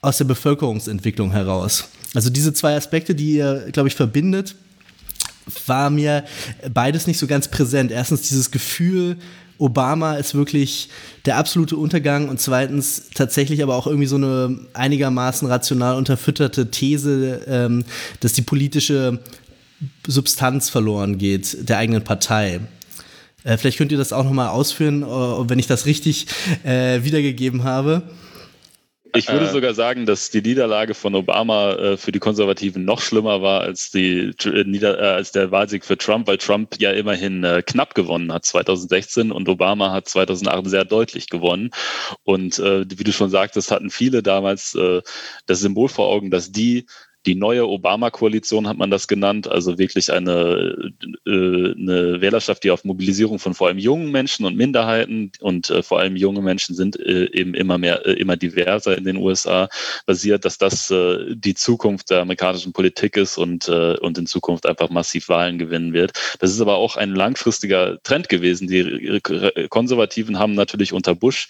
aus 0.00 0.18
der 0.18 0.24
Bevölkerungsentwicklung 0.24 1.30
heraus. 1.30 1.90
Also 2.12 2.28
diese 2.28 2.52
zwei 2.52 2.74
Aspekte, 2.74 3.14
die 3.14 3.34
ihr, 3.34 3.68
glaube 3.70 3.88
ich, 3.88 3.94
verbindet, 3.94 4.56
war 5.66 5.90
mir 5.90 6.24
beides 6.74 7.06
nicht 7.06 7.18
so 7.18 7.28
ganz 7.28 7.46
präsent. 7.46 7.92
Erstens 7.92 8.22
dieses 8.22 8.50
Gefühl, 8.50 9.16
Obama 9.60 10.14
ist 10.14 10.34
wirklich 10.34 10.88
der 11.26 11.36
absolute 11.36 11.76
Untergang 11.76 12.28
und 12.28 12.40
zweitens 12.40 13.10
tatsächlich 13.14 13.62
aber 13.62 13.76
auch 13.76 13.86
irgendwie 13.86 14.06
so 14.06 14.16
eine 14.16 14.58
einigermaßen 14.72 15.46
rational 15.46 15.96
unterfütterte 15.96 16.70
These, 16.70 17.42
ähm, 17.46 17.84
dass 18.20 18.32
die 18.32 18.42
politische 18.42 19.20
Substanz 20.06 20.68
verloren 20.68 21.18
geht 21.18 21.68
der 21.68 21.78
eigenen 21.78 22.02
Partei. 22.02 22.60
Äh, 23.44 23.56
vielleicht 23.56 23.78
könnt 23.78 23.92
ihr 23.92 23.98
das 23.98 24.12
auch 24.12 24.24
nochmal 24.24 24.48
ausführen, 24.48 25.02
äh, 25.02 25.06
wenn 25.06 25.58
ich 25.58 25.66
das 25.66 25.86
richtig 25.86 26.26
äh, 26.64 27.02
wiedergegeben 27.02 27.64
habe. 27.64 28.02
Ich 29.14 29.28
würde 29.28 29.46
äh, 29.46 29.50
sogar 29.50 29.74
sagen, 29.74 30.06
dass 30.06 30.30
die 30.30 30.42
Niederlage 30.42 30.94
von 30.94 31.14
Obama 31.14 31.72
äh, 31.72 31.96
für 31.96 32.12
die 32.12 32.18
Konservativen 32.18 32.84
noch 32.84 33.00
schlimmer 33.00 33.42
war 33.42 33.62
als, 33.62 33.90
die, 33.90 34.32
äh, 34.44 34.64
Nieder 34.64 34.98
äh, 34.98 35.14
als 35.14 35.32
der 35.32 35.50
Wahlsieg 35.50 35.84
für 35.84 35.98
Trump, 35.98 36.26
weil 36.26 36.38
Trump 36.38 36.76
ja 36.78 36.92
immerhin 36.92 37.44
äh, 37.44 37.62
knapp 37.64 37.94
gewonnen 37.94 38.32
hat 38.32 38.44
2016 38.44 39.32
und 39.32 39.48
Obama 39.48 39.92
hat 39.92 40.08
2008 40.08 40.68
sehr 40.68 40.84
deutlich 40.84 41.28
gewonnen. 41.28 41.70
Und 42.24 42.58
äh, 42.58 42.84
wie 42.88 43.04
du 43.04 43.12
schon 43.12 43.30
sagtest, 43.30 43.70
hatten 43.70 43.90
viele 43.90 44.22
damals 44.22 44.76
das 45.46 45.60
Symbol 45.60 45.88
vor 45.88 46.08
Augen, 46.08 46.30
dass 46.30 46.52
die 46.52 46.86
die 47.26 47.34
neue 47.34 47.68
Obama-Koalition 47.68 48.66
hat 48.66 48.78
man 48.78 48.90
das 48.90 49.06
genannt, 49.06 49.46
also 49.46 49.78
wirklich 49.78 50.10
eine, 50.10 50.92
äh, 51.26 51.30
eine 51.30 52.20
Wählerschaft, 52.20 52.64
die 52.64 52.70
auf 52.70 52.84
Mobilisierung 52.84 53.38
von 53.38 53.52
vor 53.52 53.68
allem 53.68 53.78
jungen 53.78 54.10
Menschen 54.10 54.46
und 54.46 54.56
Minderheiten 54.56 55.30
und 55.40 55.68
äh, 55.68 55.82
vor 55.82 56.00
allem 56.00 56.16
junge 56.16 56.40
Menschen 56.40 56.74
sind 56.74 56.98
äh, 56.98 57.30
eben 57.32 57.52
immer 57.54 57.76
mehr, 57.76 58.06
äh, 58.06 58.12
immer 58.12 58.36
diverser 58.36 58.96
in 58.96 59.04
den 59.04 59.18
USA 59.18 59.68
basiert, 60.06 60.44
dass 60.44 60.56
das 60.58 60.88
die 60.90 61.54
Zukunft 61.54 62.10
der 62.10 62.22
amerikanischen 62.22 62.72
Politik 62.72 63.16
ist 63.16 63.36
und, 63.38 63.68
und 63.68 64.18
in 64.18 64.26
Zukunft 64.26 64.66
einfach 64.66 64.90
massiv 64.90 65.28
Wahlen 65.28 65.58
gewinnen 65.58 65.92
wird. 65.92 66.12
Das 66.40 66.50
ist 66.50 66.60
aber 66.60 66.76
auch 66.76 66.96
ein 66.96 67.14
langfristiger 67.14 68.02
Trend 68.02 68.28
gewesen. 68.28 68.66
Die 68.66 69.20
Konservativen 69.68 70.38
haben 70.38 70.54
natürlich 70.54 70.92
unter 70.92 71.14
Bush 71.14 71.48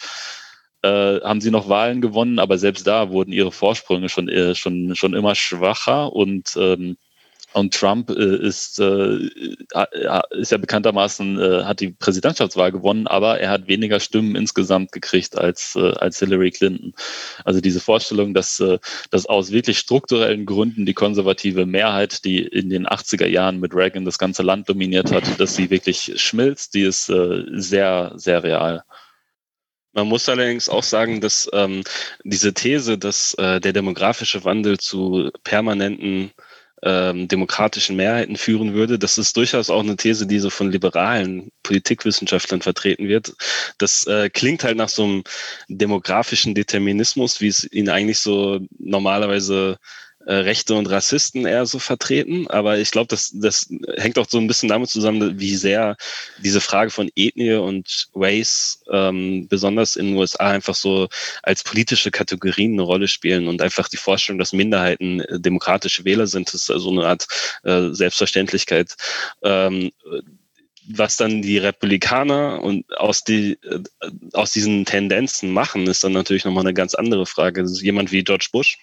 äh, 0.82 1.20
haben 1.20 1.40
sie 1.40 1.50
noch 1.50 1.68
Wahlen 1.68 2.00
gewonnen, 2.00 2.38
aber 2.38 2.58
selbst 2.58 2.86
da 2.86 3.10
wurden 3.10 3.32
ihre 3.32 3.52
Vorsprünge 3.52 4.08
schon, 4.08 4.28
äh, 4.28 4.54
schon, 4.54 4.94
schon 4.94 5.14
immer 5.14 5.34
schwacher 5.34 6.12
und 6.12 6.56
ähm, 6.56 6.96
und 7.52 7.74
Trump 7.74 8.10
äh, 8.10 8.36
ist, 8.36 8.78
äh, 8.78 9.28
ist 10.30 10.52
ja 10.52 10.58
bekanntermaßen, 10.58 11.40
äh, 11.40 11.64
hat 11.64 11.80
die 11.80 11.90
Präsidentschaftswahl 11.90 12.70
gewonnen, 12.70 13.06
aber 13.06 13.40
er 13.40 13.50
hat 13.50 13.66
weniger 13.66 13.98
Stimmen 13.98 14.36
insgesamt 14.36 14.92
gekriegt 14.92 15.36
als, 15.36 15.74
äh, 15.74 15.92
als 15.94 16.20
Hillary 16.20 16.52
Clinton. 16.52 16.92
Also 17.44 17.60
diese 17.60 17.80
Vorstellung, 17.80 18.34
dass, 18.34 18.60
äh, 18.60 18.78
dass 19.10 19.26
aus 19.26 19.50
wirklich 19.50 19.78
strukturellen 19.78 20.46
Gründen 20.46 20.86
die 20.86 20.94
konservative 20.94 21.66
Mehrheit, 21.66 22.24
die 22.24 22.38
in 22.38 22.70
den 22.70 22.86
80er 22.86 23.26
Jahren 23.26 23.58
mit 23.58 23.74
Reagan 23.74 24.04
das 24.04 24.18
ganze 24.18 24.42
Land 24.42 24.68
dominiert 24.68 25.10
hat, 25.10 25.40
dass 25.40 25.56
sie 25.56 25.70
wirklich 25.70 26.12
schmilzt, 26.16 26.74
die 26.74 26.82
ist 26.82 27.08
äh, 27.08 27.44
sehr, 27.50 28.12
sehr 28.14 28.44
real. 28.44 28.84
Man 29.92 30.06
muss 30.06 30.28
allerdings 30.28 30.68
auch 30.68 30.84
sagen, 30.84 31.20
dass 31.20 31.48
ähm, 31.52 31.82
diese 32.24 32.54
These, 32.54 32.96
dass 32.98 33.34
äh, 33.34 33.60
der 33.60 33.72
demografische 33.72 34.44
Wandel 34.44 34.78
zu 34.78 35.30
permanenten 35.42 36.32
ähm, 36.82 37.28
demokratischen 37.28 37.96
Mehrheiten 37.96 38.36
führen 38.36 38.72
würde, 38.72 38.98
das 38.98 39.18
ist 39.18 39.36
durchaus 39.36 39.68
auch 39.68 39.82
eine 39.82 39.96
These, 39.96 40.26
die 40.26 40.38
so 40.38 40.48
von 40.48 40.70
liberalen 40.70 41.50
Politikwissenschaftlern 41.62 42.62
vertreten 42.62 43.08
wird. 43.08 43.34
Das 43.78 44.06
äh, 44.06 44.30
klingt 44.30 44.64
halt 44.64 44.76
nach 44.76 44.88
so 44.88 45.04
einem 45.04 45.24
demografischen 45.68 46.54
Determinismus, 46.54 47.40
wie 47.40 47.48
es 47.48 47.70
ihn 47.70 47.90
eigentlich 47.90 48.20
so 48.20 48.60
normalerweise 48.78 49.78
äh, 50.26 50.34
Rechte 50.34 50.74
und 50.74 50.86
Rassisten 50.90 51.46
eher 51.46 51.66
so 51.66 51.78
vertreten. 51.78 52.46
Aber 52.48 52.78
ich 52.78 52.90
glaube, 52.90 53.08
das, 53.08 53.30
das 53.34 53.68
hängt 53.96 54.18
auch 54.18 54.28
so 54.28 54.38
ein 54.38 54.46
bisschen 54.46 54.68
damit 54.68 54.90
zusammen, 54.90 55.40
wie 55.40 55.56
sehr 55.56 55.96
diese 56.38 56.60
Frage 56.60 56.90
von 56.90 57.10
Ethnie 57.16 57.54
und 57.54 58.08
Race 58.14 58.82
ähm, 58.90 59.48
besonders 59.48 59.96
in 59.96 60.08
den 60.08 60.16
USA 60.16 60.50
einfach 60.50 60.74
so 60.74 61.08
als 61.42 61.64
politische 61.64 62.10
Kategorien 62.10 62.74
eine 62.74 62.82
Rolle 62.82 63.08
spielen 63.08 63.48
und 63.48 63.62
einfach 63.62 63.88
die 63.88 63.96
Vorstellung, 63.96 64.38
dass 64.38 64.52
Minderheiten 64.52 65.20
äh, 65.20 65.40
demokratische 65.40 66.04
Wähler 66.04 66.26
sind, 66.26 66.52
ist 66.52 66.66
so 66.66 66.74
also 66.74 66.90
eine 66.90 67.06
Art 67.06 67.26
äh, 67.64 67.90
Selbstverständlichkeit. 67.90 68.96
Ähm, 69.42 69.90
was 70.92 71.16
dann 71.16 71.42
die 71.42 71.58
Republikaner 71.58 72.62
und 72.62 72.84
aus, 72.98 73.22
die, 73.22 73.58
äh, 73.62 73.80
aus 74.32 74.52
diesen 74.52 74.84
Tendenzen 74.84 75.50
machen, 75.50 75.86
ist 75.86 76.04
dann 76.04 76.12
natürlich 76.12 76.44
nochmal 76.44 76.64
eine 76.64 76.74
ganz 76.74 76.94
andere 76.94 77.26
Frage. 77.26 77.64
Jemand 77.80 78.12
wie 78.12 78.24
George 78.24 78.48
Bush 78.52 78.78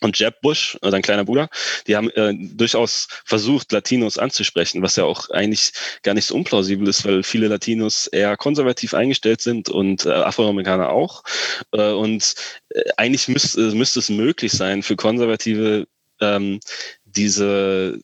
und 0.00 0.18
Jeb 0.18 0.40
Bush, 0.40 0.78
äh, 0.82 0.90
sein 0.90 1.02
kleiner 1.02 1.24
Bruder, 1.24 1.48
die 1.86 1.96
haben 1.96 2.10
äh, 2.10 2.34
durchaus 2.34 3.08
versucht, 3.24 3.72
Latinos 3.72 4.18
anzusprechen, 4.18 4.82
was 4.82 4.96
ja 4.96 5.04
auch 5.04 5.30
eigentlich 5.30 5.72
gar 6.02 6.14
nicht 6.14 6.26
so 6.26 6.34
unplausibel 6.34 6.88
ist, 6.88 7.04
weil 7.04 7.22
viele 7.22 7.48
Latinos 7.48 8.06
eher 8.06 8.36
konservativ 8.36 8.94
eingestellt 8.94 9.40
sind 9.40 9.68
und 9.68 10.06
äh, 10.06 10.10
Afroamerikaner 10.10 10.90
auch. 10.90 11.22
Äh, 11.72 11.92
und 11.92 12.34
äh, 12.70 12.82
eigentlich 12.96 13.28
müsste, 13.28 13.60
müsste 13.74 13.98
es 14.00 14.08
möglich 14.08 14.52
sein 14.52 14.82
für 14.82 14.96
Konservative, 14.96 15.86
ähm, 16.20 16.60
diese 17.04 18.00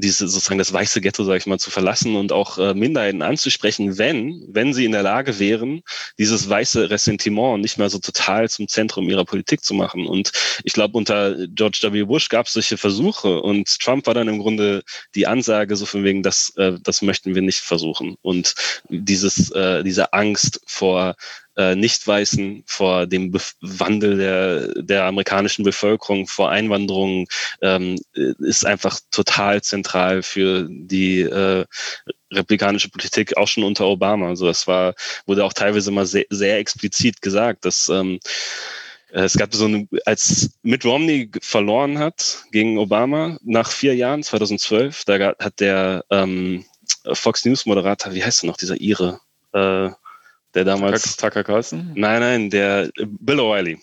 diese 0.00 0.28
sozusagen 0.28 0.58
das 0.58 0.72
weiße 0.72 1.00
Ghetto, 1.00 1.24
sage 1.24 1.38
ich 1.38 1.46
mal, 1.46 1.58
zu 1.58 1.70
verlassen 1.70 2.16
und 2.16 2.32
auch 2.32 2.58
äh, 2.58 2.74
Minderheiten 2.74 3.22
anzusprechen, 3.22 3.98
wenn, 3.98 4.44
wenn 4.48 4.74
sie 4.74 4.84
in 4.84 4.92
der 4.92 5.02
Lage 5.02 5.38
wären, 5.38 5.82
dieses 6.18 6.48
weiße 6.48 6.90
Ressentiment 6.90 7.60
nicht 7.60 7.78
mehr 7.78 7.90
so 7.90 7.98
total 7.98 8.48
zum 8.48 8.68
Zentrum 8.68 9.08
ihrer 9.08 9.24
Politik 9.24 9.64
zu 9.64 9.74
machen. 9.74 10.06
Und 10.06 10.32
ich 10.64 10.72
glaube, 10.72 10.96
unter 10.96 11.46
George 11.48 11.80
W. 11.82 12.04
Bush 12.04 12.28
gab 12.28 12.46
es 12.46 12.52
solche 12.52 12.76
Versuche 12.76 13.40
und 13.40 13.78
Trump 13.80 14.06
war 14.06 14.14
dann 14.14 14.28
im 14.28 14.38
Grunde 14.38 14.82
die 15.14 15.26
Ansage 15.26 15.76
so 15.76 15.86
von 15.86 16.04
wegen, 16.04 16.22
das, 16.22 16.52
äh, 16.56 16.72
das 16.82 17.02
möchten 17.02 17.34
wir 17.34 17.42
nicht 17.42 17.60
versuchen. 17.60 18.16
Und 18.22 18.54
dieses, 18.88 19.50
äh, 19.50 19.82
diese 19.82 20.12
Angst 20.12 20.60
vor 20.66 21.16
äh, 21.58 21.74
Nicht-Weißen, 21.74 22.62
vor 22.66 23.06
dem 23.06 23.32
Be 23.32 23.40
Wandel 23.60 24.16
der, 24.16 24.82
der 24.82 25.04
amerikanischen 25.04 25.64
Bevölkerung, 25.64 26.26
vor 26.26 26.50
Einwanderung, 26.50 27.26
ähm, 27.60 27.98
ist 28.14 28.64
einfach 28.64 29.00
total 29.10 29.60
zentral 29.62 30.22
für 30.22 30.68
die 30.70 31.22
äh, 31.22 31.64
republikanische 32.32 32.88
Politik, 32.90 33.36
auch 33.36 33.48
schon 33.48 33.64
unter 33.64 33.86
Obama. 33.86 34.28
Also 34.28 34.46
das 34.46 34.66
war, 34.66 34.94
wurde 35.26 35.44
auch 35.44 35.52
teilweise 35.52 35.90
mal 35.90 36.06
sehr, 36.06 36.26
sehr 36.30 36.58
explizit 36.58 37.20
gesagt, 37.20 37.64
dass 37.64 37.88
ähm, 37.88 38.20
es 39.10 39.36
gab 39.36 39.54
so 39.54 39.64
eine, 39.64 39.88
als 40.04 40.50
Mitt 40.62 40.84
Romney 40.84 41.30
verloren 41.40 41.98
hat 41.98 42.44
gegen 42.52 42.78
Obama 42.78 43.38
nach 43.42 43.70
vier 43.70 43.96
Jahren, 43.96 44.22
2012, 44.22 45.04
da 45.06 45.34
hat 45.38 45.60
der 45.60 46.04
ähm, 46.10 46.64
Fox 47.14 47.44
News 47.44 47.66
Moderator, 47.66 48.12
wie 48.12 48.22
heißt 48.22 48.44
er 48.44 48.48
noch, 48.48 48.58
dieser 48.58 48.80
Ire, 48.80 49.20
äh, 49.54 49.88
der 50.54 50.64
damals. 50.64 51.16
Tucker 51.16 51.44
Carlson? 51.44 51.92
Nein, 51.94 52.20
nein, 52.20 52.50
der 52.50 52.90
Bill 52.96 53.40
O'Reilly. 53.40 53.78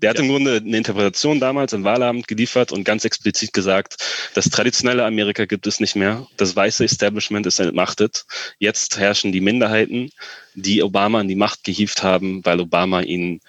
Der 0.00 0.10
hat 0.10 0.18
ja. 0.18 0.22
im 0.22 0.30
Grunde 0.30 0.56
eine 0.56 0.76
Interpretation 0.76 1.40
damals 1.40 1.72
im 1.72 1.82
Wahlabend 1.82 2.28
geliefert 2.28 2.70
und 2.70 2.84
ganz 2.84 3.04
explizit 3.04 3.52
gesagt, 3.52 3.96
das 4.34 4.48
traditionelle 4.48 5.04
Amerika 5.04 5.44
gibt 5.44 5.66
es 5.66 5.80
nicht 5.80 5.96
mehr. 5.96 6.26
Das 6.36 6.54
weiße 6.54 6.84
Establishment 6.84 7.46
ist 7.46 7.58
entmachtet. 7.58 8.26
Jetzt 8.58 8.98
herrschen 8.98 9.32
die 9.32 9.40
Minderheiten, 9.40 10.10
die 10.54 10.82
Obama 10.82 11.20
in 11.20 11.28
die 11.28 11.34
Macht 11.34 11.64
gehievt 11.64 12.02
haben, 12.02 12.44
weil 12.44 12.60
Obama 12.60 13.00
ihnen 13.00 13.40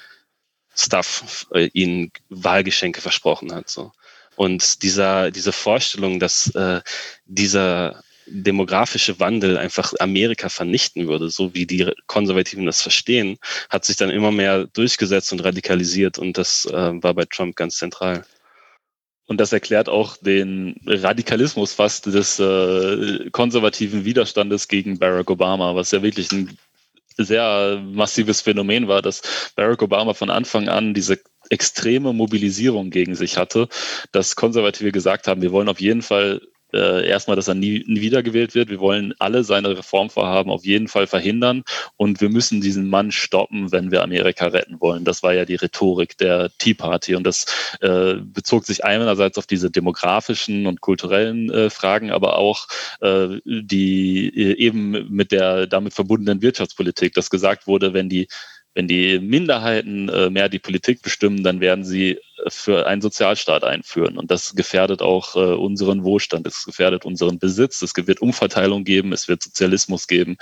Stuff, 0.75 1.47
äh, 1.53 1.69
ihnen 1.73 2.11
Wahlgeschenke 2.29 3.01
versprochen 3.01 3.53
hat. 3.53 3.69
So. 3.69 3.91
Und 4.35 4.83
dieser, 4.83 5.31
diese 5.31 5.51
Vorstellung, 5.51 6.19
dass 6.19 6.53
äh, 6.55 6.81
dieser 7.25 8.03
demografische 8.27 9.19
Wandel 9.19 9.57
einfach 9.57 9.93
Amerika 9.99 10.49
vernichten 10.49 11.07
würde, 11.07 11.29
so 11.29 11.53
wie 11.53 11.65
die 11.65 11.91
Konservativen 12.07 12.65
das 12.65 12.81
verstehen, 12.81 13.37
hat 13.69 13.85
sich 13.85 13.95
dann 13.97 14.09
immer 14.09 14.31
mehr 14.31 14.67
durchgesetzt 14.67 15.31
und 15.31 15.43
radikalisiert 15.43 16.17
und 16.17 16.37
das 16.37 16.65
äh, 16.65 17.03
war 17.03 17.13
bei 17.13 17.25
Trump 17.25 17.55
ganz 17.55 17.77
zentral. 17.77 18.23
Und 19.27 19.41
das 19.41 19.51
erklärt 19.51 19.89
auch 19.89 20.15
den 20.17 20.79
Radikalismus 20.85 21.73
fast 21.73 22.05
des 22.05 22.39
äh, 22.39 23.29
konservativen 23.31 24.05
Widerstandes 24.05 24.69
gegen 24.69 24.99
Barack 24.99 25.29
Obama, 25.29 25.75
was 25.75 25.91
ja 25.91 26.01
wirklich 26.01 26.31
ein 26.31 26.57
sehr 27.17 27.81
massives 27.83 28.41
Phänomen 28.41 28.87
war, 28.87 29.01
dass 29.01 29.51
Barack 29.55 29.81
Obama 29.81 30.13
von 30.13 30.29
Anfang 30.29 30.69
an 30.69 30.93
diese 30.93 31.19
extreme 31.49 32.13
Mobilisierung 32.13 32.89
gegen 32.89 33.15
sich 33.15 33.37
hatte, 33.37 33.67
dass 34.11 34.35
Konservative 34.35 34.91
gesagt 34.91 35.27
haben, 35.27 35.41
wir 35.41 35.51
wollen 35.51 35.69
auf 35.69 35.81
jeden 35.81 36.01
Fall 36.01 36.41
äh, 36.73 37.07
erstmal, 37.07 37.35
dass 37.35 37.47
er 37.47 37.55
nie, 37.55 37.83
nie 37.87 38.01
wiedergewählt 38.01 38.55
wird. 38.55 38.69
Wir 38.69 38.79
wollen 38.79 39.13
alle 39.19 39.43
seine 39.43 39.77
Reformvorhaben 39.77 40.51
auf 40.51 40.65
jeden 40.65 40.87
Fall 40.87 41.07
verhindern 41.07 41.63
und 41.95 42.21
wir 42.21 42.29
müssen 42.29 42.61
diesen 42.61 42.89
Mann 42.89 43.11
stoppen, 43.11 43.71
wenn 43.71 43.91
wir 43.91 44.03
Amerika 44.03 44.47
retten 44.47 44.79
wollen. 44.81 45.05
Das 45.05 45.23
war 45.23 45.33
ja 45.33 45.45
die 45.45 45.55
Rhetorik 45.55 46.17
der 46.17 46.49
Tea 46.57 46.73
Party 46.73 47.15
und 47.15 47.23
das 47.23 47.45
äh, 47.81 48.15
bezog 48.15 48.65
sich 48.65 48.83
einerseits 48.83 49.37
auf 49.37 49.47
diese 49.47 49.71
demografischen 49.71 50.67
und 50.67 50.81
kulturellen 50.81 51.49
äh, 51.49 51.69
Fragen, 51.69 52.11
aber 52.11 52.37
auch 52.37 52.67
äh, 53.01 53.39
die 53.45 54.27
äh, 54.27 54.57
eben 54.57 55.09
mit 55.09 55.31
der 55.31 55.67
damit 55.67 55.93
verbundenen 55.93 56.41
Wirtschaftspolitik, 56.41 57.13
dass 57.13 57.29
gesagt 57.29 57.67
wurde, 57.67 57.93
wenn 57.93 58.09
die 58.09 58.27
wenn 58.77 58.87
die 58.87 59.17
Minderheiten 59.17 60.07
äh, 60.07 60.29
mehr 60.29 60.49
die 60.49 60.59
Politik 60.59 61.01
bestimmen, 61.01 61.43
dann 61.43 61.61
werden 61.61 61.83
sie 61.83 62.11
äh, 62.11 62.19
für 62.49 62.85
einen 62.85 63.01
Sozialstaat 63.01 63.63
einführen. 63.63 64.19
Und 64.19 64.29
das 64.29 64.53
gefährdet 64.53 65.01
auch 65.01 65.35
äh, 65.35 65.39
unseren 65.39 66.03
Wohlstand, 66.03 66.45
es 66.45 66.63
gefährdet 66.63 67.03
unseren 67.03 67.39
Besitz, 67.39 67.81
es 67.81 67.93
wird 67.97 68.21
Umverteilung 68.21 68.83
geben, 68.83 69.13
es 69.13 69.27
wird 69.27 69.41
Sozialismus 69.41 70.05
geben 70.05 70.37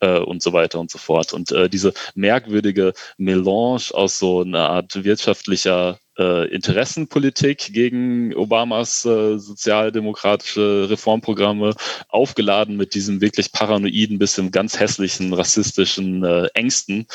äh, 0.00 0.18
und 0.18 0.42
so 0.42 0.52
weiter 0.52 0.80
und 0.80 0.90
so 0.90 0.98
fort. 0.98 1.32
Und 1.32 1.52
äh, 1.52 1.68
diese 1.68 1.94
merkwürdige 2.16 2.94
Melange 3.16 3.92
aus 3.92 4.18
so 4.18 4.40
einer 4.40 4.70
Art 4.70 5.04
wirtschaftlicher 5.04 6.00
äh, 6.18 6.46
Interessenpolitik 6.48 7.72
gegen 7.72 8.34
Obamas 8.34 9.04
äh, 9.04 9.38
sozialdemokratische 9.38 10.88
Reformprogramme, 10.90 11.74
aufgeladen 12.08 12.76
mit 12.76 12.94
diesem 12.94 13.20
wirklich 13.20 13.52
paranoiden, 13.52 14.18
bis 14.18 14.38
im 14.38 14.50
ganz 14.50 14.78
hässlichen, 14.78 15.32
rassistischen 15.32 16.24
äh, 16.24 16.46
Ängsten, 16.54 17.06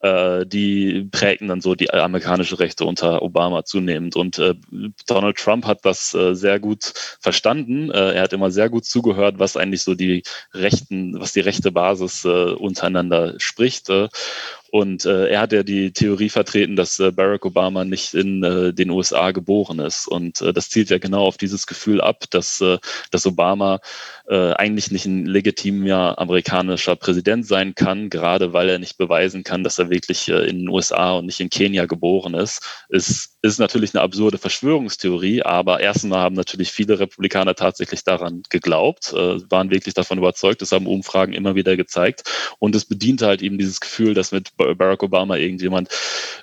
äh, 0.00 0.46
die 0.46 1.08
prägten 1.10 1.48
dann 1.48 1.60
so 1.60 1.74
die 1.74 1.90
amerikanische 1.92 2.58
Rechte 2.58 2.84
unter 2.84 3.22
Obama 3.22 3.64
zunehmend. 3.64 4.16
Und 4.16 4.38
äh, 4.38 4.54
Donald 5.06 5.36
Trump 5.36 5.66
hat 5.66 5.84
das 5.84 6.14
äh, 6.14 6.34
sehr 6.34 6.60
gut 6.60 6.92
verstanden. 7.20 7.90
Er 7.90 8.22
hat 8.22 8.32
immer 8.32 8.50
sehr 8.50 8.68
gut 8.68 8.84
zugehört, 8.84 9.38
was 9.38 9.56
eigentlich 9.56 9.82
so 9.82 9.94
die 9.94 10.22
rechten, 10.54 11.18
was 11.18 11.32
die 11.32 11.40
rechte 11.40 11.72
Basis 11.72 12.24
untereinander 12.24 13.34
spricht. 13.38 13.88
Und 14.74 15.04
äh, 15.04 15.28
er 15.28 15.42
hat 15.42 15.52
ja 15.52 15.62
die 15.62 15.92
Theorie 15.92 16.30
vertreten, 16.30 16.76
dass 16.76 16.98
äh, 16.98 17.12
Barack 17.12 17.44
Obama 17.44 17.84
nicht 17.84 18.14
in 18.14 18.42
äh, 18.42 18.72
den 18.72 18.88
USA 18.88 19.30
geboren 19.30 19.78
ist. 19.80 20.08
Und 20.08 20.40
äh, 20.40 20.54
das 20.54 20.70
zielt 20.70 20.88
ja 20.88 20.96
genau 20.96 21.26
auf 21.26 21.36
dieses 21.36 21.66
Gefühl 21.66 22.00
ab, 22.00 22.24
dass, 22.30 22.62
äh, 22.62 22.78
dass 23.10 23.26
Obama 23.26 23.80
äh, 24.32 24.54
eigentlich 24.54 24.90
nicht 24.90 25.04
ein 25.04 25.26
legitimer 25.26 26.18
amerikanischer 26.18 26.96
Präsident 26.96 27.46
sein 27.46 27.74
kann, 27.74 28.08
gerade 28.08 28.54
weil 28.54 28.70
er 28.70 28.78
nicht 28.78 28.96
beweisen 28.96 29.44
kann, 29.44 29.62
dass 29.62 29.78
er 29.78 29.90
wirklich 29.90 30.26
äh, 30.30 30.48
in 30.48 30.60
den 30.60 30.68
USA 30.70 31.12
und 31.12 31.26
nicht 31.26 31.40
in 31.40 31.50
Kenia 31.50 31.84
geboren 31.84 32.32
ist. 32.32 32.62
Ist, 32.88 33.36
ist 33.42 33.58
natürlich 33.58 33.94
eine 33.94 34.00
absurde 34.02 34.38
Verschwörungstheorie, 34.38 35.42
aber 35.42 35.80
erstens 35.80 36.14
haben 36.14 36.34
natürlich 36.34 36.72
viele 36.72 36.98
Republikaner 36.98 37.54
tatsächlich 37.54 38.04
daran 38.04 38.42
geglaubt, 38.48 39.12
äh, 39.12 39.38
waren 39.50 39.70
wirklich 39.70 39.92
davon 39.92 40.16
überzeugt, 40.16 40.62
das 40.62 40.72
haben 40.72 40.86
Umfragen 40.86 41.34
immer 41.34 41.54
wieder 41.54 41.76
gezeigt. 41.76 42.22
Und 42.58 42.74
es 42.74 42.86
bediente 42.86 43.26
halt 43.26 43.42
eben 43.42 43.58
dieses 43.58 43.80
Gefühl, 43.80 44.14
dass 44.14 44.32
mit 44.32 44.56
Barack 44.56 45.02
Obama 45.02 45.36
irgendjemand 45.36 45.90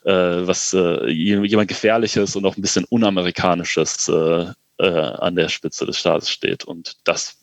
äh, 0.06 0.12
was 0.12 0.74
äh, 0.74 1.08
jemand 1.10 1.70
Gefährliches 1.70 2.36
und 2.36 2.46
auch 2.46 2.56
ein 2.56 2.62
bisschen 2.62 2.86
Unamerikanisches 2.86 4.10
an 4.82 5.36
der 5.36 5.50
Spitze 5.50 5.86
des 5.86 6.00
Staates 6.00 6.30
steht. 6.30 6.64
Und 6.64 6.96
das 7.04 7.40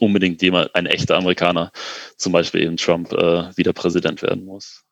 unbedingt 0.00 0.42
jemand, 0.42 0.74
ein 0.74 0.86
echter 0.86 1.16
Amerikaner, 1.16 1.72
zum 2.16 2.32
Beispiel 2.32 2.62
eben 2.62 2.76
Trump, 2.76 3.12
äh, 3.12 3.56
wieder 3.56 3.72
Präsident 3.72 4.22
werden 4.22 4.44
muss. 4.44 4.84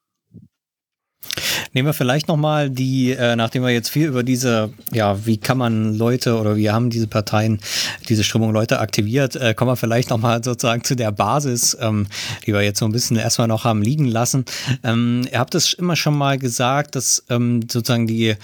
Nehmen 1.73 1.87
wir 1.87 1.93
vielleicht 1.93 2.29
nochmal 2.29 2.71
die, 2.71 3.13
äh, 3.13 3.37
nachdem 3.37 3.63
wir 3.63 3.71
jetzt 3.71 3.91
viel 3.91 4.09
über 4.09 4.23
diese, 4.23 4.73
ja, 4.91 5.27
wie 5.27 5.37
kann 5.37 5.59
man 5.59 5.95
Leute 5.95 6.37
oder 6.39 6.57
wie 6.57 6.71
haben 6.71 6.91
diese 6.91 7.07
Parteien 7.07 7.61
diese 8.09 8.25
Strömung 8.25 8.53
Leute 8.53 8.81
aktiviert, 8.81 9.37
äh, 9.37 9.55
kommen 9.55 9.71
wir 9.71 9.77
vielleicht 9.77 10.11
nochmal 10.11 10.43
sozusagen 10.43 10.83
zu 10.83 10.97
der 10.97 11.13
Basis, 11.13 11.77
ähm, 11.81 12.07
die 12.47 12.53
wir 12.53 12.63
jetzt 12.63 12.79
so 12.79 12.87
ein 12.87 12.93
bisschen 12.93 13.17
erstmal 13.17 13.49
noch 13.49 13.65
haben 13.65 13.83
liegen 13.83 14.07
lassen. 14.07 14.45
Ähm, 14.83 15.27
ihr 15.31 15.39
habt 15.39 15.55
es 15.55 15.73
immer 15.75 15.95
schon 15.95 16.17
mal 16.17 16.39
gesagt, 16.39 16.97
dass 16.97 17.25
ähm, 17.29 17.61
sozusagen 17.71 18.07
die 18.07 18.35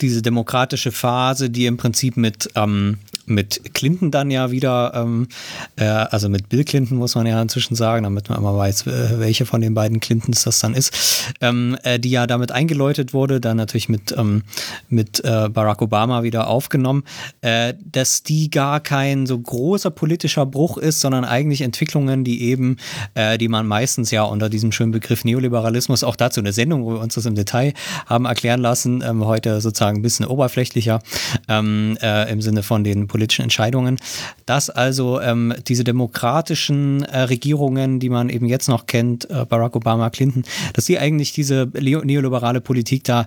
diese 0.00 0.22
demokratische 0.22 0.92
Phase, 0.92 1.50
die 1.50 1.66
im 1.66 1.76
Prinzip 1.76 2.16
mit, 2.16 2.50
ähm, 2.54 2.98
mit 3.26 3.74
Clinton 3.74 4.10
dann 4.10 4.30
ja 4.30 4.50
wieder, 4.50 4.92
ähm, 4.94 5.28
äh, 5.76 5.84
also 5.84 6.28
mit 6.28 6.48
Bill 6.48 6.64
Clinton 6.64 6.98
muss 6.98 7.14
man 7.14 7.26
ja 7.26 7.40
inzwischen 7.40 7.74
sagen, 7.74 8.04
damit 8.04 8.28
man 8.28 8.38
immer 8.38 8.56
weiß, 8.56 8.86
welche 8.86 9.46
von 9.46 9.60
den 9.60 9.74
beiden 9.74 10.00
Clintons 10.00 10.44
das 10.44 10.58
dann 10.58 10.74
ist, 10.74 11.32
ähm, 11.40 11.76
äh, 11.82 11.98
die 11.98 12.10
ja 12.10 12.26
damit 12.26 12.52
eingeläutet 12.52 13.14
wurde, 13.14 13.40
dann 13.40 13.56
natürlich 13.56 13.88
mit, 13.88 14.14
ähm, 14.16 14.42
mit 14.88 15.24
äh, 15.24 15.48
Barack 15.48 15.82
Obama 15.82 16.22
wieder 16.22 16.48
aufgenommen, 16.48 17.04
äh, 17.40 17.74
dass 17.90 18.22
die 18.22 18.50
gar 18.50 18.80
kein 18.80 19.26
so 19.26 19.38
großer 19.38 19.90
politischer 19.90 20.46
Bruch 20.46 20.78
ist, 20.78 21.00
sondern 21.00 21.24
eigentlich 21.24 21.62
Entwicklungen, 21.62 22.24
die 22.24 22.42
eben, 22.42 22.76
äh, 23.14 23.38
die 23.38 23.48
man 23.48 23.66
meistens 23.66 24.10
ja 24.10 24.22
unter 24.24 24.48
diesem 24.48 24.72
schönen 24.72 24.92
Begriff 24.92 25.24
Neoliberalismus, 25.24 26.04
auch 26.04 26.16
dazu 26.16 26.40
eine 26.40 26.52
Sendung, 26.52 26.84
wo 26.84 26.94
wir 26.94 27.00
uns 27.00 27.14
das 27.14 27.26
im 27.26 27.34
Detail 27.34 27.72
haben 28.06 28.24
erklären 28.26 28.60
lassen, 28.60 29.02
ähm, 29.06 29.24
heute 29.24 29.60
sozusagen 29.60 29.83
ein 29.88 30.02
bisschen 30.02 30.26
oberflächlicher 30.26 31.00
ähm, 31.48 31.96
äh, 32.00 32.30
im 32.30 32.40
Sinne 32.40 32.62
von 32.62 32.84
den 32.84 33.06
politischen 33.06 33.42
Entscheidungen, 33.42 33.98
dass 34.46 34.70
also 34.70 35.20
ähm, 35.20 35.54
diese 35.66 35.84
demokratischen 35.84 37.02
äh, 37.04 37.20
Regierungen, 37.20 38.00
die 38.00 38.08
man 38.08 38.28
eben 38.28 38.46
jetzt 38.46 38.68
noch 38.68 38.86
kennt, 38.86 39.28
äh, 39.30 39.44
Barack 39.44 39.76
Obama, 39.76 40.10
Clinton, 40.10 40.44
dass 40.72 40.86
sie 40.86 40.98
eigentlich 40.98 41.32
diese 41.32 41.70
neoliberale 41.74 42.60
Politik 42.60 43.04
da 43.04 43.26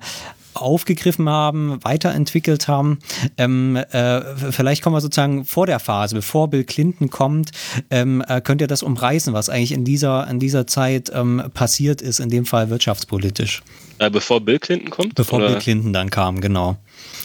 aufgegriffen 0.61 1.29
haben, 1.29 1.84
weiterentwickelt 1.84 2.67
haben. 2.67 2.99
Ähm, 3.38 3.75
äh, 3.75 4.21
vielleicht 4.51 4.84
kommen 4.84 4.95
wir 4.95 5.01
sozusagen 5.01 5.45
vor 5.45 5.65
der 5.65 5.79
Phase, 5.79 6.15
bevor 6.15 6.49
Bill 6.49 6.63
Clinton 6.63 7.09
kommt, 7.09 7.51
ähm, 7.89 8.23
äh, 8.27 8.41
könnt 8.41 8.61
ihr 8.61 8.67
das 8.67 8.84
umreißen, 8.84 9.34
was 9.34 9.49
eigentlich 9.49 9.71
in 9.71 9.85
dieser, 9.85 10.27
in 10.29 10.39
dieser 10.39 10.67
Zeit 10.67 11.11
ähm, 11.13 11.43
passiert 11.53 12.01
ist, 12.01 12.19
in 12.19 12.29
dem 12.29 12.45
Fall 12.45 12.69
wirtschaftspolitisch. 12.69 13.61
Äh, 13.99 14.09
bevor 14.09 14.41
Bill 14.41 14.59
Clinton 14.59 14.89
kommt? 14.89 15.15
Bevor 15.15 15.39
oder? 15.39 15.49
Bill 15.49 15.57
Clinton 15.57 15.93
dann 15.93 16.09
kam, 16.09 16.41
genau. 16.41 16.77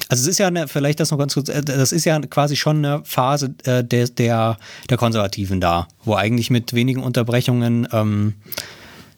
Also 0.08 0.22
es 0.22 0.28
ist 0.28 0.38
ja 0.38 0.46
eine, 0.46 0.68
vielleicht 0.68 1.00
das 1.00 1.10
noch 1.10 1.18
ganz 1.18 1.34
kurz, 1.34 1.48
äh, 1.48 1.62
das 1.62 1.92
ist 1.92 2.04
ja 2.04 2.18
quasi 2.20 2.56
schon 2.56 2.78
eine 2.78 3.02
Phase 3.04 3.54
äh, 3.64 3.84
der, 3.84 4.08
der, 4.08 4.56
der 4.88 4.96
Konservativen 4.96 5.60
da, 5.60 5.88
wo 6.04 6.14
eigentlich 6.14 6.50
mit 6.50 6.72
wenigen 6.74 7.02
Unterbrechungen, 7.02 7.88
ähm, 7.92 8.34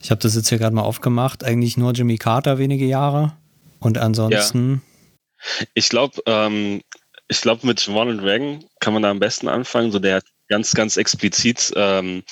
ich 0.01 0.11
habe 0.11 0.21
das 0.21 0.35
jetzt 0.35 0.49
hier 0.49 0.59
gerade 0.59 0.75
mal 0.75 0.83
aufgemacht, 0.83 1.45
eigentlich 1.45 1.77
nur 1.77 1.93
Jimmy 1.93 2.19
Carter 2.19 2.59
wenige 2.59 2.85
Jahre 2.85 3.33
und 3.85 3.99
ansonsten. 3.99 4.83
Ja. 4.85 5.67
Ich 5.75 5.89
glaube, 5.89 6.23
ähm, 6.27 6.83
ich 7.29 7.41
glaube, 7.41 7.67
mit 7.67 7.87
Ronald 7.89 8.23
Reagan 8.23 8.65
kann 8.81 8.95
man 8.95 9.03
da 9.03 9.11
am 9.11 9.21
besten 9.21 9.49
anfangen. 9.49 9.93
So, 9.93 9.99
der 9.99 10.17
hat 10.17 10.25
ganz, 10.49 10.73
ganz 10.73 10.97
explizit 10.97 11.73
ähm, 11.77 12.23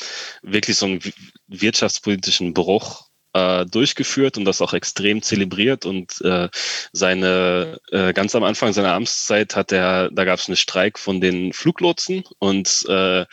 wirklich 0.42 0.76
so 0.76 0.86
einen 0.86 1.00
wirtschaftspolitischen 1.46 2.54
Bruch 2.54 3.08
äh, 3.34 3.64
durchgeführt 3.66 4.36
und 4.36 4.44
das 4.44 4.60
auch 4.60 4.74
extrem 4.74 5.22
zelebriert. 5.22 5.86
Und 5.86 6.20
äh, 6.22 6.48
seine 6.92 7.78
äh, 7.90 8.12
ganz 8.12 8.34
am 8.34 8.44
Anfang 8.44 8.72
seiner 8.72 8.92
Amtszeit 8.92 9.56
hat 9.56 9.72
er, 9.72 10.10
da 10.10 10.24
gab 10.24 10.38
es 10.38 10.48
einen 10.48 10.56
Streik 10.56 10.98
von 10.98 11.20
den 11.20 11.52
Fluglotsen 11.52 12.24
und 12.38 12.84
äh, 12.88 13.24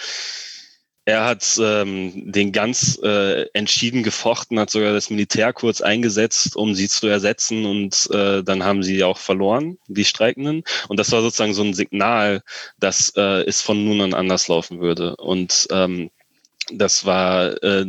er 1.05 1.25
hat 1.25 1.59
ähm, 1.61 2.31
den 2.31 2.51
ganz 2.51 2.99
äh, 3.03 3.47
entschieden 3.53 4.03
gefochten, 4.03 4.59
hat 4.59 4.69
sogar 4.69 4.93
das 4.93 5.09
Militär 5.09 5.53
kurz 5.53 5.81
eingesetzt, 5.81 6.55
um 6.55 6.75
sie 6.75 6.87
zu 6.87 7.07
ersetzen 7.07 7.65
und 7.65 8.09
äh, 8.11 8.43
dann 8.43 8.63
haben 8.63 8.83
sie 8.83 9.03
auch 9.03 9.17
verloren, 9.17 9.77
die 9.87 10.05
Streikenden. 10.05 10.63
Und 10.87 10.99
das 10.99 11.11
war 11.11 11.21
sozusagen 11.21 11.53
so 11.53 11.63
ein 11.63 11.73
Signal, 11.73 12.43
dass 12.79 13.11
äh, 13.15 13.43
es 13.45 13.61
von 13.61 13.83
nun 13.83 14.01
an 14.01 14.13
anders 14.13 14.47
laufen 14.47 14.81
würde. 14.81 15.15
Und 15.15 15.67
ähm, 15.71 16.11
das 16.71 17.05
war 17.05 17.63
äh, 17.63 17.85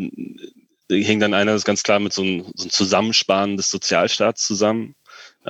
hing 0.89 1.21
dann 1.21 1.35
einer 1.35 1.59
ganz 1.61 1.83
klar 1.83 2.01
mit 2.01 2.13
so 2.13 2.23
einem, 2.23 2.47
so 2.55 2.65
einem 2.65 2.71
Zusammensparen 2.71 3.57
des 3.57 3.71
Sozialstaats 3.71 4.47
zusammen 4.47 4.95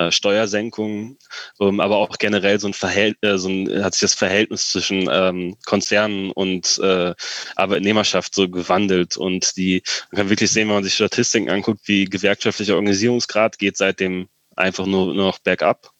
äh, 0.00 0.12
Steuersenkungen, 0.12 1.18
ähm, 1.60 1.80
aber 1.80 1.98
auch 1.98 2.16
generell 2.18 2.58
so 2.58 2.66
ein 2.68 2.74
Verhältnis, 2.74 3.30
äh, 3.30 3.38
so 3.38 3.48
ein, 3.48 3.84
hat 3.84 3.94
sich 3.94 4.02
das 4.02 4.14
Verhältnis 4.14 4.70
zwischen 4.70 5.08
ähm, 5.10 5.56
Konzernen 5.66 6.30
und 6.32 6.78
äh, 6.82 7.14
Arbeitnehmerschaft 7.56 8.34
so 8.34 8.48
gewandelt 8.48 9.16
und 9.16 9.56
die, 9.56 9.82
man 10.10 10.20
kann 10.20 10.30
wirklich 10.30 10.50
sehen, 10.50 10.68
wenn 10.68 10.76
man 10.76 10.84
sich 10.84 10.94
Statistiken 10.94 11.50
anguckt, 11.50 11.82
wie 11.84 12.06
gewerkschaftlicher 12.06 12.76
Organisierungsgrad 12.76 13.58
geht 13.58 13.76
seitdem 13.76 14.28
einfach 14.56 14.86
nur, 14.86 15.14
nur 15.14 15.26
noch 15.26 15.38
bergab 15.38 15.90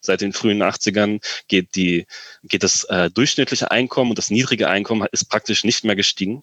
seit 0.00 0.20
den 0.20 0.32
frühen 0.32 0.62
80ern 0.62 1.20
geht 1.48 1.76
die 1.76 2.06
geht 2.42 2.62
das 2.62 2.84
äh, 2.84 3.10
durchschnittliche 3.10 3.70
Einkommen 3.70 4.10
und 4.10 4.18
das 4.18 4.30
niedrige 4.30 4.68
Einkommen 4.68 5.06
ist 5.12 5.26
praktisch 5.30 5.64
nicht 5.64 5.84
mehr 5.84 5.96
gestiegen. 5.96 6.42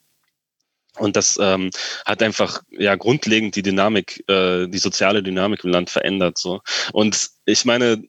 Und 1.02 1.16
das 1.16 1.38
ähm, 1.42 1.72
hat 2.06 2.22
einfach 2.22 2.62
ja 2.70 2.96
grundlegend 2.96 3.56
die 3.56 3.64
Dynamik, 3.64 4.24
äh, 4.30 4.68
die 4.68 4.78
soziale 4.78 5.24
Dynamik 5.24 5.64
im 5.64 5.72
Land 5.72 5.90
verändert. 5.90 6.38
So. 6.38 6.62
Und 6.94 7.30
ich 7.46 7.66
meine, 7.66 8.04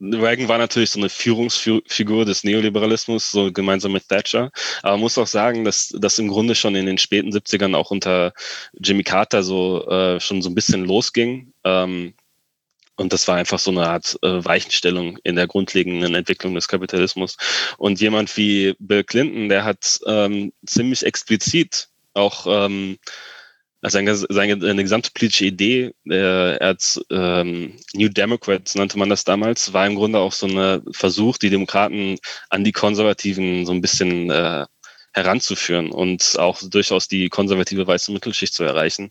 Reagan 0.00 0.48
war 0.48 0.58
natürlich 0.58 0.90
so 0.90 0.98
eine 0.98 1.08
Führungsfigur 1.08 2.24
des 2.24 2.42
Neoliberalismus, 2.42 3.30
so 3.30 3.52
gemeinsam 3.52 3.92
mit 3.92 4.08
Thatcher. 4.08 4.50
Aber 4.82 4.92
man 4.92 5.00
muss 5.00 5.16
auch 5.16 5.28
sagen, 5.28 5.64
dass 5.64 5.94
das 5.96 6.18
im 6.18 6.28
Grunde 6.28 6.56
schon 6.56 6.74
in 6.74 6.86
den 6.86 6.98
späten 6.98 7.30
70ern 7.30 7.76
auch 7.76 7.92
unter 7.92 8.32
Jimmy 8.80 9.04
Carter 9.04 9.44
so 9.44 9.86
äh, 9.88 10.18
schon 10.18 10.42
so 10.42 10.50
ein 10.50 10.56
bisschen 10.56 10.84
losging. 10.84 11.52
Ähm, 11.62 12.14
und 12.96 13.12
das 13.12 13.28
war 13.28 13.36
einfach 13.36 13.60
so 13.60 13.70
eine 13.70 13.88
Art 13.88 14.18
äh, 14.22 14.44
Weichenstellung 14.44 15.18
in 15.22 15.36
der 15.36 15.46
grundlegenden 15.46 16.16
Entwicklung 16.16 16.56
des 16.56 16.66
Kapitalismus. 16.66 17.36
Und 17.76 18.00
jemand 18.00 18.36
wie 18.36 18.74
Bill 18.80 19.04
Clinton, 19.04 19.48
der 19.48 19.64
hat 19.64 20.00
ähm, 20.06 20.52
ziemlich 20.66 21.06
explizit 21.06 21.88
auch 22.18 22.46
ähm, 22.48 22.98
seine, 23.82 24.16
seine, 24.16 24.60
seine 24.60 24.82
gesamte 24.82 25.10
politische 25.14 25.46
Idee, 25.46 25.92
äh, 26.08 26.58
hat 26.58 27.00
ähm, 27.10 27.76
New 27.94 28.08
Democrats 28.08 28.74
nannte 28.74 28.98
man 28.98 29.08
das 29.08 29.24
damals, 29.24 29.72
war 29.72 29.86
im 29.86 29.94
Grunde 29.94 30.18
auch 30.18 30.32
so 30.32 30.46
ein 30.46 30.82
Versuch, 30.92 31.38
die 31.38 31.50
Demokraten 31.50 32.18
an 32.50 32.64
die 32.64 32.72
Konservativen 32.72 33.66
so 33.66 33.72
ein 33.72 33.80
bisschen 33.80 34.30
äh, 34.30 34.66
heranzuführen 35.12 35.90
und 35.90 36.36
auch 36.38 36.60
durchaus 36.62 37.08
die 37.08 37.28
konservative 37.28 37.86
weiße 37.86 38.12
Mittelschicht 38.12 38.54
zu 38.54 38.64
erreichen. 38.64 39.10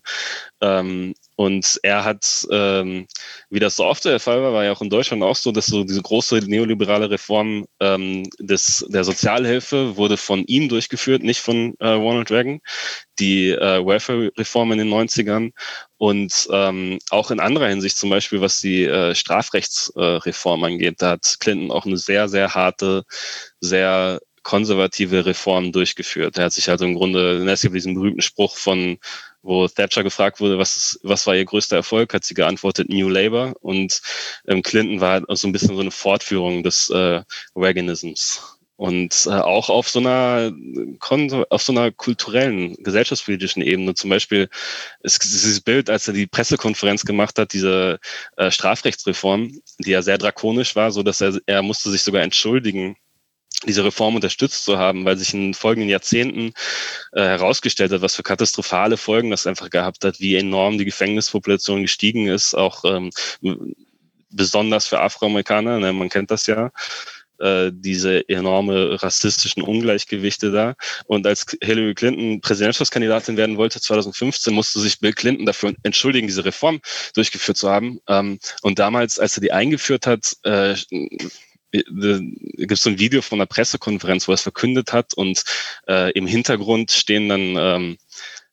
Ähm, 0.60 1.14
und 1.38 1.78
er 1.84 2.02
hat, 2.02 2.48
ähm, 2.50 3.06
wie 3.48 3.60
das 3.60 3.76
so 3.76 3.84
oft 3.84 4.04
der 4.04 4.18
Fall 4.18 4.42
war, 4.42 4.52
war 4.52 4.64
ja 4.64 4.72
auch 4.72 4.82
in 4.82 4.90
Deutschland 4.90 5.22
auch 5.22 5.36
so, 5.36 5.52
dass 5.52 5.66
so 5.66 5.84
diese 5.84 6.02
große 6.02 6.38
neoliberale 6.38 7.10
Reform 7.10 7.64
ähm, 7.78 8.28
des, 8.40 8.84
der 8.88 9.04
Sozialhilfe 9.04 9.96
wurde 9.96 10.16
von 10.16 10.42
ihm 10.46 10.68
durchgeführt, 10.68 11.22
nicht 11.22 11.38
von 11.38 11.74
äh, 11.78 11.90
Ronald 11.90 12.32
Reagan. 12.32 12.58
Die 13.20 13.50
äh, 13.50 13.86
Welfare-Reform 13.86 14.72
in 14.72 14.78
den 14.78 14.92
90ern 14.92 15.52
und 15.96 16.48
ähm, 16.50 16.98
auch 17.10 17.30
in 17.30 17.38
anderer 17.38 17.68
Hinsicht, 17.68 17.98
zum 17.98 18.10
Beispiel 18.10 18.40
was 18.40 18.60
die 18.60 18.82
äh, 18.82 19.14
Strafrechtsreform 19.14 20.64
äh, 20.64 20.66
angeht, 20.66 20.96
da 20.98 21.10
hat 21.10 21.36
Clinton 21.38 21.70
auch 21.70 21.86
eine 21.86 21.98
sehr, 21.98 22.28
sehr 22.28 22.56
harte, 22.56 23.04
sehr 23.60 24.18
konservative 24.42 25.26
Reformen 25.26 25.72
durchgeführt. 25.72 26.38
Er 26.38 26.46
hat 26.46 26.52
sich 26.52 26.70
also 26.70 26.84
im 26.84 26.94
Grunde, 26.94 27.44
es 27.46 27.60
gibt 27.60 27.74
diesen 27.74 27.94
berühmten 27.94 28.22
Spruch 28.22 28.56
von, 28.56 28.98
wo 29.42 29.68
Thatcher 29.68 30.02
gefragt 30.02 30.40
wurde, 30.40 30.58
was, 30.58 30.98
was 31.02 31.26
war 31.26 31.36
ihr 31.36 31.44
größter 31.44 31.76
Erfolg, 31.76 32.12
hat 32.14 32.24
sie 32.24 32.34
geantwortet 32.34 32.88
New 32.88 33.08
Labour 33.08 33.54
und 33.60 34.00
ähm, 34.46 34.62
Clinton 34.62 35.00
war 35.00 35.12
halt 35.12 35.24
so 35.28 35.48
ein 35.48 35.52
bisschen 35.52 35.76
so 35.76 35.80
eine 35.80 35.90
Fortführung 35.90 36.62
des 36.62 36.90
äh, 36.90 37.22
Reaganisms. 37.56 38.58
Und 38.76 39.26
äh, 39.26 39.30
auch 39.30 39.70
auf 39.70 39.88
so 39.88 39.98
einer 39.98 40.52
auf 41.50 41.62
so 41.62 41.72
einer 41.72 41.90
kulturellen, 41.90 42.76
gesellschaftspolitischen 42.76 43.60
Ebene. 43.60 43.94
Zum 43.94 44.08
Beispiel 44.08 44.48
ist 45.00 45.20
dieses 45.24 45.60
Bild, 45.60 45.90
als 45.90 46.06
er 46.06 46.14
die 46.14 46.28
Pressekonferenz 46.28 47.04
gemacht 47.04 47.40
hat, 47.40 47.52
diese 47.52 47.98
äh, 48.36 48.52
Strafrechtsreform, 48.52 49.60
die 49.80 49.90
ja 49.90 50.02
sehr 50.02 50.16
drakonisch 50.16 50.76
war, 50.76 50.92
so 50.92 51.02
dass 51.02 51.20
er, 51.20 51.40
er 51.46 51.62
musste 51.62 51.90
sich 51.90 52.02
sogar 52.02 52.22
entschuldigen 52.22 52.96
diese 53.66 53.84
Reform 53.84 54.14
unterstützt 54.14 54.64
zu 54.64 54.78
haben, 54.78 55.04
weil 55.04 55.16
sich 55.16 55.34
in 55.34 55.54
folgenden 55.54 55.90
Jahrzehnten 55.90 56.52
äh, 57.12 57.22
herausgestellt 57.22 57.92
hat, 57.92 58.02
was 58.02 58.14
für 58.14 58.22
katastrophale 58.22 58.96
Folgen 58.96 59.30
das 59.30 59.46
einfach 59.46 59.70
gehabt 59.70 60.04
hat, 60.04 60.20
wie 60.20 60.36
enorm 60.36 60.78
die 60.78 60.84
Gefängnispopulation 60.84 61.82
gestiegen 61.82 62.28
ist, 62.28 62.54
auch 62.54 62.84
ähm, 62.84 63.10
besonders 64.30 64.86
für 64.86 65.00
Afroamerikaner, 65.00 65.78
ne, 65.78 65.92
man 65.92 66.08
kennt 66.08 66.30
das 66.30 66.46
ja 66.46 66.70
äh, 67.38 67.70
diese 67.72 68.28
enorme 68.28 69.02
rassistischen 69.02 69.62
Ungleichgewichte 69.62 70.50
da. 70.50 70.74
Und 71.06 71.26
als 71.26 71.46
Hillary 71.62 71.94
Clinton 71.94 72.40
Präsidentschaftskandidatin 72.40 73.36
werden 73.36 73.56
wollte 73.56 73.80
2015, 73.80 74.52
musste 74.52 74.80
sich 74.80 75.00
Bill 75.00 75.12
Clinton 75.12 75.46
dafür 75.46 75.72
entschuldigen, 75.82 76.26
diese 76.26 76.44
Reform 76.44 76.80
durchgeführt 77.14 77.56
zu 77.56 77.70
haben. 77.70 78.00
Ähm, 78.08 78.38
und 78.62 78.78
damals, 78.78 79.18
als 79.18 79.36
er 79.36 79.40
die 79.40 79.52
eingeführt 79.52 80.06
hat, 80.06 80.36
äh, 80.42 80.74
gibt 81.70 82.72
es 82.72 82.82
so 82.82 82.90
ein 82.90 82.98
Video 82.98 83.22
von 83.22 83.38
einer 83.38 83.46
Pressekonferenz, 83.46 84.26
wo 84.26 84.32
er 84.32 84.36
es 84.36 84.42
verkündet 84.42 84.92
hat 84.92 85.14
und 85.14 85.44
äh, 85.86 86.10
im 86.12 86.26
Hintergrund 86.26 86.90
stehen 86.90 87.28
dann 87.28 87.56
ähm, 87.58 87.98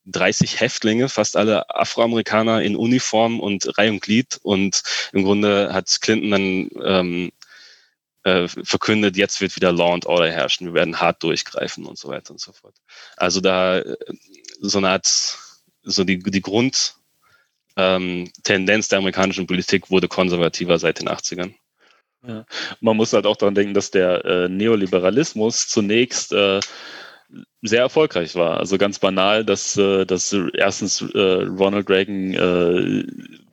30 0.06 0.60
Häftlinge, 0.60 1.10
fast 1.10 1.36
alle 1.36 1.70
Afroamerikaner 1.70 2.62
in 2.62 2.76
Uniform 2.76 3.40
und 3.40 3.78
Reihe 3.78 3.92
und 3.92 4.02
Glied 4.02 4.40
und 4.44 4.84
im 5.14 5.24
Grunde 5.24 5.74
hat 5.74 5.98
Clinton 6.02 6.32
dann 6.32 6.70
ähm, 6.84 7.32
äh, 8.24 8.48
verkündet, 8.48 9.18
jetzt 9.18 9.42
wird 9.42 9.56
wieder 9.56 9.72
Law 9.72 9.94
and 9.94 10.06
Order 10.06 10.32
herrschen, 10.32 10.68
wir 10.68 10.74
werden 10.74 11.00
hart 11.00 11.24
durchgreifen 11.24 11.86
und 11.86 11.98
so 11.98 12.10
weiter 12.10 12.32
und 12.32 12.40
so 12.40 12.52
fort. 12.54 12.76
Also 13.18 13.42
da 13.42 13.80
äh, 13.80 13.96
so 14.60 14.78
eine 14.78 14.90
Art, 14.90 15.38
so 15.84 16.04
die, 16.04 16.20
die 16.20 16.42
Grund 16.42 16.96
ähm, 17.78 18.32
Tendenz 18.44 18.88
der 18.88 19.00
amerikanischen 19.00 19.48
Politik 19.48 19.90
wurde 19.90 20.08
konservativer 20.08 20.80
seit 20.80 21.00
den 21.00 21.10
80ern. 21.10 21.54
Man 22.80 22.98
muss 22.98 23.14
halt 23.14 23.26
auch 23.26 23.38
daran 23.38 23.56
denken, 23.56 23.74
dass 23.74 23.92
der 23.92 24.26
äh, 24.26 24.50
Neoliberalismus 24.50 25.68
zunächst 25.68 26.32
äh, 26.34 26.60
sehr 27.62 27.82
erfolgreich 27.82 28.36
war. 28.36 28.58
Also 28.58 28.78
ganz 28.78 29.00
banal, 29.00 29.44
dass, 29.44 29.78
äh, 29.78 30.06
dass 30.06 30.36
erstens 30.54 31.02
äh, 31.02 31.20
Ronald 31.20 31.90
Reagan 31.90 32.34
äh, 32.34 33.04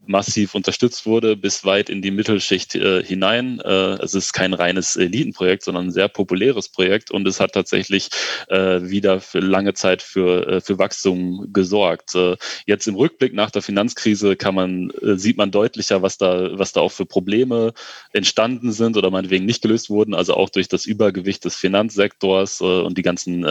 massiv 0.07 0.55
unterstützt 0.55 1.07
wurde, 1.07 1.37
bis 1.37 1.65
weit 1.65 1.89
in 1.89 2.03
die 2.03 2.11
Mittelschicht 2.11 2.75
äh, 2.75 3.05
hinein. 3.05 3.61
Äh, 3.61 4.03
es 4.03 4.15
ist 4.15 4.33
kein 4.33 4.55
reines 4.55 4.97
Elitenprojekt, 4.97 5.63
sondern 5.63 5.87
ein 5.87 5.93
sehr 5.93 6.09
populäres 6.09 6.69
Projekt 6.69 7.11
und 7.11 7.27
es 7.27 7.41
hat 7.41 7.53
tatsächlich 7.53 8.09
äh, 8.49 8.81
wieder 8.83 9.21
für 9.21 9.41
lange 9.41 9.75
Zeit 9.75 10.03
für, 10.03 10.47
äh, 10.47 10.61
für 10.61 10.79
Wachstum 10.79 11.53
gesorgt. 11.53 12.15
Äh, 12.15 12.37
jetzt 12.67 12.89
im 12.89 12.97
Rückblick 12.97 13.35
nach 13.35 13.51
der 13.51 13.63
Finanzkrise 13.63 14.37
kann 14.37 14.55
man, 14.55 14.91
äh, 15.03 15.17
sieht 15.17 15.37
man 15.37 15.51
deutlicher, 15.51 16.03
was 16.03 16.19
da, 16.19 16.59
was 16.59 16.73
da 16.73 16.81
auch 16.81 16.93
für 16.93 17.07
Probleme 17.07 17.73
entstanden 18.13 18.73
sind 18.73 18.97
oder 18.97 19.11
meinetwegen 19.11 19.47
nicht 19.47 19.63
gelöst 19.63 19.89
wurden, 19.89 20.15
also 20.15 20.35
auch 20.35 20.51
durch 20.51 20.69
das 20.69 20.85
Übergewicht 20.87 21.45
des 21.45 21.57
Finanzsektors 21.57 22.61
und 22.61 22.99
die 22.99 23.03
ganzen 23.03 23.47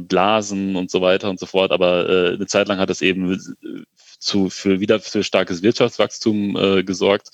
Blasen 0.00 0.76
und 0.76 0.90
so 0.90 1.00
weiter 1.00 1.30
und 1.30 1.38
so 1.38 1.46
fort. 1.46 1.72
Aber 1.72 2.06
eine 2.34 2.46
Zeit 2.46 2.68
lang 2.68 2.78
hat 2.78 2.90
es 2.90 3.02
eben 3.02 3.38
zu, 4.18 4.50
für 4.50 4.80
wieder 4.80 5.00
für 5.00 5.22
starkes 5.24 5.62
Wirtschaftswachstum 5.62 6.56
äh, 6.56 6.84
gesorgt. 6.84 7.28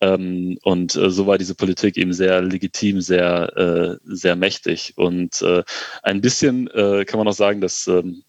Ähm, 0.00 0.58
und 0.62 0.96
äh, 0.96 1.10
so 1.10 1.26
war 1.26 1.38
diese 1.38 1.54
Politik 1.54 1.96
eben 1.96 2.12
sehr 2.12 2.40
legitim, 2.42 3.00
sehr, 3.00 3.56
äh, 3.56 3.96
sehr 4.04 4.36
mächtig. 4.36 4.94
Und 4.96 5.42
äh, 5.42 5.62
ein 6.02 6.20
bisschen 6.20 6.68
äh, 6.68 7.04
kann 7.04 7.18
man 7.18 7.28
auch 7.28 7.32
sagen, 7.32 7.60
dass 7.60 7.86
ähm, 7.86 8.24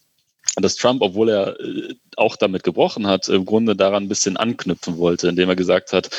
dass 0.55 0.75
Trump, 0.75 1.01
obwohl 1.01 1.29
er 1.29 1.59
äh, 1.59 1.95
auch 2.17 2.35
damit 2.35 2.63
gebrochen 2.63 3.07
hat, 3.07 3.29
im 3.29 3.45
Grunde 3.45 3.75
daran 3.75 4.03
ein 4.03 4.09
bisschen 4.09 4.37
anknüpfen 4.37 4.97
wollte, 4.97 5.29
indem 5.29 5.49
er 5.49 5.55
gesagt 5.55 5.93
hat, 5.93 6.09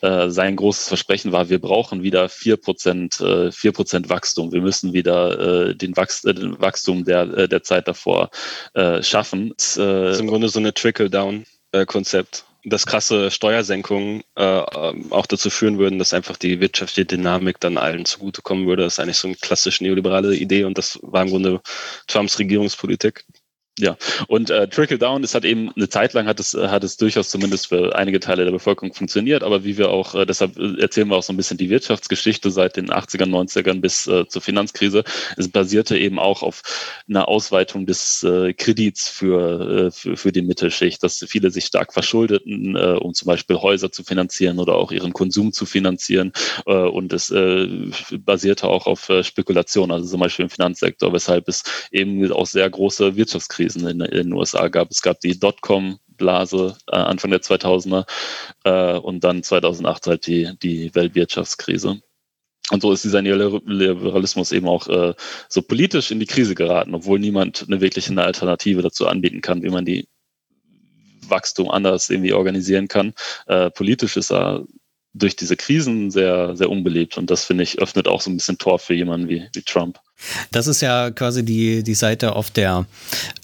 äh, 0.00 0.30
sein 0.30 0.56
großes 0.56 0.88
Versprechen 0.88 1.32
war, 1.32 1.48
wir 1.48 1.60
brauchen 1.60 2.02
wieder 2.02 2.28
vier 2.28 2.56
Prozent, 2.56 3.20
äh, 3.20 3.50
vier 3.50 3.72
Prozent 3.72 4.08
Wachstum. 4.08 4.52
Wir 4.52 4.60
müssen 4.60 4.92
wieder 4.92 5.74
den, 5.74 5.96
Wachst 5.96 6.24
den 6.24 6.60
Wachstum 6.60 7.04
der, 7.04 7.48
der 7.48 7.62
Zeit 7.62 7.88
davor 7.88 8.30
schaffen. 9.00 9.52
Das 9.56 9.76
ist 9.76 10.20
im 10.20 10.26
Grunde 10.26 10.48
so 10.48 10.58
eine 10.58 10.72
Trickle-Down-Konzept 10.72 12.44
dass 12.64 12.84
krasse 12.84 13.30
Steuersenkungen 13.30 14.22
auch 14.34 15.26
dazu 15.26 15.48
führen 15.48 15.78
würden, 15.78 15.98
dass 15.98 16.12
einfach 16.12 16.36
die 16.36 16.60
wirtschaftliche 16.60 17.06
Dynamik 17.06 17.58
dann 17.60 17.78
allen 17.78 18.04
zugutekommen 18.04 18.66
würde. 18.66 18.82
Das 18.82 18.94
ist 18.94 19.00
eigentlich 19.00 19.16
so 19.16 19.28
eine 19.28 19.36
klassisch 19.36 19.80
neoliberale 19.80 20.36
Idee 20.36 20.64
und 20.64 20.76
das 20.76 20.98
war 21.02 21.22
im 21.22 21.30
Grunde 21.30 21.60
Trumps 22.06 22.38
Regierungspolitik. 22.38 23.24
Ja, 23.80 23.96
und 24.28 24.50
äh, 24.50 24.68
Trickle 24.68 24.98
Down, 24.98 25.24
es 25.24 25.34
hat 25.34 25.46
eben 25.46 25.72
eine 25.74 25.88
Zeit 25.88 26.12
lang 26.12 26.26
hat 26.26 26.38
es, 26.38 26.52
hat 26.52 26.84
es 26.84 26.98
durchaus 26.98 27.30
zumindest 27.30 27.68
für 27.68 27.96
einige 27.96 28.20
Teile 28.20 28.44
der 28.44 28.52
Bevölkerung 28.52 28.92
funktioniert, 28.92 29.42
aber 29.42 29.64
wie 29.64 29.78
wir 29.78 29.88
auch, 29.88 30.14
äh, 30.14 30.26
deshalb 30.26 30.58
erzählen 30.58 31.08
wir 31.08 31.16
auch 31.16 31.22
so 31.22 31.32
ein 31.32 31.38
bisschen 31.38 31.56
die 31.56 31.70
Wirtschaftsgeschichte 31.70 32.50
seit 32.50 32.76
den 32.76 32.90
80ern, 32.90 33.30
90ern 33.30 33.80
bis 33.80 34.06
äh, 34.06 34.28
zur 34.28 34.42
Finanzkrise. 34.42 35.02
Es 35.38 35.48
basierte 35.48 35.96
eben 35.96 36.18
auch 36.18 36.42
auf 36.42 36.62
einer 37.08 37.26
Ausweitung 37.28 37.86
des 37.86 38.22
äh, 38.22 38.52
Kredits 38.52 39.08
für, 39.08 39.86
äh, 39.86 39.90
für, 39.90 40.16
für 40.18 40.32
die 40.32 40.42
Mittelschicht, 40.42 41.02
dass 41.02 41.24
viele 41.26 41.50
sich 41.50 41.64
stark 41.64 41.94
verschuldeten, 41.94 42.76
äh, 42.76 42.98
um 43.00 43.14
zum 43.14 43.26
Beispiel 43.26 43.56
Häuser 43.56 43.90
zu 43.90 44.04
finanzieren 44.04 44.58
oder 44.58 44.74
auch 44.74 44.92
ihren 44.92 45.14
Konsum 45.14 45.54
zu 45.54 45.64
finanzieren. 45.64 46.32
Äh, 46.66 46.72
und 46.72 47.14
es 47.14 47.30
äh, 47.30 47.66
basierte 48.18 48.68
auch 48.68 48.86
auf 48.86 49.08
äh, 49.08 49.24
Spekulation, 49.24 49.90
also 49.90 50.06
zum 50.06 50.20
Beispiel 50.20 50.44
im 50.44 50.50
Finanzsektor, 50.50 51.14
weshalb 51.14 51.48
es 51.48 51.62
eben 51.90 52.30
auch 52.30 52.46
sehr 52.46 52.68
große 52.68 53.16
Wirtschaftskrisen 53.16 53.69
Krisen 53.70 53.86
in, 53.86 54.00
in 54.00 54.28
den 54.28 54.32
USA 54.32 54.68
gab. 54.68 54.90
Es 54.90 55.02
gab 55.02 55.20
die 55.20 55.38
Dotcom-Blase 55.38 56.76
äh, 56.90 56.96
Anfang 56.96 57.30
der 57.30 57.40
2000er 57.40 58.06
äh, 58.64 58.98
und 58.98 59.22
dann 59.24 59.42
2008 59.42 60.06
halt 60.06 60.26
die, 60.26 60.50
die 60.62 60.94
Weltwirtschaftskrise. 60.94 62.00
Und 62.70 62.82
so 62.82 62.92
ist 62.92 63.04
dieser 63.04 63.22
Neoliberalismus 63.22 64.52
eben 64.52 64.68
auch 64.68 64.86
äh, 64.88 65.14
so 65.48 65.62
politisch 65.62 66.10
in 66.10 66.20
die 66.20 66.26
Krise 66.26 66.54
geraten, 66.54 66.94
obwohl 66.94 67.18
niemand 67.18 67.64
eine 67.66 67.80
wirkliche 67.80 68.16
Alternative 68.22 68.82
dazu 68.82 69.08
anbieten 69.08 69.40
kann, 69.40 69.62
wie 69.62 69.70
man 69.70 69.84
die 69.84 70.08
Wachstum 71.28 71.70
anders 71.70 72.10
irgendwie 72.10 72.32
organisieren 72.32 72.88
kann. 72.88 73.14
Äh, 73.46 73.70
politisch 73.70 74.16
ist 74.16 74.30
er 74.30 74.64
durch 75.14 75.34
diese 75.34 75.56
Krisen 75.56 76.10
sehr, 76.12 76.56
sehr 76.56 76.70
unbeliebt. 76.70 77.18
Und 77.18 77.30
das, 77.30 77.44
finde 77.44 77.64
ich, 77.64 77.80
öffnet 77.80 78.06
auch 78.06 78.20
so 78.20 78.30
ein 78.30 78.36
bisschen 78.36 78.58
Tor 78.58 78.78
für 78.78 78.94
jemanden 78.94 79.28
wie, 79.28 79.48
wie 79.52 79.62
Trump. 79.62 79.98
Das 80.50 80.66
ist 80.66 80.80
ja 80.80 81.10
quasi 81.10 81.44
die, 81.44 81.82
die 81.82 81.94
Seite 81.94 82.36
auf 82.36 82.50
der, 82.50 82.86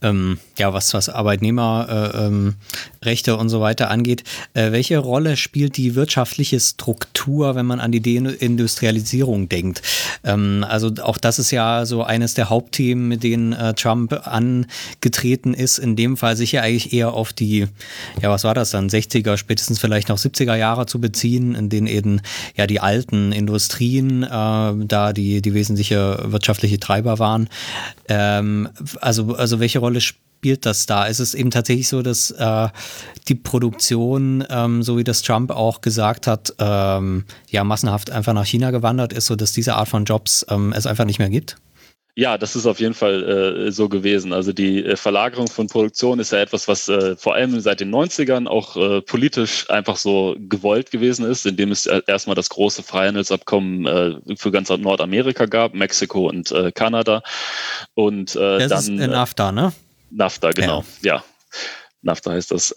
ähm, 0.02 0.38
ja, 0.58 0.72
was, 0.72 0.94
was 0.94 1.08
Arbeitnehmerrechte 1.08 3.30
äh, 3.30 3.34
ähm, 3.34 3.40
und 3.40 3.48
so 3.48 3.60
weiter 3.60 3.90
angeht. 3.90 4.24
Äh, 4.54 4.72
welche 4.72 4.98
Rolle 4.98 5.36
spielt 5.36 5.76
die 5.76 5.94
wirtschaftliche 5.94 6.60
Struktur, 6.60 7.54
wenn 7.54 7.66
man 7.66 7.80
an 7.80 7.92
die 7.92 8.00
Deindustrialisierung 8.00 9.48
denkt? 9.48 9.82
Ähm, 10.24 10.64
also 10.68 10.90
auch 11.02 11.18
das 11.18 11.38
ist 11.38 11.50
ja 11.50 11.86
so 11.86 12.02
eines 12.02 12.34
der 12.34 12.50
Hauptthemen, 12.50 13.08
mit 13.08 13.22
denen 13.22 13.52
äh, 13.52 13.74
Trump 13.74 14.26
angetreten 14.26 15.54
ist. 15.54 15.78
In 15.78 15.96
dem 15.96 16.16
Fall 16.16 16.36
sicher 16.36 16.62
eigentlich 16.62 16.92
eher 16.92 17.12
auf 17.12 17.32
die, 17.32 17.66
ja, 18.20 18.30
was 18.30 18.44
war 18.44 18.54
das 18.54 18.70
dann, 18.70 18.88
60er, 18.88 19.36
spätestens 19.36 19.78
vielleicht 19.78 20.08
noch 20.08 20.18
70er 20.18 20.56
Jahre 20.56 20.86
zu 20.86 21.00
beziehen, 21.00 21.54
in 21.54 21.68
denen 21.68 21.86
eben 21.86 22.20
ja 22.56 22.66
die 22.66 22.80
alten 22.80 23.32
Industrien 23.32 24.22
äh, 24.22 24.28
da 24.28 25.12
die, 25.12 25.42
die 25.42 25.54
wesentliche 25.54 26.18
wirtschaftliche 26.24 26.65
wirtschaftliche 26.66 26.80
Treiber 26.80 27.18
waren. 27.18 27.48
Ähm, 28.08 28.68
also, 29.00 29.34
also 29.34 29.60
welche 29.60 29.78
Rolle 29.78 30.00
spielt 30.00 30.66
das 30.66 30.86
da? 30.86 31.06
Ist 31.06 31.20
es 31.20 31.34
eben 31.34 31.50
tatsächlich 31.50 31.88
so, 31.88 32.02
dass 32.02 32.30
äh, 32.30 32.68
die 33.28 33.34
Produktion, 33.34 34.44
ähm, 34.50 34.82
so 34.82 34.98
wie 34.98 35.04
das 35.04 35.22
Trump 35.22 35.50
auch 35.50 35.80
gesagt 35.80 36.26
hat, 36.26 36.54
ähm, 36.58 37.24
ja 37.50 37.64
massenhaft 37.64 38.10
einfach 38.10 38.34
nach 38.34 38.46
China 38.46 38.70
gewandert 38.70 39.12
ist, 39.12 39.26
sodass 39.26 39.52
diese 39.52 39.76
Art 39.76 39.88
von 39.88 40.04
Jobs 40.04 40.44
ähm, 40.48 40.72
es 40.76 40.86
einfach 40.86 41.04
nicht 41.04 41.18
mehr 41.18 41.30
gibt? 41.30 41.56
Ja, 42.18 42.38
das 42.38 42.56
ist 42.56 42.64
auf 42.64 42.80
jeden 42.80 42.94
Fall 42.94 43.66
äh, 43.68 43.70
so 43.70 43.90
gewesen. 43.90 44.32
Also 44.32 44.54
die 44.54 44.82
äh, 44.82 44.96
Verlagerung 44.96 45.48
von 45.48 45.66
Produktion 45.66 46.18
ist 46.18 46.32
ja 46.32 46.38
etwas, 46.38 46.66
was 46.66 46.88
äh, 46.88 47.14
vor 47.14 47.34
allem 47.34 47.60
seit 47.60 47.80
den 47.80 47.94
90ern 47.94 48.46
auch 48.46 48.74
äh, 48.78 49.02
politisch 49.02 49.68
einfach 49.68 49.98
so 49.98 50.34
gewollt 50.38 50.90
gewesen 50.90 51.26
ist, 51.26 51.44
indem 51.44 51.72
es 51.72 51.84
äh, 51.84 52.00
erstmal 52.06 52.34
das 52.34 52.48
große 52.48 52.82
Freihandelsabkommen 52.82 53.86
äh, 53.86 54.36
für 54.36 54.50
ganz 54.50 54.70
Nordamerika 54.70 55.44
gab, 55.44 55.74
Mexiko 55.74 56.28
und 56.28 56.54
Kanada. 56.74 57.22
Und 57.94 58.34
das 58.34 58.68
dann. 58.68 58.98
Ist 58.98 59.10
NAFTA, 59.10 59.52
ne? 59.52 59.72
NAFTA, 60.10 60.52
genau. 60.52 60.84
Ja. 61.02 61.16
ja. 61.16 61.24
NAFTA 62.02 62.32
heißt 62.32 62.50
das. 62.50 62.74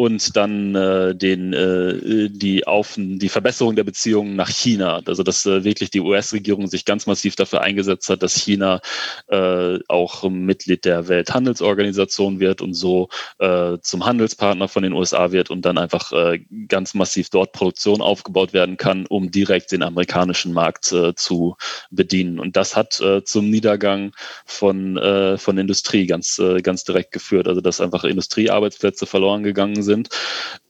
Und 0.00 0.36
dann 0.36 0.76
äh, 0.76 1.12
den, 1.12 1.52
äh, 1.52 2.28
die, 2.30 2.64
auf, 2.68 2.94
die 2.96 3.28
Verbesserung 3.28 3.74
der 3.74 3.82
Beziehungen 3.82 4.36
nach 4.36 4.48
China. 4.48 5.02
Also 5.04 5.24
dass 5.24 5.44
äh, 5.44 5.64
wirklich 5.64 5.90
die 5.90 5.98
US-Regierung 5.98 6.68
sich 6.68 6.84
ganz 6.84 7.08
massiv 7.08 7.34
dafür 7.34 7.62
eingesetzt 7.62 8.08
hat, 8.08 8.22
dass 8.22 8.36
China 8.36 8.80
äh, 9.26 9.80
auch 9.88 10.22
Mitglied 10.30 10.84
der 10.84 11.08
Welthandelsorganisation 11.08 12.38
wird 12.38 12.60
und 12.60 12.74
so 12.74 13.08
äh, 13.40 13.78
zum 13.82 14.06
Handelspartner 14.06 14.68
von 14.68 14.84
den 14.84 14.92
USA 14.92 15.32
wird 15.32 15.50
und 15.50 15.64
dann 15.64 15.78
einfach 15.78 16.12
äh, 16.12 16.44
ganz 16.68 16.94
massiv 16.94 17.30
dort 17.30 17.50
Produktion 17.50 18.00
aufgebaut 18.00 18.52
werden 18.52 18.76
kann, 18.76 19.04
um 19.04 19.32
direkt 19.32 19.72
den 19.72 19.82
amerikanischen 19.82 20.52
Markt 20.52 20.92
äh, 20.92 21.16
zu 21.16 21.56
bedienen. 21.90 22.38
Und 22.38 22.56
das 22.56 22.76
hat 22.76 23.00
äh, 23.00 23.24
zum 23.24 23.50
Niedergang 23.50 24.12
von, 24.46 24.96
äh, 24.96 25.38
von 25.38 25.58
Industrie 25.58 26.06
ganz, 26.06 26.38
äh, 26.38 26.62
ganz 26.62 26.84
direkt 26.84 27.10
geführt. 27.10 27.48
Also 27.48 27.60
dass 27.60 27.80
einfach 27.80 28.04
Industriearbeitsplätze 28.04 29.04
verloren 29.04 29.42
gegangen 29.42 29.82
sind 29.82 29.87
sind. 29.88 30.08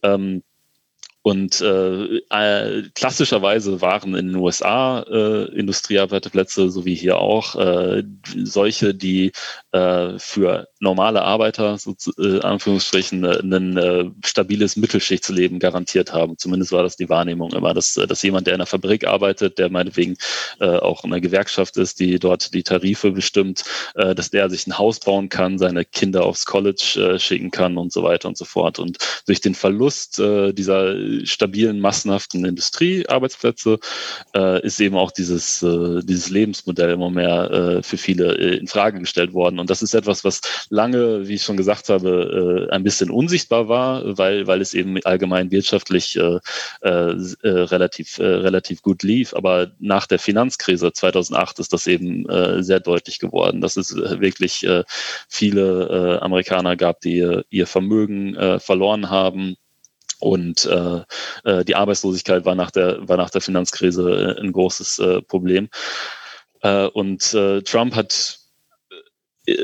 Ähm, 0.03 0.43
und 1.21 1.59
äh, 1.59 2.21
äh, 2.29 2.83
klassischerweise 2.95 3.81
waren 3.81 4.15
in 4.15 4.29
den 4.29 4.35
USA 4.37 5.01
äh, 5.01 5.45
Industriearbeiterplätze, 5.53 6.69
so 6.69 6.85
wie 6.85 6.95
hier 6.95 7.19
auch, 7.19 7.55
äh, 7.55 8.03
solche, 8.43 8.95
die 8.95 9.33
äh, 9.73 10.17
für 10.17 10.69
normale 10.79 11.21
Arbeiter, 11.21 11.77
so 11.77 11.93
äh, 12.17 12.39
Anführungsstrichen, 12.39 13.25
äh, 13.25 13.39
ein 13.43 13.77
äh, 13.77 14.05
stabiles 14.23 14.77
Mittelschichtsleben 14.77 15.59
garantiert 15.59 16.13
haben. 16.13 16.37
Zumindest 16.37 16.71
war 16.71 16.83
das 16.83 16.95
die 16.95 17.09
Wahrnehmung 17.09 17.51
immer, 17.51 17.73
dass, 17.73 17.97
äh, 17.97 18.07
dass 18.07 18.23
jemand, 18.23 18.47
der 18.47 18.53
in 18.53 18.61
einer 18.61 18.65
Fabrik 18.65 19.05
arbeitet, 19.05 19.57
der 19.59 19.69
meinetwegen 19.69 20.15
äh, 20.61 20.67
auch 20.67 21.03
in 21.03 21.11
einer 21.11 21.21
Gewerkschaft 21.21 21.75
ist, 21.75 21.99
die 21.99 22.17
dort 22.17 22.53
die 22.53 22.63
Tarife 22.63 23.11
bestimmt, 23.11 23.65
äh, 23.95 24.15
dass 24.15 24.29
der 24.29 24.49
sich 24.49 24.67
ein 24.67 24.77
Haus 24.77 25.01
bauen 25.01 25.27
kann, 25.27 25.57
seine 25.57 25.83
Kinder 25.83 26.23
aufs 26.23 26.45
College 26.45 27.13
äh, 27.15 27.19
schicken 27.19 27.51
kann 27.51 27.77
und 27.77 27.91
so 27.91 28.03
weiter 28.03 28.29
und 28.29 28.37
so 28.37 28.45
fort. 28.45 28.79
Und 28.79 28.97
durch 29.27 29.41
den 29.41 29.53
Verlust 29.53 30.17
äh, 30.19 30.53
dieser 30.53 31.08
stabilen, 31.25 31.79
massenhaften 31.79 32.45
Industriearbeitsplätze 32.45 33.79
äh, 34.35 34.65
ist 34.65 34.79
eben 34.79 34.95
auch 34.95 35.11
dieses, 35.11 35.63
äh, 35.63 36.01
dieses 36.03 36.29
Lebensmodell 36.29 36.91
immer 36.91 37.09
mehr 37.09 37.51
äh, 37.51 37.83
für 37.83 37.97
viele 37.97 38.35
äh, 38.37 38.57
in 38.57 38.67
Frage 38.67 38.99
gestellt 38.99 39.33
worden. 39.33 39.59
Und 39.59 39.69
das 39.69 39.81
ist 39.81 39.93
etwas, 39.93 40.23
was 40.23 40.41
lange, 40.69 41.27
wie 41.27 41.35
ich 41.35 41.43
schon 41.43 41.57
gesagt 41.57 41.89
habe, 41.89 42.67
äh, 42.69 42.73
ein 42.73 42.83
bisschen 42.83 43.09
unsichtbar 43.09 43.67
war, 43.67 44.17
weil, 44.17 44.47
weil 44.47 44.61
es 44.61 44.73
eben 44.73 44.97
allgemein 45.03 45.51
wirtschaftlich 45.51 46.17
äh, 46.17 46.39
äh, 46.81 46.89
äh 47.43 47.49
relativ, 47.49 48.19
äh, 48.19 48.25
relativ 48.25 48.81
gut 48.81 49.03
lief. 49.03 49.33
Aber 49.33 49.71
nach 49.79 50.07
der 50.07 50.19
Finanzkrise 50.19 50.91
2008 50.91 51.59
ist 51.59 51.73
das 51.73 51.87
eben 51.87 52.27
äh, 52.29 52.63
sehr 52.63 52.79
deutlich 52.79 53.19
geworden, 53.19 53.61
dass 53.61 53.77
es 53.77 53.95
wirklich 53.95 54.65
äh, 54.65 54.83
viele 55.27 56.17
äh, 56.19 56.23
Amerikaner 56.23 56.75
gab, 56.75 57.01
die 57.01 57.41
ihr 57.49 57.67
Vermögen 57.67 58.35
äh, 58.35 58.59
verloren 58.59 59.09
haben 59.09 59.55
Und 60.19 60.65
äh, 60.65 61.01
äh, 61.45 61.65
die 61.65 61.75
Arbeitslosigkeit 61.75 62.45
war 62.45 62.55
nach 62.55 62.71
der, 62.71 63.07
war 63.07 63.17
nach 63.17 63.29
der 63.29 63.41
Finanzkrise 63.41 64.37
ein 64.39 64.51
großes 64.51 64.99
äh, 64.99 65.21
Problem. 65.21 65.69
Äh, 66.61 66.87
und 66.87 67.33
äh, 67.33 67.61
Trump 67.61 67.95
hat 67.95 68.39
äh, 69.45 69.55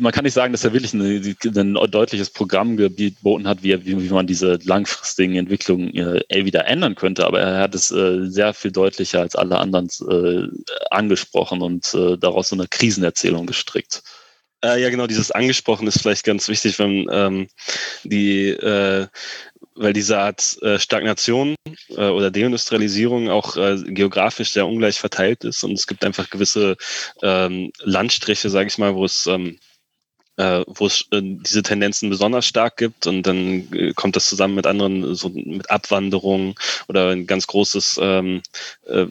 man 0.00 0.12
kann 0.12 0.24
nicht 0.24 0.34
sagen, 0.34 0.52
dass 0.52 0.64
er 0.64 0.72
wirklich 0.72 0.92
ein, 0.92 1.56
ein 1.56 1.90
deutliches 1.90 2.30
Programm 2.30 2.76
geboten 2.76 3.46
hat, 3.46 3.62
wie, 3.62 3.84
wie, 3.86 4.08
man 4.08 4.26
diese 4.26 4.58
langfristigen 4.64 5.36
Entwicklungen 5.36 5.94
äh, 5.94 6.44
wieder 6.44 6.66
ändern 6.66 6.94
könnte, 6.94 7.26
aber 7.26 7.40
er 7.40 7.60
hat 7.60 7.74
es 7.74 7.90
äh, 7.90 8.26
sehr 8.28 8.54
viel 8.54 8.72
deutlicher 8.72 9.20
als 9.20 9.36
alle 9.36 9.58
anderen 9.58 9.88
äh, 10.08 10.48
angesprochen 10.90 11.62
und 11.62 11.94
äh, 11.94 12.18
daraus 12.18 12.48
so 12.48 12.56
eine 12.56 12.66
Krisenerzählung 12.68 13.46
gestrickt. 13.46 14.02
Äh, 14.64 14.80
ja, 14.80 14.90
genau, 14.90 15.06
dieses 15.06 15.30
angesprochen 15.30 15.86
ist 15.88 16.00
vielleicht 16.00 16.24
ganz 16.24 16.48
wichtig, 16.48 16.78
wenn 16.78 17.06
ähm, 17.10 17.48
die 18.04 18.50
äh, 18.50 19.08
weil 19.74 19.92
diese 19.92 20.18
Art 20.18 20.58
äh, 20.62 20.78
Stagnation 20.78 21.54
äh, 21.88 22.08
oder 22.08 22.30
Deindustrialisierung 22.30 23.30
auch 23.30 23.56
äh, 23.56 23.76
geografisch 23.86 24.50
sehr 24.50 24.66
ungleich 24.66 25.00
verteilt 25.00 25.44
ist. 25.44 25.64
Und 25.64 25.72
es 25.72 25.86
gibt 25.86 26.04
einfach 26.04 26.30
gewisse 26.30 26.76
ähm, 27.22 27.72
Landstriche, 27.80 28.50
sage 28.50 28.68
ich 28.68 28.78
mal, 28.78 28.94
wo 28.94 29.04
es 29.04 29.26
ähm, 29.26 29.58
äh, 30.36 30.64
wo 30.66 30.86
es 30.86 31.06
äh, 31.10 31.20
diese 31.22 31.62
Tendenzen 31.62 32.10
besonders 32.10 32.46
stark 32.46 32.76
gibt. 32.76 33.06
Und 33.06 33.26
dann 33.26 33.72
äh, 33.72 33.92
kommt 33.94 34.16
das 34.16 34.28
zusammen 34.28 34.54
mit 34.54 34.66
anderen, 34.66 35.14
so 35.14 35.30
mit 35.30 35.70
Abwanderung 35.70 36.58
oder 36.88 37.10
ein 37.10 37.26
ganz 37.26 37.46
großes 37.46 37.98
ähm, 38.02 38.42
äh, 38.86 39.06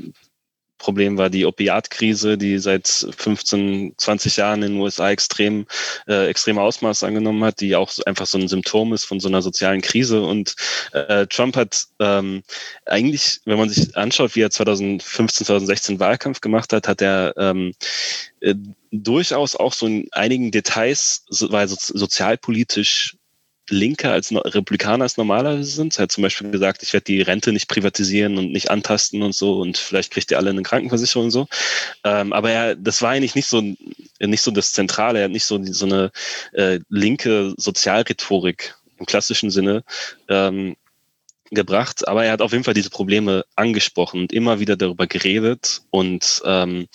Problem 0.82 1.18
war 1.18 1.30
die 1.30 1.46
Opiatkrise, 1.46 2.40
die 2.40 2.58
seit 2.58 2.88
15, 2.88 3.94
20 3.98 4.38
Jahren 4.38 4.64
in 4.64 4.74
den 4.74 4.82
USA 4.82 5.12
extrem, 5.12 5.68
äh, 6.08 6.28
extreme 6.28 6.60
Ausmaß 6.60 7.04
angenommen 7.04 7.44
hat, 7.44 7.62
die 7.62 7.76
auch 7.76 7.92
einfach 8.08 8.26
so 8.26 8.40
ein 8.40 8.48
Symptom 8.48 8.92
ist 8.92 9.06
von 9.06 9.20
so 9.20 9.28
einer 9.28 9.44
sozialen 9.44 9.82
Krise. 9.82 10.24
Und 10.24 10.56
äh, 10.94 11.28
Trump 11.28 11.56
hat 11.56 11.86
ähm, 12.00 12.42
eigentlich, 12.86 13.42
wenn 13.46 13.60
man 13.60 13.70
sich 13.70 13.96
anschaut, 13.96 14.36
wie 14.36 14.42
er 14.42 14.50
2015, 14.50 15.46
2016 15.46 16.00
Wahlkampf 16.00 16.42
gemacht 16.42 16.74
hat, 16.74 16.88
hat 16.88 17.02
er 17.02 17.36
ähm, 17.38 17.74
äh, 18.40 18.56
durchaus 18.92 19.56
auch 19.56 19.74
so 19.74 19.86
in 19.86 20.08
einigen 20.14 20.50
Details, 20.50 21.26
weil 21.30 21.68
so, 21.68 21.78
sozialpolitisch 21.78 23.18
linker 23.70 24.12
als 24.12 24.34
Republikaner 24.34 25.04
als 25.04 25.18
normaler 25.18 25.64
sind. 25.64 25.98
Er 25.98 26.04
hat 26.04 26.12
zum 26.12 26.24
Beispiel 26.24 26.52
gesagt, 26.52 26.84
ich 26.84 26.94
werde 26.94 27.06
die 27.06 27.22
Rente 27.22 27.54
nicht 27.54 27.68
privatisieren 27.68 28.38
und 28.38 28.52
nicht 28.52 28.70
antasten 28.70 29.22
und 29.22 29.36
so 29.36 29.60
und 29.60 29.78
vielleicht 29.78 30.12
kriegt 30.12 30.32
ihr 30.32 30.38
alle 30.38 30.50
eine 30.50 30.64
Krankenversicherung 30.64 31.26
und 31.26 31.32
so. 31.32 31.48
Ähm, 32.04 32.34
aber 32.34 32.52
er, 32.52 32.76
das 32.76 33.02
war 33.02 33.12
eigentlich 33.12 33.36
nicht 33.36 33.48
so, 33.48 33.62
nicht 34.20 34.42
so 34.42 34.52
das 34.52 34.72
Zentrale. 34.72 35.20
Er 35.20 35.26
hat 35.26 35.32
nicht 35.32 35.46
so, 35.46 35.64
so 35.64 35.86
eine 35.86 36.12
äh, 36.54 36.80
linke 36.90 37.54
Sozialrhetorik 37.58 38.76
im 38.98 39.06
klassischen 39.06 39.50
Sinne 39.50 39.84
ähm, 40.28 40.76
gebracht, 41.52 42.08
aber 42.08 42.26
er 42.26 42.32
hat 42.32 42.42
auf 42.42 42.54
jeden 42.54 42.64
Fall 42.64 42.74
diese 42.74 42.90
Probleme 42.90 43.44
angesprochen 43.56 44.22
und 44.22 44.34
immer 44.34 44.60
wieder 44.60 44.78
darüber 44.78 45.06
geredet 45.06 45.82
und 45.90 46.42
ähm, 46.46 46.88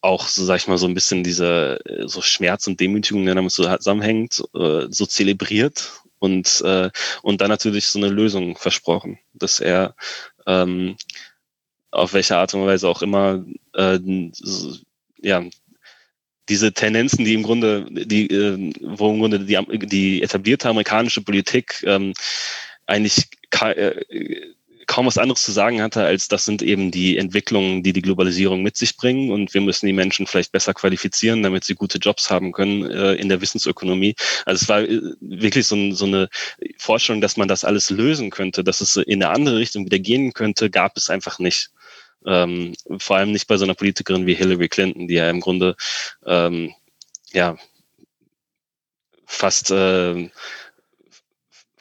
auch, 0.00 0.26
so 0.26 0.44
sag 0.44 0.56
ich 0.56 0.68
mal, 0.68 0.78
so 0.78 0.86
ein 0.86 0.94
bisschen 0.94 1.24
diese 1.24 1.78
so 2.04 2.22
Schmerz 2.22 2.66
und 2.66 2.80
Demütigung, 2.80 3.24
der 3.26 3.34
damit 3.34 3.52
zusammenhängt, 3.52 4.42
äh, 4.54 4.86
so 4.88 5.06
zelebriert 5.06 6.02
und, 6.18 6.60
äh, 6.64 6.90
und 7.22 7.40
dann 7.40 7.48
natürlich 7.48 7.86
so 7.86 7.98
eine 7.98 8.08
Lösung 8.08 8.56
versprochen, 8.56 9.18
dass 9.34 9.60
er 9.60 9.94
ähm, 10.46 10.96
auf 11.90 12.12
welche 12.12 12.36
Art 12.36 12.54
und 12.54 12.64
Weise 12.66 12.88
auch 12.88 13.02
immer 13.02 13.44
äh, 13.74 13.98
ja, 15.20 15.44
diese 16.48 16.72
Tendenzen, 16.72 17.24
die 17.24 17.34
im 17.34 17.42
Grunde, 17.42 17.86
die, 17.90 18.26
äh, 18.28 18.72
wo 18.80 19.12
im 19.12 19.20
Grunde 19.20 19.40
die, 19.40 19.78
die 19.86 20.22
etablierte 20.22 20.68
amerikanische 20.68 21.22
Politik 21.22 21.82
ähm, 21.86 22.12
eigentlich 22.86 23.28
äh, 23.60 23.94
kaum 24.86 25.06
was 25.06 25.18
anderes 25.18 25.42
zu 25.42 25.52
sagen 25.52 25.82
hatte, 25.82 26.04
als 26.04 26.28
das 26.28 26.44
sind 26.44 26.62
eben 26.62 26.90
die 26.90 27.16
Entwicklungen, 27.16 27.82
die 27.82 27.92
die 27.92 28.02
Globalisierung 28.02 28.62
mit 28.62 28.76
sich 28.76 28.96
bringen 28.96 29.30
und 29.30 29.54
wir 29.54 29.60
müssen 29.60 29.86
die 29.86 29.92
Menschen 29.92 30.26
vielleicht 30.26 30.52
besser 30.52 30.74
qualifizieren, 30.74 31.42
damit 31.42 31.64
sie 31.64 31.74
gute 31.74 31.98
Jobs 31.98 32.30
haben 32.30 32.52
können 32.52 32.90
äh, 32.90 33.14
in 33.14 33.28
der 33.28 33.40
Wissensökonomie. 33.40 34.14
Also 34.44 34.62
es 34.62 34.68
war 34.68 34.82
äh, 34.82 35.00
wirklich 35.20 35.66
so, 35.66 35.92
so, 35.92 36.06
eine 36.06 36.28
Vorstellung, 36.78 37.20
dass 37.20 37.36
man 37.36 37.48
das 37.48 37.64
alles 37.64 37.90
lösen 37.90 38.30
könnte, 38.30 38.64
dass 38.64 38.80
es 38.80 38.96
in 38.96 39.22
eine 39.22 39.32
andere 39.32 39.58
Richtung 39.58 39.84
wieder 39.84 39.98
gehen 39.98 40.32
könnte, 40.32 40.70
gab 40.70 40.96
es 40.96 41.10
einfach 41.10 41.38
nicht. 41.38 41.70
Ähm, 42.24 42.74
vor 42.98 43.16
allem 43.16 43.32
nicht 43.32 43.48
bei 43.48 43.56
so 43.56 43.64
einer 43.64 43.74
Politikerin 43.74 44.26
wie 44.26 44.34
Hillary 44.34 44.68
Clinton, 44.68 45.08
die 45.08 45.14
ja 45.14 45.28
im 45.28 45.40
Grunde 45.40 45.76
ähm, 46.24 46.72
ja 47.32 47.56
fast 49.26 49.70
äh, 49.70 50.28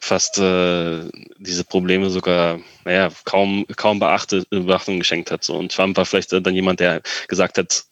fast 0.02 0.40
äh, 0.40 1.08
diese 1.38 1.64
Probleme 1.64 2.10
sogar, 2.10 2.60
naja, 2.84 3.10
kaum, 3.24 3.66
kaum 3.78 4.00
beachtet, 4.00 4.50
Beachtung 4.50 5.00
geschenkt 5.00 5.32
hat. 5.32 5.44
So. 5.44 5.56
Und 5.56 5.72
Trump 5.72 5.96
war 5.96 6.06
vielleicht 6.06 6.34
dann 6.34 6.56
jemand, 6.56 6.80
der 6.80 7.02
gesagt 7.28 7.58
hat, 7.58 7.86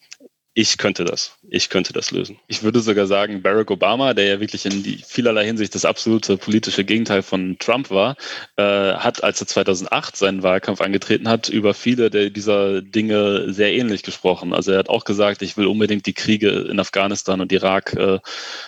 ich 0.60 0.77
könnte 0.77 1.06
das. 1.06 1.38
Ich 1.49 1.69
könnte 1.69 1.94
das 1.94 2.11
lösen. 2.11 2.38
Ich 2.48 2.64
würde 2.64 2.81
sogar 2.81 3.07
sagen, 3.07 3.41
Barack 3.41 3.72
Obama, 3.72 4.14
der 4.14 4.26
ja 4.26 4.40
wirklich 4.41 4.65
in 4.65 4.84
vielerlei 5.07 5.45
Hinsicht 5.45 5.73
das 5.73 5.86
absolute 5.86 6.36
politische 6.36 6.84
Gegenteil 6.84 7.22
von 7.22 7.57
Trump 7.60 7.90
war, 7.90 8.18
äh, 8.57 8.64
hat, 8.95 9.23
als 9.23 9.40
er 9.40 9.48
2008 9.48 10.18
seinen 10.18 10.44
Wahlkampf 10.44 10.81
angetreten 10.81 11.30
hat, 11.30 11.48
über 11.48 11.73
viele 11.73 12.10
dieser 12.30 12.81
Dinge 12.81 13.53
sehr 13.53 13.72
ähnlich 13.72 14.03
gesprochen. 14.03 14.52
Also 14.53 14.73
er 14.73 14.80
hat 14.80 14.90
auch 14.90 15.06
gesagt, 15.06 15.44
ich 15.44 15.56
will 15.56 15.65
unbedingt 15.65 16.06
die 16.06 16.14
Kriege 16.14 16.49
in 16.49 16.77
Afghanistan 16.77 17.40
und 17.40 17.53
Irak 17.53 17.94
äh, 17.94 18.19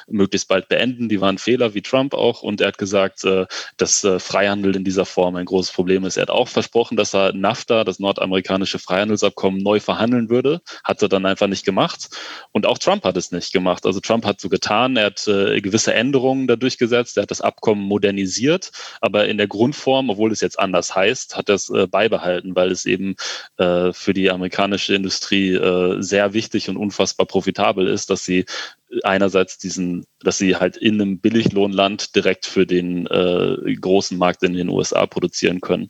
möglichst 0.08 0.48
bald 0.48 0.70
beenden. 0.70 1.10
Die 1.10 1.20
waren 1.20 1.40
Fehler, 1.40 1.74
wie 1.74 1.82
Trump 1.82 2.14
auch. 2.14 2.42
Und 2.42 2.62
er 2.62 2.70
hat 2.70 2.78
gesagt, 2.78 3.26
äh, 3.26 3.48
dass 3.76 4.06
äh, 4.06 4.18
Freihandel 4.20 4.78
in 4.78 4.86
dieser 4.86 5.06
Form 5.06 5.36
ein 5.36 5.46
großes 5.46 5.74
Problem 5.74 6.06
ist. 6.06 6.16
Er 6.16 6.22
hat 6.22 6.30
auch 6.30 6.48
versprochen, 6.48 6.96
dass 6.96 7.14
er 7.14 7.34
NAFTA, 7.34 7.84
das 7.84 8.00
nordamerikanische 8.00 8.80
Freihandelsabkommen, 8.80 9.62
neu 9.62 9.82
verhandeln 9.82 10.30
würde. 10.30 10.62
Hat 10.86 11.02
er 11.02 11.10
dann 11.10 11.26
einfach 11.26 11.48
nicht 11.48 11.66
gemacht 11.66 11.81
gemacht. 11.82 12.10
Und 12.52 12.66
auch 12.66 12.78
Trump 12.78 13.04
hat 13.04 13.18
es 13.18 13.32
nicht 13.32 13.52
gemacht. 13.54 13.86
Also 13.86 14.00
Trump 14.00 14.26
hat 14.26 14.40
so 14.40 14.50
getan, 14.50 14.98
er 14.98 15.08
hat 15.08 15.28
äh, 15.28 15.62
gewisse 15.62 15.94
Änderungen 15.94 16.48
da 16.48 16.56
durchgesetzt, 16.56 17.18
er 17.18 17.24
hat 17.24 17.32
das 17.32 17.42
Abkommen 17.42 17.84
modernisiert, 17.84 18.72
aber 19.02 19.28
in 19.28 19.38
der 19.38 19.48
Grundform, 19.48 20.10
obwohl 20.10 20.32
es 20.32 20.42
jetzt 20.42 20.60
anders 20.60 20.96
heißt, 20.96 21.36
hat 21.36 21.50
er 21.50 21.56
es 21.56 21.70
äh, 21.70 21.88
beibehalten, 21.88 22.56
weil 22.56 22.72
es 22.72 22.86
eben 22.86 23.16
äh, 23.58 23.92
für 23.94 24.14
die 24.14 24.30
amerikanische 24.30 24.94
Industrie 24.94 25.54
äh, 25.54 26.02
sehr 26.02 26.34
wichtig 26.34 26.70
und 26.70 26.78
unfassbar 26.78 27.26
profitabel 27.26 27.88
ist, 27.88 28.10
dass 28.10 28.26
sie 28.26 28.46
einerseits 29.04 29.58
diesen, 29.58 30.06
dass 30.20 30.38
sie 30.38 30.58
halt 30.58 30.78
in 30.78 31.02
einem 31.02 31.20
Billiglohnland 31.20 32.16
direkt 32.16 32.46
für 32.46 32.68
den 32.68 33.08
äh, 33.08 33.76
großen 33.76 34.18
Markt 34.18 34.44
in 34.44 34.54
den 34.54 34.70
USA 34.70 35.06
produzieren 35.06 35.62
können. 35.62 35.88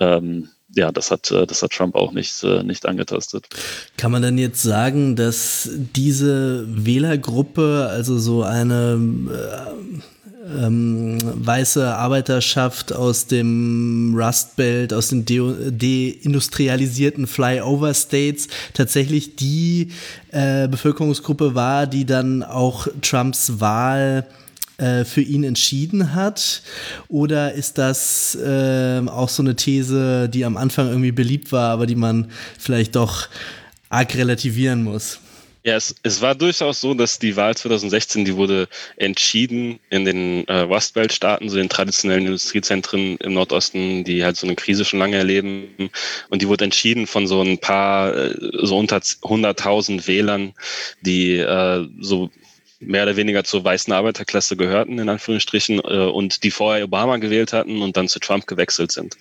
Ähm, 0.00 0.48
ja, 0.74 0.92
das 0.92 1.10
hat, 1.10 1.30
äh, 1.30 1.46
das 1.46 1.62
hat 1.62 1.72
Trump 1.72 1.94
auch 1.94 2.12
nicht, 2.12 2.42
äh, 2.44 2.62
nicht 2.62 2.86
angetastet. 2.86 3.46
Kann 3.96 4.12
man 4.12 4.22
denn 4.22 4.38
jetzt 4.38 4.62
sagen, 4.62 5.16
dass 5.16 5.68
diese 5.94 6.66
Wählergruppe, 6.68 7.88
also 7.90 8.18
so 8.18 8.42
eine 8.42 8.98
äh, 9.30 10.66
ähm, 10.66 11.18
weiße 11.22 11.94
Arbeiterschaft 11.94 12.92
aus 12.92 13.26
dem 13.26 14.14
Rust 14.16 14.56
Belt, 14.56 14.92
aus 14.92 15.08
den 15.08 15.24
deindustrialisierten 15.24 17.26
Flyover 17.26 17.94
States 17.94 18.48
tatsächlich 18.74 19.36
die 19.36 19.88
äh, 20.32 20.68
Bevölkerungsgruppe 20.68 21.54
war, 21.54 21.86
die 21.86 22.04
dann 22.04 22.42
auch 22.42 22.88
Trumps 23.00 23.60
Wahl 23.60 24.26
äh, 24.28 24.43
für 24.76 25.20
ihn 25.20 25.44
entschieden 25.44 26.14
hat? 26.14 26.62
Oder 27.08 27.52
ist 27.52 27.78
das 27.78 28.34
äh, 28.34 29.02
auch 29.06 29.28
so 29.28 29.42
eine 29.42 29.56
These, 29.56 30.28
die 30.28 30.44
am 30.44 30.56
Anfang 30.56 30.88
irgendwie 30.88 31.12
beliebt 31.12 31.52
war, 31.52 31.70
aber 31.70 31.86
die 31.86 31.94
man 31.94 32.30
vielleicht 32.58 32.96
doch 32.96 33.28
arg 33.88 34.14
relativieren 34.16 34.82
muss? 34.82 35.20
Ja, 35.66 35.76
es, 35.76 35.94
es 36.02 36.20
war 36.20 36.34
durchaus 36.34 36.82
so, 36.82 36.92
dass 36.92 37.18
die 37.18 37.36
Wahl 37.36 37.56
2016, 37.56 38.26
die 38.26 38.36
wurde 38.36 38.68
entschieden 38.96 39.80
in 39.88 40.04
den 40.04 40.46
äh, 40.46 40.68
Westbelt-Staaten, 40.68 41.48
so 41.48 41.56
den 41.56 41.70
traditionellen 41.70 42.26
Industriezentren 42.26 43.16
im 43.16 43.32
Nordosten, 43.32 44.04
die 44.04 44.22
halt 44.22 44.36
so 44.36 44.46
eine 44.46 44.56
Krise 44.56 44.84
schon 44.84 44.98
lange 44.98 45.16
erleben. 45.16 45.90
Und 46.28 46.42
die 46.42 46.48
wurde 46.48 46.64
entschieden 46.64 47.06
von 47.06 47.26
so 47.26 47.40
ein 47.40 47.56
paar, 47.56 48.14
äh, 48.14 48.34
so 48.62 48.76
unter 48.76 48.98
100.000 48.98 50.06
Wählern, 50.06 50.52
die 51.00 51.38
äh, 51.38 51.88
so 51.98 52.30
mehr 52.86 53.04
oder 53.04 53.16
weniger 53.16 53.44
zur 53.44 53.64
weißen 53.64 53.92
Arbeiterklasse 53.92 54.56
gehörten, 54.56 54.98
in 54.98 55.08
Anführungsstrichen, 55.08 55.80
äh, 55.80 56.06
und 56.06 56.44
die 56.44 56.50
vorher 56.50 56.84
Obama 56.84 57.16
gewählt 57.16 57.52
hatten 57.52 57.82
und 57.82 57.96
dann 57.96 58.08
zu 58.08 58.18
Trump 58.18 58.46
gewechselt 58.46 58.92
sind. 58.92 59.16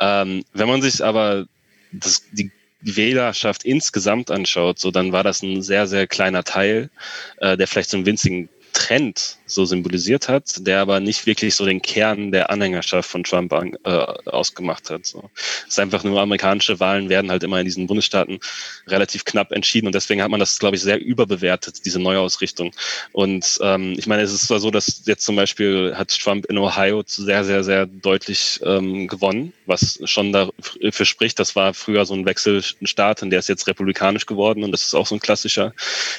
Ähm, 0.00 0.44
wenn 0.52 0.68
man 0.68 0.82
sich 0.82 1.04
aber 1.04 1.46
das, 1.92 2.22
die 2.32 2.50
Wählerschaft 2.80 3.64
insgesamt 3.64 4.30
anschaut, 4.30 4.78
so 4.78 4.90
dann 4.90 5.12
war 5.12 5.24
das 5.24 5.42
ein 5.42 5.62
sehr, 5.62 5.86
sehr 5.86 6.06
kleiner 6.06 6.44
Teil, 6.44 6.90
äh, 7.38 7.56
der 7.56 7.66
vielleicht 7.66 7.90
so 7.90 7.96
einen 7.96 8.06
winzigen 8.06 8.48
Trend 8.72 9.38
so 9.46 9.64
symbolisiert 9.64 10.28
hat, 10.28 10.66
der 10.66 10.80
aber 10.80 11.00
nicht 11.00 11.26
wirklich 11.26 11.54
so 11.54 11.64
den 11.64 11.80
Kern 11.80 12.32
der 12.32 12.50
Anhängerschaft 12.50 13.08
von 13.08 13.24
Trump 13.24 13.52
an, 13.52 13.76
äh, 13.84 13.90
ausgemacht 13.90 14.90
hat. 14.90 15.06
So. 15.06 15.30
Es 15.34 15.74
ist 15.74 15.78
einfach 15.78 16.04
nur 16.04 16.20
amerikanische 16.20 16.80
Wahlen 16.80 17.08
werden 17.08 17.30
halt 17.30 17.44
immer 17.44 17.60
in 17.60 17.64
diesen 17.64 17.86
Bundesstaaten 17.86 18.38
relativ 18.86 19.24
knapp 19.24 19.52
entschieden 19.52 19.86
und 19.86 19.94
deswegen 19.94 20.22
hat 20.22 20.30
man 20.30 20.40
das, 20.40 20.58
glaube 20.58 20.76
ich, 20.76 20.82
sehr 20.82 21.00
überbewertet, 21.00 21.84
diese 21.84 22.00
Neuausrichtung. 22.00 22.72
Und 23.12 23.58
ähm, 23.62 23.94
ich 23.96 24.06
meine, 24.06 24.22
es 24.22 24.32
ist 24.32 24.48
zwar 24.48 24.60
so, 24.60 24.70
dass 24.70 25.02
jetzt 25.06 25.24
zum 25.24 25.36
Beispiel 25.36 25.94
hat 25.96 26.16
Trump 26.18 26.46
in 26.46 26.58
Ohio 26.58 27.02
sehr, 27.06 27.44
sehr, 27.44 27.64
sehr 27.64 27.86
deutlich 27.86 28.60
ähm, 28.64 29.06
gewonnen, 29.06 29.52
was 29.66 30.00
schon 30.04 30.32
dafür 30.32 31.06
spricht, 31.06 31.38
das 31.38 31.56
war 31.56 31.74
früher 31.74 32.04
so 32.04 32.14
ein 32.14 32.26
Wechselstaat 32.26 33.22
und 33.22 33.30
der 33.30 33.38
ist 33.38 33.48
jetzt 33.48 33.66
republikanisch 33.66 34.26
geworden 34.26 34.64
und 34.64 34.72
das 34.72 34.84
ist 34.84 34.94
auch 34.94 35.06
so 35.06 35.14
ein 35.14 35.20
klassischer 35.20 35.72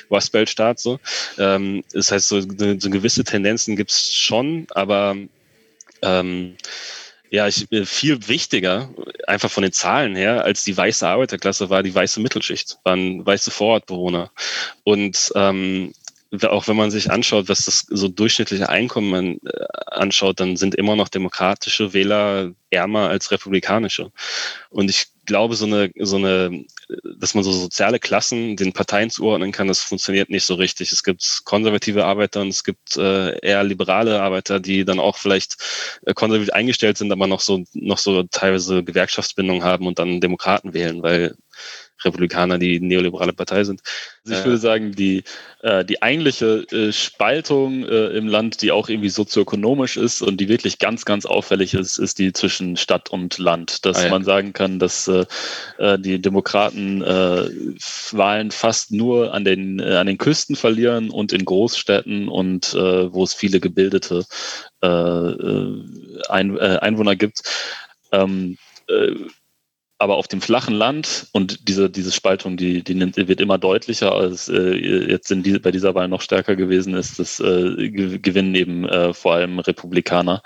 Rust 0.10 0.32
Belt 0.32 0.50
Staat 0.50 0.80
so. 0.80 1.00
Ähm, 1.38 1.84
das 1.94 2.12
heißt, 2.12 2.28
so, 2.28 2.42
so 2.42 2.90
gewisse 2.90 3.17
Tendenzen 3.24 3.76
gibt 3.76 3.92
es 3.92 4.14
schon, 4.14 4.68
aber 4.72 5.16
ähm, 6.02 6.56
ja, 7.30 7.48
ich, 7.48 7.72
äh, 7.72 7.86
viel 7.86 8.28
wichtiger, 8.28 8.90
einfach 9.28 9.52
von 9.52 9.64
den 9.64 9.74
Zahlen 9.74 10.16
her, 10.16 10.44
als 10.46 10.64
die 10.64 10.76
weiße 10.76 11.08
Arbeiterklasse 11.08 11.70
war 11.70 11.84
die 11.84 11.94
weiße 11.94 12.20
Mittelschicht, 12.22 12.78
waren 12.84 13.26
weiße 13.26 13.52
Vorortbewohner. 13.52 14.32
Und 14.84 15.32
ähm, 15.36 15.94
auch 16.44 16.68
wenn 16.68 16.76
man 16.76 16.92
sich 16.92 17.10
anschaut, 17.12 17.50
was 17.50 17.66
das 17.66 17.86
so 17.90 18.08
durchschnittliche 18.08 18.70
Einkommen 18.70 19.40
äh, 19.46 19.66
anschaut, 19.88 20.40
dann 20.40 20.58
sind 20.58 20.76
immer 20.76 20.96
noch 20.96 21.08
demokratische 21.08 21.94
Wähler 21.94 22.52
ärmer 22.70 23.10
als 23.10 23.32
republikanische. 23.32 24.12
Und 24.70 24.90
ich 24.90 25.08
glaube, 25.28 25.56
so 25.56 25.66
eine, 25.66 25.92
so 26.00 26.16
eine, 26.16 26.66
dass 27.20 27.36
man 27.36 27.44
so 27.44 27.52
soziale 27.52 28.00
Klassen 28.00 28.56
den 28.56 28.74
Parteien 28.74 29.12
zuordnen 29.12 29.52
kann, 29.52 29.68
das 29.68 29.82
funktioniert 29.82 30.30
nicht 30.30 30.46
so 30.46 30.56
richtig. 30.56 30.92
Es 30.92 31.04
gibt 31.04 31.42
konservative 31.46 32.06
Arbeiter 32.06 32.42
und 32.42 32.48
es 32.48 32.64
gibt 32.64 32.98
äh, 32.98 33.38
eher 33.40 33.64
liberale 33.64 34.22
Arbeiter, 34.22 34.60
die 34.60 34.86
dann 34.86 35.00
auch 35.00 35.18
vielleicht 35.18 35.58
äh, 36.06 36.14
konservativ 36.16 36.54
eingestellt 36.54 36.98
sind, 36.98 37.12
aber 37.12 37.28
noch 37.28 37.42
so, 37.42 37.64
noch 37.74 38.00
so 38.00 38.24
teilweise 38.24 38.84
Gewerkschaftsbindung 38.84 39.64
haben 39.64 39.86
und 39.86 40.00
dann 40.00 40.22
Demokraten 40.22 40.74
wählen, 40.74 41.04
weil 41.04 41.36
Republikaner 42.04 42.58
die 42.58 42.80
neoliberale 42.80 43.34
Partei 43.34 43.64
sind. 43.64 43.82
Also 44.26 44.40
ich 44.40 44.46
würde 44.46 44.58
sagen, 44.58 44.92
die, 44.94 45.24
äh, 45.62 45.86
die 45.86 46.02
eigentliche 46.02 46.66
äh, 46.72 46.92
Spaltung 46.92 47.84
äh, 47.84 48.10
im 48.10 48.28
Land, 48.28 48.62
die 48.62 48.72
auch 48.72 48.90
irgendwie 48.90 49.10
sozioökonomisch 49.10 49.98
ist 49.98 50.22
und 50.22 50.38
die 50.38 50.50
wirklich 50.50 50.80
ganz, 50.80 51.06
ganz 51.06 51.26
auffällig 51.26 51.74
ist, 51.74 51.98
ist 51.98 52.20
die 52.20 52.34
zwischen 52.34 52.78
Stadt 52.78 53.10
und 53.10 53.38
Land. 53.38 53.86
Dass 53.86 53.98
ah, 53.98 54.04
ja. 54.06 54.10
man 54.10 54.24
sagen 54.24 54.54
kann, 54.54 54.80
dass 54.80 55.08
äh, 55.08 55.26
äh, 55.78 55.98
die 55.98 56.20
Demokraten 56.20 57.02
äh, 57.02 57.50
Wahlen 58.12 58.52
fast 58.52 58.92
nur 58.92 59.34
an 59.34 59.46
den, 59.46 59.80
äh, 59.80 59.96
an 59.96 60.08
den 60.08 60.18
Küsten 60.18 60.56
verlieren 60.56 61.10
und 61.10 61.34
in 61.34 61.46
Großstädten 61.46 62.28
und 62.28 62.74
äh, 62.74 63.14
wo 63.14 63.24
es 63.24 63.34
viele 63.34 63.60
gebildete 63.60 64.26
äh, 64.84 64.88
äh 64.88 65.84
Ein, 66.30 66.58
äh, 66.58 66.80
Einwohner 66.82 67.16
gibt. 67.16 67.42
Ähm, 68.12 68.58
äh, 68.88 69.12
aber 70.00 70.18
auf 70.18 70.28
dem 70.28 70.42
flachen 70.42 70.76
Land 70.76 71.28
und 71.32 71.68
diese, 71.68 71.90
diese 71.90 72.12
Spaltung, 72.12 72.56
die, 72.56 72.84
die 72.84 72.94
nimmt, 72.94 73.18
wird 73.18 73.42
immer 73.42 73.58
deutlicher, 73.58 74.14
als 74.14 74.48
äh, 74.48 74.76
jetzt 74.76 75.32
in 75.32 75.44
die, 75.44 75.58
bei 75.60 75.72
dieser 75.72 75.96
Wahl 75.96 76.08
noch 76.08 76.22
stärker 76.22 76.56
gewesen 76.56 76.94
ist, 76.94 77.20
das 77.20 77.40
äh, 77.40 77.90
gewinnen 77.90 78.54
eben 78.56 78.88
äh, 78.88 79.14
vor 79.14 79.34
allem 79.34 79.60
Republikaner. 79.60 80.44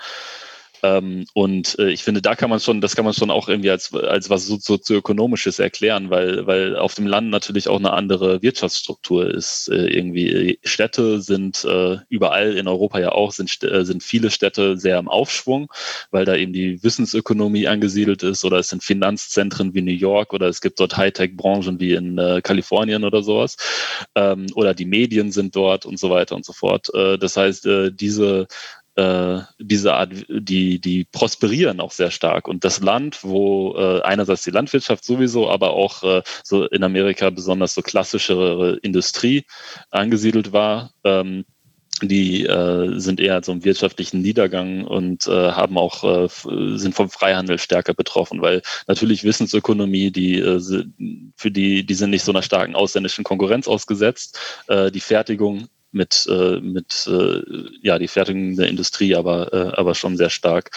Ähm, 0.82 1.26
und 1.32 1.78
äh, 1.78 1.90
ich 1.90 2.02
finde, 2.02 2.22
da 2.22 2.34
kann 2.34 2.50
man 2.50 2.58
schon, 2.58 2.80
das 2.80 2.96
kann 2.96 3.04
man 3.04 3.14
schon 3.14 3.30
auch 3.30 3.48
irgendwie 3.48 3.70
als, 3.70 3.94
als 3.94 4.30
was 4.30 4.46
sozioökonomisches 4.46 5.58
erklären, 5.60 6.10
weil, 6.10 6.46
weil 6.46 6.76
auf 6.76 6.94
dem 6.94 7.06
Land 7.06 7.30
natürlich 7.30 7.68
auch 7.68 7.78
eine 7.78 7.92
andere 7.92 8.42
Wirtschaftsstruktur 8.42 9.32
ist. 9.32 9.68
Äh, 9.68 9.86
irgendwie 9.86 10.58
Städte 10.64 11.20
sind 11.20 11.64
äh, 11.64 11.98
überall 12.08 12.56
in 12.56 12.66
Europa 12.66 12.98
ja 12.98 13.12
auch, 13.12 13.32
sind, 13.32 13.62
äh, 13.62 13.84
sind 13.84 14.02
viele 14.02 14.30
Städte 14.30 14.76
sehr 14.76 14.98
im 14.98 15.08
Aufschwung, 15.08 15.72
weil 16.10 16.24
da 16.24 16.34
eben 16.34 16.52
die 16.52 16.82
Wissensökonomie 16.82 17.68
angesiedelt 17.68 18.24
ist 18.24 18.44
oder 18.44 18.58
es 18.58 18.70
sind 18.70 18.82
Finanzzentren 18.82 19.74
wie 19.74 19.82
New 19.82 19.92
York 19.92 20.32
oder 20.32 20.48
es 20.48 20.60
gibt 20.60 20.80
dort 20.80 20.96
Hightech-Branchen 20.96 21.78
wie 21.78 21.92
in 21.92 22.18
äh, 22.18 22.40
Kalifornien 22.42 23.04
oder 23.04 23.22
sowas. 23.22 23.56
Ähm, 24.16 24.46
oder 24.54 24.74
die 24.74 24.84
Medien 24.86 25.30
sind 25.30 25.54
dort 25.54 25.86
und 25.86 25.98
so 25.98 26.10
weiter 26.10 26.34
und 26.34 26.44
so 26.44 26.52
fort. 26.52 26.92
Äh, 26.92 27.18
das 27.18 27.36
heißt, 27.36 27.68
diese 27.92 28.48
äh, 28.96 29.40
diese 29.58 29.94
Art, 29.94 30.10
die, 30.28 30.80
die 30.80 31.04
prosperieren 31.04 31.80
auch 31.80 31.92
sehr 31.92 32.10
stark. 32.10 32.48
Und 32.48 32.64
das 32.64 32.80
Land, 32.80 33.22
wo 33.22 33.74
äh, 33.76 34.02
einerseits 34.02 34.42
die 34.42 34.50
Landwirtschaft 34.50 35.04
sowieso, 35.04 35.48
aber 35.50 35.70
auch 35.72 36.02
äh, 36.02 36.22
so 36.44 36.66
in 36.66 36.82
Amerika 36.82 37.30
besonders 37.30 37.74
so 37.74 37.82
klassischere 37.82 38.78
Industrie 38.82 39.44
angesiedelt 39.90 40.52
war, 40.52 40.92
ähm, 41.04 41.44
die 42.00 42.44
äh, 42.44 42.98
sind 42.98 43.20
eher 43.20 43.42
so 43.42 43.52
im 43.52 43.64
wirtschaftlichen 43.64 44.22
Niedergang 44.22 44.84
und 44.84 45.26
äh, 45.26 45.52
haben 45.52 45.78
auch 45.78 46.04
äh, 46.04 46.28
sind 46.76 46.94
vom 46.94 47.10
Freihandel 47.10 47.58
stärker 47.58 47.94
betroffen, 47.94 48.40
weil 48.42 48.62
natürlich 48.88 49.24
Wissensökonomie, 49.24 50.10
die 50.10 50.38
äh, 50.38 50.60
für 51.36 51.50
die 51.50 51.86
die 51.86 51.94
sind 51.94 52.10
nicht 52.10 52.24
so 52.24 52.32
einer 52.32 52.42
starken 52.42 52.74
ausländischen 52.74 53.24
Konkurrenz 53.24 53.68
ausgesetzt. 53.68 54.38
Äh, 54.68 54.90
die 54.90 55.00
Fertigung 55.00 55.68
mit, 55.92 56.26
äh, 56.30 56.60
mit 56.60 57.06
äh, 57.06 57.42
ja, 57.82 57.98
die 57.98 58.08
Fertigung 58.08 58.56
der 58.56 58.68
Industrie, 58.68 59.14
aber, 59.14 59.52
äh, 59.52 59.78
aber 59.78 59.94
schon 59.94 60.16
sehr 60.16 60.30
stark. 60.30 60.70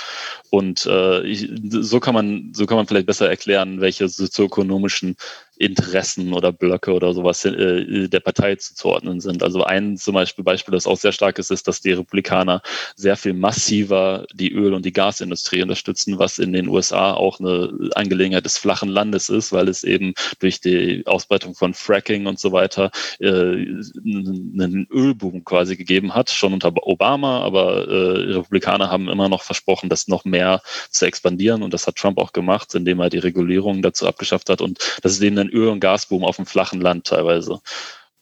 Und 0.49 0.85
äh, 0.85 1.21
ich, 1.21 1.49
so 1.71 1.99
kann 1.99 2.13
man, 2.13 2.51
so 2.53 2.65
kann 2.65 2.77
man 2.77 2.87
vielleicht 2.87 3.07
besser 3.07 3.29
erklären, 3.29 3.81
welche 3.81 4.07
sozioökonomischen 4.07 5.15
Interessen 5.57 6.33
oder 6.33 6.51
Blöcke 6.51 6.93
oder 6.93 7.13
sowas 7.13 7.45
äh, 7.45 8.07
der 8.07 8.19
Partei 8.19 8.55
zuzuordnen 8.55 9.19
sind. 9.21 9.43
Also 9.43 9.63
ein 9.63 9.97
zum 9.97 10.15
Beispiel 10.15 10.43
Beispiel, 10.43 10.73
das 10.73 10.87
auch 10.87 10.97
sehr 10.97 11.11
stark 11.11 11.39
ist, 11.39 11.51
ist, 11.51 11.67
dass 11.67 11.81
die 11.81 11.91
Republikaner 11.91 12.61
sehr 12.95 13.15
viel 13.15 13.33
massiver 13.33 14.25
die 14.33 14.53
Öl- 14.53 14.73
und 14.73 14.85
die 14.85 14.93
Gasindustrie 14.93 15.61
unterstützen, 15.61 16.19
was 16.19 16.39
in 16.39 16.53
den 16.53 16.67
USA 16.67 17.13
auch 17.13 17.39
eine 17.39 17.91
Angelegenheit 17.95 18.45
des 18.45 18.57
flachen 18.57 18.89
Landes 18.89 19.29
ist, 19.29 19.51
weil 19.51 19.67
es 19.67 19.83
eben 19.83 20.13
durch 20.39 20.61
die 20.61 21.03
Ausbreitung 21.05 21.55
von 21.55 21.73
Fracking 21.73 22.25
und 22.25 22.39
so 22.39 22.51
weiter 22.51 22.91
äh, 23.19 23.27
einen 23.27 24.87
Ölboom 24.91 25.43
quasi 25.43 25.75
gegeben 25.75 26.15
hat, 26.15 26.29
schon 26.29 26.53
unter 26.53 26.71
Obama, 26.87 27.41
aber 27.41 27.87
äh, 27.87 28.33
Republikaner 28.33 28.89
haben 28.89 29.09
immer 29.09 29.29
noch 29.29 29.43
versprochen, 29.43 29.89
das 29.89 30.07
noch 30.07 30.25
mehr 30.25 30.61
zu 30.89 31.05
expandieren. 31.05 31.63
Und 31.63 31.73
das 31.73 31.87
hat 31.87 31.95
Trump 31.95 32.17
auch 32.17 32.33
gemacht, 32.33 32.73
indem 32.75 32.99
er 32.99 33.09
die 33.09 33.19
Regulierung 33.19 33.81
dazu 33.81 34.07
abgeschafft 34.07 34.49
hat. 34.49 34.61
Und 34.61 34.79
das 35.01 35.13
ist 35.13 35.21
eben 35.21 35.44
ein 35.45 35.49
Öl- 35.49 35.69
und 35.69 35.79
Gasboom 35.79 36.23
auf 36.23 36.35
dem 36.35 36.45
flachen 36.45 36.81
Land 36.81 37.07
teilweise. 37.07 37.59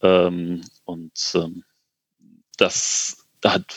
Ähm, 0.01 0.61
und 0.85 1.11
ähm, 1.35 1.63
das 2.57 3.17
hat, 3.43 3.75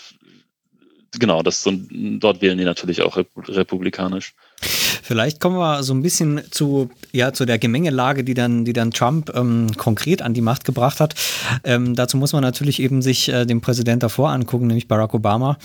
genau, 1.19 1.43
das, 1.43 1.67
und 1.67 2.21
dort 2.21 2.43
wählen 2.43 2.59
die 2.59 2.65
natürlich 2.65 3.03
auch 3.03 3.17
republikanisch. 3.17 4.35
Vielleicht 4.61 5.39
kommen 5.39 5.57
wir 5.57 5.85
so 5.85 5.95
ein 5.95 6.03
bisschen 6.03 6.41
zu, 6.51 6.91
ja, 7.13 7.33
zu 7.33 7.45
der 7.45 7.59
Gemengelage, 7.59 8.25
die 8.25 8.35
dann, 8.35 8.65
die 8.65 8.73
dann 8.73 8.91
Trump 8.91 9.31
ähm, 9.35 9.69
konkret 9.77 10.21
an 10.21 10.35
die 10.35 10.41
Macht 10.41 10.65
gebracht 10.65 10.99
hat. 10.99 11.15
Ähm, 11.63 11.95
dazu 11.95 12.17
muss 12.17 12.33
man 12.33 12.43
natürlich 12.43 12.81
eben 12.81 13.03
sich 13.03 13.29
äh, 13.29 13.45
den 13.45 13.61
Präsident 13.61 14.03
davor 14.03 14.31
angucken, 14.31 14.67
nämlich 14.67 14.89
Barack 14.89 15.15
Obama. 15.15 15.59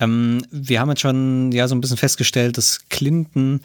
Ähm, 0.00 0.44
wir 0.50 0.80
haben 0.80 0.88
jetzt 0.88 1.02
schon 1.02 1.52
ja 1.52 1.68
so 1.68 1.76
ein 1.76 1.80
bisschen 1.80 1.96
festgestellt, 1.96 2.58
dass 2.58 2.88
Clinton 2.88 3.60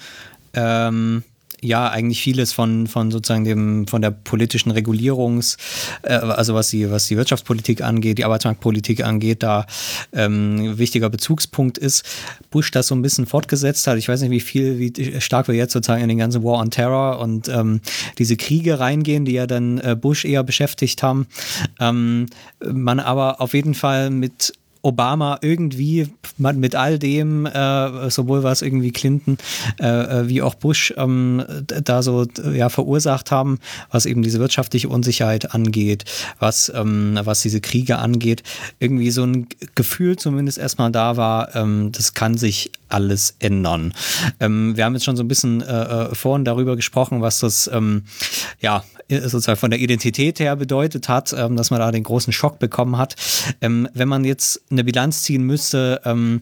ähm, 0.54 1.24
ja 1.64 1.90
eigentlich 1.90 2.22
vieles 2.22 2.54
von, 2.54 2.88
von 2.88 3.12
sozusagen 3.12 3.44
dem, 3.44 3.88
von 3.88 4.02
der 4.02 4.12
politischen 4.12 4.72
Regulierungs, 4.72 5.58
äh, 6.04 6.14
also 6.14 6.54
was 6.54 6.70
die, 6.70 6.90
was 6.90 7.08
die 7.08 7.18
Wirtschaftspolitik 7.18 7.82
angeht, 7.82 8.18
die 8.18 8.26
Arbeitsmarktpolitik 8.26 9.04
angeht, 9.04 9.44
da 9.44 9.66
ähm, 10.14 10.78
wichtiger 10.78 11.10
Bezugspunkt 11.10 11.78
ist. 11.78 12.04
Bush 12.50 12.72
das 12.72 12.88
so 12.88 12.96
ein 12.96 13.02
bisschen 13.02 13.26
fortgesetzt 13.26 13.88
hat. 13.88 13.98
Ich 13.98 14.08
weiß 14.08 14.22
nicht, 14.22 14.32
wie 14.32 14.40
viel, 14.40 14.80
wie 14.80 15.22
stark 15.22 15.48
wir 15.48 15.56
jetzt 15.56 15.74
sozusagen 15.74 16.02
in 16.02 16.10
den 16.10 16.18
ganzen 16.18 16.44
War 16.44 16.60
on 16.60 16.72
Terror 16.72 17.20
und 17.20 17.48
ähm, 17.48 17.82
diese 18.18 18.38
Kriege 18.38 18.80
reingehen, 18.80 19.26
die 19.26 19.34
ja 19.34 19.48
dann 19.48 19.78
äh, 19.80 19.96
Bush 20.00 20.26
eher 20.26 20.44
beschäftigt 20.44 21.04
haben. 21.04 21.28
Ähm, 21.80 22.28
man 22.66 23.00
aber 23.00 23.42
auf 23.42 23.54
jeden 23.54 23.74
Fall 23.74 24.10
mit 24.10 24.54
Obama 24.84 25.40
irgendwie 25.42 26.10
mit 26.38 26.76
all 26.76 27.00
dem, 27.00 27.46
äh, 27.46 28.10
sowohl 28.10 28.44
was 28.44 28.62
irgendwie 28.62 28.92
Clinton 28.92 29.38
äh, 29.80 29.88
äh, 29.88 30.28
wie 30.28 30.42
auch 30.42 30.56
Bush 30.56 30.94
ähm, 30.98 31.44
da 31.66 32.04
so 32.04 32.28
ja, 32.54 32.68
verursacht 32.68 33.32
haben, 33.32 33.60
was 33.92 34.06
eben 34.06 34.22
diese 34.22 34.40
wirtschaftliche 34.40 34.90
Unsicherheit 34.90 35.54
angeht, 35.54 36.04
was, 36.40 36.72
ähm, 36.76 37.18
was 37.24 37.42
diese 37.42 37.62
Kriege 37.62 37.98
angeht, 37.98 38.44
irgendwie 38.80 39.12
so 39.12 39.24
ein 39.24 39.48
Gefühl 39.76 40.18
zumindest 40.18 40.58
erstmal 40.58 40.92
da 40.92 41.16
war, 41.16 41.56
ähm, 41.56 41.92
das 41.94 42.14
kann 42.14 42.38
sich 42.38 42.72
alles 42.90 43.36
ändern. 43.40 43.94
Ähm, 44.40 44.76
wir 44.76 44.84
haben 44.84 44.94
jetzt 44.94 45.06
schon 45.06 45.16
so 45.16 45.24
ein 45.24 45.28
bisschen 45.28 45.62
äh, 45.62 45.66
äh 45.66 46.16
vorhin 46.16 46.46
darüber 46.46 46.76
gesprochen, 46.76 47.22
was 47.22 47.40
das 47.40 47.70
ähm, 47.74 48.04
ja 48.60 48.84
sozusagen 49.10 49.60
von 49.60 49.72
der 49.72 49.80
Identität 49.80 50.40
her 50.40 50.56
bedeutet 50.56 51.10
hat, 51.10 51.34
ähm, 51.34 51.56
dass 51.56 51.72
man 51.72 51.80
da 51.80 51.92
den 51.92 52.04
großen 52.04 52.34
Schock 52.34 52.60
bekommen 52.60 52.98
hat. 52.98 53.16
Ähm, 53.62 53.88
wenn 53.94 54.08
man 54.08 54.26
jetzt 54.26 54.62
eine 54.72 54.84
Bilanz 54.84 55.24
ziehen 55.24 55.44
müsste, 55.44 56.02
ähm, 56.06 56.42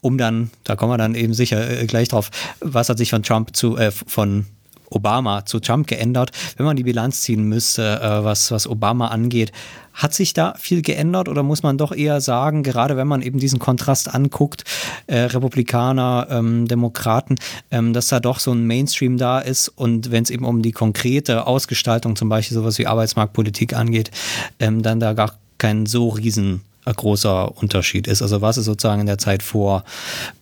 um 0.00 0.18
dann, 0.18 0.50
da 0.64 0.76
kommen 0.76 0.92
wir 0.92 0.98
dann 0.98 1.14
eben 1.14 1.32
sicher 1.32 1.70
äh, 1.70 1.86
gleich 1.86 2.08
drauf, 2.08 2.30
was 2.60 2.88
hat 2.88 2.98
sich 2.98 3.10
von 3.10 3.22
Trump 3.22 3.56
zu, 3.56 3.76
äh, 3.76 3.90
von 3.90 4.46
Obama 4.90 5.44
zu 5.44 5.60
Trump 5.60 5.86
geändert. 5.86 6.30
Wenn 6.56 6.66
man 6.66 6.76
die 6.76 6.84
Bilanz 6.84 7.22
ziehen 7.22 7.44
müsste, 7.44 8.00
äh, 8.00 8.24
was, 8.24 8.50
was 8.50 8.66
Obama 8.66 9.08
angeht, 9.08 9.52
hat 9.94 10.12
sich 10.12 10.34
da 10.34 10.54
viel 10.58 10.82
geändert 10.82 11.28
oder 11.28 11.42
muss 11.42 11.62
man 11.62 11.78
doch 11.78 11.92
eher 11.92 12.20
sagen, 12.20 12.62
gerade 12.62 12.96
wenn 12.96 13.06
man 13.06 13.22
eben 13.22 13.38
diesen 13.38 13.60
Kontrast 13.60 14.12
anguckt, 14.12 14.64
äh, 15.06 15.18
Republikaner, 15.18 16.26
ähm, 16.30 16.66
Demokraten, 16.66 17.36
ähm, 17.70 17.92
dass 17.92 18.08
da 18.08 18.20
doch 18.20 18.40
so 18.40 18.52
ein 18.52 18.66
Mainstream 18.66 19.16
da 19.16 19.38
ist 19.38 19.68
und 19.68 20.10
wenn 20.10 20.24
es 20.24 20.30
eben 20.30 20.44
um 20.44 20.62
die 20.62 20.72
konkrete 20.72 21.46
Ausgestaltung, 21.46 22.16
zum 22.16 22.28
Beispiel 22.28 22.56
sowas 22.56 22.78
wie 22.78 22.86
Arbeitsmarktpolitik 22.86 23.74
angeht, 23.74 24.10
ähm, 24.58 24.82
dann 24.82 24.98
da 24.98 25.12
gar 25.12 25.38
kein 25.58 25.86
so 25.86 26.08
riesengroßer 26.08 27.56
Unterschied 27.56 28.08
ist. 28.08 28.20
Also 28.20 28.42
was 28.42 28.58
ist 28.58 28.64
sozusagen 28.64 29.00
in 29.00 29.06
der 29.06 29.18
Zeit 29.18 29.44
vor, 29.44 29.84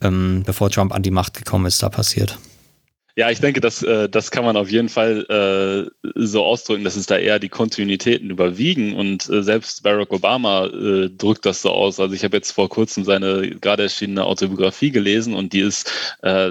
ähm, 0.00 0.42
bevor 0.46 0.70
Trump 0.70 0.94
an 0.94 1.02
die 1.02 1.10
Macht 1.10 1.34
gekommen 1.34 1.66
ist, 1.66 1.82
da 1.82 1.90
passiert? 1.90 2.38
Ja, 3.14 3.30
ich 3.30 3.40
denke, 3.40 3.60
das, 3.60 3.82
äh, 3.82 4.08
das 4.08 4.30
kann 4.30 4.42
man 4.42 4.56
auf 4.56 4.70
jeden 4.70 4.88
Fall 4.88 5.26
äh, 5.28 6.08
so 6.14 6.44
ausdrücken, 6.44 6.82
dass 6.82 6.96
es 6.96 7.04
da 7.04 7.18
eher 7.18 7.38
die 7.38 7.50
Kontinuitäten 7.50 8.30
überwiegen 8.30 8.94
und 8.94 9.28
äh, 9.28 9.42
selbst 9.42 9.82
Barack 9.82 10.10
Obama 10.14 10.66
drückt 10.68 11.44
das 11.44 11.60
so 11.60 11.70
aus. 11.70 12.00
Also 12.00 12.14
ich 12.14 12.24
habe 12.24 12.36
jetzt 12.36 12.52
vor 12.52 12.70
kurzem 12.70 13.04
seine 13.04 13.50
gerade 13.50 13.82
erschienene 13.82 14.24
Autobiografie 14.24 14.90
gelesen 14.90 15.34
und 15.34 15.52
die 15.52 15.60
ist 15.60 15.90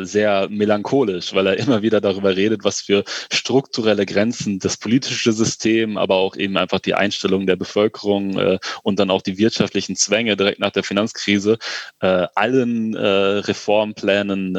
sehr 0.01 0.47
melancholisch, 0.49 1.33
weil 1.33 1.47
er 1.47 1.57
immer 1.59 1.81
wieder 1.81 2.01
darüber 2.01 2.35
redet, 2.35 2.63
was 2.63 2.81
für 2.81 3.03
strukturelle 3.31 4.05
Grenzen 4.05 4.59
das 4.59 4.77
politische 4.77 5.31
System, 5.31 5.97
aber 5.97 6.15
auch 6.15 6.35
eben 6.35 6.57
einfach 6.57 6.79
die 6.79 6.93
Einstellung 6.93 7.47
der 7.47 7.55
Bevölkerung 7.55 8.59
und 8.83 8.99
dann 8.99 9.09
auch 9.09 9.21
die 9.21 9.37
wirtschaftlichen 9.37 9.95
Zwänge 9.95 10.35
direkt 10.35 10.59
nach 10.59 10.71
der 10.71 10.83
Finanzkrise 10.83 11.57
allen 11.99 12.95
Reformplänen, 12.95 14.53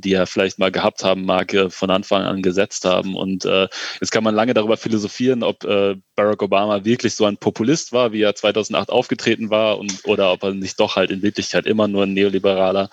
die 0.00 0.12
er 0.12 0.26
vielleicht 0.26 0.58
mal 0.58 0.72
gehabt 0.72 1.04
haben 1.04 1.23
Marke 1.24 1.70
von 1.70 1.90
Anfang 1.90 2.22
an 2.22 2.42
gesetzt 2.42 2.84
haben. 2.84 3.16
Und 3.16 3.44
äh, 3.44 3.68
jetzt 4.00 4.10
kann 4.10 4.24
man 4.24 4.34
lange 4.34 4.54
darüber 4.54 4.76
philosophieren, 4.76 5.42
ob 5.42 5.64
äh, 5.64 5.96
Barack 6.14 6.42
Obama 6.42 6.84
wirklich 6.84 7.14
so 7.14 7.24
ein 7.24 7.36
Populist 7.36 7.92
war, 7.92 8.12
wie 8.12 8.22
er 8.22 8.34
2008 8.34 8.90
aufgetreten 8.90 9.50
war, 9.50 9.78
und, 9.78 10.04
oder 10.04 10.32
ob 10.32 10.42
er 10.42 10.52
nicht 10.52 10.78
doch 10.80 10.96
halt 10.96 11.10
in 11.10 11.22
Wirklichkeit 11.22 11.66
immer 11.66 11.88
nur 11.88 12.04
ein 12.04 12.12
Neoliberaler. 12.12 12.90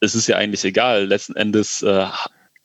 Es 0.00 0.14
ist 0.14 0.26
ja 0.26 0.36
eigentlich 0.36 0.64
egal. 0.64 1.06
Letzten 1.06 1.36
Endes 1.36 1.82
äh, 1.82 2.06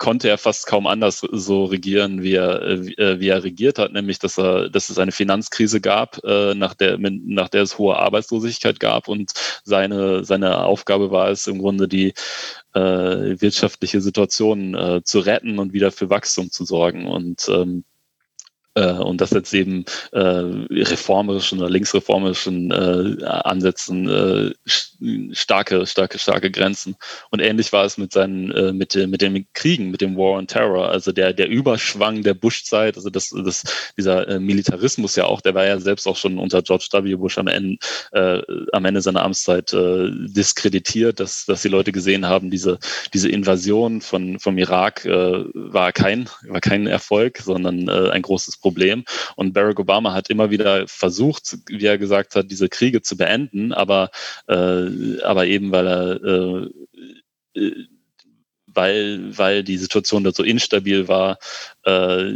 konnte 0.04 0.28
er 0.28 0.38
fast 0.38 0.68
kaum 0.68 0.86
anders 0.86 1.26
so 1.32 1.64
regieren, 1.64 2.24
wie 2.24 2.34
er, 2.34 2.62
äh, 2.62 3.22
wie 3.22 3.30
er 3.30 3.42
regiert 3.46 3.80
hat, 3.80 3.94
nämlich 3.94 4.20
dass 4.20 4.38
er, 4.38 4.70
dass 4.70 4.90
es 4.90 4.98
eine 4.98 5.14
Finanzkrise 5.14 5.80
gab, 5.80 6.22
äh, 6.26 6.54
nach 6.56 6.74
der, 6.74 6.98
nach 7.00 7.48
der 7.48 7.62
es 7.62 7.78
hohe 7.78 7.96
Arbeitslosigkeit 7.96 8.82
gab 8.82 9.08
und 9.08 9.32
seine, 9.64 10.26
seine 10.26 10.66
Aufgabe 10.66 11.10
war 11.12 11.30
es 11.30 11.48
im 11.48 11.60
Grunde 11.60 11.88
die 11.88 12.14
äh, 12.74 12.82
wirtschaftliche 12.82 14.02
Situation 14.02 15.02
zu 15.06 15.20
retten 15.20 15.58
und 15.60 15.72
wieder 15.72 15.92
für 15.92 16.10
Wachstum 16.10 16.52
zu 16.52 16.66
sorgen. 16.66 17.08
Und 17.08 17.48
ähm, 17.48 17.86
äh, 17.86 17.93
und 18.76 19.22
das 19.22 19.32
jetzt 19.32 19.54
eben 19.54 19.86
äh, 20.12 20.20
reformerischen 20.20 21.60
oder 21.60 21.70
linksreformerischen 21.70 22.72
äh, 22.72 23.24
Ansätzen 23.26 24.10
äh, 24.10 24.54
starke, 25.34 25.86
starke, 25.86 26.18
starke 26.18 26.50
Grenzen. 26.50 26.96
Und 27.30 27.40
ähnlich 27.40 27.72
war 27.72 27.86
es 27.86 27.98
mit 27.98 28.14
seinen, 28.14 28.52
äh, 28.52 28.74
mit, 28.74 28.96
mit 28.96 29.22
den 29.22 29.46
Kriegen, 29.54 29.92
mit 29.92 30.02
dem 30.02 30.18
War 30.18 30.38
on 30.38 30.48
Terror, 30.48 30.90
also 30.90 31.12
der, 31.12 31.34
der 31.34 31.50
Überschwang 31.50 32.24
der 32.24 32.34
Bush-Zeit, 32.34 32.96
also 32.96 33.10
das, 33.10 33.30
das, 33.30 33.64
dieser 33.98 34.28
äh, 34.28 34.40
Militarismus 34.40 35.16
ja 35.16 35.26
auch, 35.26 35.42
der 35.42 35.54
war 35.54 35.66
ja 35.66 35.80
selbst 35.80 36.08
auch 36.08 36.18
schon 36.18 36.40
unter 36.40 36.62
George 36.62 36.88
W. 36.92 37.16
Bush 37.16 37.38
am 37.38 37.48
Ende, 37.48 37.78
äh, 38.12 38.42
am 38.72 38.86
Ende 38.86 39.02
seiner 39.02 39.24
Amtszeit 39.24 39.74
äh, 39.74 40.10
diskreditiert, 40.12 41.20
dass, 41.20 41.46
dass 41.46 41.62
die 41.62 41.70
Leute 41.70 41.92
gesehen 41.92 42.26
haben, 42.26 42.50
diese, 42.50 42.80
diese 43.14 43.30
Invasion 43.30 44.02
von, 44.02 44.40
vom 44.40 44.58
Irak 44.58 45.06
äh, 45.06 45.44
war 45.54 45.92
kein, 45.92 46.30
war 46.48 46.62
kein 46.62 46.88
Erfolg, 46.88 47.40
sondern 47.40 47.88
äh, 47.88 48.10
ein 48.10 48.22
großes 48.22 48.58
Problem. 48.64 49.04
Und 49.36 49.54
Barack 49.54 49.80
Obama 49.80 50.14
hat 50.14 50.30
immer 50.30 50.50
wieder 50.50 50.88
versucht, 50.88 51.58
wie 51.68 51.86
er 51.86 51.98
gesagt 51.98 52.36
hat, 52.36 52.50
diese 52.50 52.70
Kriege 52.70 53.02
zu 53.02 53.18
beenden, 53.18 53.74
aber, 53.74 54.10
äh, 54.48 55.22
aber 55.22 55.46
eben 55.46 55.72
weil 55.72 55.88
er 55.88 56.24
äh, 56.24 57.60
äh 57.60 57.88
weil, 58.74 59.38
weil 59.38 59.64
die 59.64 59.78
Situation 59.78 60.24
da 60.24 60.32
so 60.32 60.44
instabil 60.44 61.08
war, 61.08 61.38
äh, 61.84 62.34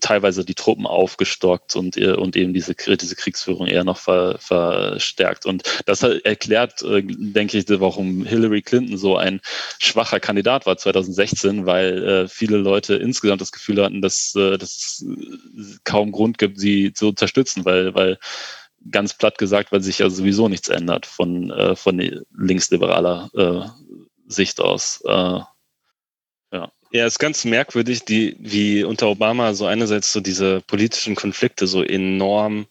teilweise 0.00 0.44
die 0.44 0.54
Truppen 0.54 0.86
aufgestockt 0.86 1.76
und, 1.76 1.96
und 1.96 2.36
eben 2.36 2.54
diese, 2.54 2.74
diese 2.74 3.16
Kriegsführung 3.16 3.66
eher 3.66 3.84
noch 3.84 3.98
ver, 3.98 4.38
verstärkt. 4.38 5.46
Und 5.46 5.62
das 5.84 6.02
erklärt, 6.02 6.82
äh, 6.82 7.02
denke 7.04 7.58
ich, 7.58 7.64
warum 7.68 8.24
Hillary 8.24 8.62
Clinton 8.62 8.96
so 8.96 9.16
ein 9.16 9.40
schwacher 9.78 10.20
Kandidat 10.20 10.66
war 10.66 10.76
2016, 10.76 11.66
weil 11.66 12.04
äh, 12.04 12.28
viele 12.28 12.56
Leute 12.56 12.94
insgesamt 12.94 13.40
das 13.40 13.52
Gefühl 13.52 13.82
hatten, 13.82 14.02
dass, 14.02 14.34
äh, 14.34 14.58
dass 14.58 15.04
es 15.58 15.80
kaum 15.84 16.12
Grund 16.12 16.38
gibt, 16.38 16.58
sie 16.58 16.92
zu 16.92 17.08
unterstützen, 17.08 17.64
weil, 17.64 17.94
weil 17.94 18.18
ganz 18.90 19.14
platt 19.14 19.38
gesagt, 19.38 19.72
weil 19.72 19.82
sich 19.82 19.98
ja 19.98 20.10
sowieso 20.10 20.48
nichts 20.48 20.68
ändert 20.68 21.06
von, 21.06 21.50
äh, 21.50 21.76
von 21.76 21.98
linksliberaler 22.36 23.30
äh, 23.34 23.85
Sicht 24.26 24.60
aus. 24.60 25.02
Äh, 25.06 25.40
ja. 26.52 26.72
Ja, 26.92 27.06
ist 27.06 27.18
ganz 27.18 27.44
merkwürdig, 27.44 28.04
die, 28.04 28.36
wie 28.38 28.84
unter 28.84 29.08
Obama 29.08 29.54
so 29.54 29.66
einerseits 29.66 30.12
so 30.12 30.20
diese 30.20 30.60
politischen 30.62 31.14
Konflikte 31.14 31.66
so 31.66 31.82
enorm 31.82 32.66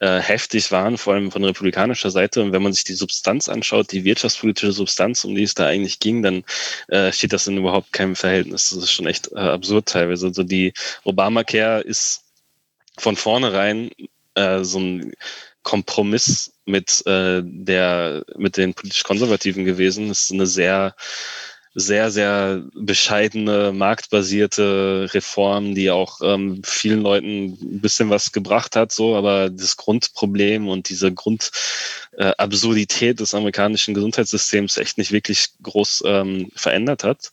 äh, 0.00 0.18
heftig 0.18 0.72
waren, 0.72 0.96
vor 0.96 1.14
allem 1.14 1.30
von 1.30 1.44
republikanischer 1.44 2.10
Seite. 2.10 2.42
Und 2.42 2.52
wenn 2.52 2.62
man 2.62 2.72
sich 2.72 2.84
die 2.84 2.94
Substanz 2.94 3.48
anschaut, 3.48 3.92
die 3.92 4.04
wirtschaftspolitische 4.04 4.72
Substanz, 4.72 5.24
um 5.24 5.34
die 5.34 5.42
es 5.42 5.54
da 5.54 5.66
eigentlich 5.66 6.00
ging, 6.00 6.22
dann 6.22 6.44
äh, 6.88 7.12
steht 7.12 7.32
das 7.32 7.46
in 7.46 7.58
überhaupt 7.58 7.92
keinem 7.92 8.16
Verhältnis. 8.16 8.70
Das 8.70 8.82
ist 8.82 8.92
schon 8.92 9.06
echt 9.06 9.30
äh, 9.32 9.38
absurd 9.38 9.86
teilweise. 9.86 10.28
Also 10.28 10.42
die 10.42 10.72
Obamacare 11.04 11.82
ist 11.82 12.22
von 12.98 13.16
vornherein 13.16 13.90
äh, 14.34 14.64
so 14.64 14.78
ein 14.78 15.12
Kompromiss 15.62 16.52
mit 16.64 17.04
äh, 17.06 17.42
der 17.44 18.24
mit 18.36 18.56
den 18.56 18.74
politisch 18.74 19.02
Konservativen 19.02 19.64
gewesen. 19.64 20.08
Das 20.08 20.22
ist 20.22 20.32
eine 20.32 20.46
sehr 20.46 20.94
sehr, 21.74 22.10
sehr 22.10 22.64
bescheidene, 22.74 23.72
marktbasierte 23.72 25.08
Reform, 25.14 25.74
die 25.74 25.90
auch 25.90 26.20
ähm, 26.20 26.62
vielen 26.64 27.02
Leuten 27.02 27.58
ein 27.62 27.80
bisschen 27.80 28.10
was 28.10 28.32
gebracht 28.32 28.74
hat, 28.74 28.90
so, 28.90 29.14
aber 29.14 29.50
das 29.50 29.76
Grundproblem 29.76 30.68
und 30.68 30.88
diese 30.88 31.12
Grundabsurdität 31.12 33.12
äh, 33.12 33.14
des 33.14 33.34
amerikanischen 33.34 33.94
Gesundheitssystems 33.94 34.78
echt 34.78 34.98
nicht 34.98 35.12
wirklich 35.12 35.50
groß 35.62 36.02
ähm, 36.06 36.50
verändert 36.56 37.04
hat. 37.04 37.30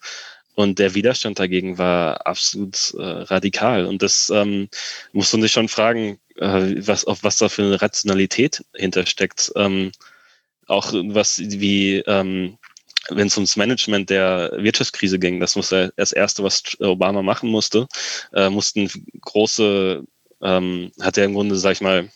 Und 0.57 0.79
der 0.79 0.95
Widerstand 0.95 1.37
dagegen 1.37 1.77
war 1.77 2.25
absolut 2.25 2.95
äh, 2.97 3.03
radikal. 3.03 3.85
Und 3.85 4.01
das 4.01 4.31
ähm, 4.31 4.69
muss 5.11 5.31
man 5.31 5.43
sich 5.43 5.51
schon 5.51 5.67
fragen, 5.67 6.17
äh, 6.37 6.73
was, 6.79 7.05
auf 7.05 7.23
was 7.23 7.37
da 7.37 7.47
für 7.47 7.61
eine 7.61 7.79
Rationalität 7.79 8.65
hintersteckt. 8.73 9.51
Ähm, 9.55 9.91
auch 10.65 10.93
was 10.93 11.37
wie 11.37 11.97
ähm, 12.07 12.57
wenn 13.09 13.27
es 13.27 13.37
ums 13.37 13.55
Management 13.55 14.09
der 14.09 14.51
Wirtschaftskrise 14.57 15.19
ging, 15.19 15.39
das 15.39 15.55
muss 15.55 15.69
das 15.69 16.11
Erste, 16.11 16.43
was 16.43 16.63
Obama 16.79 17.21
machen 17.21 17.51
musste, 17.51 17.87
äh, 18.33 18.49
mussten 18.49 18.89
große, 19.21 20.03
ähm, 20.41 20.91
hat 20.99 21.19
er 21.19 21.25
im 21.25 21.35
Grunde, 21.35 21.55
sag 21.55 21.73
ich 21.73 21.81
mal, 21.81 22.09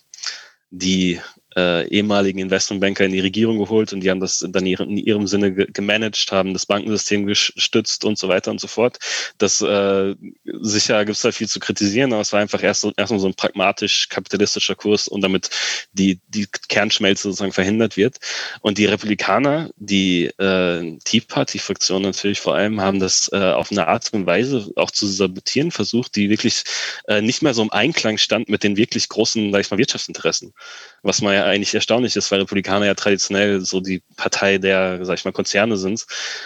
die 0.71 1.21
äh, 1.55 1.87
ehemaligen 1.87 2.39
Investmentbanker 2.39 3.05
in 3.05 3.11
die 3.11 3.19
Regierung 3.19 3.57
geholt 3.57 3.93
und 3.93 4.01
die 4.01 4.09
haben 4.09 4.19
das 4.19 4.45
dann 4.47 4.65
in 4.65 4.97
ihrem 4.97 5.27
Sinne 5.27 5.53
gemanagt, 5.53 6.31
haben 6.31 6.53
das 6.53 6.65
Bankensystem 6.65 7.25
gestützt 7.25 8.05
und 8.05 8.17
so 8.17 8.27
weiter 8.27 8.51
und 8.51 8.61
so 8.61 8.67
fort. 8.67 8.99
Das 9.37 9.61
äh, 9.61 10.15
sicher 10.61 11.05
gibt 11.05 11.15
es 11.15 11.21
da 11.21 11.31
viel 11.31 11.47
zu 11.47 11.59
kritisieren, 11.59 12.13
aber 12.13 12.21
es 12.21 12.33
war 12.33 12.39
einfach 12.39 12.63
erst 12.63 12.81
so, 12.81 12.91
erstmal 12.95 13.19
so 13.19 13.27
ein 13.27 13.33
pragmatisch 13.33 14.09
kapitalistischer 14.09 14.75
Kurs 14.75 15.07
und 15.07 15.21
damit 15.21 15.49
die, 15.93 16.19
die 16.27 16.47
Kernschmelze 16.69 17.23
sozusagen 17.23 17.51
verhindert 17.51 17.97
wird. 17.97 18.17
Und 18.61 18.77
die 18.77 18.85
Republikaner, 18.85 19.71
die 19.77 20.25
äh, 20.25 20.97
Tea 21.03 21.21
Party-Fraktion 21.21 22.01
natürlich 22.01 22.39
vor 22.39 22.55
allem, 22.55 22.81
haben 22.81 22.99
das 22.99 23.29
äh, 23.33 23.37
auf 23.37 23.71
eine 23.71 23.87
Art 23.87 24.11
und 24.13 24.25
Weise 24.25 24.71
auch 24.75 24.91
zu 24.91 25.07
sabotieren 25.07 25.71
versucht, 25.71 26.15
die 26.15 26.29
wirklich 26.29 26.63
äh, 27.07 27.21
nicht 27.21 27.41
mehr 27.41 27.53
so 27.53 27.61
im 27.61 27.71
Einklang 27.71 28.17
stand 28.17 28.49
mit 28.49 28.63
den 28.63 28.77
wirklich 28.77 29.09
großen, 29.09 29.51
sag 29.51 29.61
ich 29.61 29.71
mal, 29.71 29.77
Wirtschaftsinteressen. 29.77 30.53
Was 31.03 31.21
man 31.21 31.33
ja 31.33 31.45
eigentlich 31.45 31.73
erstaunlich 31.73 32.15
ist, 32.15 32.31
weil 32.31 32.41
Republikaner 32.41 32.85
ja 32.85 32.93
traditionell 32.93 33.61
so 33.61 33.79
die 33.79 34.03
Partei 34.17 34.57
der, 34.59 35.03
sag 35.03 35.17
ich 35.17 35.25
mal, 35.25 35.31
Konzerne 35.31 35.77
sind. 35.77 36.05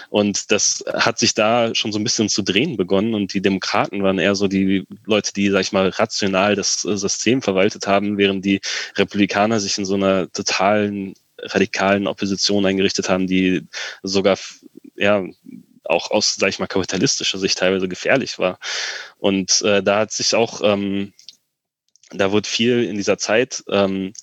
Und 0.10 0.52
das 0.52 0.84
hat 0.94 1.20
sich 1.20 1.34
da 1.34 1.76
schon 1.76 1.92
so 1.92 2.00
ein 2.00 2.04
bisschen 2.04 2.30
zu 2.30 2.42
drehen 2.42 2.78
begonnen. 2.78 3.14
Und 3.14 3.34
die 3.34 3.42
Demokraten 3.42 4.04
waren 4.04 4.20
eher 4.20 4.36
so 4.36 4.48
die 4.48 4.88
Leute, 5.06 5.34
die, 5.34 5.50
sag 5.50 5.62
ich 5.62 5.72
mal, 5.72 5.90
rational 5.90 6.56
das 6.56 6.86
äh, 6.86 6.96
System 6.96 7.42
verwaltet 7.42 7.88
haben, 7.88 8.18
während 8.18 8.46
die 8.46 8.62
Republikaner 8.96 9.60
sich 9.60 9.78
in 9.78 9.86
so 9.86 9.96
einer 9.96 10.32
totalen 10.32 11.16
radikalen 11.42 12.08
Opposition 12.08 12.66
eingerichtet 12.66 13.10
haben, 13.10 13.28
die 13.28 13.68
sogar 14.04 14.38
ja 14.96 15.24
auch 15.84 16.12
aus, 16.12 16.36
sag 16.36 16.50
ich 16.50 16.60
mal, 16.60 16.68
kapitalistischer 16.68 17.38
Sicht 17.38 17.58
teilweise 17.58 17.88
gefährlich 17.88 18.40
war. 18.40 18.60
Und 19.20 19.62
äh, 19.62 19.84
da 19.84 20.00
hat 20.00 20.12
sich 20.12 20.36
auch, 20.36 20.62
ähm, 20.64 21.14
da 22.12 22.32
wurde 22.32 22.48
viel 22.48 22.84
in 22.84 22.96
dieser 22.96 23.18
Zeit 23.18 23.64
ähm, 23.70 24.14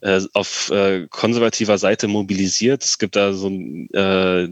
äh, 0.00 0.20
auf 0.32 0.70
äh, 0.70 1.06
konservativer 1.08 1.78
Seite 1.78 2.08
mobilisiert. 2.08 2.84
Es 2.84 2.98
gibt 2.98 3.16
da 3.16 3.32
so 3.32 3.48
äh, 3.50 4.48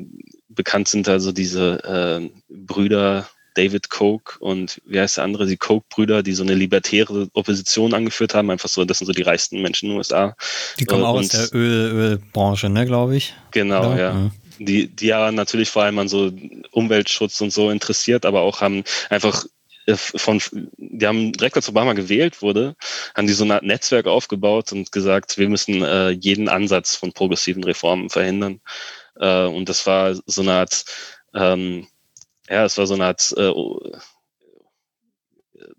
bekannt 0.48 0.88
sind 0.88 1.08
also 1.08 1.32
diese 1.32 1.82
äh, 1.84 2.30
Brüder 2.48 3.28
David 3.56 3.88
Koch 3.88 4.38
und 4.38 4.82
wie 4.84 5.00
heißt 5.00 5.16
der 5.16 5.24
andere, 5.24 5.46
die 5.46 5.56
Koch-Brüder, 5.56 6.22
die 6.22 6.32
so 6.32 6.42
eine 6.42 6.54
libertäre 6.54 7.28
Opposition 7.32 7.94
angeführt 7.94 8.34
haben. 8.34 8.50
Einfach 8.50 8.68
so, 8.68 8.84
das 8.84 8.98
sind 8.98 9.06
so 9.06 9.12
die 9.12 9.22
reichsten 9.22 9.62
Menschen 9.62 9.86
in 9.86 9.92
den 9.92 9.98
USA. 9.98 10.36
Die 10.78 10.84
kommen 10.84 11.02
auch 11.02 11.14
aus 11.14 11.28
der 11.28 11.54
Öl, 11.54 11.92
Ölbranche, 11.92 12.68
ne, 12.68 12.84
glaube 12.84 13.16
ich. 13.16 13.34
Genau, 13.52 13.92
ja. 13.92 13.96
ja. 13.96 14.30
Die, 14.58 14.88
die 14.88 15.06
ja 15.06 15.32
natürlich 15.32 15.70
vor 15.70 15.82
allem 15.82 15.98
an 15.98 16.08
so 16.08 16.32
Umweltschutz 16.70 17.40
und 17.40 17.52
so 17.52 17.70
interessiert, 17.70 18.26
aber 18.26 18.42
auch 18.42 18.60
haben 18.60 18.84
einfach 19.10 19.46
von, 19.94 20.42
die 20.76 21.06
haben 21.06 21.32
direkt 21.32 21.56
als 21.56 21.68
Obama 21.68 21.92
gewählt 21.92 22.42
wurde, 22.42 22.76
haben 23.14 23.26
die 23.26 23.32
so 23.32 23.44
eine 23.44 23.54
Art 23.54 23.62
Netzwerk 23.62 24.06
aufgebaut 24.06 24.72
und 24.72 24.90
gesagt, 24.90 25.38
wir 25.38 25.48
müssen 25.48 25.82
äh, 25.82 26.10
jeden 26.10 26.48
Ansatz 26.48 26.96
von 26.96 27.12
progressiven 27.12 27.62
Reformen 27.62 28.10
verhindern. 28.10 28.60
Äh, 29.16 29.44
und 29.44 29.68
das 29.68 29.86
war 29.86 30.14
so 30.26 30.42
eine 30.42 30.52
Art, 30.54 30.84
ähm, 31.34 31.86
ja, 32.48 32.64
es 32.64 32.78
war 32.78 32.86
so 32.86 32.94
eine 32.94 33.04
Art 33.06 33.32
äh, 33.36 33.52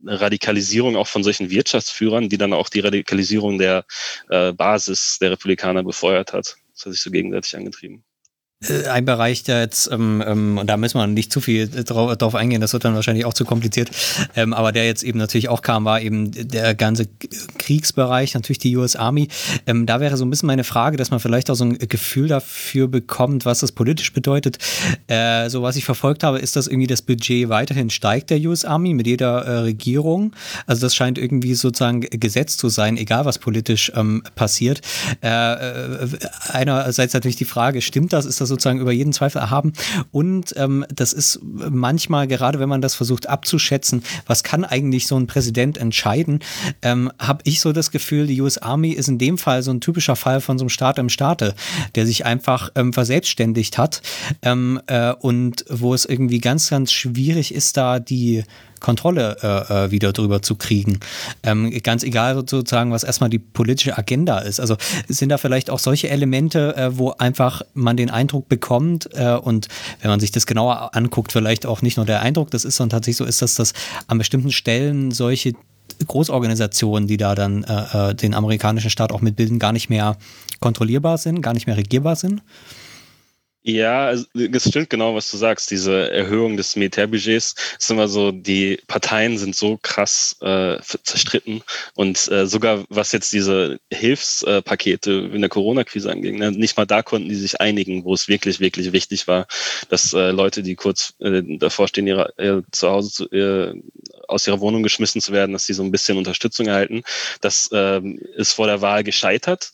Radikalisierung 0.05 0.95
auch 0.95 1.07
von 1.07 1.23
solchen 1.23 1.49
Wirtschaftsführern, 1.49 2.29
die 2.29 2.37
dann 2.37 2.53
auch 2.53 2.69
die 2.69 2.79
Radikalisierung 2.79 3.57
der 3.57 3.85
äh, 4.29 4.53
Basis 4.53 5.17
der 5.19 5.31
Republikaner 5.31 5.83
befeuert 5.83 6.33
hat. 6.33 6.55
Das 6.73 6.85
hat 6.85 6.93
sich 6.93 7.01
so 7.01 7.11
gegenseitig 7.11 7.55
angetrieben. 7.55 8.03
Äh, 8.63 8.87
ein 8.87 9.05
Bereich, 9.05 9.43
der 9.43 9.61
jetzt, 9.61 9.87
ähm, 9.91 10.23
ähm, 10.25 10.57
und 10.57 10.67
da 10.67 10.77
müssen 10.77 10.97
wir 10.97 11.05
nicht 11.05 11.31
zu 11.31 11.41
viel 11.41 11.67
drauf, 11.67 12.17
drauf 12.17 12.33
eingehen, 12.33 12.59
das 12.59 12.73
wird 12.73 12.85
dann 12.85 12.95
wahrscheinlich 12.95 13.25
auch 13.25 13.35
zu 13.35 13.45
kompliziert, 13.45 13.91
ähm, 14.35 14.51
aber 14.51 14.71
der 14.71 14.87
jetzt 14.87 15.03
eben 15.03 15.19
natürlich 15.19 15.47
auch 15.49 15.61
kam, 15.61 15.85
war 15.85 16.01
eben 16.01 16.31
der 16.31 16.73
ganze 16.73 17.07
Kriegsbereich, 17.59 18.33
natürlich 18.33 18.57
die 18.57 18.75
US 18.75 18.95
Army. 18.95 19.27
Ähm, 19.67 19.85
da 19.85 19.99
wäre 19.99 20.17
so 20.17 20.25
ein 20.25 20.31
bisschen 20.31 20.47
meine 20.47 20.63
Frage, 20.63 20.97
dass 20.97 21.11
man 21.11 21.19
vielleicht 21.19 21.51
auch 21.51 21.55
so 21.55 21.65
ein 21.65 21.77
Gefühl 21.77 22.27
dafür 22.27 22.87
bekommt, 22.87 23.45
was 23.45 23.59
das 23.59 23.71
politisch 23.71 24.11
bedeutet. 24.11 24.57
Äh, 25.05 25.49
so 25.49 25.61
was 25.61 25.75
ich 25.75 25.85
verfolgt 25.85 26.23
habe, 26.23 26.39
ist, 26.39 26.55
dass 26.55 26.65
irgendwie 26.65 26.87
das 26.87 27.03
Budget 27.03 27.49
weiterhin 27.49 27.91
steigt 27.91 28.31
der 28.31 28.39
US 28.39 28.65
Army 28.65 28.95
mit 28.95 29.05
jeder 29.05 29.45
äh, 29.45 29.57
Regierung. 29.59 30.35
Also 30.65 30.81
das 30.81 30.95
scheint 30.95 31.19
irgendwie 31.19 31.53
sozusagen 31.53 32.01
gesetzt 32.01 32.57
zu 32.57 32.69
sein, 32.69 32.97
egal 32.97 33.25
was 33.25 33.37
politisch 33.37 33.91
ähm, 33.95 34.23
passiert. 34.33 34.81
Äh, 35.21 35.27
äh 35.27 36.07
einerseits 36.49 37.13
natürlich 37.13 37.35
die 37.35 37.45
Frage, 37.45 37.83
stimmt 37.83 38.13
das? 38.13 38.25
Ist 38.25 38.41
das 38.41 38.46
sozusagen 38.47 38.79
über 38.79 38.91
jeden 38.91 39.13
Zweifel 39.13 39.39
erhaben. 39.39 39.73
Und 40.11 40.53
ähm, 40.57 40.85
das 40.93 41.13
ist 41.13 41.39
manchmal, 41.43 42.27
gerade 42.27 42.59
wenn 42.59 42.69
man 42.69 42.81
das 42.81 42.95
versucht 42.95 43.29
abzuschätzen, 43.29 44.03
was 44.25 44.43
kann 44.43 44.65
eigentlich 44.65 45.07
so 45.07 45.17
ein 45.17 45.27
Präsident 45.27 45.77
entscheiden, 45.77 46.39
ähm, 46.81 47.11
habe 47.19 47.41
ich 47.43 47.59
so 47.59 47.73
das 47.73 47.91
Gefühl, 47.91 48.27
die 48.27 48.41
US 48.41 48.57
Army 48.57 48.91
ist 48.91 49.07
in 49.07 49.17
dem 49.17 49.37
Fall 49.37 49.63
so 49.63 49.71
ein 49.71 49.81
typischer 49.81 50.15
Fall 50.15 50.41
von 50.41 50.57
so 50.57 50.63
einem 50.63 50.69
Staat 50.69 50.97
im 50.97 51.09
Staate, 51.09 51.55
der 51.95 52.05
sich 52.05 52.25
einfach 52.25 52.69
ähm, 52.75 52.93
verselbstständigt 52.93 53.77
hat 53.77 54.01
ähm, 54.41 54.81
äh, 54.87 55.13
und 55.13 55.65
wo 55.69 55.93
es 55.93 56.05
irgendwie 56.05 56.39
ganz, 56.39 56.69
ganz 56.69 56.91
schwierig 56.91 57.53
ist, 57.53 57.77
da 57.77 57.99
die 57.99 58.43
Kontrolle 58.79 59.37
äh, 59.41 59.85
äh, 59.85 59.91
wieder 59.91 60.13
drüber 60.13 60.41
zu 60.41 60.55
kriegen. 60.55 60.99
Ähm, 61.43 61.71
ganz 61.83 62.03
egal 62.03 62.35
sozusagen, 62.35 62.91
was 62.91 63.03
erstmal 63.03 63.29
die 63.29 63.39
politische 63.39 63.97
Agenda 63.97 64.39
ist. 64.39 64.59
Also 64.59 64.77
sind 65.07 65.29
da 65.29 65.37
vielleicht 65.37 65.69
auch 65.69 65.79
solche 65.79 66.09
Elemente, 66.09 66.75
äh, 66.75 66.97
wo 66.97 67.11
einfach 67.11 67.61
man 67.73 67.97
den 67.97 68.09
Eindruck 68.09 68.49
bekommt 68.49 69.09
äh, 69.13 69.33
und 69.33 69.67
wenn 70.01 70.09
man 70.09 70.19
sich 70.19 70.31
das 70.31 70.45
genauer 70.45 70.95
anguckt, 70.95 71.31
vielleicht 71.31 71.65
auch 71.65 71.81
nicht 71.81 71.97
nur 71.97 72.05
der 72.05 72.21
Eindruck, 72.21 72.51
das 72.51 72.65
ist, 72.65 72.77
sondern 72.77 72.97
tatsächlich 72.97 73.17
so 73.17 73.25
ist, 73.25 73.41
dass 73.41 73.55
das 73.55 73.73
an 74.07 74.17
bestimmten 74.17 74.51
Stellen 74.51 75.11
solche 75.11 75.53
Großorganisationen, 76.05 77.07
die 77.07 77.17
da 77.17 77.35
dann 77.35 77.63
äh, 77.63 78.09
äh, 78.09 78.15
den 78.15 78.33
amerikanischen 78.33 78.89
Staat 78.89 79.11
auch 79.11 79.21
mitbilden, 79.21 79.59
gar 79.59 79.71
nicht 79.71 79.89
mehr 79.89 80.17
kontrollierbar 80.59 81.17
sind, 81.17 81.41
gar 81.41 81.53
nicht 81.53 81.67
mehr 81.67 81.77
regierbar 81.77 82.15
sind? 82.15 82.41
Ja, 83.69 84.05
also, 84.05 84.25
es 84.33 84.69
stimmt 84.69 84.89
genau, 84.89 85.13
was 85.13 85.29
du 85.29 85.35
sagst. 85.35 85.69
Diese 85.71 86.09
Erhöhung 86.09 86.55
des 86.55 86.77
Militärbudgets 86.77 87.53
ist 87.77 87.91
immer 87.91 88.07
so, 88.07 88.31
die 88.31 88.79
Parteien 88.87 89.37
sind 89.37 89.57
so 89.57 89.77
krass 89.81 90.37
äh, 90.39 90.77
zerstritten 91.03 91.61
und 91.93 92.29
äh, 92.31 92.47
sogar 92.47 92.85
was 92.87 93.11
jetzt 93.11 93.33
diese 93.33 93.81
Hilfspakete 93.91 95.11
in 95.33 95.41
der 95.41 95.49
Corona-Krise 95.49 96.09
anging, 96.09 96.37
ne, 96.37 96.51
nicht 96.53 96.77
mal 96.77 96.85
da 96.85 97.01
konnten 97.03 97.27
die 97.27 97.35
sich 97.35 97.59
einigen, 97.59 98.05
wo 98.05 98.13
es 98.13 98.29
wirklich, 98.29 98.61
wirklich 98.61 98.93
wichtig 98.93 99.27
war, 99.27 99.47
dass 99.89 100.13
äh, 100.13 100.31
Leute, 100.31 100.63
die 100.63 100.75
kurz 100.75 101.15
äh, 101.19 101.41
davor 101.57 101.89
stehen, 101.89 102.07
ihre, 102.07 102.37
äh, 102.37 102.61
zu 102.71 102.87
Hause 102.89 103.11
zu, 103.11 103.25
äh, 103.31 103.73
aus 104.29 104.47
ihrer 104.47 104.61
Wohnung 104.61 104.81
geschmissen 104.81 105.19
zu 105.19 105.33
werden, 105.33 105.51
dass 105.51 105.65
sie 105.65 105.73
so 105.73 105.83
ein 105.83 105.91
bisschen 105.91 106.17
Unterstützung 106.17 106.67
erhalten. 106.67 107.03
Das 107.41 107.69
äh, 107.73 107.99
ist 108.37 108.53
vor 108.53 108.67
der 108.67 108.79
Wahl 108.81 109.03
gescheitert. 109.03 109.71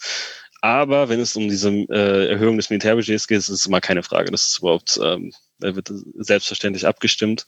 Aber 0.64 1.10
wenn 1.10 1.20
es 1.20 1.36
um 1.36 1.50
diese 1.50 1.70
äh, 1.70 2.30
Erhöhung 2.30 2.56
des 2.56 2.70
Militärbudgets 2.70 3.28
geht, 3.28 3.40
ist 3.40 3.50
es 3.50 3.66
immer 3.66 3.82
keine 3.82 4.02
Frage. 4.02 4.32
Das 4.32 4.46
ist 4.48 4.60
überhaupt, 4.60 4.98
ähm, 5.04 5.34
wird 5.60 5.92
selbstverständlich 6.20 6.88
abgestimmt. 6.88 7.46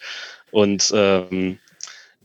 Und 0.52 0.92
ähm, 0.94 1.58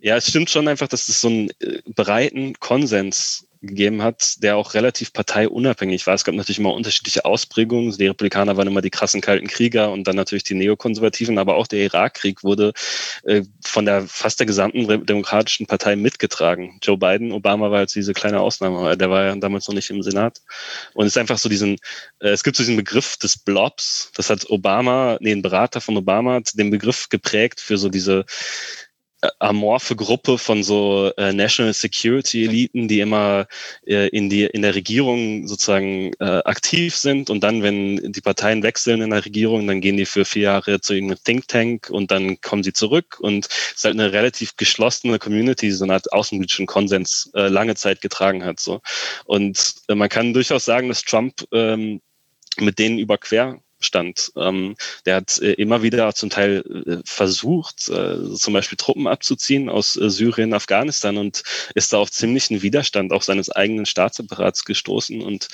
ja, 0.01 0.17
es 0.17 0.27
stimmt 0.27 0.51
schon 0.51 0.67
einfach, 0.67 0.89
dass 0.89 1.09
es 1.09 1.21
so 1.21 1.29
einen 1.29 1.51
äh, 1.61 1.81
breiten 1.95 2.55
Konsens 2.59 3.47
gegeben 3.63 4.03
hat, 4.03 4.43
der 4.43 4.57
auch 4.57 4.75
relativ 4.75 5.13
parteiunabhängig 5.13 6.07
war. 6.07 6.15
Es 6.15 6.25
gab 6.25 6.35
natürlich 6.35 6.59
immer 6.59 6.73
unterschiedliche 6.73 7.25
Ausprägungen. 7.25 7.97
Die 7.97 8.07
Republikaner 8.07 8.57
waren 8.57 8.69
immer 8.69 8.81
die 8.81 8.91
krassen 8.91 9.21
kalten 9.21 9.49
Krieger 9.49 9.91
und 9.91 10.05
dann 10.05 10.17
natürlich 10.17 10.45
die 10.45 10.55
Neokonservativen, 10.55 11.39
aber 11.39 11.57
auch 11.57 11.67
der 11.67 11.81
Irakkrieg 11.81 12.43
wurde 12.43 12.73
äh, 13.25 13.43
von 13.65 13.85
der 13.85 14.03
fast 14.03 14.41
der 14.41 14.47
gesamten 14.47 14.87
demokratischen 15.05 15.67
Partei 15.67 15.97
mitgetragen. 15.97 16.79
Joe 16.83 16.97
Biden, 16.97 17.33
Obama 17.33 17.71
war 17.71 17.81
jetzt 17.81 17.95
diese 17.95 18.15
kleine 18.15 18.41
Ausnahme, 18.41 18.97
der 18.97 19.11
war 19.11 19.25
ja 19.25 19.37
damals 19.37 19.69
noch 19.69 19.75
nicht 19.75 19.91
im 19.91 20.03
Senat. 20.03 20.41
Und 20.95 21.07
es 21.07 21.13
ist 21.13 21.19
einfach 21.19 21.39
so 21.39 21.49
diesen, 21.49 21.77
äh, 22.21 22.29
es 22.31 22.43
gibt 22.43 22.57
so 22.57 22.63
diesen 22.63 22.77
Begriff 22.77 23.17
des 23.19 23.37
Blobs, 23.37 24.11
das 24.15 24.31
hat 24.31 24.49
Obama, 24.49 25.19
nee, 25.21 25.33
ein 25.33 25.43
Berater 25.43 25.81
von 25.81 25.97
Obama 25.97 26.41
den 26.55 26.71
Begriff 26.71 27.09
geprägt 27.09 27.61
für 27.61 27.77
so 27.77 27.89
diese 27.89 28.25
amorphe 29.39 29.97
Gruppe 29.97 30.39
von 30.39 30.63
so 30.63 31.13
äh, 31.17 31.33
National 31.33 31.75
Security 31.75 32.45
Eliten, 32.45 32.89
die 32.89 33.01
immer 33.01 33.47
äh, 33.87 34.09
in 34.09 34.31
die 34.31 34.45
in 34.45 34.63
der 34.63 34.75
Regierung 34.75 35.47
sozusagen 35.47 36.13
äh, 36.21 36.43
aktiv 36.45 36.97
sind. 36.97 37.31
Und 37.31 37.41
dann, 37.43 37.63
wenn 37.63 38.13
die 38.13 38.21
Parteien 38.21 38.63
wechseln 38.63 39.03
in 39.03 39.11
der 39.11 39.25
Regierung, 39.25 39.67
dann 39.67 39.81
gehen 39.81 39.97
die 39.97 40.07
für 40.07 40.25
vier 40.25 40.43
Jahre 40.43 40.81
zu 40.81 40.95
irgendeinem 40.95 41.23
Think 41.25 41.49
Tank 41.49 41.91
und 41.91 42.11
dann 42.11 42.41
kommen 42.41 42.63
sie 42.63 42.73
zurück. 42.73 43.19
Und 43.21 43.47
es 43.47 43.77
ist 43.77 43.85
halt 43.85 43.95
eine 43.95 44.13
relativ 44.13 44.57
geschlossene 44.57 45.19
Community, 45.19 45.67
die 45.67 45.73
so 45.73 45.85
eine 45.85 45.95
Art 45.95 46.13
außenpolitischen 46.13 46.67
Konsens 46.67 47.31
äh, 47.35 47.49
lange 47.49 47.75
Zeit 47.75 48.01
getragen 48.01 48.45
hat 48.45 48.61
so. 48.61 48.81
Und 49.27 49.75
äh, 49.89 49.95
man 49.95 50.09
kann 50.09 50.33
durchaus 50.33 50.65
sagen, 50.65 50.89
dass 50.89 51.03
Trump 51.03 51.45
ähm, 51.53 52.01
mit 52.59 52.79
denen 52.79 52.99
überquer 52.99 53.61
stand. 53.81 54.33
Ähm, 54.37 54.77
der 55.07 55.17
hat 55.17 55.39
äh, 55.39 55.53
immer 55.53 55.83
wieder 55.83 56.15
zum 56.15 56.31
Teil 56.31 56.63
äh, 56.87 56.97
versucht, 57.05 57.89
äh, 57.89 58.35
zum 58.35 58.55
Beispiel 58.55 58.77
Truppen 58.77 59.07
abzuziehen 59.07 59.69
aus 59.69 59.97
äh, 59.97 60.11
Syrien, 60.11 60.55
Afghanistan 60.55 61.17
und 61.17 61.43
ist 61.75 61.93
da 61.93 61.99
auf 61.99 62.11
ziemlichen 62.11 62.63
Widerstand 62.63 63.13
auch 63.13 63.23
seines 63.23 63.51
eigenen 63.51 63.87
Staatsapparats 63.87 64.65
gestoßen. 64.65 65.23
Und 65.23 65.49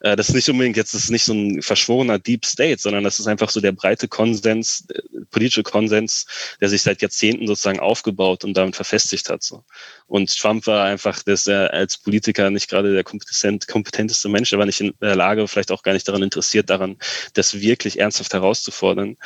äh, 0.00 0.16
das 0.16 0.28
ist 0.28 0.34
nicht 0.34 0.48
unbedingt 0.48 0.76
jetzt 0.76 0.94
das 0.94 1.04
ist 1.04 1.10
nicht 1.10 1.24
so 1.24 1.32
ein 1.32 1.62
verschworener 1.62 2.18
Deep 2.18 2.44
State, 2.44 2.80
sondern 2.80 3.04
das 3.04 3.18
ist 3.18 3.26
einfach 3.26 3.50
so 3.50 3.60
der 3.60 3.72
breite 3.72 4.08
Konsens, 4.08 4.84
äh, 4.90 5.00
politische 5.30 5.62
Konsens, 5.62 6.26
der 6.60 6.68
sich 6.68 6.82
seit 6.82 7.02
Jahrzehnten 7.02 7.46
sozusagen 7.46 7.80
aufgebaut 7.80 8.44
und 8.44 8.54
damit 8.56 8.76
verfestigt 8.76 9.30
hat. 9.30 9.42
So. 9.42 9.64
Und 10.06 10.36
Trump 10.36 10.66
war 10.66 10.84
einfach, 10.84 11.22
dass 11.22 11.46
er 11.46 11.72
als 11.72 11.96
Politiker 11.96 12.50
nicht 12.50 12.68
gerade 12.68 12.92
der 12.92 13.04
kompetent, 13.04 13.68
kompetenteste 13.68 14.28
Mensch, 14.28 14.52
er 14.52 14.58
war 14.58 14.66
nicht 14.66 14.80
in 14.80 14.92
der 15.00 15.16
Lage, 15.16 15.48
vielleicht 15.48 15.70
auch 15.70 15.82
gar 15.82 15.92
nicht 15.92 16.06
daran 16.08 16.22
interessiert, 16.22 16.68
daran, 16.68 16.96
dass 17.34 17.60
wirklich 17.70 18.00
ernsthaft 18.00 18.34
herauszufordern. 18.34 19.16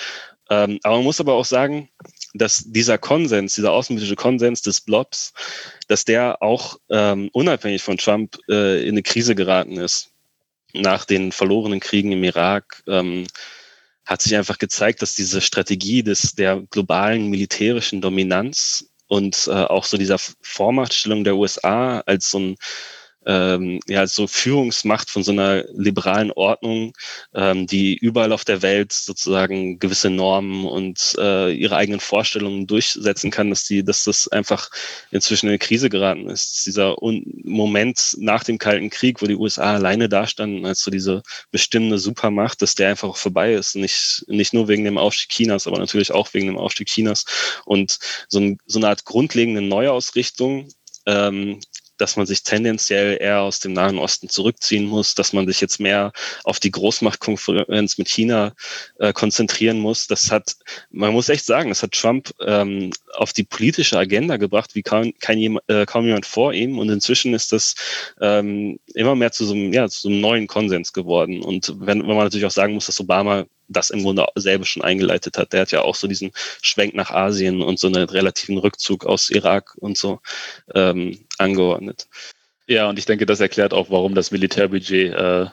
Ähm, 0.50 0.78
aber 0.82 0.96
man 0.96 1.04
muss 1.04 1.20
aber 1.20 1.32
auch 1.32 1.46
sagen, 1.46 1.88
dass 2.34 2.64
dieser 2.66 2.98
Konsens, 2.98 3.54
dieser 3.54 3.72
außenpolitische 3.72 4.16
Konsens 4.16 4.60
des 4.60 4.82
Blobs, 4.82 5.32
dass 5.88 6.04
der 6.04 6.42
auch 6.42 6.78
ähm, 6.90 7.30
unabhängig 7.32 7.82
von 7.82 7.96
Trump 7.96 8.36
äh, 8.48 8.82
in 8.82 8.90
eine 8.90 9.02
Krise 9.02 9.34
geraten 9.34 9.78
ist. 9.78 10.10
Nach 10.74 11.04
den 11.04 11.32
verlorenen 11.32 11.80
Kriegen 11.80 12.12
im 12.12 12.24
Irak 12.24 12.82
ähm, 12.86 13.26
hat 14.04 14.20
sich 14.20 14.36
einfach 14.36 14.58
gezeigt, 14.58 15.00
dass 15.00 15.14
diese 15.14 15.40
Strategie 15.40 16.02
des, 16.02 16.34
der 16.34 16.62
globalen 16.70 17.30
militärischen 17.30 18.02
Dominanz 18.02 18.90
und 19.06 19.48
äh, 19.48 19.52
auch 19.52 19.84
so 19.84 19.96
dieser 19.96 20.18
Vormachtstellung 20.18 21.24
der 21.24 21.36
USA 21.36 22.00
als 22.00 22.30
so 22.30 22.38
ein 22.38 22.56
ähm, 23.26 23.80
ja, 23.86 24.06
so 24.06 24.26
Führungsmacht 24.26 25.10
von 25.10 25.22
so 25.22 25.32
einer 25.32 25.64
liberalen 25.74 26.30
Ordnung, 26.32 26.92
ähm, 27.34 27.66
die 27.66 27.96
überall 27.96 28.32
auf 28.32 28.44
der 28.44 28.62
Welt 28.62 28.92
sozusagen 28.92 29.78
gewisse 29.78 30.10
Normen 30.10 30.66
und 30.66 31.16
äh, 31.18 31.52
ihre 31.52 31.76
eigenen 31.76 32.00
Vorstellungen 32.00 32.66
durchsetzen 32.66 33.30
kann, 33.30 33.50
dass 33.50 33.64
die, 33.64 33.84
dass 33.84 34.04
das 34.04 34.28
einfach 34.28 34.70
inzwischen 35.10 35.46
in 35.46 35.50
eine 35.50 35.58
Krise 35.58 35.88
geraten 35.88 36.28
ist. 36.28 36.52
Dass 36.52 36.64
dieser 36.64 37.02
Un 37.02 37.24
Moment 37.44 38.16
nach 38.18 38.44
dem 38.44 38.58
Kalten 38.58 38.90
Krieg, 38.90 39.22
wo 39.22 39.26
die 39.26 39.36
USA 39.36 39.74
alleine 39.74 40.08
dastanden 40.08 40.66
als 40.66 40.82
so 40.82 40.90
diese 40.90 41.22
bestimmende 41.50 41.98
Supermacht, 41.98 42.62
dass 42.62 42.74
der 42.74 42.90
einfach 42.90 43.16
vorbei 43.16 43.54
ist. 43.54 43.76
Nicht, 43.76 44.24
nicht 44.28 44.52
nur 44.54 44.68
wegen 44.68 44.84
dem 44.84 44.98
Aufstieg 44.98 45.30
Chinas, 45.30 45.66
aber 45.66 45.78
natürlich 45.78 46.12
auch 46.12 46.32
wegen 46.34 46.46
dem 46.46 46.58
Aufstieg 46.58 46.88
Chinas. 46.88 47.24
Und 47.64 47.98
so, 48.28 48.40
ein, 48.40 48.58
so 48.66 48.78
eine 48.78 48.88
Art 48.88 49.04
grundlegende 49.04 49.62
Neuausrichtung 49.62 50.68
ähm, 51.06 51.60
dass 51.96 52.16
man 52.16 52.26
sich 52.26 52.42
tendenziell 52.42 53.18
eher 53.20 53.42
aus 53.42 53.60
dem 53.60 53.72
Nahen 53.72 53.98
Osten 53.98 54.28
zurückziehen 54.28 54.86
muss, 54.86 55.14
dass 55.14 55.32
man 55.32 55.46
sich 55.46 55.60
jetzt 55.60 55.80
mehr 55.80 56.12
auf 56.44 56.60
die 56.60 56.70
Großmachtkonferenz 56.70 57.98
mit 57.98 58.08
China 58.08 58.54
äh, 58.98 59.12
konzentrieren 59.12 59.78
muss. 59.78 60.06
Das 60.06 60.30
hat, 60.30 60.56
man 60.90 61.12
muss 61.12 61.28
echt 61.28 61.44
sagen, 61.44 61.68
das 61.68 61.82
hat 61.82 61.92
Trump 61.92 62.32
ähm, 62.40 62.90
auf 63.14 63.32
die 63.32 63.44
politische 63.44 63.98
Agenda 63.98 64.36
gebracht, 64.36 64.74
wie 64.74 64.82
kaum, 64.82 65.12
kein, 65.20 65.58
äh, 65.68 65.86
kaum 65.86 66.06
jemand 66.06 66.26
vor 66.26 66.52
ihm. 66.52 66.78
Und 66.78 66.90
inzwischen 66.90 67.34
ist 67.34 67.52
das 67.52 67.74
ähm, 68.20 68.78
immer 68.94 69.14
mehr 69.14 69.32
zu 69.32 69.44
so, 69.44 69.54
einem, 69.54 69.72
ja, 69.72 69.88
zu 69.88 70.02
so 70.02 70.08
einem 70.08 70.20
neuen 70.20 70.46
Konsens 70.46 70.92
geworden. 70.92 71.42
Und 71.42 71.72
wenn, 71.80 72.00
wenn 72.00 72.08
man 72.08 72.24
natürlich 72.24 72.46
auch 72.46 72.50
sagen 72.50 72.74
muss, 72.74 72.86
dass 72.86 73.00
Obama 73.00 73.46
das 73.68 73.90
im 73.90 74.02
Grunde 74.02 74.26
selber 74.34 74.64
schon 74.64 74.82
eingeleitet 74.82 75.38
hat. 75.38 75.52
Der 75.52 75.62
hat 75.62 75.72
ja 75.72 75.82
auch 75.82 75.94
so 75.94 76.06
diesen 76.06 76.32
Schwenk 76.62 76.94
nach 76.94 77.10
Asien 77.10 77.62
und 77.62 77.78
so 77.78 77.86
einen 77.86 78.08
relativen 78.08 78.58
Rückzug 78.58 79.06
aus 79.06 79.30
Irak 79.30 79.74
und 79.76 79.96
so 79.96 80.20
ähm, 80.74 81.26
angeordnet. 81.38 82.06
Ja, 82.66 82.88
und 82.88 82.98
ich 82.98 83.06
denke, 83.06 83.26
das 83.26 83.40
erklärt 83.40 83.74
auch, 83.74 83.90
warum 83.90 84.14
das 84.14 84.30
Militärbudget 84.30 85.12
äh, 85.12 85.46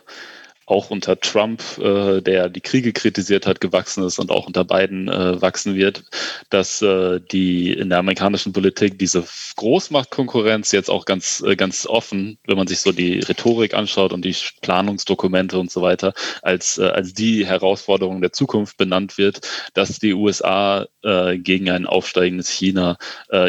auch 0.72 0.90
unter 0.90 1.20
Trump, 1.20 1.62
äh, 1.80 2.22
der 2.22 2.50
die 2.50 2.62
Kriege 2.62 2.94
kritisiert 2.94 3.46
hat, 3.46 3.62
gewachsen 3.62 4.04
ist 4.04 4.20
und 4.20 4.32
auch 4.32 4.48
unter 4.48 4.64
Biden 4.64 5.10
äh, 5.10 5.42
wachsen 5.42 5.76
wird, 5.76 6.04
dass 6.50 6.82
äh, 6.82 7.20
die 7.32 7.74
in 7.74 7.90
der 7.90 8.00
amerikanischen 8.00 8.54
Politik 8.54 8.98
diese 8.98 9.24
Großmachtkonkurrenz 9.58 10.72
jetzt 10.72 10.90
auch 10.90 11.06
ganz, 11.06 11.44
äh, 11.46 11.56
ganz 11.56 11.86
offen, 11.86 12.40
wenn 12.48 12.58
man 12.58 12.68
sich 12.68 12.80
so 12.80 12.94
die 12.94 13.20
Rhetorik 13.20 13.74
anschaut 13.74 14.14
und 14.14 14.24
die 14.24 14.36
Planungsdokumente 14.62 15.60
und 15.60 15.70
so 15.70 15.82
weiter, 15.82 16.14
als, 16.42 16.78
äh, 16.78 16.86
als 16.86 17.14
die 17.14 17.46
Herausforderung 17.46 18.22
der 18.22 18.32
Zukunft 18.32 18.78
benannt 18.78 19.18
wird, 19.18 19.42
dass 19.74 20.00
die 20.00 20.14
USA 20.14 20.88
äh, 21.04 21.38
gegen 21.38 21.70
ein 21.70 21.86
aufsteigendes 21.86 22.50
China 22.50 22.98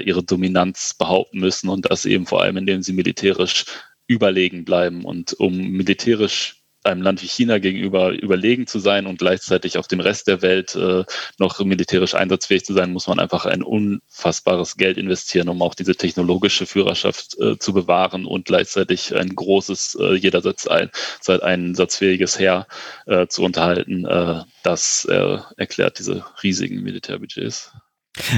ihre 0.05 0.23
Dominanz 0.23 0.94
behaupten 0.94 1.39
müssen 1.39 1.69
und 1.69 1.90
das 1.90 2.05
eben 2.05 2.27
vor 2.27 2.43
allem, 2.43 2.57
indem 2.57 2.82
sie 2.82 2.93
militärisch 2.93 3.65
überlegen 4.07 4.65
bleiben 4.65 5.05
und 5.05 5.35
um 5.35 5.57
militärisch 5.57 6.61
einem 6.84 7.02
Land 7.02 7.22
wie 7.22 7.28
China 7.28 7.59
gegenüber 7.59 8.10
überlegen 8.10 8.66
zu 8.66 8.78
sein 8.78 9.06
und 9.06 9.18
gleichzeitig 9.18 9.78
auf 9.78 9.88
dem 9.88 10.00
Rest 10.00 10.28
der 10.28 10.42
Welt 10.42 10.74
äh, 10.74 11.04
noch 11.38 11.60
militärisch 11.60 12.14
einsatzfähig 12.14 12.64
zu 12.64 12.72
sein, 12.72 12.92
muss 12.92 13.06
man 13.06 13.18
einfach 13.18 13.46
ein 13.46 13.62
unfassbares 13.62 14.76
Geld 14.76 14.98
investieren, 14.98 15.48
um 15.48 15.62
auch 15.62 15.74
diese 15.74 15.94
technologische 15.94 16.66
Führerschaft 16.66 17.38
äh, 17.38 17.59
zu 17.59 17.72
bewahren 17.72 18.26
und 18.26 18.46
gleichzeitig 18.46 19.14
ein 19.14 19.34
großes, 19.34 19.96
äh, 20.00 20.14
jederseits 20.14 20.66
ein, 20.66 20.90
seit 21.20 21.42
einsatzfähiges 21.42 22.38
Heer 22.38 22.66
äh, 23.06 23.26
zu 23.26 23.42
unterhalten. 23.42 24.04
Äh, 24.04 24.42
das 24.62 25.04
äh, 25.04 25.38
erklärt 25.56 25.98
diese 25.98 26.24
riesigen 26.42 26.82
Militärbudgets. 26.82 27.72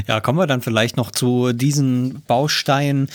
Ja, 0.06 0.20
kommen 0.20 0.38
wir 0.38 0.46
dann 0.46 0.62
vielleicht 0.62 0.96
noch 0.96 1.10
zu 1.10 1.52
diesen 1.52 2.22
Bausteinen, 2.28 3.08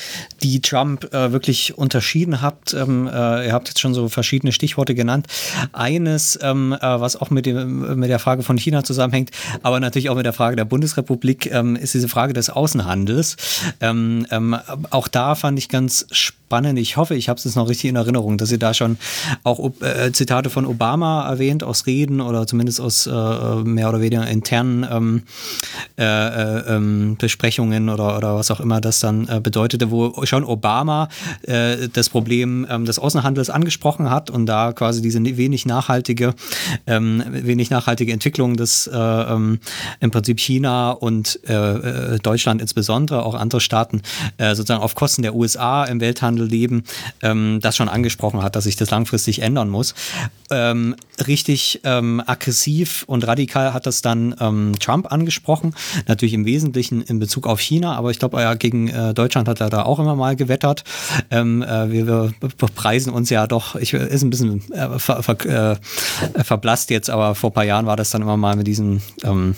die 0.43 0.61
Trump 0.61 1.13
äh, 1.13 1.31
wirklich 1.31 1.77
unterschieden 1.77 2.41
hat. 2.41 2.73
Ähm, 2.73 3.07
äh, 3.07 3.47
ihr 3.47 3.53
habt 3.53 3.69
jetzt 3.69 3.79
schon 3.79 3.93
so 3.93 4.09
verschiedene 4.09 4.51
Stichworte 4.51 4.93
genannt. 4.93 5.27
Eines, 5.71 6.37
ähm, 6.41 6.73
äh, 6.73 6.77
was 6.81 7.15
auch 7.15 7.29
mit, 7.29 7.45
dem, 7.45 7.97
mit 7.97 8.09
der 8.09 8.19
Frage 8.19 8.43
von 8.43 8.57
China 8.57 8.83
zusammenhängt, 8.83 9.31
aber 9.63 9.79
natürlich 9.79 10.09
auch 10.09 10.15
mit 10.15 10.25
der 10.25 10.33
Frage 10.33 10.57
der 10.57 10.65
Bundesrepublik, 10.65 11.49
ähm, 11.49 11.77
ist 11.77 11.93
diese 11.93 12.09
Frage 12.09 12.33
des 12.33 12.49
Außenhandels. 12.49 13.37
Ähm, 13.79 14.27
ähm, 14.29 14.57
auch 14.89 15.07
da 15.07 15.35
fand 15.35 15.57
ich 15.59 15.69
ganz 15.69 16.07
spannend. 16.11 16.38
Ich 16.77 16.97
hoffe, 16.97 17.13
ich 17.13 17.29
habe 17.29 17.37
es 17.37 17.43
jetzt 17.43 17.55
noch 17.55 17.69
richtig 17.69 17.91
in 17.91 17.95
Erinnerung, 17.95 18.39
dass 18.39 18.51
ihr 18.51 18.57
da 18.57 18.73
schon 18.73 18.97
auch 19.43 19.71
äh, 19.81 20.11
Zitate 20.11 20.49
von 20.49 20.65
Obama 20.65 21.29
erwähnt 21.29 21.63
aus 21.63 21.85
Reden 21.85 22.21
oder 22.21 22.47
zumindest 22.47 22.81
aus 22.81 23.05
äh, 23.05 23.11
mehr 23.63 23.89
oder 23.89 24.01
weniger 24.01 24.27
internen 24.27 24.85
ähm, 24.89 25.23
äh, 25.97 26.03
äh, 26.03 26.75
ähm, 26.75 27.17
Besprechungen 27.19 27.89
oder, 27.89 28.17
oder 28.17 28.35
was 28.35 28.49
auch 28.49 28.59
immer 28.59 28.81
das 28.81 28.99
dann 28.99 29.27
äh, 29.27 29.39
bedeutete, 29.39 29.91
wo 29.91 30.25
schon 30.25 30.43
Obama 30.43 31.07
äh, 31.43 31.87
das 31.93 32.09
Problem 32.09 32.65
ähm, 32.67 32.85
des 32.85 32.97
Außenhandels 32.97 33.51
angesprochen 33.51 34.09
hat 34.09 34.31
und 34.31 34.47
da 34.47 34.73
quasi 34.73 35.03
diese 35.03 35.23
wenig 35.23 35.67
nachhaltige, 35.67 36.33
ähm, 36.87 37.23
wenig 37.29 37.69
nachhaltige 37.69 38.11
Entwicklung 38.11 38.57
des 38.57 38.87
äh, 38.87 38.97
ähm, 38.97 39.59
im 39.99 40.09
Prinzip 40.09 40.39
China 40.39 40.91
und 40.91 41.39
Deutschland 42.23 42.61
insbesondere, 42.61 43.23
auch 43.23 43.35
andere 43.35 43.61
Staaten 43.61 44.01
sozusagen 44.37 44.81
auf 44.81 44.95
Kosten 44.95 45.21
der 45.21 45.35
USA 45.35 45.85
im 45.85 45.99
Welthandel 45.99 46.38
leben, 46.45 46.83
ähm, 47.21 47.59
das 47.61 47.75
schon 47.75 47.89
angesprochen 47.89 48.43
hat, 48.43 48.55
dass 48.55 48.65
sich 48.65 48.75
das 48.75 48.89
langfristig 48.91 49.41
ändern 49.41 49.69
muss. 49.69 49.93
Ähm, 50.51 50.95
richtig 51.27 51.81
aggressiv 51.83 53.03
und 53.07 53.27
radikal 53.27 53.73
hat 53.73 53.85
das 53.85 54.01
dann 54.01 54.35
Trump 54.79 55.11
angesprochen, 55.11 55.75
natürlich 56.07 56.33
im 56.33 56.45
Wesentlichen 56.45 57.01
in 57.01 57.19
Bezug 57.19 57.45
auf 57.47 57.59
China, 57.59 57.95
aber 57.95 58.11
ich 58.11 58.19
glaube, 58.19 58.39
ja, 58.41 58.53
gegen 58.53 58.87
äh, 58.87 59.13
Deutschland 59.13 59.47
hat 59.47 59.61
er 59.61 59.69
da 59.69 59.83
auch 59.83 59.99
immer 59.99 60.15
mal 60.15 60.35
gewettert. 60.35 60.83
Ähm, 61.31 61.61
äh, 61.61 61.91
wir, 61.91 62.07
wir 62.07 62.33
preisen 62.75 63.13
uns 63.13 63.29
ja 63.29 63.47
doch, 63.47 63.75
ich 63.75 63.93
ist 63.93 64.23
ein 64.23 64.29
bisschen 64.29 64.71
äh, 64.71 64.99
ver, 64.99 65.23
ver, 65.23 65.45
äh, 65.45 66.43
verblasst 66.43 66.89
jetzt, 66.89 67.09
aber 67.09 67.35
vor 67.35 67.51
ein 67.51 67.53
paar 67.53 67.65
Jahren 67.65 67.85
war 67.85 67.95
das 67.95 68.11
dann 68.11 68.21
immer 68.21 68.37
mal 68.37 68.55
mit 68.55 68.67
diesen 68.67 69.01
ähm, 69.23 69.55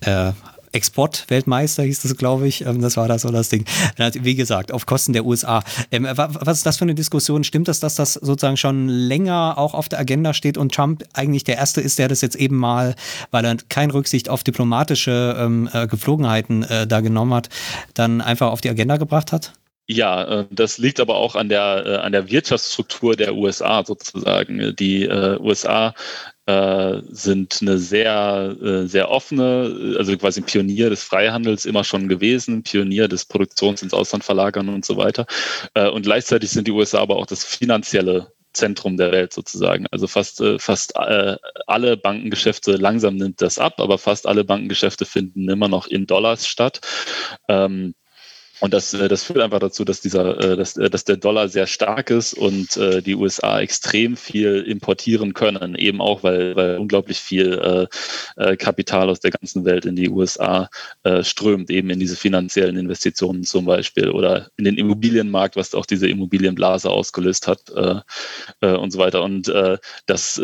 äh, 0.00 0.32
Exportweltmeister 0.76 1.82
hieß 1.82 2.02
das, 2.02 2.16
glaube 2.16 2.46
ich. 2.46 2.64
Ähm, 2.64 2.80
das 2.80 2.96
war 2.96 3.08
das 3.08 3.22
so 3.22 3.30
das 3.30 3.48
Ding. 3.48 3.64
Wie 4.20 4.34
gesagt, 4.34 4.72
auf 4.72 4.86
Kosten 4.86 5.12
der 5.12 5.24
USA. 5.24 5.62
Ähm, 5.90 6.06
was 6.14 6.58
ist 6.58 6.66
das 6.66 6.76
für 6.76 6.84
eine 6.84 6.94
Diskussion? 6.94 7.44
Stimmt 7.44 7.68
das, 7.68 7.80
dass 7.80 7.94
das 7.96 8.14
sozusagen 8.14 8.56
schon 8.56 8.88
länger 8.88 9.54
auch 9.56 9.74
auf 9.74 9.88
der 9.88 9.98
Agenda 9.98 10.34
steht 10.34 10.58
und 10.58 10.74
Trump 10.74 11.04
eigentlich 11.14 11.44
der 11.44 11.56
Erste 11.56 11.80
ist, 11.80 11.98
der 11.98 12.08
das 12.08 12.20
jetzt 12.20 12.36
eben 12.36 12.56
mal, 12.56 12.94
weil 13.30 13.44
er 13.44 13.56
keine 13.68 13.94
Rücksicht 13.94 14.28
auf 14.28 14.44
diplomatische 14.44 15.36
ähm, 15.38 15.68
äh, 15.72 15.86
Geflogenheiten 15.86 16.62
äh, 16.64 16.86
da 16.86 17.00
genommen 17.00 17.34
hat, 17.34 17.48
dann 17.94 18.20
einfach 18.20 18.50
auf 18.50 18.60
die 18.60 18.70
Agenda 18.70 18.98
gebracht 18.98 19.32
hat? 19.32 19.52
Ja, 19.88 20.24
äh, 20.24 20.46
das 20.50 20.78
liegt 20.78 21.00
aber 21.00 21.16
auch 21.16 21.36
an 21.36 21.48
der, 21.48 22.02
an 22.04 22.12
der 22.12 22.28
Wirtschaftsstruktur 22.30 23.16
der 23.16 23.34
USA 23.34 23.84
sozusagen. 23.84 24.74
Die 24.76 25.08
USA 25.08 25.94
äh, 26.46 27.02
sind 27.10 27.58
eine 27.60 27.78
sehr, 27.78 28.56
äh, 28.62 28.86
sehr 28.86 29.10
offene, 29.10 29.96
also 29.98 30.16
quasi 30.16 30.40
Pionier 30.40 30.90
des 30.90 31.02
Freihandels 31.02 31.64
immer 31.64 31.84
schon 31.84 32.08
gewesen, 32.08 32.62
Pionier 32.62 33.08
des 33.08 33.24
Produktions 33.24 33.82
ins 33.82 33.92
Ausland 33.92 34.24
verlagern 34.24 34.68
und 34.68 34.84
so 34.84 34.96
weiter. 34.96 35.26
Äh, 35.74 35.88
und 35.88 36.02
gleichzeitig 36.02 36.50
sind 36.50 36.68
die 36.68 36.72
USA 36.72 37.00
aber 37.00 37.16
auch 37.16 37.26
das 37.26 37.44
finanzielle 37.44 38.32
Zentrum 38.52 38.96
der 38.96 39.12
Welt 39.12 39.32
sozusagen. 39.32 39.86
Also 39.90 40.06
fast, 40.06 40.40
äh, 40.40 40.58
fast 40.58 40.96
äh, 40.96 41.36
alle 41.66 41.96
Bankengeschäfte, 41.96 42.76
langsam 42.76 43.16
nimmt 43.16 43.42
das 43.42 43.58
ab, 43.58 43.80
aber 43.80 43.98
fast 43.98 44.26
alle 44.26 44.44
Bankengeschäfte 44.44 45.04
finden 45.04 45.48
immer 45.48 45.68
noch 45.68 45.86
in 45.86 46.06
Dollars 46.06 46.46
statt. 46.46 46.80
Ähm, 47.48 47.94
und 48.60 48.72
das, 48.72 48.94
äh, 48.94 49.08
das 49.08 49.22
führt 49.22 49.40
einfach 49.40 49.58
dazu, 49.58 49.84
dass 49.84 50.00
dieser, 50.00 50.38
äh, 50.38 50.56
dass, 50.56 50.76
äh, 50.76 50.88
dass 50.88 51.04
der 51.04 51.18
Dollar 51.18 51.48
sehr 51.48 51.66
stark 51.66 52.10
ist 52.10 52.34
und 52.34 52.76
die 52.76 53.14
USA 53.14 53.60
extrem 53.60 54.16
viel 54.16 54.62
importieren 54.62 55.34
können, 55.34 55.74
eben 55.74 56.00
auch, 56.00 56.22
weil, 56.22 56.56
weil 56.56 56.78
unglaublich 56.78 57.18
viel 57.18 57.88
Kapital 58.58 59.08
aus 59.08 59.20
der 59.20 59.30
ganzen 59.30 59.64
Welt 59.64 59.86
in 59.86 59.96
die 59.96 60.10
USA 60.10 60.68
strömt, 61.22 61.70
eben 61.70 61.90
in 61.90 61.98
diese 61.98 62.16
finanziellen 62.16 62.76
Investitionen 62.76 63.44
zum 63.44 63.64
Beispiel 63.64 64.10
oder 64.10 64.50
in 64.56 64.64
den 64.64 64.76
Immobilienmarkt, 64.76 65.56
was 65.56 65.74
auch 65.74 65.86
diese 65.86 66.08
Immobilienblase 66.08 66.90
ausgelöst 66.90 67.48
hat 67.48 67.70
und 67.70 68.92
so 68.92 68.98
weiter. 68.98 69.22
Und 69.22 69.52
das 70.06 70.40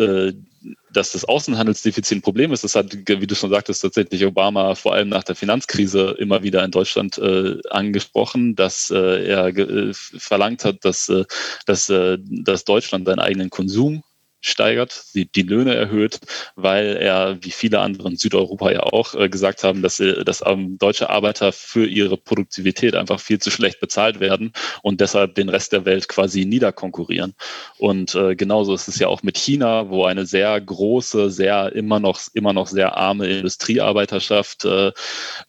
dass 0.92 1.12
das 1.12 1.24
Außenhandelsdefizit 1.24 2.18
ein 2.18 2.22
Problem 2.22 2.52
ist. 2.52 2.64
Das 2.64 2.74
hat, 2.74 2.94
wie 2.94 3.26
du 3.26 3.34
schon 3.34 3.50
sagtest, 3.50 3.82
tatsächlich 3.82 4.24
Obama 4.24 4.74
vor 4.74 4.94
allem 4.94 5.08
nach 5.08 5.24
der 5.24 5.34
Finanzkrise 5.34 6.16
immer 6.18 6.42
wieder 6.42 6.64
in 6.64 6.70
Deutschland 6.70 7.18
äh, 7.18 7.56
angesprochen, 7.70 8.54
dass 8.54 8.90
äh, 8.90 9.26
er 9.26 9.46
äh, 9.46 9.92
verlangt 9.92 10.64
hat, 10.64 10.84
dass, 10.84 11.08
äh, 11.08 11.24
dass, 11.66 11.88
äh, 11.88 12.18
dass 12.20 12.64
Deutschland 12.64 13.06
seinen 13.06 13.20
eigenen 13.20 13.50
Konsum 13.50 14.02
steigert, 14.42 15.04
die, 15.14 15.30
die 15.30 15.42
Löhne 15.42 15.74
erhöht, 15.74 16.18
weil 16.56 16.96
er, 16.96 17.38
wie 17.40 17.52
viele 17.52 17.78
andere 17.80 18.08
in 18.08 18.16
Südeuropa 18.16 18.72
ja 18.72 18.80
auch, 18.80 19.14
äh, 19.14 19.28
gesagt 19.28 19.64
haben, 19.64 19.82
dass, 19.82 19.96
sie, 19.96 20.24
dass 20.24 20.42
ähm, 20.44 20.78
deutsche 20.78 21.08
Arbeiter 21.08 21.52
für 21.52 21.86
ihre 21.86 22.16
Produktivität 22.16 22.94
einfach 22.96 23.20
viel 23.20 23.38
zu 23.38 23.50
schlecht 23.50 23.80
bezahlt 23.80 24.20
werden 24.20 24.52
und 24.82 25.00
deshalb 25.00 25.36
den 25.36 25.48
Rest 25.48 25.72
der 25.72 25.84
Welt 25.84 26.08
quasi 26.08 26.44
niederkonkurrieren. 26.44 27.34
Und 27.78 28.14
äh, 28.16 28.34
genauso 28.34 28.74
ist 28.74 28.88
es 28.88 28.98
ja 28.98 29.06
auch 29.06 29.22
mit 29.22 29.38
China, 29.38 29.88
wo 29.88 30.04
eine 30.04 30.26
sehr 30.26 30.60
große, 30.60 31.30
sehr 31.30 31.72
immer 31.72 32.00
noch, 32.00 32.20
immer 32.34 32.52
noch 32.52 32.66
sehr 32.66 32.96
arme 32.96 33.28
Industriearbeiterschaft 33.28 34.64
äh, 34.64 34.92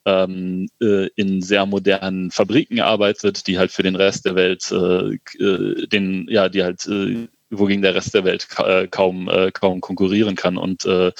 ähm, 0.06 0.70
äh, 0.80 1.08
in 1.16 1.42
sehr 1.42 1.66
modernen 1.66 2.30
Fabriken 2.30 2.80
arbeitet, 2.80 3.48
die 3.48 3.58
halt 3.58 3.72
für 3.72 3.84
den 3.84 3.96
Rest 3.96 4.26
der 4.26 4.36
Welt 4.36 4.72
äh, 4.72 5.16
äh 5.44 5.88
den, 5.88 6.28
ja, 6.30 6.50
die 6.50 6.64
halt 6.64 6.86
äh, 6.88 7.28
wogegen 7.60 7.82
der 7.82 7.96
Rest 7.96 8.14
der 8.14 8.24
Welt 8.24 8.48
äh, 8.58 8.88
kaum, 8.88 9.30
äh, 9.30 9.52
kaum 9.52 9.82
konkurrieren 9.82 10.36
kann. 10.36 10.58
Und 10.58 10.86
äh, 10.86 11.12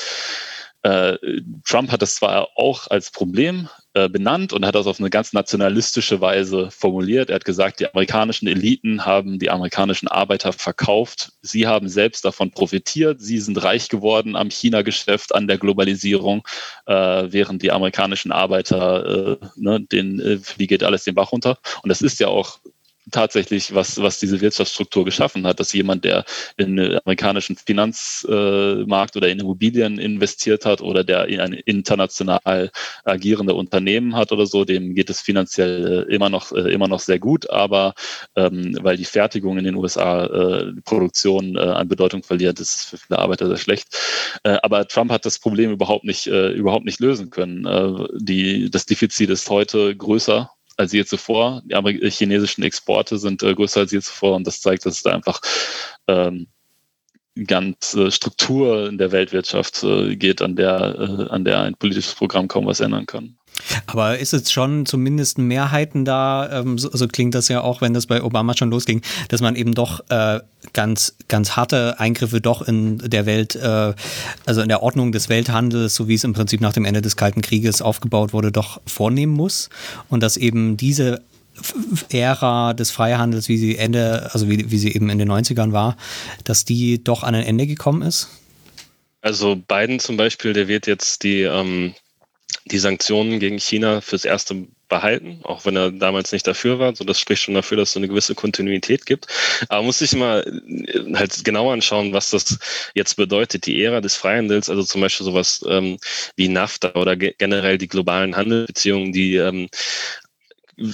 äh, 0.84 1.18
Trump 1.66 1.92
hat 1.92 2.02
das 2.02 2.16
zwar 2.16 2.50
auch 2.56 2.88
als 2.90 3.10
Problem 3.10 3.70
äh, 3.94 4.10
benannt 4.10 4.52
und 4.52 4.66
hat 4.66 4.76
das 4.76 4.86
auf 4.86 5.00
eine 5.00 5.10
ganz 5.10 5.32
nationalistische 5.32 6.20
Weise 6.20 6.72
formuliert. 6.72 7.30
Er 7.30 7.36
hat 7.36 7.46
gesagt, 7.46 7.80
die 7.80 7.88
amerikanischen 7.88 8.48
Eliten 8.48 9.06
haben 9.06 9.40
die 9.40 9.50
amerikanischen 9.50 10.10
Arbeiter 10.10 10.52
verkauft. 10.52 11.32
Sie 11.42 11.68
haben 11.68 11.88
selbst 11.88 12.26
davon 12.26 12.52
profitiert. 12.52 13.22
Sie 13.22 13.40
sind 13.40 13.64
reich 13.64 13.88
geworden 13.88 14.36
am 14.36 14.50
China-Geschäft, 14.50 15.34
an 15.34 15.48
der 15.48 15.58
Globalisierung, 15.58 16.46
äh, 16.86 16.94
während 16.94 17.62
die 17.62 17.72
amerikanischen 17.72 18.34
Arbeiter, 18.34 19.40
ne, 19.56 19.80
den, 19.80 20.42
für 20.44 20.58
die 20.58 20.68
geht 20.68 20.84
alles 20.84 21.06
den 21.06 21.16
Bach 21.16 21.32
runter. 21.32 21.60
Und 21.82 21.90
das 21.90 22.02
ist 22.02 22.20
ja 22.20 22.28
auch 22.28 22.60
tatsächlich, 23.12 23.74
was, 23.74 24.02
was 24.02 24.20
diese 24.20 24.42
Wirtschaftsstruktur 24.42 25.06
geschaffen 25.06 25.46
hat, 25.46 25.60
dass 25.60 25.74
jemand, 25.74 26.06
der 26.06 26.26
in 26.58 26.78
den 26.78 27.00
amerikanischen 27.04 27.56
Finanzmarkt 27.56 29.16
oder 29.16 29.28
in 29.30 29.40
Immobilien 29.40 30.00
investiert 30.00 30.66
hat 30.66 30.82
oder 30.82 31.04
der 31.04 31.28
in 31.28 31.40
ein 31.40 31.54
international 31.54 32.72
agierende 33.04 33.54
Unternehmen 33.54 34.16
hat 34.16 34.32
oder 34.32 34.46
so, 34.46 34.66
dem 34.66 34.96
geht 34.96 35.10
es 35.10 35.22
finanziell 35.22 36.08
immer 36.10 36.30
noch, 36.30 36.52
immer 36.52 36.88
noch 36.88 37.00
sehr 37.00 37.20
gut, 37.20 37.50
aber 37.50 37.94
ähm, 38.36 38.78
weil 38.82 38.98
die 38.98 39.06
Fertigung 39.06 39.58
in 39.58 39.66
den 39.66 39.76
USA, 39.76 40.26
äh, 40.26 40.74
Produktion 40.86 41.56
äh, 41.56 41.60
an 41.60 41.88
Bedeutung 41.88 42.24
verliert, 42.24 42.60
ist 42.60 42.76
es 42.76 42.84
für 42.86 42.98
viele 42.98 43.20
Arbeiter 43.20 43.48
sehr 43.48 43.58
schlecht. 43.58 43.88
Äh, 44.44 44.58
aber 44.64 44.88
Trump 44.88 45.12
hat 45.12 45.26
das 45.26 45.40
Problem 45.40 45.72
überhaupt 45.72 46.06
nicht, 46.06 46.28
äh, 46.28 46.52
überhaupt 46.52 46.86
nicht 46.86 47.00
lösen 47.00 47.30
können. 47.30 47.66
Äh, 47.66 48.08
die, 48.20 48.70
das 48.70 48.86
Defizit 48.86 49.30
ist 49.30 49.50
heute 49.50 49.96
größer 49.96 50.50
als 50.78 50.92
je 50.92 51.06
zuvor. 51.06 51.62
Die 51.66 52.12
chinesischen 52.12 52.64
Exporte 52.64 53.18
sind 53.18 53.44
äh, 53.44 53.54
größer 53.54 53.82
als 53.82 53.92
je 53.92 54.02
zuvor 54.02 54.36
und 54.36 54.48
das 54.48 54.62
zeigt, 54.62 54.86
dass 54.86 54.96
es 54.96 55.04
da 55.04 55.12
einfach 55.12 55.42
ähm, 56.08 56.48
ganz 57.48 57.96
äh, 57.96 58.12
Struktur 58.12 58.88
in 58.88 58.98
der 58.98 59.12
Weltwirtschaft 59.12 59.84
äh, 59.84 60.16
geht, 60.16 60.42
an 60.42 60.56
der, 60.56 60.96
äh, 60.98 61.30
an 61.30 61.46
der 61.46 61.62
ein 61.62 61.76
politisches 61.76 62.16
Programm 62.16 62.48
kaum 62.48 62.66
was 62.66 62.80
ändern 62.80 63.06
kann. 63.06 63.38
Aber 63.86 64.18
ist 64.18 64.34
es 64.34 64.52
schon 64.52 64.86
zumindest 64.86 65.38
Mehrheiten 65.38 66.06
da, 66.06 66.60
ähm, 66.60 66.78
so, 66.78 66.90
so, 66.92 67.08
klingt 67.08 67.36
das 67.36 67.48
ja 67.48 67.62
auch, 67.62 67.82
wenn 67.82 67.94
das 67.94 68.08
bei 68.08 68.24
Obama 68.24 68.56
schon 68.58 68.72
losging, 68.72 69.02
dass 69.30 69.42
man 69.42 69.56
eben 69.56 69.74
doch 69.74 70.02
äh, 70.10 70.40
ganz, 70.74 71.16
ganz 71.28 71.56
harte 71.56 72.00
Eingriffe 72.00 72.42
doch 72.42 72.62
in 72.62 72.98
der 72.98 73.26
Welt, 73.26 73.56
äh, 73.56 73.94
also 74.46 74.62
in 74.62 74.70
der 74.70 74.82
Ordnung 74.84 75.12
des 75.12 75.30
Welthandels, 75.30 75.96
so 75.96 76.08
wie 76.08 76.16
es 76.16 76.24
im 76.24 76.34
Prinzip 76.34 76.62
nach 76.62 76.74
dem 76.74 76.86
Ende 76.86 77.02
des 77.02 77.16
Kalten 77.16 77.42
Krieges 77.42 77.82
aufgebaut 77.82 78.34
wurde, 78.34 78.52
doch 78.52 78.82
vornehmen 78.86 79.34
muss. 79.34 79.70
Und 80.10 80.24
dass 80.24 80.38
eben 80.38 80.78
diese 80.78 81.22
Ära 82.12 82.74
des 82.74 82.92
Freihandels, 82.92 83.48
wie 83.48 83.58
sie 83.58 83.78
Ende, 83.78 84.30
also 84.34 84.50
wie, 84.50 84.72
wie 84.72 84.78
sie 84.78 84.94
eben 84.94 85.10
in 85.10 85.20
den 85.20 85.32
90ern 85.32 85.72
war, 85.72 85.98
dass 86.44 86.66
die 86.66 87.04
doch 87.04 87.24
an 87.24 87.36
ein 87.36 87.44
Ende 87.44 87.68
gekommen 87.68 88.02
ist? 88.02 88.30
Also 89.22 89.56
Biden 89.56 90.00
zum 90.00 90.18
Beispiel, 90.18 90.54
der 90.54 90.68
wird 90.68 90.88
jetzt 90.88 91.24
die, 91.24 91.42
ähm, 91.42 91.94
die 92.66 92.80
Sanktionen 92.80 93.40
gegen 93.40 93.60
China 93.60 94.02
fürs 94.02 94.26
erste 94.26 94.68
behalten, 94.88 95.40
auch 95.44 95.66
wenn 95.66 95.76
er 95.76 95.92
damals 95.92 96.32
nicht 96.32 96.46
dafür 96.46 96.78
war. 96.78 96.96
So, 96.96 97.04
das 97.04 97.20
spricht 97.20 97.42
schon 97.42 97.56
dafür, 97.56 97.78
dass 97.78 97.90
es 97.90 97.94
so 97.94 98.00
eine 98.00 98.08
gewisse 98.08 98.36
Kontinuität 98.36 99.06
gibt. 99.06 99.28
Aber 99.70 99.82
muss 99.82 100.00
sich 100.00 100.14
mal 100.14 100.44
äh, 100.68 101.16
halt 101.16 101.44
genau 101.44 101.72
anschauen, 101.72 102.14
was 102.14 102.30
das 102.30 102.60
jetzt 102.94 103.16
bedeutet. 103.16 103.66
Die 103.66 103.84
Ära 103.84 104.02
des 104.02 104.16
Freihandels, 104.16 104.70
also 104.70 104.84
zum 104.84 105.02
Beispiel 105.02 105.26
sowas 105.26 105.66
ähm, 105.68 105.98
wie 106.36 106.48
NAFTA 106.48 106.94
oder 106.94 107.16
ge 107.16 107.34
generell 107.38 107.78
die 107.78 107.88
globalen 107.88 108.36
Handelsbeziehungen, 108.36 109.12
die 109.14 109.36
ähm, 109.36 109.68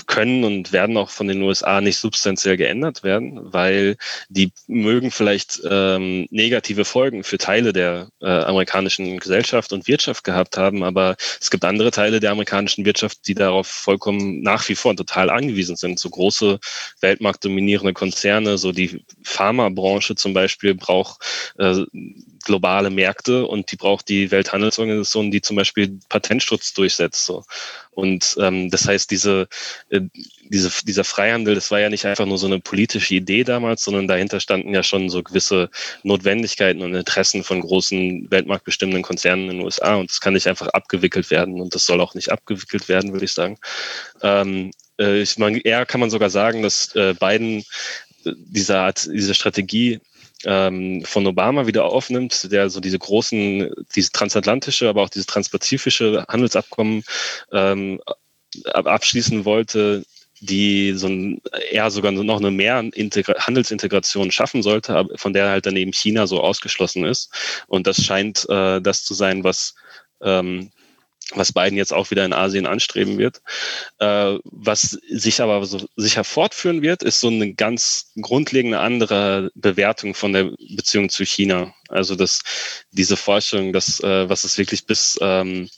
können 0.07 0.43
und 0.43 0.73
werden 0.73 0.97
auch 0.97 1.09
von 1.09 1.27
den 1.27 1.41
USA 1.41 1.81
nicht 1.81 1.97
substanziell 1.97 2.57
geändert 2.57 3.03
werden, 3.03 3.53
weil 3.53 3.97
die 4.29 4.51
mögen 4.67 5.11
vielleicht 5.11 5.61
ähm, 5.69 6.27
negative 6.31 6.85
Folgen 6.85 7.23
für 7.23 7.37
Teile 7.37 7.73
der 7.73 8.09
äh, 8.21 8.27
amerikanischen 8.27 9.19
Gesellschaft 9.19 9.71
und 9.71 9.87
Wirtschaft 9.87 10.23
gehabt 10.23 10.57
haben, 10.57 10.83
aber 10.83 11.15
es 11.39 11.49
gibt 11.49 11.63
andere 11.63 11.91
Teile 11.91 12.19
der 12.19 12.31
amerikanischen 12.31 12.85
Wirtschaft, 12.85 13.27
die 13.27 13.35
darauf 13.35 13.67
vollkommen 13.67 14.41
nach 14.41 14.67
wie 14.69 14.75
vor 14.75 14.95
total 14.95 15.29
angewiesen 15.29 15.75
sind. 15.75 15.99
So 15.99 16.09
große 16.09 16.59
weltmarktdominierende 17.01 17.93
Konzerne, 17.93 18.57
so 18.57 18.71
die 18.71 19.03
Pharmabranche 19.23 20.15
zum 20.15 20.33
Beispiel 20.33 20.75
braucht 20.75 21.21
äh, 21.57 21.85
globale 22.43 22.89
Märkte 22.89 23.45
und 23.45 23.71
die 23.71 23.75
braucht 23.75 24.09
die 24.09 24.31
Welthandelsorganisation, 24.31 25.31
die 25.31 25.41
zum 25.41 25.55
Beispiel 25.55 25.99
Patentschutz 26.09 26.73
durchsetzt. 26.73 27.25
So. 27.25 27.43
Und 27.99 28.37
ähm, 28.39 28.69
das 28.69 28.87
heißt, 28.87 29.11
diese, 29.11 29.47
äh, 29.89 30.01
diese, 30.43 30.71
dieser 30.85 31.03
Freihandel, 31.03 31.55
das 31.55 31.69
war 31.69 31.79
ja 31.79 31.89
nicht 31.89 32.05
einfach 32.05 32.25
nur 32.25 32.37
so 32.37 32.47
eine 32.47 32.59
politische 32.59 33.13
Idee 33.13 33.43
damals, 33.43 33.83
sondern 33.83 34.07
dahinter 34.07 34.39
standen 34.39 34.73
ja 34.73 34.83
schon 34.83 35.09
so 35.09 35.21
gewisse 35.21 35.69
Notwendigkeiten 36.03 36.81
und 36.81 36.95
Interessen 36.95 37.43
von 37.43 37.59
großen 37.59 38.31
weltmarktbestimmenden 38.31 39.03
Konzernen 39.03 39.49
in 39.49 39.57
den 39.57 39.65
USA. 39.65 39.95
Und 39.95 40.09
das 40.09 40.21
kann 40.21 40.33
nicht 40.33 40.47
einfach 40.47 40.69
abgewickelt 40.69 41.29
werden 41.29 41.59
und 41.59 41.75
das 41.75 41.85
soll 41.85 41.99
auch 41.99 42.15
nicht 42.15 42.31
abgewickelt 42.31 42.87
werden, 42.87 43.11
würde 43.11 43.25
ich 43.25 43.33
sagen. 43.33 43.57
Ähm, 44.21 44.71
äh, 44.97 45.21
ich 45.21 45.37
meine, 45.37 45.59
eher 45.59 45.85
kann 45.85 45.99
man 45.99 46.09
sogar 46.09 46.29
sagen, 46.29 46.61
dass 46.61 46.95
äh, 46.95 47.13
Biden 47.19 47.63
äh, 48.25 48.31
diese 48.37 48.77
Art, 48.77 49.09
diese 49.11 49.33
Strategie 49.33 49.99
ähm, 50.45 51.03
von 51.05 51.27
Obama 51.27 51.67
wieder 51.67 51.85
aufnimmt, 51.85 52.51
der 52.51 52.69
so 52.69 52.79
diese 52.79 52.99
großen, 52.99 53.71
diese 53.95 54.11
transatlantische, 54.11 54.89
aber 54.89 55.03
auch 55.03 55.09
dieses 55.09 55.27
transpazifische 55.27 56.25
Handelsabkommen 56.27 57.03
ähm, 57.51 58.01
abschließen 58.73 59.45
wollte, 59.45 60.03
die 60.41 60.93
so 60.93 61.07
ein, 61.07 61.41
eher 61.71 61.91
sogar 61.91 62.11
noch 62.11 62.39
eine 62.39 62.51
mehr 62.51 62.77
Handelsintegration 62.77 64.31
schaffen 64.31 64.63
sollte, 64.63 65.05
von 65.15 65.33
der 65.33 65.49
halt 65.49 65.65
dann 65.65 65.75
eben 65.75 65.91
China 65.93 66.27
so 66.27 66.41
ausgeschlossen 66.41 67.03
ist. 67.03 67.29
Und 67.67 67.87
das 67.87 68.01
scheint 68.01 68.47
äh, 68.49 68.79
das 68.81 69.03
zu 69.03 69.13
sein, 69.13 69.43
was 69.43 69.75
ähm, 70.21 70.71
was 71.35 71.53
Biden 71.53 71.77
jetzt 71.77 71.93
auch 71.93 72.11
wieder 72.11 72.25
in 72.25 72.33
Asien 72.33 72.65
anstreben 72.65 73.17
wird. 73.17 73.41
Äh, 73.99 74.37
was 74.43 74.99
sich 75.09 75.41
aber 75.41 75.65
so 75.65 75.87
sicher 75.95 76.23
fortführen 76.23 76.81
wird, 76.81 77.03
ist 77.03 77.19
so 77.19 77.27
eine 77.27 77.53
ganz 77.53 78.11
grundlegende 78.21 78.79
andere 78.79 79.51
Bewertung 79.55 80.15
von 80.15 80.33
der 80.33 80.51
Beziehung 80.75 81.09
zu 81.09 81.25
China. 81.25 81.73
Also 81.89 82.15
dass 82.15 82.41
diese 82.91 83.17
Forschung, 83.17 83.73
dass 83.73 83.99
äh, 83.99 84.29
was 84.29 84.43
es 84.43 84.57
wirklich 84.57 84.85
bis 84.85 85.17
ähm, 85.21 85.69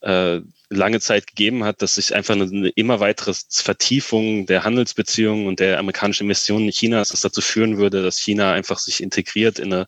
äh, 0.00 0.40
lange 0.72 1.00
Zeit 1.00 1.26
gegeben 1.26 1.64
hat, 1.64 1.82
dass 1.82 1.96
sich 1.96 2.14
einfach 2.14 2.34
eine, 2.34 2.68
immer 2.70 3.00
weitere 3.00 3.34
Vertiefung 3.50 4.46
der 4.46 4.64
Handelsbeziehungen 4.64 5.46
und 5.46 5.60
der 5.60 5.78
amerikanischen 5.78 6.24
Investitionen 6.24 6.66
in 6.66 6.72
China, 6.72 6.98
dass 6.98 7.10
das 7.10 7.20
dazu 7.20 7.40
führen 7.40 7.78
würde, 7.78 8.02
dass 8.02 8.18
China 8.18 8.52
einfach 8.52 8.78
sich 8.78 9.02
integriert 9.02 9.58
in 9.58 9.72
eine 9.72 9.86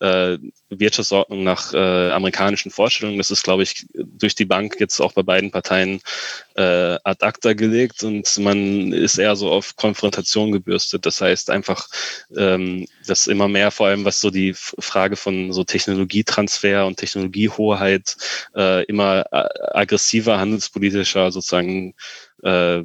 äh, 0.00 0.38
Wirtschaftsordnung 0.70 1.44
nach 1.44 1.72
äh, 1.72 2.10
amerikanischen 2.10 2.70
Vorstellungen. 2.70 3.18
Das 3.18 3.30
ist, 3.30 3.44
glaube 3.44 3.62
ich, 3.62 3.86
durch 3.94 4.34
die 4.34 4.44
Bank 4.44 4.76
jetzt 4.78 5.00
auch 5.00 5.12
bei 5.12 5.22
beiden 5.22 5.50
Parteien 5.50 6.00
äh, 6.56 6.98
ad 7.04 7.24
acta 7.24 7.52
gelegt 7.52 8.02
und 8.02 8.38
man 8.38 8.92
ist 8.92 9.18
eher 9.18 9.36
so 9.36 9.50
auf 9.50 9.76
Konfrontation 9.76 10.52
gebürstet. 10.52 11.06
Das 11.06 11.20
heißt 11.20 11.50
einfach, 11.50 11.88
ähm, 12.36 12.86
dass 13.06 13.26
immer 13.26 13.48
mehr, 13.48 13.70
vor 13.70 13.88
allem 13.88 14.04
was 14.04 14.20
so 14.20 14.30
die 14.30 14.54
Frage 14.54 15.16
von 15.16 15.52
so 15.52 15.64
Technologietransfer 15.64 16.86
und 16.86 16.96
Technologiehoheit 16.96 18.16
äh, 18.56 18.84
immer 18.84 19.24
äh, 19.32 19.46
aggressiver 20.24 20.38
handelspolitischer 20.38 21.32
sozusagen 21.32 21.94
äh, 22.42 22.82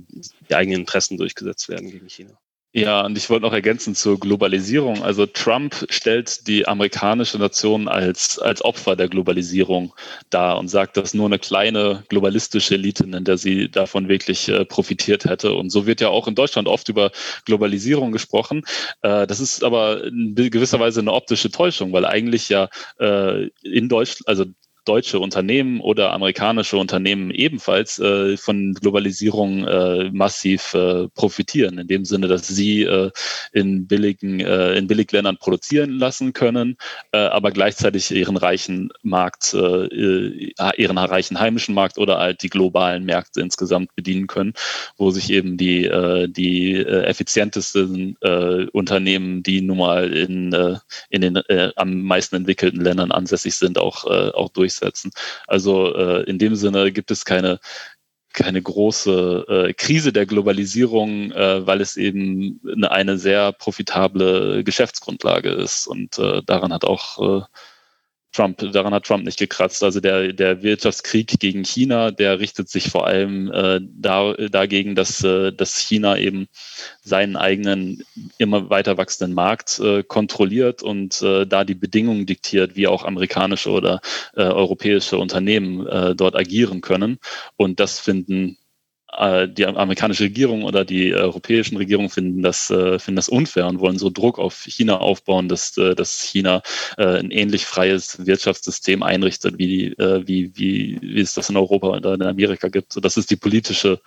die 0.50 0.56
eigenen 0.56 0.82
Interessen 0.82 1.18
durchgesetzt 1.18 1.70
werden 1.70 1.90
gegen 1.90 2.10
China. 2.10 2.38
Ja, 2.72 3.04
und 3.04 3.18
ich 3.18 3.28
wollte 3.32 3.48
noch 3.48 3.54
ergänzen 3.54 3.96
zur 3.96 4.20
Globalisierung. 4.20 5.02
Also 5.02 5.26
Trump 5.26 5.88
stellt 5.90 6.46
die 6.48 6.68
amerikanische 6.68 7.40
Nation 7.40 7.88
als, 7.88 8.38
als 8.38 8.64
Opfer 8.64 8.96
der 8.96 9.08
Globalisierung 9.08 9.96
dar 10.30 10.60
und 10.60 10.68
sagt, 10.68 10.96
dass 10.96 11.16
nur 11.16 11.26
eine 11.26 11.40
kleine 11.40 12.04
globalistische 12.10 12.76
Elite, 12.76 13.06
in 13.06 13.24
der 13.24 13.40
sie 13.40 13.72
davon 13.72 14.08
wirklich 14.08 14.50
äh, 14.50 14.66
profitiert 14.66 15.26
hätte. 15.26 15.54
Und 15.54 15.72
so 15.72 15.88
wird 15.88 16.00
ja 16.00 16.10
auch 16.10 16.28
in 16.28 16.36
Deutschland 16.36 16.68
oft 16.68 16.90
über 16.90 17.10
Globalisierung 17.46 18.12
gesprochen. 18.12 18.62
Äh, 19.02 19.26
das 19.26 19.40
ist 19.40 19.64
aber 19.64 20.04
in 20.04 20.36
gewisser 20.36 20.80
Weise 20.80 21.00
eine 21.00 21.14
optische 21.14 21.50
Täuschung, 21.50 21.92
weil 21.92 22.06
eigentlich 22.06 22.50
ja 22.50 22.70
äh, 23.00 23.48
in 23.64 23.90
Deutschland, 23.90 24.28
also 24.28 24.46
deutsche 24.90 25.20
Unternehmen 25.20 25.82
oder 25.82 26.14
amerikanische 26.14 26.76
Unternehmen 26.76 27.30
ebenfalls 27.30 28.00
äh, 28.00 28.38
von 28.38 28.74
Globalisierung 28.74 29.68
äh, 29.68 30.10
massiv 30.12 30.74
äh, 30.74 31.08
profitieren, 31.10 31.78
in 31.78 31.88
dem 31.88 32.06
Sinne, 32.06 32.28
dass 32.28 32.48
sie 32.48 32.86
äh, 32.86 33.12
in 33.54 33.86
billigen, 33.86 34.40
äh, 34.40 34.74
in 34.74 34.88
Billigländern 34.88 35.38
produzieren 35.38 35.92
lassen 35.92 36.34
können, 36.34 36.76
äh, 37.12 37.20
aber 37.20 37.52
gleichzeitig 37.52 38.10
ihren 38.10 38.36
reichen 38.36 38.90
Markt, 39.04 39.54
ihren 39.54 40.98
reichen 40.98 41.40
heimischen 41.40 41.76
Markt 41.76 42.00
oder 42.00 42.18
halt 42.18 42.42
die 42.42 42.50
globalen 42.50 43.06
Märkte 43.06 43.42
insgesamt 43.42 43.96
bedienen 43.96 44.26
können, 44.26 44.54
wo 44.98 45.12
sich 45.12 45.30
eben 45.30 45.58
die, 45.58 45.90
die 46.30 46.76
effizientesten 46.78 48.16
Unternehmen, 48.72 49.44
die 49.44 49.62
nun 49.62 49.78
mal 49.78 50.14
in, 50.14 50.56
in 51.10 51.22
den 51.22 51.40
am 51.76 52.02
meisten 52.04 52.36
entwickelten 52.36 52.82
Ländern 52.82 53.12
ansässig 53.12 53.56
sind, 53.56 53.78
auch, 53.78 54.06
auch 54.06 54.50
durchsetzen 54.50 54.79
durchsetzen. 54.80 55.12
Also 55.48 55.96
äh, 55.96 56.24
in 56.24 56.40
dem 56.40 56.56
Sinne 56.56 56.92
gibt 56.92 57.12
es 57.12 57.26
keine, 57.26 57.60
keine 58.34 58.62
große 58.62 59.46
äh, 59.70 59.74
Krise 59.74 60.14
der 60.14 60.26
Globalisierung, 60.26 61.32
äh, 61.32 61.66
weil 61.66 61.82
es 61.82 61.98
eben 61.98 62.62
eine, 62.72 62.92
eine, 62.92 63.18
sehr 63.18 63.52
profitable 63.54 64.64
Geschäftsgrundlage 64.64 65.50
ist. 65.50 65.88
Und 65.88 66.18
äh, 66.20 66.42
daran 66.46 66.74
hat 66.74 66.86
auch 66.86 67.42
äh, 67.42 67.46
Trump, 68.32 68.60
daran 68.74 68.94
hat 68.94 69.06
Trump 69.06 69.26
nicht 69.26 69.40
gekratzt. 69.40 69.84
Also 69.84 70.00
der, 70.00 70.34
der 70.34 70.62
Wirtschaftskrieg 70.62 71.40
gegen 71.40 71.66
China, 71.66 72.12
der 72.12 72.40
richtet 72.40 72.70
sich 72.70 72.90
vor 72.90 73.08
allem 73.08 73.52
äh, 73.52 73.80
da, 73.82 74.34
dagegen, 74.34 74.94
dass, 74.94 75.24
äh, 75.24 75.52
dass 75.52 75.80
China 75.80 76.18
eben 76.18 76.48
seinen 77.02 77.36
eigenen 77.36 78.04
immer 78.38 78.70
weiter 78.70 78.98
wachsenden 78.98 79.34
Markt 79.34 79.80
äh, 79.80 80.04
kontrolliert 80.04 80.84
und 80.84 81.22
äh, 81.24 81.48
da 81.48 81.64
die 81.64 81.76
Bedingungen 81.76 82.28
diktiert, 82.28 82.76
wie 82.76 82.88
auch 82.88 83.04
amerikanische 83.04 83.72
oder 83.72 84.00
äh, 84.36 84.44
europäische 84.44 85.18
Unternehmen 85.18 85.88
äh, 85.88 86.16
dort 86.16 86.36
agieren 86.36 86.82
können. 86.82 87.18
Und 87.58 87.80
das 87.80 88.00
finden 88.00 88.59
die 89.48 89.66
amerikanische 89.66 90.26
Regierung 90.26 90.64
oder 90.64 90.86
die 90.86 91.14
europäischen 91.14 91.78
Regierungen 91.78 92.10
finden 92.10 92.44
das, 92.44 92.70
äh, 92.70 93.00
finden 93.00 93.16
das 93.16 93.28
unfair 93.28 93.68
und 93.68 93.80
wollen 93.80 93.98
so 93.98 94.10
Druck 94.10 94.38
auf 94.38 94.64
China 94.66 94.98
aufbauen, 94.98 95.50
dass, 95.50 95.78
äh, 95.78 95.96
dass 95.96 96.22
China 96.22 96.62
ein 96.98 97.32
ähnlich 97.32 97.66
freies 97.66 98.26
Wirtschaftssystem 98.26 99.04
einrichtet, 99.04 99.58
wie, 99.58 99.94
wie, 99.98 100.52
wie, 100.56 100.98
wie 101.02 101.22
es 101.22 101.34
das 101.34 101.50
in 101.50 101.58
Europa 101.58 101.88
oder 101.88 102.14
in 102.14 102.22
Amerika 102.22 102.68
gibt. 102.68 103.04
Das 103.04 103.18
ist 103.18 103.32
die 103.32 103.36
politische 103.36 104.00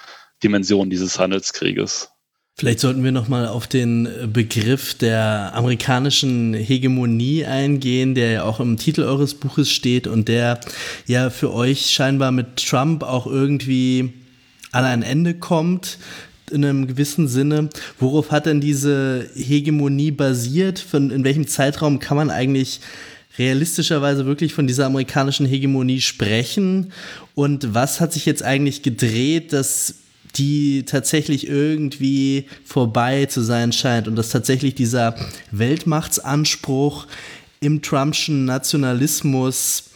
Dimension 0.42 0.90
dieses 0.90 1.18
Handelskrieges. 1.18 2.10
Vielleicht 2.54 2.80
sollten 2.80 3.02
wir 3.02 3.12
nochmal 3.12 3.48
auf 3.48 3.66
den 3.66 4.08
Begriff 4.32 4.94
der 4.94 5.52
amerikanischen 5.54 6.52
Hegemonie 6.54 7.44
eingehen, 7.44 8.14
der 8.14 8.30
ja 8.30 8.44
auch 8.44 8.60
im 8.60 8.76
Titel 8.76 9.02
eures 9.02 9.34
Buches 9.34 9.70
steht 9.70 10.06
und 10.06 10.28
der 10.28 10.60
ja 11.06 11.30
für 11.30 11.52
euch 11.52 11.90
scheinbar 11.90 12.30
mit 12.30 12.56
Trump 12.56 13.02
auch 13.04 13.26
irgendwie 13.26 14.12
an 14.72 14.84
ein 14.84 15.02
Ende 15.02 15.34
kommt 15.34 15.98
in 16.50 16.64
einem 16.64 16.86
gewissen 16.86 17.28
Sinne. 17.28 17.70
Worauf 17.98 18.30
hat 18.30 18.46
denn 18.46 18.60
diese 18.60 19.28
Hegemonie 19.34 20.10
basiert? 20.10 20.78
Von, 20.78 21.10
in 21.10 21.24
welchem 21.24 21.46
Zeitraum 21.46 21.98
kann 21.98 22.16
man 22.16 22.30
eigentlich 22.30 22.80
realistischerweise 23.38 24.26
wirklich 24.26 24.52
von 24.52 24.66
dieser 24.66 24.86
amerikanischen 24.86 25.46
Hegemonie 25.46 26.00
sprechen? 26.00 26.92
Und 27.34 27.74
was 27.74 28.00
hat 28.00 28.12
sich 28.12 28.26
jetzt 28.26 28.42
eigentlich 28.42 28.82
gedreht, 28.82 29.52
dass 29.52 29.94
die 30.36 30.84
tatsächlich 30.84 31.46
irgendwie 31.46 32.46
vorbei 32.64 33.26
zu 33.26 33.42
sein 33.42 33.72
scheint 33.72 34.08
und 34.08 34.16
dass 34.16 34.30
tatsächlich 34.30 34.74
dieser 34.74 35.14
Weltmachtsanspruch 35.50 37.06
im 37.60 37.82
Trumpschen 37.82 38.44
Nationalismus 38.44 39.90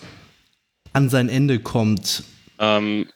an 0.93 1.09
sein 1.09 1.29
Ende 1.29 1.59
kommt? 1.59 2.23
Ähm, 2.59 3.07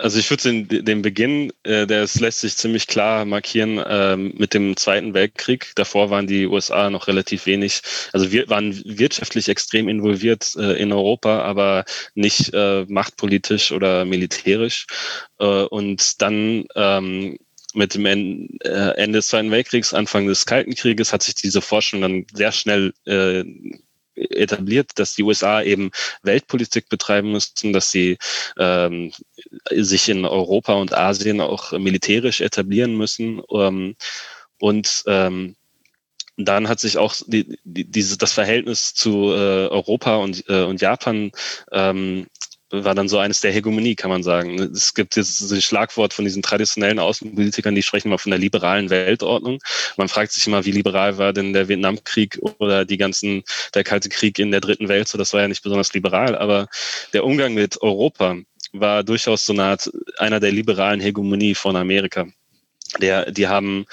also 0.00 0.18
ich 0.18 0.30
würde 0.30 0.42
den, 0.64 0.84
den 0.84 1.02
Beginn, 1.02 1.52
äh, 1.62 1.86
das 1.86 2.20
lässt 2.20 2.40
sich 2.40 2.56
ziemlich 2.56 2.86
klar 2.86 3.24
markieren 3.24 3.78
äh, 3.78 4.16
mit 4.16 4.54
dem 4.54 4.76
Zweiten 4.76 5.14
Weltkrieg. 5.14 5.72
Davor 5.76 6.10
waren 6.10 6.26
die 6.26 6.46
USA 6.46 6.90
noch 6.90 7.06
relativ 7.06 7.46
wenig, 7.46 7.82
also 8.12 8.32
wir 8.32 8.48
waren 8.48 8.80
wirtschaftlich 8.84 9.48
extrem 9.48 9.88
involviert 9.88 10.54
äh, 10.56 10.80
in 10.80 10.92
Europa, 10.92 11.42
aber 11.42 11.84
nicht 12.14 12.52
äh, 12.54 12.84
machtpolitisch 12.88 13.72
oder 13.72 14.04
militärisch. 14.04 14.86
Äh, 15.38 15.44
und 15.44 16.20
dann 16.22 16.64
ähm, 16.74 17.36
mit 17.74 17.94
dem 17.94 18.06
äh, 18.06 18.68
Ende 18.68 19.18
des 19.18 19.28
Zweiten 19.28 19.50
Weltkriegs, 19.50 19.94
Anfang 19.94 20.26
des 20.26 20.46
Kalten 20.46 20.74
Krieges, 20.74 21.12
hat 21.12 21.22
sich 21.22 21.34
diese 21.34 21.60
Forschung 21.60 22.00
dann 22.00 22.26
sehr 22.32 22.52
schnell 22.52 22.92
äh, 23.06 23.44
etabliert, 24.30 24.92
dass 24.96 25.14
die 25.14 25.22
USA 25.22 25.62
eben 25.62 25.90
Weltpolitik 26.22 26.88
betreiben 26.88 27.32
müssten, 27.32 27.72
dass 27.72 27.90
sie 27.90 28.18
ähm, 28.58 29.12
sich 29.70 30.08
in 30.08 30.24
Europa 30.24 30.74
und 30.74 30.94
Asien 30.94 31.40
auch 31.40 31.72
militärisch 31.72 32.40
etablieren 32.40 32.96
müssen. 32.96 33.42
Ähm, 33.52 33.96
und 34.58 35.04
ähm, 35.06 35.56
dann 36.36 36.68
hat 36.68 36.80
sich 36.80 36.98
auch 36.98 37.14
die, 37.26 37.58
die, 37.64 37.84
diese, 37.84 38.16
das 38.16 38.32
Verhältnis 38.32 38.94
zu 38.94 39.32
äh, 39.32 39.68
Europa 39.68 40.16
und, 40.16 40.48
äh, 40.48 40.62
und 40.64 40.80
Japan 40.80 41.32
ähm, 41.72 42.26
war 42.70 42.94
dann 42.94 43.08
so 43.08 43.18
eines 43.18 43.40
der 43.40 43.52
Hegemonie, 43.52 43.94
kann 43.94 44.10
man 44.10 44.22
sagen. 44.22 44.58
Es 44.60 44.94
gibt 44.94 45.16
jetzt 45.16 45.50
das 45.50 45.64
Schlagwort 45.64 46.14
von 46.14 46.24
diesen 46.24 46.42
traditionellen 46.42 46.98
Außenpolitikern, 46.98 47.74
die 47.74 47.82
sprechen 47.82 48.10
mal 48.10 48.18
von 48.18 48.30
der 48.30 48.38
liberalen 48.38 48.90
Weltordnung. 48.90 49.58
Man 49.96 50.08
fragt 50.08 50.32
sich 50.32 50.46
immer, 50.46 50.64
wie 50.64 50.72
liberal 50.72 51.18
war 51.18 51.32
denn 51.32 51.52
der 51.52 51.68
Vietnamkrieg 51.68 52.38
oder 52.58 52.84
die 52.84 52.96
ganzen, 52.96 53.42
der 53.74 53.84
Kalte 53.84 54.08
Krieg 54.08 54.38
in 54.38 54.50
der 54.50 54.60
dritten 54.60 54.88
Welt, 54.88 55.08
so 55.08 55.18
das 55.18 55.32
war 55.32 55.40
ja 55.40 55.48
nicht 55.48 55.62
besonders 55.62 55.92
liberal, 55.92 56.36
aber 56.36 56.68
der 57.12 57.24
Umgang 57.24 57.54
mit 57.54 57.80
Europa 57.82 58.36
war 58.72 59.02
durchaus 59.02 59.46
so 59.46 59.52
eine 59.52 59.64
Art 59.64 59.90
einer 60.18 60.40
der 60.40 60.52
liberalen 60.52 61.00
Hegemonie 61.00 61.54
von 61.54 61.76
Amerika. 61.76 62.26
Der, 63.00 63.30
die 63.30 63.48
haben 63.48 63.86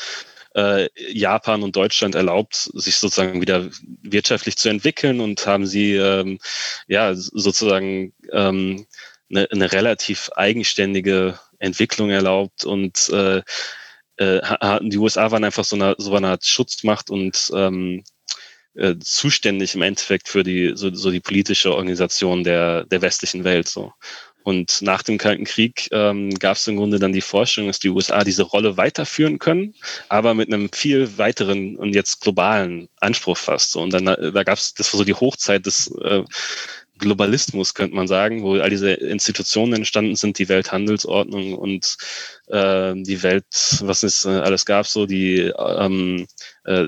äh, 0.58 0.90
Japan 1.12 1.62
und 1.62 1.76
Deutschland 1.76 2.16
erlaubt, 2.16 2.56
sich 2.74 2.98
sozusagen 2.98 3.42
wieder 3.42 3.70
wirtschaftlich 4.02 4.58
zu 4.58 4.70
entwickeln 4.70 5.20
und 5.20 5.46
haben 5.46 5.68
sie 5.68 5.94
ähm, 5.94 6.40
ja 6.88 7.14
sozusagen 7.14 8.14
ähm, 8.32 8.86
eine, 9.30 9.50
eine 9.52 9.72
relativ 9.72 10.30
eigenständige 10.36 11.40
Entwicklung 11.60 12.10
erlaubt 12.10 12.66
und 12.66 13.10
äh, 13.10 13.42
äh, 14.18 14.80
die 14.82 14.98
USA 14.98 15.32
waren 15.32 15.44
einfach 15.44 15.66
so 15.66 15.76
eine, 15.76 15.96
so 15.98 16.16
eine 16.16 16.30
Art 16.30 16.46
Schutzmacht 16.46 17.10
und 17.10 17.52
ähm, 17.54 18.04
äh, 18.76 18.96
zuständig 19.00 19.76
im 19.76 19.82
Endeffekt 19.82 20.28
für 20.28 20.44
die 20.44 20.74
so, 20.76 20.94
so 20.94 21.12
die 21.12 21.20
politische 21.20 21.74
Organisation 21.74 22.44
der 22.44 22.86
der 22.86 23.02
westlichen 23.02 23.44
Welt 23.44 23.68
so 23.68 23.94
und 24.48 24.82
nach 24.82 25.04
dem 25.04 25.18
Kalten 25.18 25.44
Krieg 25.44 25.90
ähm, 25.92 26.30
gab 26.30 26.56
es 26.56 26.66
im 26.68 26.78
Grunde 26.78 27.00
dann 27.00 27.12
die 27.12 27.20
Vorstellung, 27.20 27.68
dass 27.68 27.80
die 27.80 27.90
USA 27.90 28.24
diese 28.24 28.44
Rolle 28.44 28.78
weiterführen 28.78 29.40
können, 29.40 29.76
aber 30.08 30.34
mit 30.36 30.48
einem 30.48 30.70
viel 30.72 31.18
weiteren 31.18 31.76
und 31.76 31.94
jetzt 31.94 32.22
globalen 32.22 32.88
Anspruch 33.02 33.36
fast. 33.36 33.74
So. 33.74 33.82
Und 33.82 33.92
dann 33.92 34.08
äh, 34.08 34.32
da 34.32 34.44
gab 34.44 34.58
es, 34.58 34.74
das 34.74 34.94
war 34.94 35.00
so 35.00 35.04
die 35.04 35.16
Hochzeit 35.16 35.66
des 35.66 35.94
äh, 36.02 36.24
Globalismus, 36.98 37.74
könnte 37.74 37.96
man 37.96 38.08
sagen, 38.08 38.44
wo 38.44 38.56
all 38.56 38.70
diese 38.70 38.92
Institutionen 38.92 39.74
entstanden 39.74 40.16
sind, 40.16 40.40
die 40.40 40.50
Welthandelsordnung 40.50 41.54
und 41.54 41.98
äh, 42.48 42.94
die 42.96 43.24
Welt, 43.24 43.46
was 43.82 44.04
es 44.04 44.26
äh, 44.26 44.30
alles 44.30 44.66
gab, 44.66 44.88
so 44.88 45.06
die 45.06 45.52
ähm, 45.58 46.28
äh, 46.66 46.88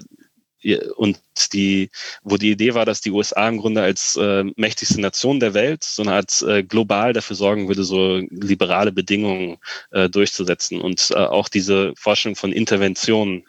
und 0.95 1.19
die, 1.53 1.89
wo 2.21 2.37
die 2.37 2.51
Idee 2.51 2.73
war, 2.73 2.85
dass 2.85 3.01
die 3.01 3.11
USA 3.11 3.47
im 3.47 3.59
Grunde 3.59 3.81
als 3.81 4.17
äh, 4.17 4.43
mächtigste 4.57 4.99
Nation 4.99 5.39
der 5.39 5.53
Welt 5.53 5.83
so 5.83 6.01
eine 6.01 6.13
Art 6.13 6.41
äh, 6.41 6.63
global 6.63 7.13
dafür 7.13 7.35
sorgen 7.35 7.67
würde, 7.67 7.83
so 7.83 8.17
liberale 8.29 8.91
Bedingungen 8.91 9.57
äh, 9.91 10.09
durchzusetzen 10.09 10.81
und 10.81 11.11
äh, 11.11 11.15
auch 11.15 11.47
diese 11.47 11.93
Forschung 11.95 12.35
von 12.35 12.51
Interventionen 12.51 13.45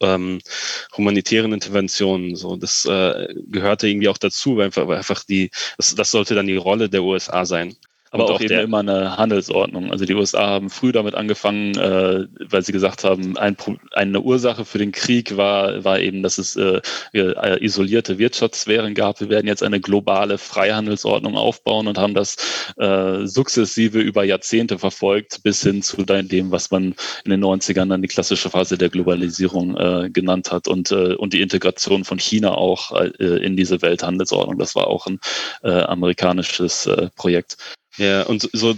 ähm, 0.00 0.40
humanitären 0.96 1.52
Interventionen. 1.52 2.36
So, 2.36 2.56
das 2.56 2.84
äh, 2.86 3.28
gehörte 3.46 3.88
irgendwie 3.88 4.08
auch 4.08 4.18
dazu, 4.18 4.56
weil 4.56 4.66
einfach, 4.66 4.86
weil 4.86 4.98
einfach 4.98 5.24
die, 5.24 5.50
das, 5.76 5.94
das 5.94 6.10
sollte 6.10 6.34
dann 6.34 6.46
die 6.46 6.56
Rolle 6.56 6.88
der 6.88 7.02
USA 7.02 7.44
sein 7.44 7.76
aber 8.10 8.24
auch, 8.24 8.30
auch 8.32 8.40
eben 8.40 8.58
immer 8.58 8.80
eine 8.80 9.16
Handelsordnung. 9.16 9.90
Also 9.90 10.04
die 10.04 10.14
USA 10.14 10.46
haben 10.48 10.68
früh 10.68 10.90
damit 10.90 11.14
angefangen, 11.14 11.76
äh, 11.76 12.26
weil 12.48 12.62
sie 12.62 12.72
gesagt 12.72 13.04
haben, 13.04 13.36
ein, 13.38 13.56
eine 13.92 14.20
Ursache 14.20 14.64
für 14.64 14.78
den 14.78 14.90
Krieg 14.90 15.36
war, 15.36 15.84
war 15.84 16.00
eben, 16.00 16.22
dass 16.22 16.38
es 16.38 16.56
äh, 16.56 16.80
äh, 17.12 17.64
isolierte 17.64 18.18
Wirtschaftssphären 18.18 18.94
gab. 18.94 19.20
Wir 19.20 19.28
werden 19.28 19.46
jetzt 19.46 19.62
eine 19.62 19.80
globale 19.80 20.38
Freihandelsordnung 20.38 21.36
aufbauen 21.36 21.86
und 21.86 21.98
haben 21.98 22.14
das 22.14 22.36
äh, 22.78 23.26
sukzessive 23.26 24.00
über 24.00 24.24
Jahrzehnte 24.24 24.78
verfolgt, 24.78 25.42
bis 25.44 25.62
hin 25.62 25.82
zu 25.82 26.04
dem, 26.04 26.50
was 26.50 26.70
man 26.72 26.94
in 27.24 27.30
den 27.30 27.44
90ern 27.44 27.88
dann 27.88 28.02
die 28.02 28.08
klassische 28.08 28.50
Phase 28.50 28.76
der 28.76 28.88
Globalisierung 28.88 29.76
äh, 29.76 30.10
genannt 30.10 30.50
hat 30.50 30.66
und, 30.66 30.90
äh, 30.90 31.14
und 31.14 31.32
die 31.32 31.42
Integration 31.42 32.04
von 32.04 32.18
China 32.18 32.54
auch 32.54 32.90
äh, 33.00 33.06
in 33.44 33.56
diese 33.56 33.82
Welthandelsordnung. 33.82 34.58
Das 34.58 34.74
war 34.74 34.88
auch 34.88 35.06
ein 35.06 35.20
äh, 35.62 35.70
amerikanisches 35.70 36.86
äh, 36.86 37.08
Projekt. 37.14 37.56
Ja, 37.96 38.22
und 38.22 38.48
so 38.52 38.74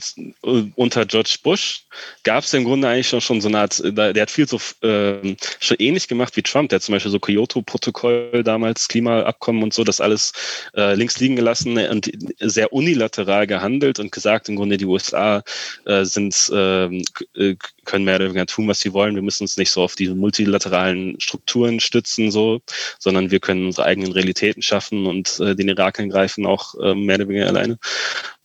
unter 0.74 1.05
George 1.05 1.36
Bush 1.43 1.84
gab 2.24 2.44
es 2.44 2.55
im 2.55 2.64
Grunde 2.64 2.89
eigentlich 2.89 3.09
schon, 3.09 3.20
schon 3.20 3.43
so 3.43 3.48
eine 3.48 3.59
Art, 3.59 3.82
der 3.84 4.14
hat 4.20 4.30
viel 4.30 4.48
so 4.48 4.59
äh, 4.86 5.36
schon 5.60 5.76
ähnlich 5.78 6.09
gemacht 6.09 6.34
wie 6.36 6.43
Trump, 6.43 6.70
der 6.70 6.76
hat 6.76 6.82
zum 6.82 6.94
Beispiel 6.94 7.12
so 7.12 7.20
Kyoto-Protokoll 7.20 8.43
damals, 8.43 8.89
Klimaabkommen 8.89 9.62
und 9.62 9.74
so, 9.74 9.84
das 9.84 10.01
alles 10.01 10.32
äh, 10.74 10.94
links 10.94 11.20
liegen 11.20 11.36
gelassen 11.36 11.76
und 11.76 12.10
sehr 12.40 12.72
unilateral 12.72 13.47
gehandelt 13.47 13.98
und 13.98 14.12
gesagt, 14.12 14.48
im 14.48 14.56
Grunde 14.56 14.78
die 14.78 14.86
USA 14.86 15.43
äh, 15.84 16.05
sind, 16.05 16.51
ähm, 16.55 17.02
äh, 17.34 17.56
können 17.85 18.05
mehr 18.05 18.17
oder 18.17 18.27
weniger 18.27 18.47
tun, 18.47 18.69
was 18.69 18.81
sie 18.81 18.93
wollen. 18.93 19.15
Wir 19.15 19.23
müssen 19.23 19.45
uns 19.45 19.57
nicht 19.57 19.71
so 19.71 19.83
auf 19.83 19.95
diese 19.95 20.15
multilateralen 20.15 21.21
Strukturen 21.21 21.81
stützen, 21.81 22.31
so, 22.31 22.61
sondern 22.99 23.31
wir 23.31 23.41
können 23.41 23.67
unsere 23.67 23.87
eigenen 23.87 24.13
Realitäten 24.13 24.63
schaffen 24.63 25.07
und 25.07 25.41
äh, 25.41 25.55
den 25.55 25.69
Irak 25.69 25.99
angreifen, 25.99 26.47
auch 26.47 26.75
äh, 26.81 26.95
mehr 26.95 27.17
oder 27.17 27.29
weniger 27.29 27.49
alleine. 27.49 27.79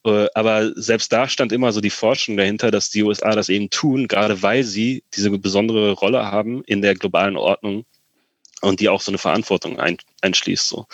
Äh, 0.05 0.27
aber 0.33 0.71
selbst 0.75 1.11
da 1.11 1.27
stand 1.27 1.51
immer 1.51 1.71
so 1.71 1.81
die 1.81 1.89
Forschung 1.89 2.37
dahinter, 2.37 2.71
dass 2.71 2.89
die 2.89 3.03
USA 3.03 3.31
das 3.31 3.49
eben 3.49 3.69
tun, 3.69 4.07
gerade 4.07 4.41
weil 4.41 4.63
sie 4.63 5.03
diese 5.15 5.29
besondere 5.31 5.91
Rolle 5.91 6.31
haben 6.31 6.63
in 6.65 6.81
der 6.81 6.95
globalen 6.95 7.37
Ordnung 7.37 7.85
und 8.61 8.79
die 8.79 8.89
auch 8.89 9.01
so 9.01 9.11
eine 9.11 9.17
Verantwortung 9.17 9.79
ein, 9.79 9.97
einschließt. 10.21 10.67
So. 10.67 10.87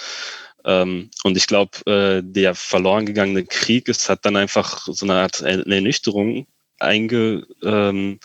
Ähm, 0.66 1.12
und 1.24 1.38
ich 1.38 1.48
glaube, 1.48 1.78
äh, 1.86 2.22
der 2.24 2.56
verloren 2.56 3.06
gegangene 3.06 3.46
Krieg 3.46 3.88
ist, 3.88 4.10
hat 4.10 4.26
dann 4.26 4.36
einfach 4.36 4.88
so 4.88 5.06
eine 5.06 5.16
Art 5.16 5.42
Ernüchterung 5.42 6.48
einge, 6.84 7.46
ähm, 7.64 8.20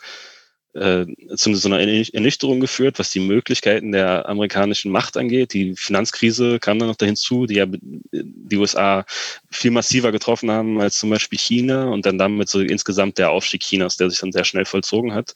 äh, 0.74 1.06
zu 1.34 1.54
so 1.54 1.68
einer 1.68 1.80
Ernüchterung 1.80 2.60
geführt, 2.60 2.98
was 2.98 3.10
die 3.10 3.20
Möglichkeiten 3.20 3.92
der 3.92 4.28
amerikanischen 4.28 4.92
Macht 4.92 5.16
angeht. 5.16 5.52
Die 5.52 5.74
Finanzkrise 5.74 6.58
kam 6.58 6.78
dann 6.78 6.88
noch 6.88 6.96
dahin 6.96 7.16
zu, 7.16 7.46
die 7.46 7.54
ja 7.54 7.66
die 8.12 8.56
USA 8.56 9.04
viel 9.50 9.70
massiver 9.70 10.12
getroffen 10.12 10.50
haben 10.50 10.80
als 10.80 10.98
zum 10.98 11.10
Beispiel 11.10 11.38
China 11.38 11.88
und 11.88 12.06
dann 12.06 12.18
damit 12.18 12.48
so 12.48 12.60
insgesamt 12.60 13.18
der 13.18 13.30
Aufstieg 13.30 13.62
Chinas, 13.62 13.96
der 13.96 14.10
sich 14.10 14.20
dann 14.20 14.32
sehr 14.32 14.44
schnell 14.44 14.64
vollzogen 14.66 15.14
hat. 15.14 15.34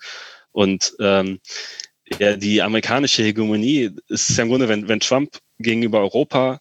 Und 0.52 0.94
ähm, 1.00 1.40
ja, 2.18 2.36
die 2.36 2.62
amerikanische 2.62 3.22
Hegemonie 3.22 3.90
ist 4.08 4.36
ja 4.36 4.42
im 4.42 4.50
Grunde, 4.50 4.68
wenn, 4.68 4.86
wenn 4.88 5.00
Trump 5.00 5.38
gegenüber 5.58 6.00
Europa 6.00 6.60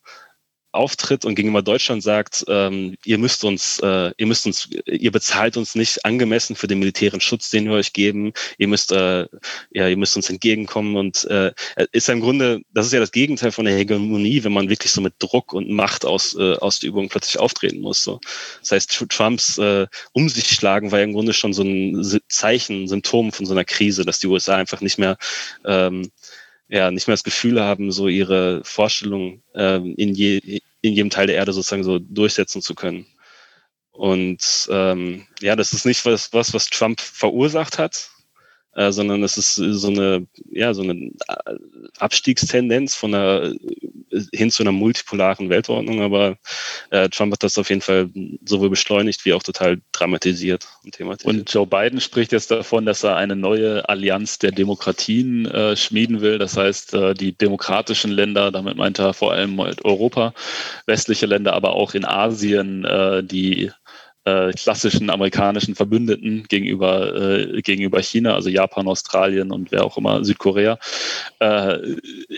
auftritt 0.71 1.25
und 1.25 1.35
gegenüber 1.35 1.61
Deutschland 1.61 2.03
sagt, 2.03 2.45
ähm, 2.47 2.95
ihr 3.05 3.17
müsst 3.17 3.43
uns, 3.43 3.79
äh, 3.79 4.11
ihr 4.17 4.27
müsst 4.27 4.45
uns, 4.45 4.69
ihr 4.85 5.11
bezahlt 5.11 5.57
uns 5.57 5.75
nicht 5.75 6.05
angemessen 6.05 6.55
für 6.55 6.67
den 6.67 6.79
militären 6.79 7.21
Schutz, 7.21 7.49
den 7.49 7.65
wir 7.65 7.73
euch 7.73 7.93
geben, 7.93 8.33
ihr 8.57 8.67
müsst, 8.67 8.91
äh, 8.91 9.27
ja, 9.71 9.87
ihr 9.87 9.97
müsst 9.97 10.15
uns 10.15 10.29
entgegenkommen 10.29 10.95
und 10.95 11.25
äh, 11.25 11.51
ist 11.91 12.07
ja 12.07 12.13
im 12.13 12.21
Grunde, 12.21 12.61
das 12.73 12.85
ist 12.85 12.93
ja 12.93 12.99
das 12.99 13.11
Gegenteil 13.11 13.51
von 13.51 13.65
der 13.65 13.75
Hegemonie, 13.75 14.43
wenn 14.43 14.53
man 14.53 14.69
wirklich 14.69 14.91
so 14.91 15.01
mit 15.01 15.15
Druck 15.19 15.53
und 15.53 15.69
Macht 15.69 16.05
aus, 16.05 16.35
äh, 16.35 16.53
Ausübung 16.55 17.09
plötzlich 17.09 17.39
auftreten 17.39 17.81
muss. 17.81 18.03
So. 18.03 18.19
Das 18.61 18.71
heißt, 18.71 19.05
Trumps 19.09 19.57
äh, 19.57 19.87
um 20.13 20.29
sich 20.29 20.47
schlagen 20.47 20.91
war 20.91 20.99
ja 20.99 21.05
im 21.05 21.13
Grunde 21.13 21.33
schon 21.33 21.53
so 21.53 21.63
ein 21.63 22.21
Zeichen, 22.27 22.87
Symptom 22.87 23.31
von 23.31 23.45
so 23.45 23.53
einer 23.53 23.65
Krise, 23.65 24.05
dass 24.05 24.19
die 24.19 24.27
USA 24.27 24.55
einfach 24.55 24.81
nicht 24.81 24.97
mehr 24.97 25.17
ähm, 25.65 26.11
ja, 26.71 26.89
nicht 26.89 27.07
mehr 27.07 27.13
das 27.13 27.25
Gefühl 27.25 27.61
haben, 27.61 27.91
so 27.91 28.07
ihre 28.07 28.63
Vorstellung 28.63 29.43
ähm, 29.53 29.93
in, 29.97 30.15
je, 30.15 30.37
in 30.81 30.93
jedem 30.93 31.09
Teil 31.09 31.27
der 31.27 31.35
Erde 31.35 31.51
sozusagen 31.51 31.83
so 31.83 31.99
durchsetzen 31.99 32.61
zu 32.61 32.75
können. 32.75 33.05
Und 33.91 34.69
ähm, 34.71 35.27
ja, 35.41 35.57
das 35.57 35.73
ist 35.73 35.85
nicht 35.85 36.05
was, 36.05 36.31
was, 36.31 36.53
was 36.53 36.67
Trump 36.67 37.01
verursacht 37.01 37.77
hat, 37.77 38.09
äh, 38.75 38.91
sondern 38.91 39.23
es 39.23 39.37
ist 39.37 39.55
so 39.55 39.87
eine, 39.87 40.27
ja, 40.49 40.73
so 40.73 40.81
eine 40.81 41.11
Abstiegstendenz 41.99 42.95
von 42.95 43.13
einer 43.13 43.53
hin 44.33 44.51
zu 44.51 44.63
einer 44.63 44.71
multipolaren 44.71 45.49
Weltordnung, 45.49 46.01
aber 46.01 46.37
äh, 46.89 47.09
Trump 47.09 47.33
hat 47.33 47.43
das 47.43 47.57
auf 47.57 47.69
jeden 47.69 47.81
Fall 47.81 48.09
sowohl 48.45 48.69
beschleunigt 48.69 49.25
wie 49.25 49.33
auch 49.33 49.43
total 49.43 49.81
dramatisiert 49.91 50.67
und 50.83 50.93
thematisiert. 50.93 51.33
Und 51.33 51.53
Joe 51.53 51.65
Biden 51.65 52.01
spricht 52.01 52.31
jetzt 52.31 52.51
davon, 52.51 52.85
dass 52.85 53.03
er 53.03 53.15
eine 53.15 53.35
neue 53.35 53.87
Allianz 53.87 54.39
der 54.39 54.51
Demokratien 54.51 55.45
äh, 55.45 55.75
schmieden 55.75 56.21
will. 56.21 56.37
Das 56.37 56.57
heißt, 56.57 56.93
äh, 56.93 57.13
die 57.13 57.33
demokratischen 57.33 58.11
Länder, 58.11 58.51
damit 58.51 58.77
meint 58.77 58.99
er 58.99 59.13
vor 59.13 59.31
allem 59.31 59.59
Europa, 59.59 60.33
westliche 60.85 61.25
Länder, 61.25 61.53
aber 61.53 61.73
auch 61.73 61.93
in 61.93 62.05
Asien, 62.05 62.85
äh, 62.85 63.23
die 63.23 63.71
äh, 64.25 64.51
klassischen 64.51 65.09
amerikanischen 65.09 65.75
Verbündeten 65.75 66.45
gegenüber, 66.47 67.15
äh, 67.15 67.61
gegenüber 67.61 68.01
China, 68.01 68.35
also 68.35 68.49
Japan, 68.49 68.87
Australien 68.87 69.51
und 69.51 69.71
wer 69.71 69.83
auch 69.83 69.97
immer, 69.97 70.23
Südkorea, 70.23 70.77
äh, 71.39 71.77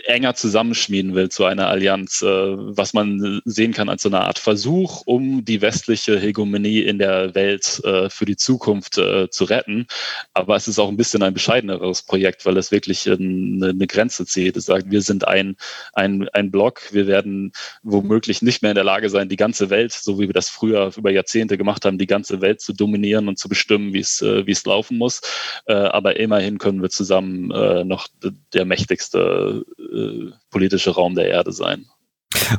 enger 0.06 0.34
zusammenschmieden 0.34 1.14
will 1.14 1.28
zu 1.28 1.44
einer 1.44 1.68
Allianz, 1.68 2.22
äh, 2.22 2.26
was 2.26 2.94
man 2.94 3.40
sehen 3.44 3.72
kann 3.72 3.88
als 3.88 4.02
so 4.02 4.08
eine 4.08 4.20
Art 4.20 4.38
Versuch, 4.38 5.02
um 5.04 5.44
die 5.44 5.60
westliche 5.60 6.18
Hegemonie 6.18 6.80
in 6.80 6.98
der 6.98 7.34
Welt 7.34 7.82
äh, 7.84 8.08
für 8.08 8.24
die 8.24 8.36
Zukunft 8.36 8.98
äh, 8.98 9.28
zu 9.30 9.44
retten. 9.44 9.86
Aber 10.32 10.56
es 10.56 10.68
ist 10.68 10.78
auch 10.78 10.88
ein 10.88 10.96
bisschen 10.96 11.22
ein 11.22 11.34
bescheideneres 11.34 12.02
Projekt, 12.02 12.46
weil 12.46 12.56
es 12.56 12.70
wirklich 12.70 13.08
eine, 13.10 13.68
eine 13.68 13.86
Grenze 13.86 14.24
zieht. 14.26 14.56
Es 14.56 14.66
sagt, 14.66 14.90
wir 14.90 15.02
sind 15.02 15.26
ein, 15.26 15.56
ein, 15.92 16.28
ein 16.30 16.50
Block, 16.50 16.92
wir 16.92 17.06
werden 17.06 17.52
womöglich 17.82 18.42
nicht 18.42 18.62
mehr 18.62 18.70
in 18.70 18.76
der 18.76 18.84
Lage 18.84 19.10
sein, 19.10 19.28
die 19.28 19.36
ganze 19.36 19.70
Welt, 19.70 19.92
so 19.92 20.18
wie 20.18 20.28
wir 20.28 20.32
das 20.32 20.48
früher 20.48 20.90
über 20.96 21.10
Jahrzehnte 21.10 21.58
gemacht 21.58 21.73
gemacht 21.74 21.84
haben, 21.84 21.98
die 21.98 22.06
ganze 22.06 22.40
Welt 22.40 22.60
zu 22.60 22.72
dominieren 22.72 23.28
und 23.28 23.38
zu 23.38 23.48
bestimmen, 23.48 23.92
wie 23.92 24.00
es 24.00 24.22
äh, 24.22 24.44
es 24.50 24.64
laufen 24.64 24.98
muss. 24.98 25.20
Äh, 25.66 25.74
aber 25.74 26.18
immerhin 26.18 26.58
können 26.58 26.82
wir 26.82 26.90
zusammen 26.90 27.50
äh, 27.50 27.84
noch 27.84 28.08
der 28.52 28.64
mächtigste 28.64 29.64
äh, 29.78 30.30
politische 30.50 30.90
Raum 30.90 31.14
der 31.14 31.28
Erde 31.28 31.52
sein. 31.52 31.86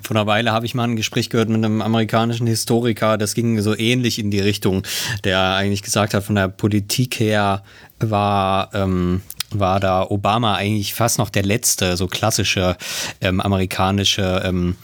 Vor 0.03 0.15
einer 0.15 0.25
Weile 0.25 0.51
habe 0.51 0.65
ich 0.65 0.73
mal 0.73 0.85
ein 0.85 0.95
Gespräch 0.95 1.29
gehört 1.29 1.49
mit 1.49 1.63
einem 1.63 1.81
amerikanischen 1.81 2.47
Historiker, 2.47 3.17
das 3.17 3.33
ging 3.33 3.59
so 3.61 3.77
ähnlich 3.77 4.19
in 4.19 4.31
die 4.31 4.39
Richtung, 4.39 4.83
der 5.25 5.55
eigentlich 5.55 5.83
gesagt 5.83 6.13
hat, 6.13 6.23
von 6.23 6.35
der 6.35 6.47
Politik 6.47 7.19
her 7.19 7.63
war 7.99 8.73
ähm, 8.73 9.21
war 9.59 9.79
da 9.79 10.05
Obama 10.09 10.55
eigentlich 10.55 10.93
fast 10.93 11.17
noch 11.17 11.29
der 11.29 11.43
letzte 11.43 11.97
so 11.97 12.07
klassische 12.07 12.77
ähm, 13.21 13.39
amerikanische 13.41 14.41
ähm, 14.45 14.75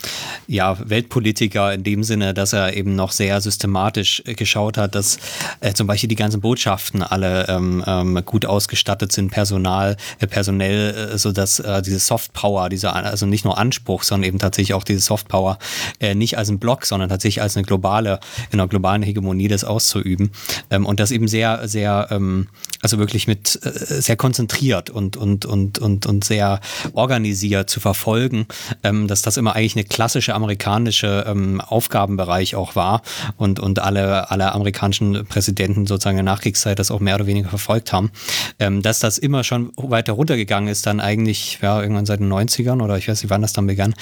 ja, 0.48 0.77
Weltpolitiker 0.80 1.73
in 1.73 1.84
dem 1.84 2.03
Sinne, 2.03 2.34
dass 2.34 2.53
er 2.53 2.76
eben 2.76 2.95
noch 2.95 3.11
sehr 3.11 3.41
systematisch 3.41 4.23
geschaut 4.26 4.77
hat, 4.77 4.95
dass 4.95 5.18
äh, 5.60 5.73
zum 5.73 5.88
Beispiel 5.88 6.10
die 6.10 6.15
ganzen 6.15 6.41
Botschaften 6.41 7.03
alle 7.03 7.48
ähm, 7.48 7.84
ähm, 7.88 8.22
gut 8.26 8.45
ausgestattet 8.45 9.11
sind, 9.11 9.31
Personal, 9.31 9.98
äh, 10.19 10.27
personell, 10.27 11.11
äh, 11.14 11.18
so 11.18 11.31
dass 11.31 11.60
äh, 11.60 11.81
diese 11.81 11.99
Soft 11.99 12.34
Power, 12.34 12.69
diese, 12.69 12.93
also 12.93 13.26
nicht 13.26 13.45
nur 13.45 13.57
Anspruch, 13.57 14.03
sondern 14.03 14.27
eben 14.27 14.39
tatsächlich 14.39 14.73
auch 14.73 14.84
diese 14.84 14.99
Soft 14.99 15.27
Power, 15.27 15.57
äh, 15.99 16.15
nicht 16.15 16.38
als 16.38 16.49
ein 16.49 16.60
Block, 16.60 16.85
sondern 16.85 17.10
tatsächlich 17.10 17.41
als 17.41 17.56
eine 17.57 17.65
globale, 17.65 18.19
in 18.52 18.60
einer 18.60 18.68
globalen 18.68 19.03
Hegemonie 19.03 19.48
das 19.48 19.64
auszuüben. 19.64 20.31
Ähm, 20.69 20.85
und 20.85 20.99
das 20.99 21.11
eben 21.11 21.27
sehr, 21.27 21.68
sehr, 21.68 22.07
ähm, 22.11 22.48
also 22.81 22.98
wirklich 22.98 23.27
mit 23.27 23.60
äh, 23.64 24.02
sehr 24.02 24.15
konzentriert 24.15 24.61
zentriert 24.62 24.90
und, 24.92 25.18
und, 25.18 25.46
und, 25.46 25.80
und, 25.80 26.06
und 26.06 26.24
sehr 26.24 26.60
organisiert 26.94 27.70
zu 27.70 27.80
verfolgen, 27.80 28.46
ähm, 28.84 29.08
dass 29.08 29.24
das 29.24 29.38
immer 29.38 29.56
eigentlich 29.56 29.76
eine 29.76 29.86
klassische 29.86 30.36
amerikanische 30.36 31.26
ähm, 31.28 31.62
Aufgabenbereich 31.62 32.56
auch 32.56 32.76
war 32.76 33.02
und, 33.38 33.60
und 33.60 33.80
alle, 33.80 34.30
alle 34.30 34.52
amerikanischen 34.52 35.26
Präsidenten 35.26 35.88
sozusagen 35.88 36.18
in 36.18 36.26
der 36.26 36.34
Nachkriegszeit 36.34 36.78
das 36.78 36.92
auch 36.92 37.00
mehr 37.00 37.16
oder 37.16 37.26
weniger 37.26 37.50
verfolgt 37.50 37.92
haben. 37.92 38.12
Ähm, 38.60 38.82
dass 38.82 39.00
das 39.00 39.18
immer 39.18 39.44
schon 39.44 39.72
weiter 39.78 40.14
runtergegangen 40.14 40.70
ist, 40.70 40.86
dann 40.86 41.00
eigentlich, 41.00 41.60
ja, 41.62 41.82
irgendwann 41.82 42.06
seit 42.06 42.20
den 42.20 42.32
90ern 42.32 42.82
oder 42.84 42.98
ich 42.98 43.08
weiß 43.08 43.24
nicht, 43.24 43.32
wann 43.32 43.42
das 43.42 43.54
dann 43.54 43.66
begann. 43.66 43.96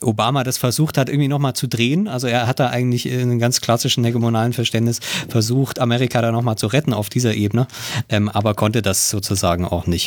Obama 0.00 0.44
das 0.44 0.56
versucht 0.56 0.96
hat, 0.96 1.08
irgendwie 1.08 1.28
nochmal 1.28 1.54
zu 1.54 1.66
drehen. 1.66 2.08
Also 2.08 2.26
er 2.26 2.46
hat 2.46 2.58
da 2.58 2.68
eigentlich 2.68 3.06
in 3.06 3.20
einem 3.20 3.38
ganz 3.38 3.60
klassischen 3.60 4.04
hegemonalen 4.04 4.54
Verständnis 4.54 5.00
versucht, 5.28 5.78
Amerika 5.78 6.22
da 6.22 6.32
nochmal 6.32 6.56
zu 6.56 6.68
retten 6.68 6.94
auf 6.94 7.10
dieser 7.10 7.34
Ebene, 7.34 7.66
ähm, 8.08 8.28
aber 8.28 8.54
konnte 8.54 8.80
das 8.80 9.10
sozusagen 9.10 9.66
auch 9.66 9.86
nicht. 9.86 10.05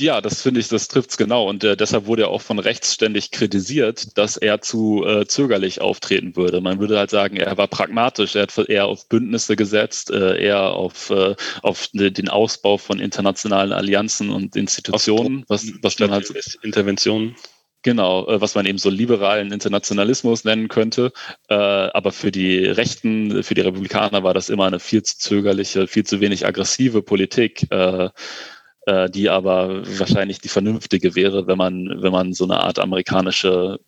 Ja, 0.00 0.22
das 0.22 0.40
finde 0.40 0.60
ich, 0.60 0.68
das 0.68 0.88
trifft 0.88 1.10
es 1.10 1.16
genau. 1.18 1.46
Und 1.48 1.62
äh, 1.62 1.76
deshalb 1.76 2.06
wurde 2.06 2.22
er 2.22 2.28
auch 2.28 2.40
von 2.40 2.58
rechts 2.58 2.94
ständig 2.94 3.30
kritisiert, 3.32 4.16
dass 4.16 4.38
er 4.38 4.62
zu 4.62 5.04
äh, 5.04 5.26
zögerlich 5.26 5.82
auftreten 5.82 6.36
würde. 6.36 6.62
Man 6.62 6.80
würde 6.80 6.98
halt 6.98 7.10
sagen, 7.10 7.36
er 7.36 7.58
war 7.58 7.68
pragmatisch, 7.68 8.34
er 8.34 8.42
hat 8.42 8.58
eher 8.58 8.86
auf 8.86 9.08
Bündnisse 9.08 9.56
gesetzt, 9.56 10.10
äh, 10.10 10.42
eher 10.42 10.70
auf, 10.70 11.10
äh, 11.10 11.34
auf 11.62 11.88
den 11.92 12.30
Ausbau 12.30 12.78
von 12.78 12.98
internationalen 12.98 13.72
Allianzen 13.72 14.30
und 14.30 14.56
Institutionen, 14.56 15.44
was, 15.48 15.66
was 15.82 15.98
man 15.98 16.10
halt 16.10 16.32
Interventionen. 16.62 17.36
Genau, 17.82 18.26
äh, 18.28 18.40
was 18.40 18.54
man 18.54 18.64
eben 18.64 18.78
so 18.78 18.88
liberalen 18.88 19.52
Internationalismus 19.52 20.44
nennen 20.44 20.68
könnte. 20.68 21.12
Äh, 21.48 21.54
aber 21.54 22.12
für 22.12 22.30
die 22.30 22.64
Rechten, 22.64 23.42
für 23.42 23.54
die 23.54 23.62
Republikaner 23.62 24.22
war 24.22 24.32
das 24.32 24.48
immer 24.48 24.66
eine 24.66 24.80
viel 24.80 25.02
zu 25.02 25.18
zögerliche, 25.18 25.86
viel 25.86 26.04
zu 26.04 26.20
wenig 26.20 26.46
aggressive 26.46 27.02
Politik 27.02 27.66
äh, 28.86 29.10
die 29.10 29.28
aber 29.28 29.82
wahrscheinlich 29.98 30.40
die 30.40 30.48
vernünftige 30.48 31.14
wäre, 31.14 31.46
wenn 31.46 31.58
man, 31.58 32.02
wenn 32.02 32.12
man 32.12 32.32
so 32.32 32.44
eine 32.44 32.60
Art 32.60 32.78
amerikanische 32.78 33.78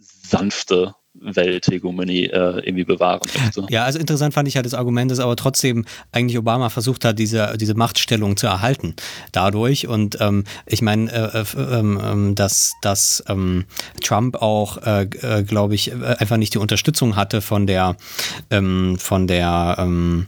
sanfte 0.00 0.94
Welthegemonie 1.14 2.26
äh, 2.26 2.58
irgendwie 2.66 2.84
bewahren 2.84 3.28
möchte. 3.38 3.66
Ja, 3.70 3.84
also 3.84 3.98
interessant 3.98 4.34
fand 4.34 4.48
ich 4.48 4.56
halt 4.56 4.66
das 4.66 4.74
Argument, 4.74 5.10
dass 5.10 5.20
aber 5.20 5.36
trotzdem 5.36 5.84
eigentlich 6.10 6.38
Obama 6.38 6.70
versucht 6.70 7.04
hat, 7.04 7.18
diese, 7.18 7.56
diese 7.56 7.74
Machtstellung 7.74 8.36
zu 8.36 8.46
erhalten 8.46 8.96
dadurch. 9.30 9.86
Und 9.86 10.18
ähm, 10.20 10.44
ich 10.66 10.82
meine, 10.82 11.12
äh, 11.12 11.40
äh, 11.40 11.78
ähm, 11.78 12.00
ähm, 12.02 12.34
dass, 12.34 12.74
dass 12.82 13.22
ähm, 13.28 13.64
Trump 14.02 14.36
auch, 14.42 14.78
äh, 14.78 15.02
äh 15.02 15.44
glaube 15.44 15.76
ich, 15.76 15.92
äh, 15.92 16.16
einfach 16.18 16.36
nicht 16.36 16.54
die 16.54 16.58
Unterstützung 16.58 17.14
hatte 17.14 17.40
von 17.40 17.66
der, 17.66 17.96
ähm, 18.50 18.96
von 18.98 19.28
der 19.28 19.76
ähm, 19.78 20.26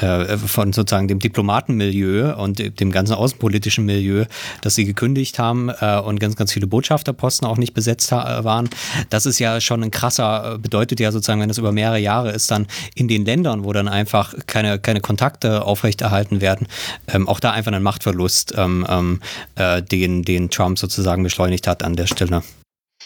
äh, 0.00 0.38
von 0.38 0.72
sozusagen 0.72 1.08
dem 1.08 1.18
Diplomatenmilieu 1.18 2.34
und 2.36 2.80
dem 2.80 2.92
ganzen 2.92 3.14
außenpolitischen 3.14 3.84
Milieu, 3.84 4.24
dass 4.60 4.74
sie 4.74 4.84
gekündigt 4.84 5.38
haben 5.38 5.68
äh, 5.68 5.98
und 5.98 6.20
ganz, 6.20 6.36
ganz 6.36 6.52
viele 6.52 6.66
Botschafterposten 6.66 7.46
auch 7.46 7.56
nicht 7.56 7.74
besetzt 7.74 8.10
waren. 8.10 8.68
Das 9.10 9.26
ist 9.26 9.38
ja 9.38 9.60
schon 9.60 9.82
ein 9.82 9.90
krasser, 9.90 10.54
äh, 10.54 10.58
bedeutet 10.58 11.00
ja 11.00 11.12
sozusagen, 11.12 11.40
wenn 11.40 11.48
das 11.48 11.58
über 11.58 11.72
mehrere 11.72 11.98
Jahre 11.98 12.30
ist, 12.32 12.50
dann 12.50 12.66
in 12.94 13.08
den 13.08 13.24
Ländern, 13.24 13.64
wo 13.64 13.72
dann 13.72 13.88
einfach 13.88 14.34
keine, 14.46 14.78
keine 14.78 15.00
Kontakte 15.00 15.64
aufrechterhalten 15.64 16.40
werden, 16.40 16.66
ähm, 17.08 17.28
auch 17.28 17.40
da 17.40 17.52
einfach 17.52 17.72
ein 17.72 17.82
Machtverlust, 17.82 18.54
ähm, 18.56 18.86
ähm, 18.88 19.20
äh, 19.56 19.82
den, 19.82 20.22
den 20.22 20.50
Trump 20.50 20.78
sozusagen 20.78 21.22
beschleunigt 21.22 21.66
hat 21.66 21.82
an 21.82 21.96
der 21.96 22.06
Stelle. 22.06 22.42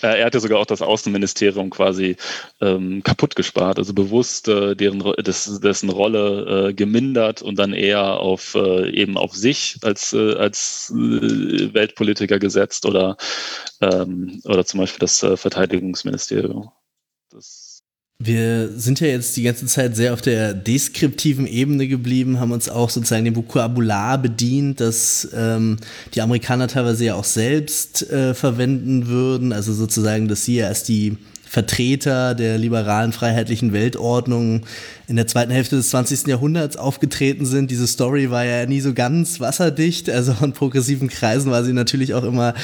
Äh, 0.02 0.18
er 0.18 0.26
hatte 0.26 0.40
sogar 0.40 0.58
auch 0.58 0.66
das 0.66 0.82
Außenministerium 0.82 1.70
quasi 1.70 2.16
ähm, 2.60 3.02
kaputt 3.02 3.36
gespart, 3.36 3.78
also 3.78 3.94
bewusst 3.94 4.48
äh, 4.48 4.74
deren, 4.74 5.00
des, 5.22 5.60
dessen 5.60 5.90
Rolle 5.90 6.68
äh, 6.70 6.74
gemindert 6.74 7.42
und 7.42 7.58
dann 7.58 7.72
eher 7.72 8.20
auf 8.20 8.54
äh, 8.54 8.90
eben 8.90 9.16
auf 9.16 9.34
sich 9.34 9.78
als, 9.82 10.12
äh, 10.12 10.34
als 10.34 10.92
äh, 10.94 11.74
Weltpolitiker 11.74 12.38
gesetzt 12.38 12.86
oder, 12.86 13.16
ähm, 13.80 14.40
oder 14.44 14.64
zum 14.64 14.80
Beispiel 14.80 15.00
das 15.00 15.18
Verteidigungsministerium. 15.20 16.70
Wir 18.24 18.68
sind 18.76 19.00
ja 19.00 19.08
jetzt 19.08 19.36
die 19.36 19.42
ganze 19.42 19.66
Zeit 19.66 19.96
sehr 19.96 20.12
auf 20.12 20.20
der 20.20 20.54
deskriptiven 20.54 21.46
Ebene 21.46 21.88
geblieben, 21.88 22.38
haben 22.38 22.52
uns 22.52 22.68
auch 22.68 22.88
sozusagen 22.88 23.24
dem 23.24 23.34
Vokabular 23.34 24.16
bedient, 24.16 24.80
das 24.80 25.28
ähm, 25.34 25.78
die 26.14 26.22
Amerikaner 26.22 26.68
teilweise 26.68 27.04
ja 27.04 27.14
auch 27.16 27.24
selbst 27.24 28.08
äh, 28.10 28.34
verwenden 28.34 29.08
würden. 29.08 29.52
Also 29.52 29.72
sozusagen, 29.72 30.28
dass 30.28 30.44
sie 30.44 30.56
ja 30.56 30.68
als 30.68 30.84
die 30.84 31.16
Vertreter 31.44 32.34
der 32.34 32.58
liberalen 32.58 33.12
freiheitlichen 33.12 33.72
Weltordnung 33.72 34.66
in 35.12 35.16
der 35.16 35.26
zweiten 35.26 35.52
Hälfte 35.52 35.76
des 35.76 35.90
20. 35.90 36.26
Jahrhunderts 36.26 36.78
aufgetreten 36.78 37.44
sind. 37.44 37.70
Diese 37.70 37.86
Story 37.86 38.30
war 38.30 38.46
ja 38.46 38.64
nie 38.64 38.80
so 38.80 38.94
ganz 38.94 39.40
wasserdicht. 39.40 40.08
Also 40.08 40.34
in 40.42 40.54
progressiven 40.54 41.08
Kreisen 41.08 41.52
war 41.52 41.62
sie 41.64 41.74
natürlich 41.74 42.14
auch 42.14 42.24
immer 42.24 42.54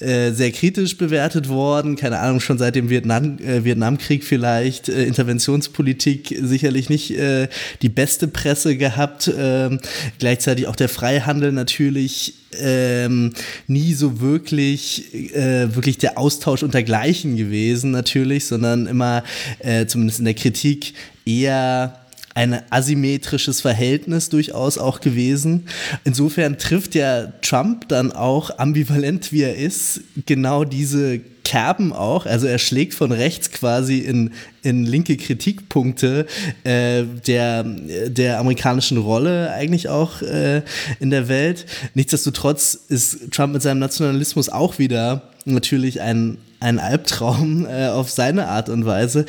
äh, 0.00 0.32
sehr 0.32 0.50
kritisch 0.50 0.98
bewertet 0.98 1.48
worden. 1.48 1.94
Keine 1.94 2.18
Ahnung, 2.18 2.40
schon 2.40 2.58
seit 2.58 2.74
dem 2.74 2.90
Vietnam, 2.90 3.38
äh, 3.38 3.62
Vietnamkrieg 3.62 4.24
vielleicht. 4.24 4.88
Äh, 4.88 5.04
Interventionspolitik 5.04 6.36
sicherlich 6.42 6.88
nicht 6.88 7.12
äh, 7.12 7.46
die 7.82 7.88
beste 7.88 8.26
Presse 8.26 8.76
gehabt. 8.76 9.30
Ähm, 9.38 9.78
gleichzeitig 10.18 10.66
auch 10.66 10.74
der 10.74 10.88
Freihandel 10.88 11.52
natürlich 11.52 12.34
ähm, 12.60 13.32
nie 13.68 13.94
so 13.94 14.20
wirklich, 14.20 15.14
äh, 15.36 15.72
wirklich 15.72 15.98
der 15.98 16.18
Austausch 16.18 16.64
unter 16.64 16.82
Gleichen 16.82 17.36
gewesen, 17.36 17.92
natürlich, 17.92 18.46
sondern 18.46 18.86
immer, 18.86 19.22
äh, 19.60 19.86
zumindest 19.86 20.18
in 20.18 20.24
der 20.24 20.34
Kritik, 20.34 20.94
eher 21.26 21.98
ein 22.36 22.60
asymmetrisches 22.68 23.62
Verhältnis 23.62 24.28
durchaus 24.28 24.76
auch 24.76 25.00
gewesen. 25.00 25.68
Insofern 26.04 26.58
trifft 26.58 26.94
ja 26.94 27.32
Trump 27.40 27.88
dann 27.88 28.12
auch, 28.12 28.58
ambivalent 28.58 29.32
wie 29.32 29.42
er 29.42 29.56
ist, 29.56 30.02
genau 30.26 30.64
diese 30.64 31.20
Kerben 31.44 31.94
auch. 31.94 32.26
Also 32.26 32.46
er 32.46 32.58
schlägt 32.58 32.92
von 32.92 33.10
rechts 33.10 33.52
quasi 33.52 34.00
in, 34.00 34.32
in 34.62 34.84
linke 34.84 35.16
Kritikpunkte 35.16 36.26
äh, 36.64 37.04
der, 37.26 37.62
der 37.62 38.38
amerikanischen 38.38 38.98
Rolle 38.98 39.52
eigentlich 39.52 39.88
auch 39.88 40.20
äh, 40.20 40.62
in 41.00 41.08
der 41.10 41.28
Welt. 41.28 41.64
Nichtsdestotrotz 41.94 42.74
ist 42.74 43.30
Trump 43.30 43.54
mit 43.54 43.62
seinem 43.62 43.78
Nationalismus 43.78 44.50
auch 44.50 44.78
wieder 44.78 45.30
natürlich 45.46 46.00
ein, 46.00 46.36
ein 46.60 46.78
Albtraum 46.78 47.66
äh, 47.66 47.88
auf 47.88 48.10
seine 48.10 48.48
Art 48.48 48.68
und 48.68 48.86
Weise. 48.86 49.26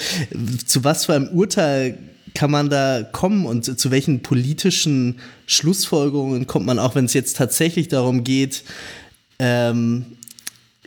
Zu 0.65 0.83
was 0.83 1.05
für 1.05 1.13
einem 1.13 1.29
Urteil 1.29 1.97
kann 2.33 2.51
man 2.51 2.69
da 2.69 3.03
kommen 3.03 3.45
und 3.45 3.79
zu 3.79 3.91
welchen 3.91 4.21
politischen 4.21 5.19
Schlussfolgerungen 5.47 6.45
kommt 6.45 6.67
man, 6.67 6.77
auch 6.77 6.93
wenn 6.93 7.05
es 7.05 7.13
jetzt 7.13 7.37
tatsächlich 7.37 7.87
darum 7.87 8.23
geht, 8.23 8.63
ähm, 9.39 10.05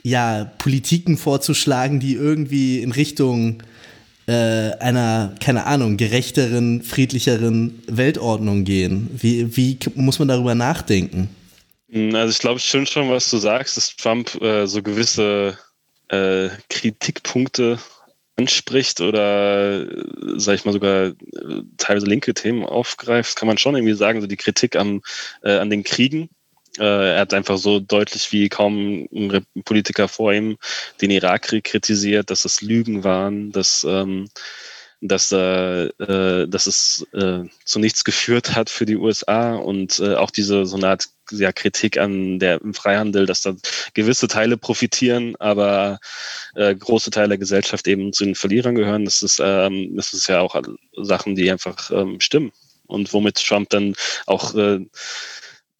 ja, 0.03 0.45
Politiken 0.57 1.17
vorzuschlagen, 1.17 1.99
die 1.99 2.13
irgendwie 2.13 2.79
in 2.79 2.91
Richtung 2.91 3.61
äh, 4.27 4.71
einer, 4.79 5.35
keine 5.41 5.65
Ahnung, 5.65 5.97
gerechteren, 5.97 6.83
friedlicheren 6.83 7.81
Weltordnung 7.87 8.63
gehen? 8.63 9.09
Wie, 9.17 9.55
wie 9.57 9.77
muss 9.95 10.19
man 10.19 10.29
darüber 10.29 10.55
nachdenken? 10.55 11.29
Also 12.13 12.31
ich 12.31 12.39
glaube 12.39 12.59
schon 12.59 12.85
schon, 12.85 13.09
was 13.09 13.29
du 13.29 13.37
sagst, 13.37 13.75
dass 13.75 13.95
Trump 13.95 14.41
äh, 14.41 14.65
so 14.65 14.81
gewisse 14.81 15.57
äh, 16.11 16.49
Kritikpunkte 16.69 17.79
anspricht 18.37 19.01
oder, 19.01 19.85
sag 20.37 20.55
ich 20.55 20.65
mal, 20.65 20.73
sogar 20.73 21.07
äh, 21.07 21.13
teilweise 21.77 22.05
linke 22.05 22.33
Themen 22.33 22.65
aufgreift, 22.65 23.35
kann 23.35 23.47
man 23.47 23.57
schon 23.57 23.75
irgendwie 23.75 23.93
sagen, 23.93 24.21
so 24.21 24.27
die 24.27 24.37
Kritik 24.37 24.75
am, 24.75 25.01
äh, 25.43 25.57
an 25.57 25.69
den 25.69 25.83
Kriegen. 25.83 26.29
Äh, 26.77 27.13
er 27.15 27.19
hat 27.21 27.33
einfach 27.33 27.57
so 27.57 27.79
deutlich 27.79 28.31
wie 28.31 28.49
kaum 28.49 29.07
ein 29.11 29.45
Politiker 29.65 30.07
vor 30.07 30.33
ihm 30.33 30.57
den 31.01 31.11
Irakkrieg 31.11 31.65
kritisiert, 31.65 32.29
dass 32.29 32.45
es 32.45 32.61
Lügen 32.61 33.03
waren, 33.03 33.51
dass 33.51 33.85
ähm, 33.87 34.29
dass, 35.01 35.31
äh, 35.31 35.89
dass 36.47 36.67
es 36.67 37.05
äh, 37.13 37.43
zu 37.65 37.79
nichts 37.79 38.03
geführt 38.03 38.55
hat 38.55 38.69
für 38.69 38.85
die 38.85 38.95
USA 38.95 39.55
und 39.55 39.99
äh, 39.99 40.15
auch 40.15 40.29
diese 40.29 40.65
so 40.65 40.77
eine 40.77 40.89
Art 40.89 41.09
ja, 41.31 41.51
Kritik 41.51 41.97
an 41.97 42.39
der 42.39 42.61
im 42.61 42.73
Freihandel, 42.73 43.25
dass 43.25 43.41
da 43.41 43.55
gewisse 43.93 44.27
Teile 44.27 44.57
profitieren, 44.57 45.35
aber 45.39 45.99
äh, 46.55 46.75
große 46.75 47.09
Teile 47.09 47.29
der 47.29 47.37
Gesellschaft 47.39 47.87
eben 47.87 48.13
zu 48.13 48.25
den 48.25 48.35
Verlierern 48.35 48.75
gehören. 48.75 49.05
Das 49.05 49.23
ist, 49.23 49.41
ähm, 49.43 49.95
das 49.95 50.13
ist 50.13 50.27
ja 50.27 50.39
auch 50.39 50.61
Sachen, 50.97 51.35
die 51.35 51.49
einfach 51.49 51.89
ähm, 51.91 52.19
stimmen 52.19 52.51
und 52.85 53.11
womit 53.13 53.43
Trump 53.43 53.69
dann 53.69 53.95
auch 54.27 54.53
äh, 54.55 54.85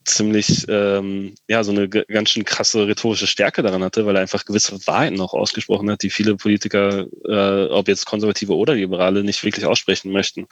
ziemlich, 0.05 0.65
ähm, 0.69 1.35
ja, 1.47 1.63
so 1.63 1.71
eine 1.71 1.87
ganz 1.89 2.29
schön 2.29 2.45
krasse 2.45 2.87
rhetorische 2.87 3.27
Stärke 3.27 3.61
daran 3.61 3.83
hatte, 3.83 4.05
weil 4.05 4.15
er 4.15 4.21
einfach 4.21 4.45
gewisse 4.45 4.75
Wahrheiten 4.87 5.19
auch 5.21 5.33
ausgesprochen 5.33 5.89
hat, 5.89 6.03
die 6.03 6.09
viele 6.09 6.35
Politiker, 6.35 7.05
äh, 7.27 7.65
ob 7.67 7.87
jetzt 7.87 8.05
Konservative 8.05 8.55
oder 8.55 8.75
Liberale, 8.75 9.23
nicht 9.23 9.43
wirklich 9.43 9.65
aussprechen 9.65 10.11
möchten. 10.11 10.47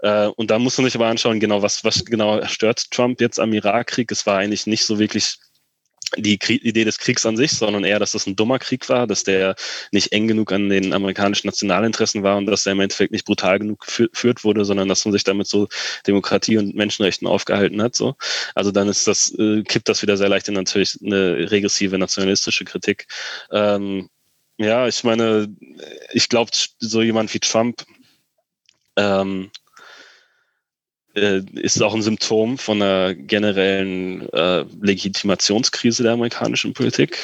Äh, 0.00 0.26
und 0.26 0.50
da 0.50 0.58
muss 0.58 0.76
man 0.78 0.86
sich 0.86 0.94
aber 0.94 1.06
anschauen, 1.06 1.40
genau, 1.40 1.62
was, 1.62 1.84
was 1.84 2.04
genau 2.04 2.44
stört 2.46 2.90
Trump 2.90 3.20
jetzt 3.20 3.38
am 3.38 3.52
Irakkrieg. 3.52 4.10
Es 4.10 4.26
war 4.26 4.38
eigentlich 4.38 4.66
nicht 4.66 4.84
so 4.84 4.98
wirklich 4.98 5.38
die 6.16 6.38
Idee 6.48 6.84
des 6.84 6.98
Kriegs 6.98 7.24
an 7.26 7.36
sich, 7.36 7.52
sondern 7.52 7.84
eher, 7.84 7.98
dass 7.98 8.12
das 8.12 8.26
ein 8.26 8.36
dummer 8.36 8.58
Krieg 8.58 8.88
war, 8.88 9.06
dass 9.06 9.24
der 9.24 9.54
nicht 9.92 10.12
eng 10.12 10.28
genug 10.28 10.52
an 10.52 10.68
den 10.68 10.92
amerikanischen 10.92 11.46
Nationalinteressen 11.46 12.22
war 12.22 12.36
und 12.36 12.46
dass 12.46 12.66
er 12.66 12.72
im 12.72 12.80
Endeffekt 12.80 13.12
nicht 13.12 13.24
brutal 13.24 13.58
genug 13.58 13.84
geführt 13.86 14.44
wurde, 14.44 14.64
sondern 14.64 14.88
dass 14.88 15.04
man 15.04 15.12
sich 15.12 15.24
damit 15.24 15.46
so 15.46 15.68
Demokratie 16.06 16.58
und 16.58 16.74
Menschenrechten 16.74 17.26
aufgehalten 17.26 17.80
hat. 17.82 17.94
So. 17.94 18.16
Also 18.54 18.70
dann 18.70 18.88
ist 18.88 19.06
das, 19.06 19.32
äh, 19.38 19.62
kippt 19.62 19.88
das 19.88 20.02
wieder 20.02 20.16
sehr 20.16 20.28
leicht 20.28 20.48
in 20.48 20.54
natürlich 20.54 20.98
eine 21.04 21.50
regressive 21.50 21.98
nationalistische 21.98 22.64
Kritik. 22.64 23.06
Ähm, 23.52 24.08
ja, 24.58 24.86
ich 24.86 25.04
meine, 25.04 25.48
ich 26.12 26.28
glaube, 26.28 26.50
so 26.78 27.02
jemand 27.02 27.32
wie 27.32 27.40
Trump 27.40 27.82
ähm, 28.96 29.50
äh, 31.20 31.42
ist 31.54 31.82
auch 31.82 31.94
ein 31.94 32.02
Symptom 32.02 32.58
von 32.58 32.82
einer 32.82 33.14
generellen 33.14 34.28
äh, 34.30 34.64
Legitimationskrise 34.80 36.02
der 36.02 36.12
amerikanischen 36.12 36.72
Politik, 36.72 37.18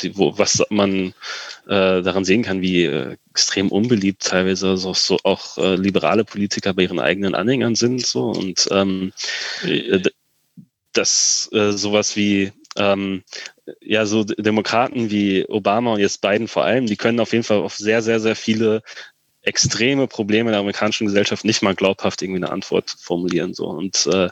die, 0.00 0.16
wo, 0.16 0.36
was 0.38 0.64
man 0.70 1.14
äh, 1.66 2.02
daran 2.02 2.24
sehen 2.24 2.42
kann, 2.42 2.62
wie 2.62 2.84
äh, 2.84 3.16
extrem 3.30 3.68
unbeliebt 3.68 4.22
teilweise 4.22 4.76
so, 4.76 4.94
so 4.94 5.18
auch 5.24 5.58
äh, 5.58 5.76
liberale 5.76 6.24
Politiker 6.24 6.74
bei 6.74 6.82
ihren 6.82 7.00
eigenen 7.00 7.34
Anhängern 7.34 7.74
sind. 7.74 8.04
So 8.06 8.30
und 8.30 8.68
ähm, 8.70 9.12
äh, 9.64 10.00
dass 10.94 11.48
sowas 11.50 12.16
wie 12.16 12.52
ähm, 12.76 13.22
ja, 13.80 14.06
so 14.06 14.24
Demokraten 14.24 15.10
wie 15.10 15.46
Obama 15.48 15.94
und 15.94 16.00
jetzt 16.00 16.20
Biden 16.20 16.48
vor 16.48 16.64
allem, 16.64 16.86
die 16.86 16.96
können 16.96 17.20
auf 17.20 17.32
jeden 17.32 17.44
Fall 17.44 17.58
auf 17.58 17.76
sehr, 17.76 18.02
sehr, 18.02 18.20
sehr 18.20 18.36
viele 18.36 18.82
extreme 19.42 20.06
Probleme 20.06 20.50
der 20.50 20.60
amerikanischen 20.60 21.06
Gesellschaft 21.06 21.44
nicht 21.44 21.62
mal 21.62 21.74
glaubhaft 21.74 22.22
irgendwie 22.22 22.42
eine 22.42 22.52
Antwort 22.52 22.94
formulieren. 22.98 23.54
So. 23.54 23.66
Und 23.66 24.06
äh, 24.06 24.28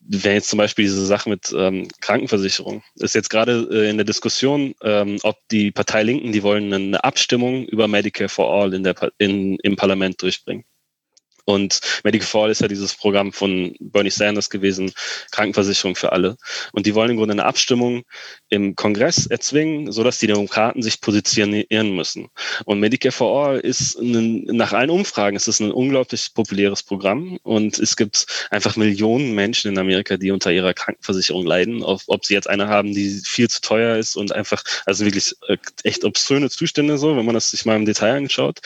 wenn 0.00 0.34
jetzt 0.34 0.48
zum 0.48 0.56
Beispiel 0.56 0.86
diese 0.86 1.04
Sache 1.04 1.28
mit 1.28 1.54
ähm, 1.56 1.88
Krankenversicherung 2.00 2.82
ist 2.96 3.14
jetzt 3.14 3.28
gerade 3.28 3.68
äh, 3.70 3.90
in 3.90 3.98
der 3.98 4.06
Diskussion, 4.06 4.74
ähm, 4.82 5.18
ob 5.22 5.36
die 5.50 5.70
Partei 5.70 6.02
Linken, 6.02 6.32
die 6.32 6.42
wollen 6.42 6.72
eine 6.72 7.04
Abstimmung 7.04 7.66
über 7.66 7.88
Medicare 7.88 8.28
for 8.28 8.50
All 8.50 8.72
in 8.72 8.84
der, 8.84 8.94
in, 9.18 9.58
im 9.62 9.76
Parlament 9.76 10.22
durchbringen. 10.22 10.64
Und 11.48 11.80
Medical 12.04 12.26
for 12.26 12.44
All 12.44 12.50
ist 12.50 12.60
ja 12.60 12.68
dieses 12.68 12.92
Programm 12.92 13.32
von 13.32 13.74
Bernie 13.80 14.10
Sanders 14.10 14.50
gewesen, 14.50 14.92
Krankenversicherung 15.30 15.96
für 15.96 16.12
alle. 16.12 16.36
Und 16.72 16.84
die 16.84 16.94
wollen 16.94 17.12
im 17.12 17.16
Grunde 17.16 17.32
eine 17.32 17.46
Abstimmung 17.46 18.04
im 18.50 18.76
Kongress 18.76 19.24
erzwingen, 19.24 19.90
sodass 19.90 20.18
die 20.18 20.26
Demokraten 20.26 20.82
sich 20.82 21.00
positionieren 21.00 21.96
müssen. 21.96 22.28
Und 22.66 22.80
Medicare 22.80 23.12
for 23.12 23.48
All 23.48 23.60
ist 23.60 23.96
ein, 23.98 24.44
nach 24.44 24.74
allen 24.74 24.90
Umfragen 24.90 25.38
ist 25.38 25.48
es 25.48 25.58
ein 25.60 25.72
unglaublich 25.72 26.34
populäres 26.34 26.82
Programm 26.82 27.38
und 27.44 27.78
es 27.78 27.96
gibt 27.96 28.26
einfach 28.50 28.76
Millionen 28.76 29.34
Menschen 29.34 29.72
in 29.72 29.78
Amerika, 29.78 30.18
die 30.18 30.32
unter 30.32 30.52
ihrer 30.52 30.74
Krankenversicherung 30.74 31.46
leiden, 31.46 31.82
ob, 31.82 32.02
ob 32.08 32.26
sie 32.26 32.34
jetzt 32.34 32.50
eine 32.50 32.68
haben, 32.68 32.92
die 32.92 33.22
viel 33.24 33.48
zu 33.48 33.62
teuer 33.62 33.96
ist 33.96 34.16
und 34.16 34.32
einfach, 34.32 34.62
also 34.84 35.06
wirklich 35.06 35.34
äh, 35.46 35.56
echt 35.82 36.04
obszöne 36.04 36.50
Zustände 36.50 36.98
so, 36.98 37.16
wenn 37.16 37.24
man 37.24 37.34
das 37.34 37.50
sich 37.50 37.64
mal 37.64 37.76
im 37.76 37.86
Detail 37.86 38.18
anschaut. 38.18 38.58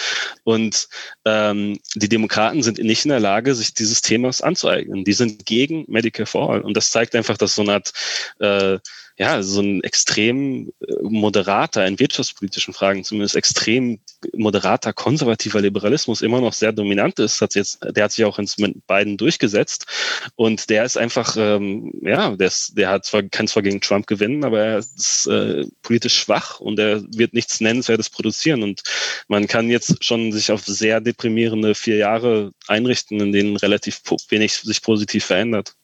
Und 0.42 0.88
ähm, 1.24 1.78
die 1.94 2.08
Demokraten 2.08 2.64
sind 2.64 2.71
sind 2.76 2.86
nicht 2.86 3.04
in 3.04 3.10
der 3.10 3.20
Lage, 3.20 3.54
sich 3.54 3.74
dieses 3.74 4.02
Themas 4.02 4.40
anzueignen. 4.40 5.04
Die 5.04 5.12
sind 5.12 5.46
gegen 5.46 5.84
Medicare 5.88 6.26
for 6.26 6.50
All. 6.50 6.60
Und 6.60 6.76
das 6.76 6.90
zeigt 6.90 7.14
einfach, 7.14 7.36
dass 7.36 7.54
so 7.54 7.62
eine 7.62 7.74
Art, 7.74 7.92
äh, 8.38 8.78
ja, 9.18 9.42
so 9.42 9.60
ein 9.60 9.82
extrem 9.82 10.72
äh, 10.80 10.94
moderater, 11.02 11.86
in 11.86 11.98
wirtschaftspolitischen 11.98 12.74
Fragen 12.74 13.04
zumindest 13.04 13.36
extrem 13.36 14.00
moderater, 14.34 14.92
konservativer 14.92 15.60
Liberalismus 15.60 16.22
immer 16.22 16.40
noch 16.40 16.52
sehr 16.52 16.72
dominant 16.72 17.18
ist. 17.18 17.40
Hat 17.40 17.54
jetzt, 17.54 17.80
der 17.82 18.04
hat 18.04 18.12
sich 18.12 18.24
auch 18.24 18.38
ins 18.38 18.58
mit 18.58 18.86
beiden 18.86 19.16
durchgesetzt. 19.16 19.86
Und 20.36 20.70
der 20.70 20.84
ist 20.84 20.96
einfach, 20.96 21.36
ähm, 21.38 21.92
ja, 22.02 22.34
der, 22.36 22.46
ist, 22.46 22.76
der 22.76 22.90
hat 22.90 23.04
zwar, 23.04 23.22
kann 23.24 23.48
zwar 23.48 23.62
gegen 23.62 23.80
Trump 23.80 24.06
gewinnen, 24.06 24.44
aber 24.44 24.60
er 24.60 24.78
ist 24.78 25.26
äh, 25.26 25.66
politisch 25.82 26.18
schwach 26.18 26.60
und 26.60 26.78
er 26.78 27.02
wird 27.16 27.34
nichts 27.34 27.60
Nennenswertes 27.60 28.10
produzieren. 28.10 28.62
Und 28.62 28.82
man 29.28 29.46
kann 29.46 29.68
jetzt 29.68 30.04
schon 30.04 30.32
sich 30.32 30.50
auf 30.50 30.64
sehr 30.64 31.00
deprimierende 31.00 31.74
vier 31.74 31.96
Jahre 31.96 32.52
einrichten, 32.66 33.20
in 33.20 33.32
denen 33.32 33.56
relativ 33.56 34.00
wenig 34.30 34.54
sich 34.54 34.82
positiv 34.82 35.24
verändert. 35.24 35.74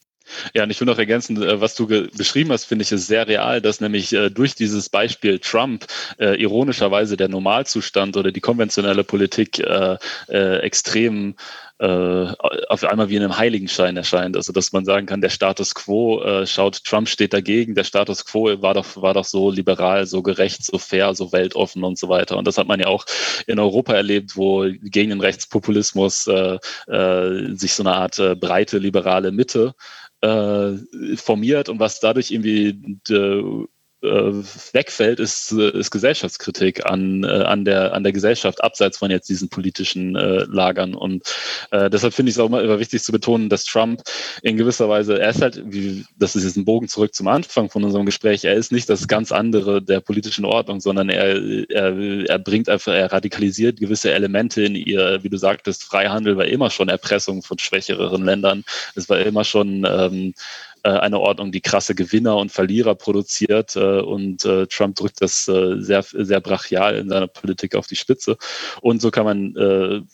Ja, 0.55 0.65
und 0.65 0.71
ich 0.71 0.81
will 0.81 0.87
noch 0.87 0.99
ergänzen, 0.99 1.41
äh, 1.43 1.61
was 1.61 1.75
du 1.75 1.87
beschrieben 1.87 2.53
hast, 2.53 2.65
finde 2.65 2.83
ich, 2.83 2.93
ist 2.93 3.07
sehr 3.07 3.27
real, 3.27 3.61
dass 3.61 3.81
nämlich 3.81 4.13
äh, 4.13 4.31
durch 4.31 4.55
dieses 4.55 4.89
Beispiel 4.89 5.39
Trump 5.39 5.87
äh, 6.19 6.41
ironischerweise 6.41 7.17
der 7.17 7.29
Normalzustand 7.29 8.17
oder 8.17 8.33
die 8.33 8.41
konventionelle 8.41 9.05
Politik 9.05 9.59
äh, 9.59 9.97
äh, 10.29 10.59
extrem 10.59 11.35
auf 11.81 12.85
einmal 12.85 13.09
wie 13.09 13.17
in 13.17 13.23
einem 13.23 13.39
Heiligenschein 13.39 13.97
erscheint. 13.97 14.37
Also 14.37 14.53
dass 14.53 14.73
man 14.73 14.85
sagen 14.85 15.07
kann, 15.07 15.21
der 15.21 15.29
Status 15.29 15.75
quo 15.75 16.21
äh, 16.23 16.47
schaut, 16.47 16.83
Trump 16.85 17.09
steht 17.09 17.33
dagegen, 17.33 17.75
der 17.75 17.85
Status 17.85 18.25
quo 18.25 18.61
war 18.63 18.75
doch, 18.75 19.01
war 19.01 19.15
doch 19.15 19.25
so 19.25 19.51
liberal, 19.51 20.07
so 20.07 20.23
gerecht, 20.23 20.65
so 20.65 20.79
fair, 20.79 21.15
so 21.15 21.33
weltoffen 21.33 21.85
und 21.85 21.99
so 21.99 22.09
weiter. 22.09 22.37
Und 22.37 22.47
das 22.47 22.59
hat 22.59 22.67
man 22.67 22.81
ja 22.81 22.87
auch 22.89 23.05
in 23.47 23.61
Europa 23.61 23.95
erlebt, 23.95 24.37
wo 24.37 24.67
gegen 24.83 25.11
den 25.11 25.21
Rechtspopulismus 25.21 26.27
äh, 26.27 26.59
äh, 26.89 27.55
sich 27.55 27.75
so 27.75 27.83
eine 27.85 27.95
Art 27.95 28.19
äh, 28.19 28.35
breite 28.35 28.79
liberale 28.79 29.31
Mitte 29.31 29.75
äh, 30.21 30.73
formiert 31.17 31.69
und 31.69 31.79
was 31.79 32.01
dadurch 32.01 32.31
irgendwie 32.31 32.81
äh, 33.09 33.67
wegfällt, 34.01 35.19
ist, 35.19 35.53
äh, 35.53 35.77
ist 35.77 35.91
Gesellschaftskritik 35.91 36.87
an, 36.87 37.25
äh, 37.25 37.27
an, 37.27 37.65
der, 37.65 37.95
an 37.95 38.05
der 38.05 38.13
Gesellschaft, 38.13 38.63
abseits 38.63 38.99
von 38.99 39.11
jetzt 39.11 39.29
diesen 39.29 39.49
politischen 39.49 40.15
äh, 40.15 40.45
Lagern. 40.45 40.95
Und 40.95 41.25
äh, 41.73 41.91
deshalb 41.91 42.15
finde 42.15 42.31
ich 42.31 42.37
es 42.37 42.41
auch 42.41 42.47
immer 42.47 42.79
wichtig 42.79 43.03
zu 43.03 43.11
betonen, 43.11 43.49
dass 43.49 43.65
Trump 43.65 44.03
in 44.43 44.57
gewisser 44.57 44.89
Weise, 44.89 45.19
er 45.19 45.31
ist 45.31 45.43
halt, 45.43 45.63
wie, 45.67 46.05
das 46.17 46.37
ist 46.37 46.45
jetzt 46.45 46.57
ein 46.57 46.65
Bogen 46.65 46.87
zurück 46.87 47.13
zum 47.13 47.27
Anfang 47.27 47.71
von 47.71 47.83
unserem 47.83 48.07
Gespräch, 48.07 48.45
er 48.45 48.55
ist 48.55 48.71
nicht 48.71 48.89
das 48.89 49.09
ganz 49.09 49.33
andere 49.33 49.83
der 49.83 50.01
politischen 50.01 50.45
Ordnung, 50.45 50.81
sondern 50.81 51.09
er, 51.09 51.41
er, 51.69 52.29
er 52.29 52.39
bringt 52.39 52.69
einfach, 52.69 52.93
er 52.93 53.13
radikalisiert 53.13 53.81
gewisse 53.81 54.13
Elemente 54.13 54.63
in 54.63 54.77
ihr, 54.77 55.19
wie 55.23 55.29
du 55.29 55.39
sagtest, 55.39 55.83
Freihandel 55.83 56.37
war 56.37 56.45
immer 56.45 56.71
schon 56.71 56.89
Erpressung 56.89 57.43
von 57.43 57.59
schwächeren 57.59 58.25
Ländern. 58.25 58.65
Es 58.95 59.09
war 59.09 59.19
immer 59.19 59.45
schon 59.45 59.85
ähm, 59.89 60.35
äh, 60.83 60.91
eine 60.91 61.21
Ordnung, 61.21 61.53
die 61.53 61.61
krasse 61.61 61.95
Gewinner 61.95 62.37
und 62.37 62.53
Verlierer 62.53 62.95
produziert. 62.95 63.77
Äh, 63.77 64.01
und 64.01 64.45
äh, 64.45 64.67
Trump 64.67 64.97
drückt 64.97 65.21
das 65.23 65.45
sehr, 65.45 66.03
sehr 66.03 66.41
brachial 66.41 66.97
in 66.97 67.09
seiner 67.09 67.27
Politik 67.27 67.75
auf 67.75 67.87
die 67.87 67.97
Spitze. 67.97 68.37
Und 68.81 69.01
so 69.01 69.11
kann 69.11 69.25
man 69.25 70.07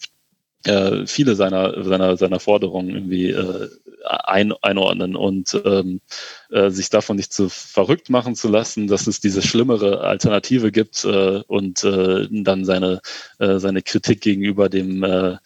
viele 1.06 1.34
seiner, 1.34 1.84
seiner, 1.84 2.16
seiner 2.16 2.40
Forderungen 2.40 2.88
irgendwie 2.88 3.34
ein, 4.04 4.52
einordnen 4.62 5.16
und 5.16 5.60
ähm, 5.64 6.00
äh, 6.50 6.70
sich 6.70 6.90
davon 6.90 7.16
nicht 7.16 7.32
zu 7.32 7.48
verrückt 7.48 8.10
machen 8.10 8.34
zu 8.34 8.48
lassen, 8.48 8.86
dass 8.86 9.06
es 9.06 9.20
diese 9.20 9.42
schlimmere 9.42 10.00
Alternative 10.00 10.72
gibt 10.72 11.04
äh, 11.04 11.42
und 11.46 11.84
äh, 11.84 12.28
dann 12.30 12.64
seine, 12.64 13.00
äh, 13.38 13.58
seine 13.58 13.82
Kritik 13.82 14.20
gegenüber 14.20 14.68
dem, 14.68 15.02
äh, 15.02 15.36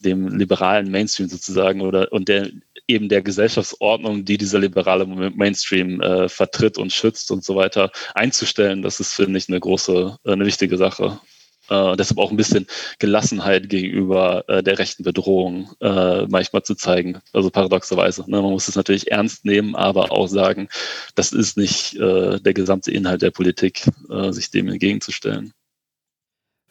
dem 0.00 0.28
liberalen 0.28 0.90
Mainstream 0.90 1.28
sozusagen 1.28 1.80
oder 1.80 2.12
und 2.12 2.28
der 2.28 2.50
eben 2.88 3.08
der 3.08 3.22
Gesellschaftsordnung, 3.22 4.24
die 4.24 4.38
dieser 4.38 4.58
liberale 4.58 5.06
Mainstream 5.06 6.00
äh, 6.00 6.28
vertritt 6.28 6.78
und 6.78 6.92
schützt 6.92 7.30
und 7.30 7.44
so 7.44 7.54
weiter, 7.54 7.92
einzustellen, 8.14 8.82
das 8.82 8.98
ist, 8.98 9.14
finde 9.14 9.38
ich, 9.38 9.48
eine 9.48 9.60
große, 9.60 10.18
äh, 10.24 10.32
eine 10.32 10.46
wichtige 10.46 10.78
Sache. 10.78 11.20
Äh, 11.68 11.96
deshalb 11.96 12.18
auch 12.18 12.30
ein 12.30 12.38
bisschen 12.38 12.66
Gelassenheit 12.98 13.68
gegenüber 13.68 14.48
äh, 14.48 14.62
der 14.62 14.78
rechten 14.78 15.02
Bedrohung 15.02 15.70
äh, 15.80 16.26
manchmal 16.26 16.62
zu 16.62 16.74
zeigen. 16.74 17.20
Also 17.34 17.50
paradoxerweise. 17.50 18.22
Ne? 18.22 18.40
Man 18.40 18.52
muss 18.52 18.68
es 18.68 18.76
natürlich 18.76 19.10
ernst 19.10 19.44
nehmen, 19.44 19.74
aber 19.76 20.10
auch 20.10 20.28
sagen, 20.28 20.68
das 21.14 21.32
ist 21.32 21.58
nicht 21.58 21.94
äh, 21.96 22.40
der 22.40 22.54
gesamte 22.54 22.90
Inhalt 22.90 23.20
der 23.20 23.32
Politik, 23.32 23.86
äh, 24.10 24.32
sich 24.32 24.50
dem 24.50 24.68
entgegenzustellen. 24.68 25.52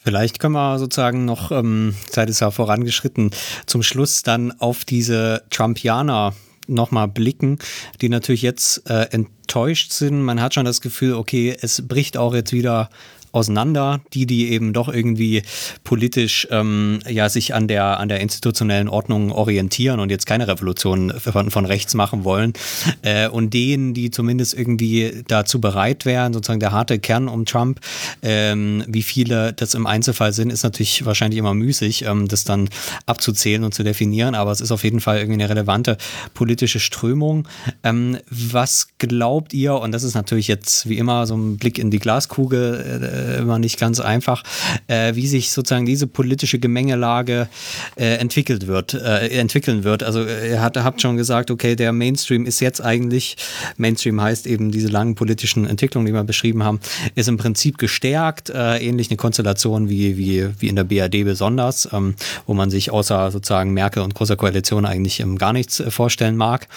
Vielleicht 0.07 0.39
können 0.39 0.53
wir 0.53 0.79
sozusagen 0.79 1.25
noch, 1.25 1.51
ähm, 1.51 1.93
Zeit 2.09 2.29
ist 2.29 2.39
ja 2.39 2.49
vorangeschritten, 2.49 3.31
zum 3.65 3.83
Schluss 3.83 4.23
dann 4.23 4.53
auf 4.57 4.85
diese 4.85 5.43
Trumpianer 5.49 6.33
nochmal 6.65 7.09
blicken, 7.09 7.59
die 7.99 8.07
natürlich 8.07 8.41
jetzt 8.41 8.89
äh, 8.89 9.09
enttäuscht 9.11 9.91
sind. 9.91 10.21
Man 10.21 10.41
hat 10.41 10.53
schon 10.53 10.63
das 10.63 10.79
Gefühl, 10.79 11.15
okay, 11.15 11.57
es 11.59 11.85
bricht 11.85 12.15
auch 12.15 12.33
jetzt 12.33 12.53
wieder 12.53 12.89
auseinander, 13.31 14.01
die, 14.13 14.25
die 14.25 14.51
eben 14.51 14.73
doch 14.73 14.89
irgendwie 14.89 15.43
politisch 15.83 16.47
ähm, 16.51 16.99
ja 17.07 17.29
sich 17.29 17.53
an 17.53 17.67
der, 17.67 17.99
an 17.99 18.09
der 18.09 18.19
institutionellen 18.19 18.87
Ordnung 18.87 19.31
orientieren 19.31 19.99
und 19.99 20.09
jetzt 20.09 20.25
keine 20.25 20.47
Revolution 20.47 21.13
von, 21.19 21.51
von 21.51 21.65
rechts 21.65 21.93
machen 21.93 22.23
wollen. 22.23 22.53
Äh, 23.01 23.27
und 23.27 23.53
denen, 23.53 23.93
die 23.93 24.11
zumindest 24.11 24.53
irgendwie 24.53 25.23
dazu 25.27 25.61
bereit 25.61 26.05
wären, 26.05 26.33
sozusagen 26.33 26.59
der 26.59 26.71
harte 26.71 26.99
Kern 26.99 27.27
um 27.27 27.45
Trump, 27.45 27.79
ähm, 28.21 28.83
wie 28.87 29.03
viele 29.03 29.53
das 29.53 29.73
im 29.73 29.87
Einzelfall 29.87 30.33
sind, 30.33 30.51
ist 30.51 30.63
natürlich 30.63 31.05
wahrscheinlich 31.05 31.39
immer 31.39 31.53
müßig, 31.53 32.03
ähm, 32.05 32.27
das 32.27 32.43
dann 32.43 32.69
abzuzählen 33.05 33.63
und 33.63 33.73
zu 33.73 33.83
definieren, 33.83 34.35
aber 34.35 34.51
es 34.51 34.61
ist 34.61 34.71
auf 34.71 34.83
jeden 34.83 34.99
Fall 34.99 35.17
irgendwie 35.17 35.41
eine 35.41 35.49
relevante 35.49 35.97
politische 36.33 36.79
Strömung. 36.79 37.47
Ähm, 37.83 38.17
was 38.29 38.89
glaubt 38.97 39.53
ihr, 39.53 39.75
und 39.75 39.91
das 39.91 40.03
ist 40.03 40.15
natürlich 40.15 40.47
jetzt 40.47 40.89
wie 40.89 40.97
immer 40.97 41.25
so 41.27 41.35
ein 41.35 41.57
Blick 41.57 41.77
in 41.77 41.91
die 41.91 41.99
Glaskugel, 41.99 43.01
äh, 43.03 43.26
äh, 43.27 43.39
immer 43.39 43.59
nicht 43.59 43.79
ganz 43.79 43.99
einfach, 43.99 44.43
äh, 44.87 45.15
wie 45.15 45.27
sich 45.27 45.51
sozusagen 45.51 45.85
diese 45.85 46.07
politische 46.07 46.59
Gemengelage 46.59 47.47
äh, 47.95 48.15
entwickelt 48.15 48.67
wird, 48.67 48.93
äh, 48.93 49.27
entwickeln 49.29 49.83
wird. 49.83 50.03
Also 50.03 50.23
äh, 50.23 50.51
ihr 50.51 50.61
hat, 50.61 50.77
habt 50.77 51.01
schon 51.01 51.17
gesagt, 51.17 51.51
okay, 51.51 51.75
der 51.75 51.91
Mainstream 51.91 52.45
ist 52.45 52.59
jetzt 52.59 52.81
eigentlich, 52.81 53.37
Mainstream 53.77 54.21
heißt 54.21 54.47
eben 54.47 54.71
diese 54.71 54.87
langen 54.87 55.15
politischen 55.15 55.65
Entwicklungen, 55.65 56.07
die 56.07 56.13
wir 56.13 56.23
beschrieben 56.23 56.63
haben, 56.63 56.79
ist 57.15 57.27
im 57.27 57.37
Prinzip 57.37 57.77
gestärkt, 57.77 58.49
äh, 58.49 58.77
ähnlich 58.77 59.09
eine 59.09 59.17
Konstellation 59.17 59.89
wie, 59.89 60.17
wie, 60.17 60.49
wie 60.59 60.67
in 60.67 60.75
der 60.75 60.83
BRD 60.83 61.23
besonders, 61.23 61.89
ähm, 61.91 62.15
wo 62.45 62.53
man 62.53 62.69
sich 62.69 62.91
außer 62.91 63.31
sozusagen 63.31 63.73
Merkel 63.73 64.03
und 64.03 64.15
großer 64.15 64.35
Koalition 64.35 64.85
eigentlich 64.85 65.19
ähm, 65.19 65.37
gar 65.37 65.53
nichts 65.53 65.83
vorstellen 65.89 66.37
mag. 66.37 66.67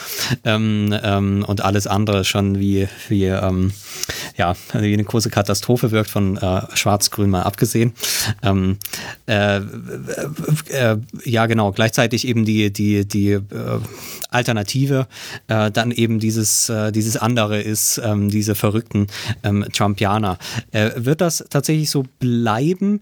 Ähm, 0.44 0.94
ähm, 1.02 1.44
und 1.46 1.62
alles 1.62 1.86
andere 1.86 2.24
schon 2.24 2.58
wie, 2.58 2.88
wie, 3.08 3.26
ähm, 3.26 3.72
ja, 4.36 4.54
wie 4.72 4.92
eine 4.92 5.04
große 5.04 5.30
Katastrophe 5.30 5.90
wirkt 5.90 6.10
von 6.10 6.29
äh, 6.36 6.62
Schwarz-Grün 6.74 7.30
mal 7.30 7.42
abgesehen. 7.42 7.92
Ähm, 8.42 8.78
äh, 9.26 9.56
äh, 9.56 10.96
ja, 11.24 11.46
genau, 11.46 11.72
gleichzeitig 11.72 12.26
eben 12.26 12.44
die, 12.44 12.72
die, 12.72 13.06
die 13.06 13.30
äh, 13.32 13.42
Alternative 14.30 15.06
äh, 15.48 15.70
dann 15.70 15.90
eben 15.90 16.18
dieses, 16.18 16.68
äh, 16.68 16.92
dieses 16.92 17.16
andere 17.16 17.60
ist, 17.60 18.00
ähm, 18.04 18.30
diese 18.30 18.54
verrückten 18.54 19.06
ähm, 19.42 19.64
Trumpianer. 19.72 20.38
wird 20.72 21.20
das 21.20 21.44
tatsächlich 21.50 21.90
so 21.90 22.04
bleiben? 22.18 23.00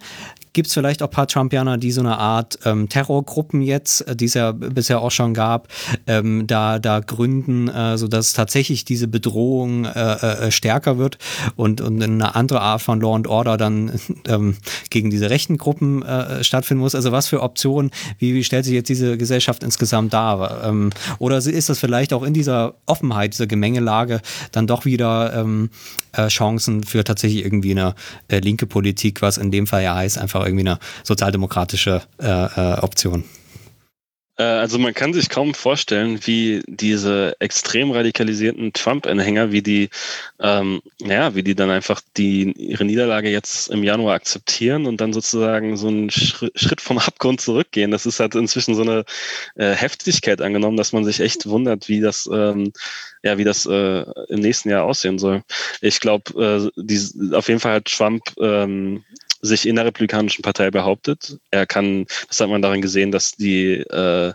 Gibt 0.52 0.68
es 0.68 0.74
vielleicht 0.74 1.02
auch 1.02 1.08
ein 1.08 1.12
paar 1.12 1.26
Trumpianer, 1.26 1.78
die 1.78 1.92
so 1.92 2.00
eine 2.00 2.18
Art 2.18 2.58
ähm, 2.64 2.88
Terrorgruppen 2.88 3.62
jetzt, 3.62 4.02
äh, 4.02 4.16
die 4.16 4.26
es 4.26 4.34
ja 4.34 4.52
bisher 4.52 5.00
auch 5.00 5.10
schon 5.10 5.34
gab, 5.34 5.68
ähm, 6.06 6.46
da, 6.46 6.78
da 6.78 7.00
gründen, 7.00 7.68
äh, 7.68 7.98
sodass 7.98 8.32
tatsächlich 8.32 8.84
diese 8.84 9.08
Bedrohung 9.08 9.84
äh, 9.84 10.46
äh, 10.46 10.50
stärker 10.50 10.98
wird 10.98 11.18
und, 11.56 11.80
und 11.80 12.02
eine 12.02 12.34
andere 12.34 12.60
Art 12.60 12.82
von 12.82 13.00
Law 13.00 13.14
and 13.14 13.26
Order 13.26 13.56
dann 13.56 13.98
ähm, 14.28 14.56
gegen 14.90 15.10
diese 15.10 15.30
rechten 15.30 15.58
Gruppen 15.58 16.02
äh, 16.02 16.42
stattfinden 16.44 16.82
muss? 16.82 16.94
Also 16.94 17.12
was 17.12 17.28
für 17.28 17.42
Optionen, 17.42 17.90
wie, 18.18 18.34
wie 18.34 18.44
stellt 18.44 18.64
sich 18.64 18.74
jetzt 18.74 18.88
diese 18.88 19.16
Gesellschaft 19.16 19.62
insgesamt 19.62 20.12
dar? 20.12 20.64
Ähm, 20.64 20.90
oder 21.18 21.38
ist 21.38 21.68
das 21.68 21.78
vielleicht 21.78 22.12
auch 22.12 22.22
in 22.22 22.34
dieser 22.34 22.74
Offenheit, 22.86 23.32
dieser 23.32 23.46
Gemengelage 23.46 24.20
dann 24.52 24.66
doch 24.66 24.84
wieder 24.84 25.34
ähm, 25.34 25.70
äh, 26.12 26.28
Chancen 26.28 26.84
für 26.84 27.04
tatsächlich 27.04 27.44
irgendwie 27.44 27.72
eine 27.72 27.94
äh, 28.28 28.38
linke 28.38 28.66
Politik, 28.66 29.22
was 29.22 29.38
in 29.38 29.50
dem 29.50 29.66
Fall 29.66 29.82
ja 29.82 29.94
heißt, 29.94 30.18
einfach 30.18 30.37
irgendwie 30.44 30.66
eine 30.66 30.78
sozialdemokratische 31.04 32.02
äh, 32.20 32.26
äh, 32.26 32.78
Option. 32.80 33.24
Äh, 34.38 34.44
also 34.44 34.78
man 34.78 34.94
kann 34.94 35.12
sich 35.12 35.28
kaum 35.28 35.52
vorstellen, 35.52 36.20
wie 36.24 36.62
diese 36.66 37.36
extrem 37.40 37.90
radikalisierten 37.90 38.72
Trump-Anhänger, 38.72 39.52
wie 39.52 39.62
die, 39.62 39.90
ähm, 40.40 40.80
ja, 41.00 41.34
wie 41.34 41.42
die 41.42 41.54
dann 41.54 41.70
einfach 41.70 42.00
die 42.16 42.52
ihre 42.52 42.84
Niederlage 42.84 43.30
jetzt 43.30 43.68
im 43.68 43.82
Januar 43.82 44.14
akzeptieren 44.14 44.86
und 44.86 45.00
dann 45.00 45.12
sozusagen 45.12 45.76
so 45.76 45.88
einen 45.88 46.10
Schritt 46.10 46.80
vom 46.80 46.98
Abgrund 46.98 47.40
zurückgehen. 47.40 47.90
Das 47.90 48.06
ist 48.06 48.20
halt 48.20 48.34
inzwischen 48.34 48.74
so 48.74 48.82
eine 48.82 49.04
äh, 49.56 49.72
Heftigkeit 49.74 50.40
angenommen, 50.40 50.76
dass 50.76 50.92
man 50.92 51.04
sich 51.04 51.20
echt 51.20 51.46
wundert, 51.46 51.88
wie 51.88 52.00
das, 52.00 52.28
ähm, 52.32 52.72
ja, 53.22 53.38
wie 53.38 53.44
das 53.44 53.66
äh, 53.66 54.04
im 54.28 54.40
nächsten 54.40 54.70
Jahr 54.70 54.84
aussehen 54.84 55.18
soll. 55.18 55.42
Ich 55.80 55.98
glaube, 56.00 56.70
äh, 56.78 57.34
auf 57.34 57.48
jeden 57.48 57.60
Fall 57.60 57.74
hat 57.74 57.86
Trump 57.86 58.22
ähm, 58.40 59.04
sich 59.40 59.66
in 59.66 59.76
der 59.76 59.84
Republikanischen 59.84 60.42
Partei 60.42 60.70
behauptet. 60.70 61.38
Er 61.50 61.66
kann, 61.66 62.06
das 62.28 62.40
hat 62.40 62.48
man 62.48 62.62
darin 62.62 62.82
gesehen, 62.82 63.12
dass 63.12 63.32
die, 63.32 63.74
äh, 63.74 64.32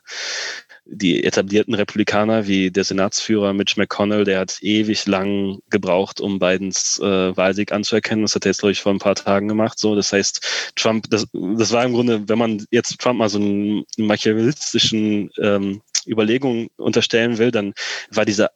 die 0.86 1.24
etablierten 1.24 1.74
Republikaner 1.74 2.48
wie 2.48 2.70
der 2.70 2.84
Senatsführer 2.84 3.54
Mitch 3.54 3.80
McConnell, 3.80 4.26
der 4.26 4.40
hat 4.40 4.58
ewig 4.62 5.06
lang 5.06 5.60
gebraucht, 5.70 6.20
um 6.20 6.40
Bidens 6.40 7.00
äh, 7.00 7.36
Wahlsieg 7.36 7.72
anzuerkennen. 7.72 8.24
Das 8.24 8.36
hat 8.36 8.46
er 8.46 8.50
jetzt, 8.50 8.60
glaube 8.60 8.74
ich, 8.74 8.82
vor 8.82 8.94
ein 8.94 9.00
paar 9.00 9.16
Tagen 9.16 9.48
gemacht. 9.48 9.80
So, 9.80 9.96
das 9.96 10.12
heißt, 10.12 10.74
Trump, 10.76 11.10
das, 11.10 11.28
das 11.32 11.72
war 11.72 11.86
im 11.86 11.94
Grunde, 11.94 12.28
wenn 12.28 12.38
man 12.38 12.66
jetzt 12.72 13.00
Trump 13.00 13.20
mal 13.20 13.30
so 13.30 13.40
einen 13.40 13.86
machiavellistischen 13.98 15.30
ähm, 15.40 15.82
Überlegungen 16.06 16.70
unterstellen 16.76 17.38
will, 17.38 17.52
dann 17.52 17.74
war 18.10 18.26
diese 18.26 18.50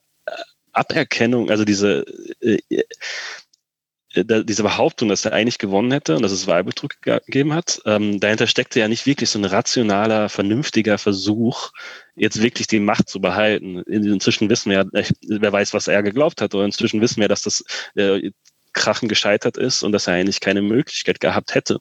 Aberkennung, 0.78 1.49
also 1.49 1.65
diese 1.65 2.06
äh, 2.41 2.60
äh, 2.69 2.84
diese 4.23 4.64
Behauptung, 4.64 5.10
dass 5.10 5.26
er 5.26 5.34
eigentlich 5.34 5.57
gewonnen 5.57 5.91
hätte 5.91 6.15
und 6.15 6.22
dass 6.22 6.31
es 6.31 6.48
Wahlbetrug 6.48 7.02
gegeben 7.02 7.53
hat, 7.53 7.81
ähm, 7.85 8.19
dahinter 8.19 8.48
steckte 8.48 8.80
ja 8.80 8.88
nicht 8.88 9.06
wirklich 9.06 9.30
so 9.30 9.39
ein 9.39 9.45
rationaler, 9.45 10.30
vernünftiger 10.30 10.98
Versuch, 10.98 11.72
jetzt 12.15 12.41
wirklich 12.41 12.68
die 12.68 12.80
Macht 12.80 13.10
zu 13.10 13.19
behalten. 13.19 13.80
Inzwischen 13.84 14.49
wissen 14.49 14.72
wir 14.72 14.85
ja, 14.94 15.03
wer 15.27 15.52
weiß, 15.52 15.73
was 15.73 15.88
er 15.88 16.03
geglaubt 16.03 16.41
hat, 16.41 16.56
oder 16.56 16.65
inzwischen 16.65 17.02
wissen 17.02 17.22
wir, 17.22 17.27
dass 17.27 17.41
das 17.41 17.64
äh, 17.95 18.31
Krachen 18.73 19.10
gescheitert 19.10 19.57
ist 19.57 19.84
und 19.84 19.91
dass 19.91 20.07
er 20.07 20.14
eigentlich 20.14 20.39
keine 20.39 20.61
Möglichkeit 20.61 21.19
gehabt 21.19 21.56
hätte. 21.56 21.80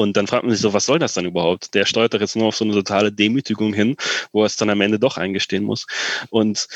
Und 0.00 0.16
dann 0.16 0.26
fragt 0.26 0.44
man 0.44 0.52
sich 0.52 0.62
so, 0.62 0.72
was 0.72 0.86
soll 0.86 0.98
das 0.98 1.12
dann 1.12 1.26
überhaupt? 1.26 1.74
Der 1.74 1.84
steuert 1.84 2.14
doch 2.14 2.20
jetzt 2.20 2.34
nur 2.34 2.46
auf 2.46 2.56
so 2.56 2.64
eine 2.64 2.72
totale 2.72 3.12
Demütigung 3.12 3.74
hin, 3.74 3.96
wo 4.32 4.42
er 4.42 4.46
es 4.46 4.56
dann 4.56 4.70
am 4.70 4.80
Ende 4.80 4.98
doch 4.98 5.18
eingestehen 5.18 5.62
muss. 5.62 5.86
Und 6.30 6.68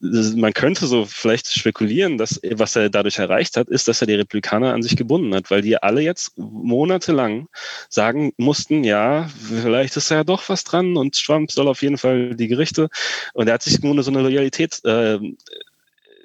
man 0.00 0.52
könnte 0.52 0.86
so 0.86 1.04
vielleicht 1.04 1.46
spekulieren, 1.46 2.18
dass 2.18 2.40
was 2.50 2.74
er 2.74 2.90
dadurch 2.90 3.18
erreicht 3.18 3.56
hat, 3.56 3.68
ist, 3.68 3.86
dass 3.86 4.00
er 4.00 4.08
die 4.08 4.14
Republikaner 4.14 4.74
an 4.74 4.82
sich 4.82 4.96
gebunden 4.96 5.32
hat, 5.32 5.48
weil 5.52 5.62
die 5.62 5.80
alle 5.80 6.00
jetzt 6.00 6.36
monatelang 6.36 7.46
sagen 7.88 8.32
mussten, 8.36 8.82
ja, 8.82 9.28
vielleicht 9.28 9.96
ist 9.96 10.10
ja 10.10 10.24
doch 10.24 10.48
was 10.48 10.64
dran 10.64 10.96
und 10.96 11.14
Trump 11.14 11.52
soll 11.52 11.68
auf 11.68 11.82
jeden 11.82 11.98
Fall 11.98 12.34
die 12.34 12.48
Gerichte. 12.48 12.88
Und 13.32 13.46
er 13.46 13.54
hat 13.54 13.62
sich 13.62 13.80
nur 13.80 14.02
so 14.02 14.10
eine 14.10 14.22
Loyalität 14.22 14.84
äh, 14.84 15.20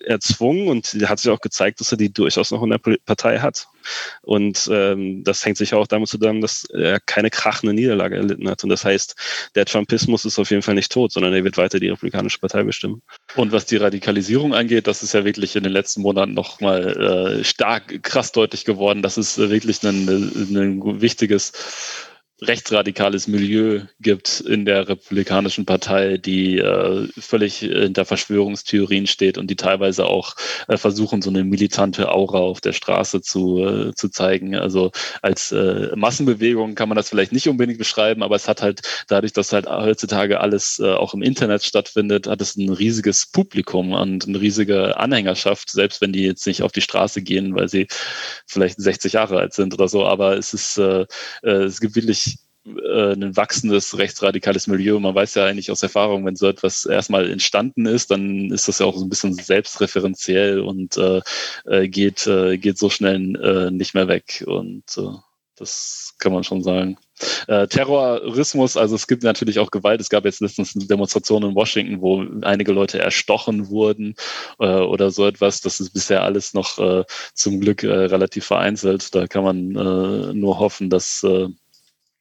erzwungen 0.08 0.68
und 0.68 0.88
hat 1.08 1.20
sich 1.20 1.32
auch 1.32 1.42
gezeigt, 1.42 1.80
dass 1.80 1.92
er 1.92 1.98
die 1.98 2.12
durchaus 2.12 2.52
noch 2.52 2.64
in 2.64 2.70
der 2.70 2.80
Partei 3.06 3.40
hat. 3.40 3.68
Und 4.22 4.70
ähm, 4.72 5.24
das 5.24 5.46
hängt 5.46 5.58
sich 5.58 5.74
auch 5.74 5.88
damit 5.88 6.10
zusammen, 6.10 6.42
dass 6.42 6.66
er 6.66 7.00
keine 7.00 7.30
krachende 7.30 7.74
Niederlage 7.74 8.18
erlitten 8.18 8.50
hat. 8.50 8.64
Und 8.64 8.70
das 8.70 8.84
heißt, 8.84 9.16
der 9.56 9.66
Trumpismus 9.66 10.26
ist 10.26 10.40
auf 10.40 10.50
jeden 10.50 10.62
Fall 10.62 10.76
nicht 10.76 10.92
tot, 10.92 11.12
sondern 11.12 11.34
er 11.34 11.44
wird 11.44 11.58
weiter 11.58 11.80
die 11.80 11.90
Republikanische 11.90 12.40
Partei 12.40 12.64
bestimmen. 12.64 13.02
Und 13.36 13.52
was 13.52 13.66
die 13.66 13.78
Radikalisierung 13.78 14.54
angeht, 14.54 14.88
das 14.88 15.04
ist 15.04 15.14
ja 15.14 15.26
wirklich 15.26 15.56
in 15.56 15.64
den 15.64 15.72
letzten 15.72 16.02
Monaten 16.02 16.34
nochmal 16.34 17.40
äh, 17.40 17.44
stark, 17.44 18.04
krass 18.04 18.32
deutlich 18.32 18.66
geworden. 18.66 19.02
Das 19.02 19.18
ist 19.18 19.38
wirklich 19.38 19.84
ein, 19.84 20.08
ein 20.08 21.02
wichtiges 21.02 21.54
rechtsradikales 22.42 23.28
Milieu 23.28 23.82
gibt 24.00 24.42
in 24.42 24.66
der 24.66 24.88
Republikanischen 24.88 25.66
Partei, 25.66 26.18
die 26.18 26.58
äh, 26.58 27.08
völlig 27.18 27.58
hinter 27.58 28.06
Verschwörungstheorien 28.06 29.08
steht 29.08 29.40
und 29.40 29.48
die 29.50 29.56
teilweise 29.56 30.06
auch 30.06 30.36
äh, 30.68 30.78
versuchen, 30.78 31.24
so 31.24 31.32
eine 31.32 31.44
militante 31.44 32.12
Aura 32.12 32.38
auf 32.38 32.62
der 32.62 32.74
Straße 32.74 33.22
zu, 33.22 33.66
äh, 33.66 33.96
zu 33.96 34.10
zeigen. 34.10 34.56
Also 34.56 34.92
als 35.24 35.52
äh, 35.52 35.96
Massenbewegung 35.96 36.76
kann 36.76 36.90
man 36.90 36.96
das 36.96 37.10
vielleicht 37.10 37.32
nicht 37.32 37.48
unbedingt 37.50 37.80
beschreiben, 37.80 38.22
aber 38.22 38.36
es 38.36 38.48
hat 38.48 38.62
halt 38.62 38.82
dadurch, 39.08 39.34
dass 39.34 39.52
halt 39.52 39.68
heutzutage 39.68 40.40
alles 40.40 40.80
äh, 40.80 40.94
auch 40.94 41.16
im 41.16 41.24
Internet 41.24 41.64
stattfindet, 41.64 42.28
hat 42.28 42.42
es 42.42 42.56
ein 42.56 42.70
riesiges 42.70 43.26
Publikum 43.26 43.94
und 43.94 44.28
eine 44.28 44.40
riesige 44.40 44.98
Anhängerschaft, 44.98 45.72
selbst 45.72 46.02
wenn 46.02 46.14
die 46.14 46.24
jetzt 46.24 46.46
nicht 46.46 46.62
auf 46.62 46.72
die 46.72 46.82
Straße 46.82 47.24
gehen, 47.24 47.56
weil 47.56 47.68
sie 47.68 47.88
vielleicht 48.46 48.80
60 48.80 49.14
Jahre 49.14 49.40
alt 49.40 49.54
sind 49.54 49.74
oder 49.74 49.88
so. 49.88 50.06
Aber 50.06 50.38
es 50.38 50.54
ist, 50.54 50.78
äh, 50.78 51.06
äh 51.42 51.68
es 51.68 51.82
gibt 51.82 51.96
wirklich 51.96 52.27
äh, 52.68 53.14
ein 53.14 53.36
wachsendes 53.36 53.98
rechtsradikales 53.98 54.68
Milieu. 54.68 55.00
Man 55.00 55.16
weiß 55.16 55.36
ja 55.36 55.46
eigentlich 55.46 55.72
aus 55.72 55.84
Erfahrung, 55.84 56.26
wenn 56.26 56.36
so 56.36 56.48
etwas 56.48 56.86
erstmal 56.86 57.30
entstanden 57.30 57.86
ist, 57.86 58.12
dann 58.12 58.52
ist 58.52 58.68
das 58.68 58.80
ja 58.80 58.86
auch 58.86 58.98
so 58.98 59.06
ein 59.06 59.10
bisschen 59.10 59.34
selbstreferenziell 59.34 60.60
und 60.60 60.98
äh, 60.98 61.22
äh 61.66 61.88
geht, 61.88 62.28
äh, 62.28 62.58
geht 62.58 62.78
so 62.78 62.90
schnell 62.90 63.36
äh, 63.36 63.72
nicht 63.72 63.94
mehr 63.94 64.08
weg. 64.08 64.44
Und 64.46 64.84
äh, 64.98 65.18
das 65.58 66.14
kann 66.20 66.34
man 66.34 66.44
schon 66.44 66.62
sagen. 66.62 66.98
Äh, 67.48 67.68
Terrorismus, 67.68 68.78
also 68.78 68.96
es 68.96 69.08
gibt 69.08 69.24
natürlich 69.24 69.58
auch 69.60 69.72
Gewalt. 69.72 70.00
Es 70.00 70.10
gab 70.10 70.24
jetzt 70.26 70.40
letztens 70.40 70.76
eine 70.76 70.86
Demonstration 70.86 71.44
in 71.44 71.56
Washington, 71.56 72.02
wo 72.02 72.24
einige 72.44 72.72
Leute 72.72 73.00
erstochen 73.00 73.70
wurden 73.70 74.16
äh, 74.60 74.68
oder 74.68 75.10
so 75.10 75.26
etwas. 75.26 75.62
Das 75.62 75.80
ist 75.80 75.92
bisher 75.92 76.24
alles 76.24 76.54
noch 76.54 76.78
äh, 76.78 77.04
zum 77.34 77.60
Glück 77.60 77.84
äh, 77.84 77.92
relativ 77.92 78.46
vereinzelt. 78.46 79.16
Da 79.16 79.28
kann 79.28 79.44
man 79.44 79.72
äh, 79.72 80.34
nur 80.34 80.60
hoffen, 80.60 80.90
dass 80.90 81.26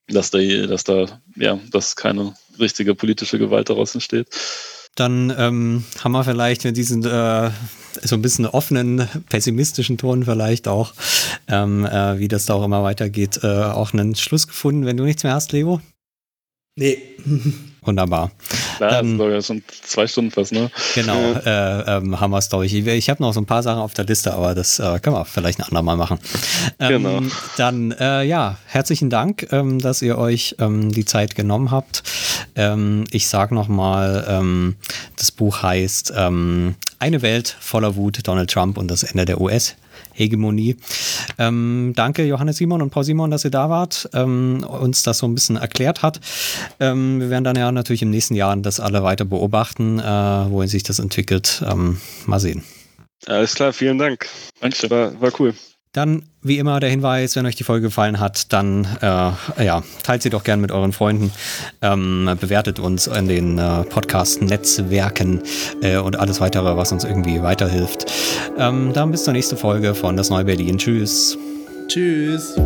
dass 0.09 0.31
da, 0.31 0.39
dass 0.39 0.85
da, 0.85 1.07
ja, 1.37 1.59
dass 1.71 1.97
keine 1.97 2.35
richtige 2.59 2.95
politische 2.95 3.39
Gewalt 3.39 3.71
daraus 3.71 3.95
entsteht. 3.95 4.29
Dann 4.95 5.33
ähm, 5.37 5.85
haben 6.03 6.13
wir 6.13 6.25
vielleicht 6.25 6.65
mit 6.65 6.77
diesen 6.77 7.05
äh, 7.05 7.51
so 8.03 8.15
ein 8.15 8.23
bisschen 8.23 8.47
offenen, 8.47 9.09
pessimistischen 9.29 9.99
Ton 9.99 10.25
vielleicht 10.25 10.69
auch, 10.69 10.95
ähm, 11.49 11.85
äh, 11.85 12.19
wie 12.19 12.29
das 12.29 12.47
da 12.47 12.55
auch 12.55 12.65
immer 12.65 12.83
weitergeht, 12.83 13.41
äh, 13.43 13.47
auch 13.47 13.93
einen 13.93 14.15
Schluss 14.15 14.47
gefunden. 14.47 14.87
Wenn 14.87 14.97
du 14.97 15.05
nichts 15.05 15.23
mehr 15.23 15.35
hast, 15.35 15.53
Leo? 15.53 15.81
Nee. 16.79 16.99
Wunderbar. 17.87 18.33
Klar, 18.77 19.01
ähm, 19.01 19.17
das 19.17 19.33
ja 19.33 19.43
schon 19.43 19.63
zwei 19.83 20.07
Stunden 20.07 20.31
fast, 20.31 20.53
ne? 20.53 20.71
Genau, 20.95 21.33
äh, 21.33 21.97
ähm, 21.99 22.21
haben 22.21 22.33
wir 22.33 22.39
es, 22.39 22.49
glaube 22.51 22.67
ich. 22.67 22.75
Ich 22.75 23.09
habe 23.09 23.23
noch 23.23 23.33
so 23.33 23.41
ein 23.41 23.47
paar 23.47 23.63
Sachen 23.63 23.81
auf 23.81 23.95
der 23.95 24.05
Liste, 24.05 24.35
aber 24.35 24.55
das 24.55 24.79
äh, 24.79 24.99
können 24.99 25.17
wir 25.17 25.25
vielleicht 25.25 25.61
ein 25.61 25.63
andermal 25.63 25.97
machen. 25.97 26.19
Ähm, 26.79 27.03
genau. 27.03 27.23
Dann, 27.57 27.93
äh, 27.93 28.25
ja, 28.25 28.59
herzlichen 28.67 29.09
Dank, 29.09 29.47
ähm, 29.53 29.79
dass 29.79 30.03
ihr 30.03 30.19
euch 30.19 30.57
ähm, 30.59 30.93
die 30.93 31.05
Zeit 31.05 31.35
genommen 31.35 31.71
habt. 31.71 32.03
Ähm, 32.57 33.05
ich 33.11 33.29
sage 33.29 33.55
nochmal, 33.55 34.27
ähm, 34.29 34.77
das 35.17 35.31
Buch 35.31 35.63
heißt 35.63 36.13
ähm, 36.15 36.75
Eine 36.99 37.23
Welt 37.23 37.57
voller 37.59 37.97
Wut, 37.97 38.19
Donald 38.25 38.51
Trump 38.51 38.77
und 38.77 38.89
das 38.89 39.05
Ende 39.05 39.25
der 39.25 39.41
US. 39.41 39.77
Hegemonie. 40.17 40.77
Ähm, 41.39 41.93
danke 41.95 42.25
Johannes 42.25 42.57
Simon 42.57 42.83
und 42.83 42.91
Paul 42.91 43.05
Simon, 43.05 43.31
dass 43.31 43.45
ihr 43.45 43.51
da 43.51 43.69
wart, 43.69 44.09
ähm, 44.15 44.65
uns 44.65 45.03
das 45.03 45.19
so 45.19 45.27
ein 45.27 45.35
bisschen 45.35 45.57
erklärt 45.57 46.03
hat. 46.03 46.21
Ähm, 46.81 47.21
wir 47.21 47.31
werden 47.31 47.45
dann 47.45 47.57
ja 47.57 47.71
natürlich 47.71 48.03
im 48.03 48.11
nächsten 48.11 48.35
Jahr 48.35 48.57
das 48.57 48.81
alle 48.81 49.03
weiter 49.03 49.25
beobachten, 49.25 49.99
äh, 49.99 50.03
wohin 50.03 50.69
sich 50.69 50.83
das 50.83 50.99
entwickelt. 50.99 51.63
Ähm, 51.67 51.99
mal 52.27 52.41
sehen. 52.41 52.65
Alles 53.27 53.55
klar, 53.55 53.73
vielen 53.73 53.99
Dank. 53.99 54.27
Danke, 54.61 54.91
war, 54.91 55.21
war 55.21 55.33
cool. 55.39 55.55
Dann, 55.97 56.25
wie 56.43 56.59
immer, 56.59 56.79
der 56.79 56.91
Hinweis, 56.91 57.37
wenn 57.37 57.47
euch 57.47 57.55
die 57.55 57.65
Folge 57.65 57.87
gefallen 57.87 58.21
hat, 58.21 58.53
dann 58.53 58.87
äh, 59.01 59.65
ja, 59.65 59.83
teilt 60.03 60.21
sie 60.21 60.29
doch 60.29 60.45
gerne 60.45 60.61
mit 60.61 60.71
euren 60.71 60.93
Freunden, 60.93 61.33
ähm, 61.81 62.37
bewertet 62.39 62.79
uns 62.79 63.07
in 63.07 63.29
den 63.29 63.57
äh, 63.57 63.83
Podcast-Netzwerken 63.85 65.41
äh, 65.81 65.97
und 65.97 66.19
alles 66.19 66.39
weitere, 66.43 66.77
was 66.77 66.93
uns 66.93 67.05
irgendwie 67.05 67.41
weiterhilft. 67.41 68.13
Ähm, 68.59 68.93
dann 68.93 69.11
bis 69.11 69.25
zur 69.25 69.33
nächsten 69.33 69.57
Folge 69.57 69.95
von 69.95 70.19
Das 70.19 70.29
Neue 70.29 70.45
Berlin. 70.45 70.77
Tschüss. 70.77 71.39
Tschüss. 71.89 72.57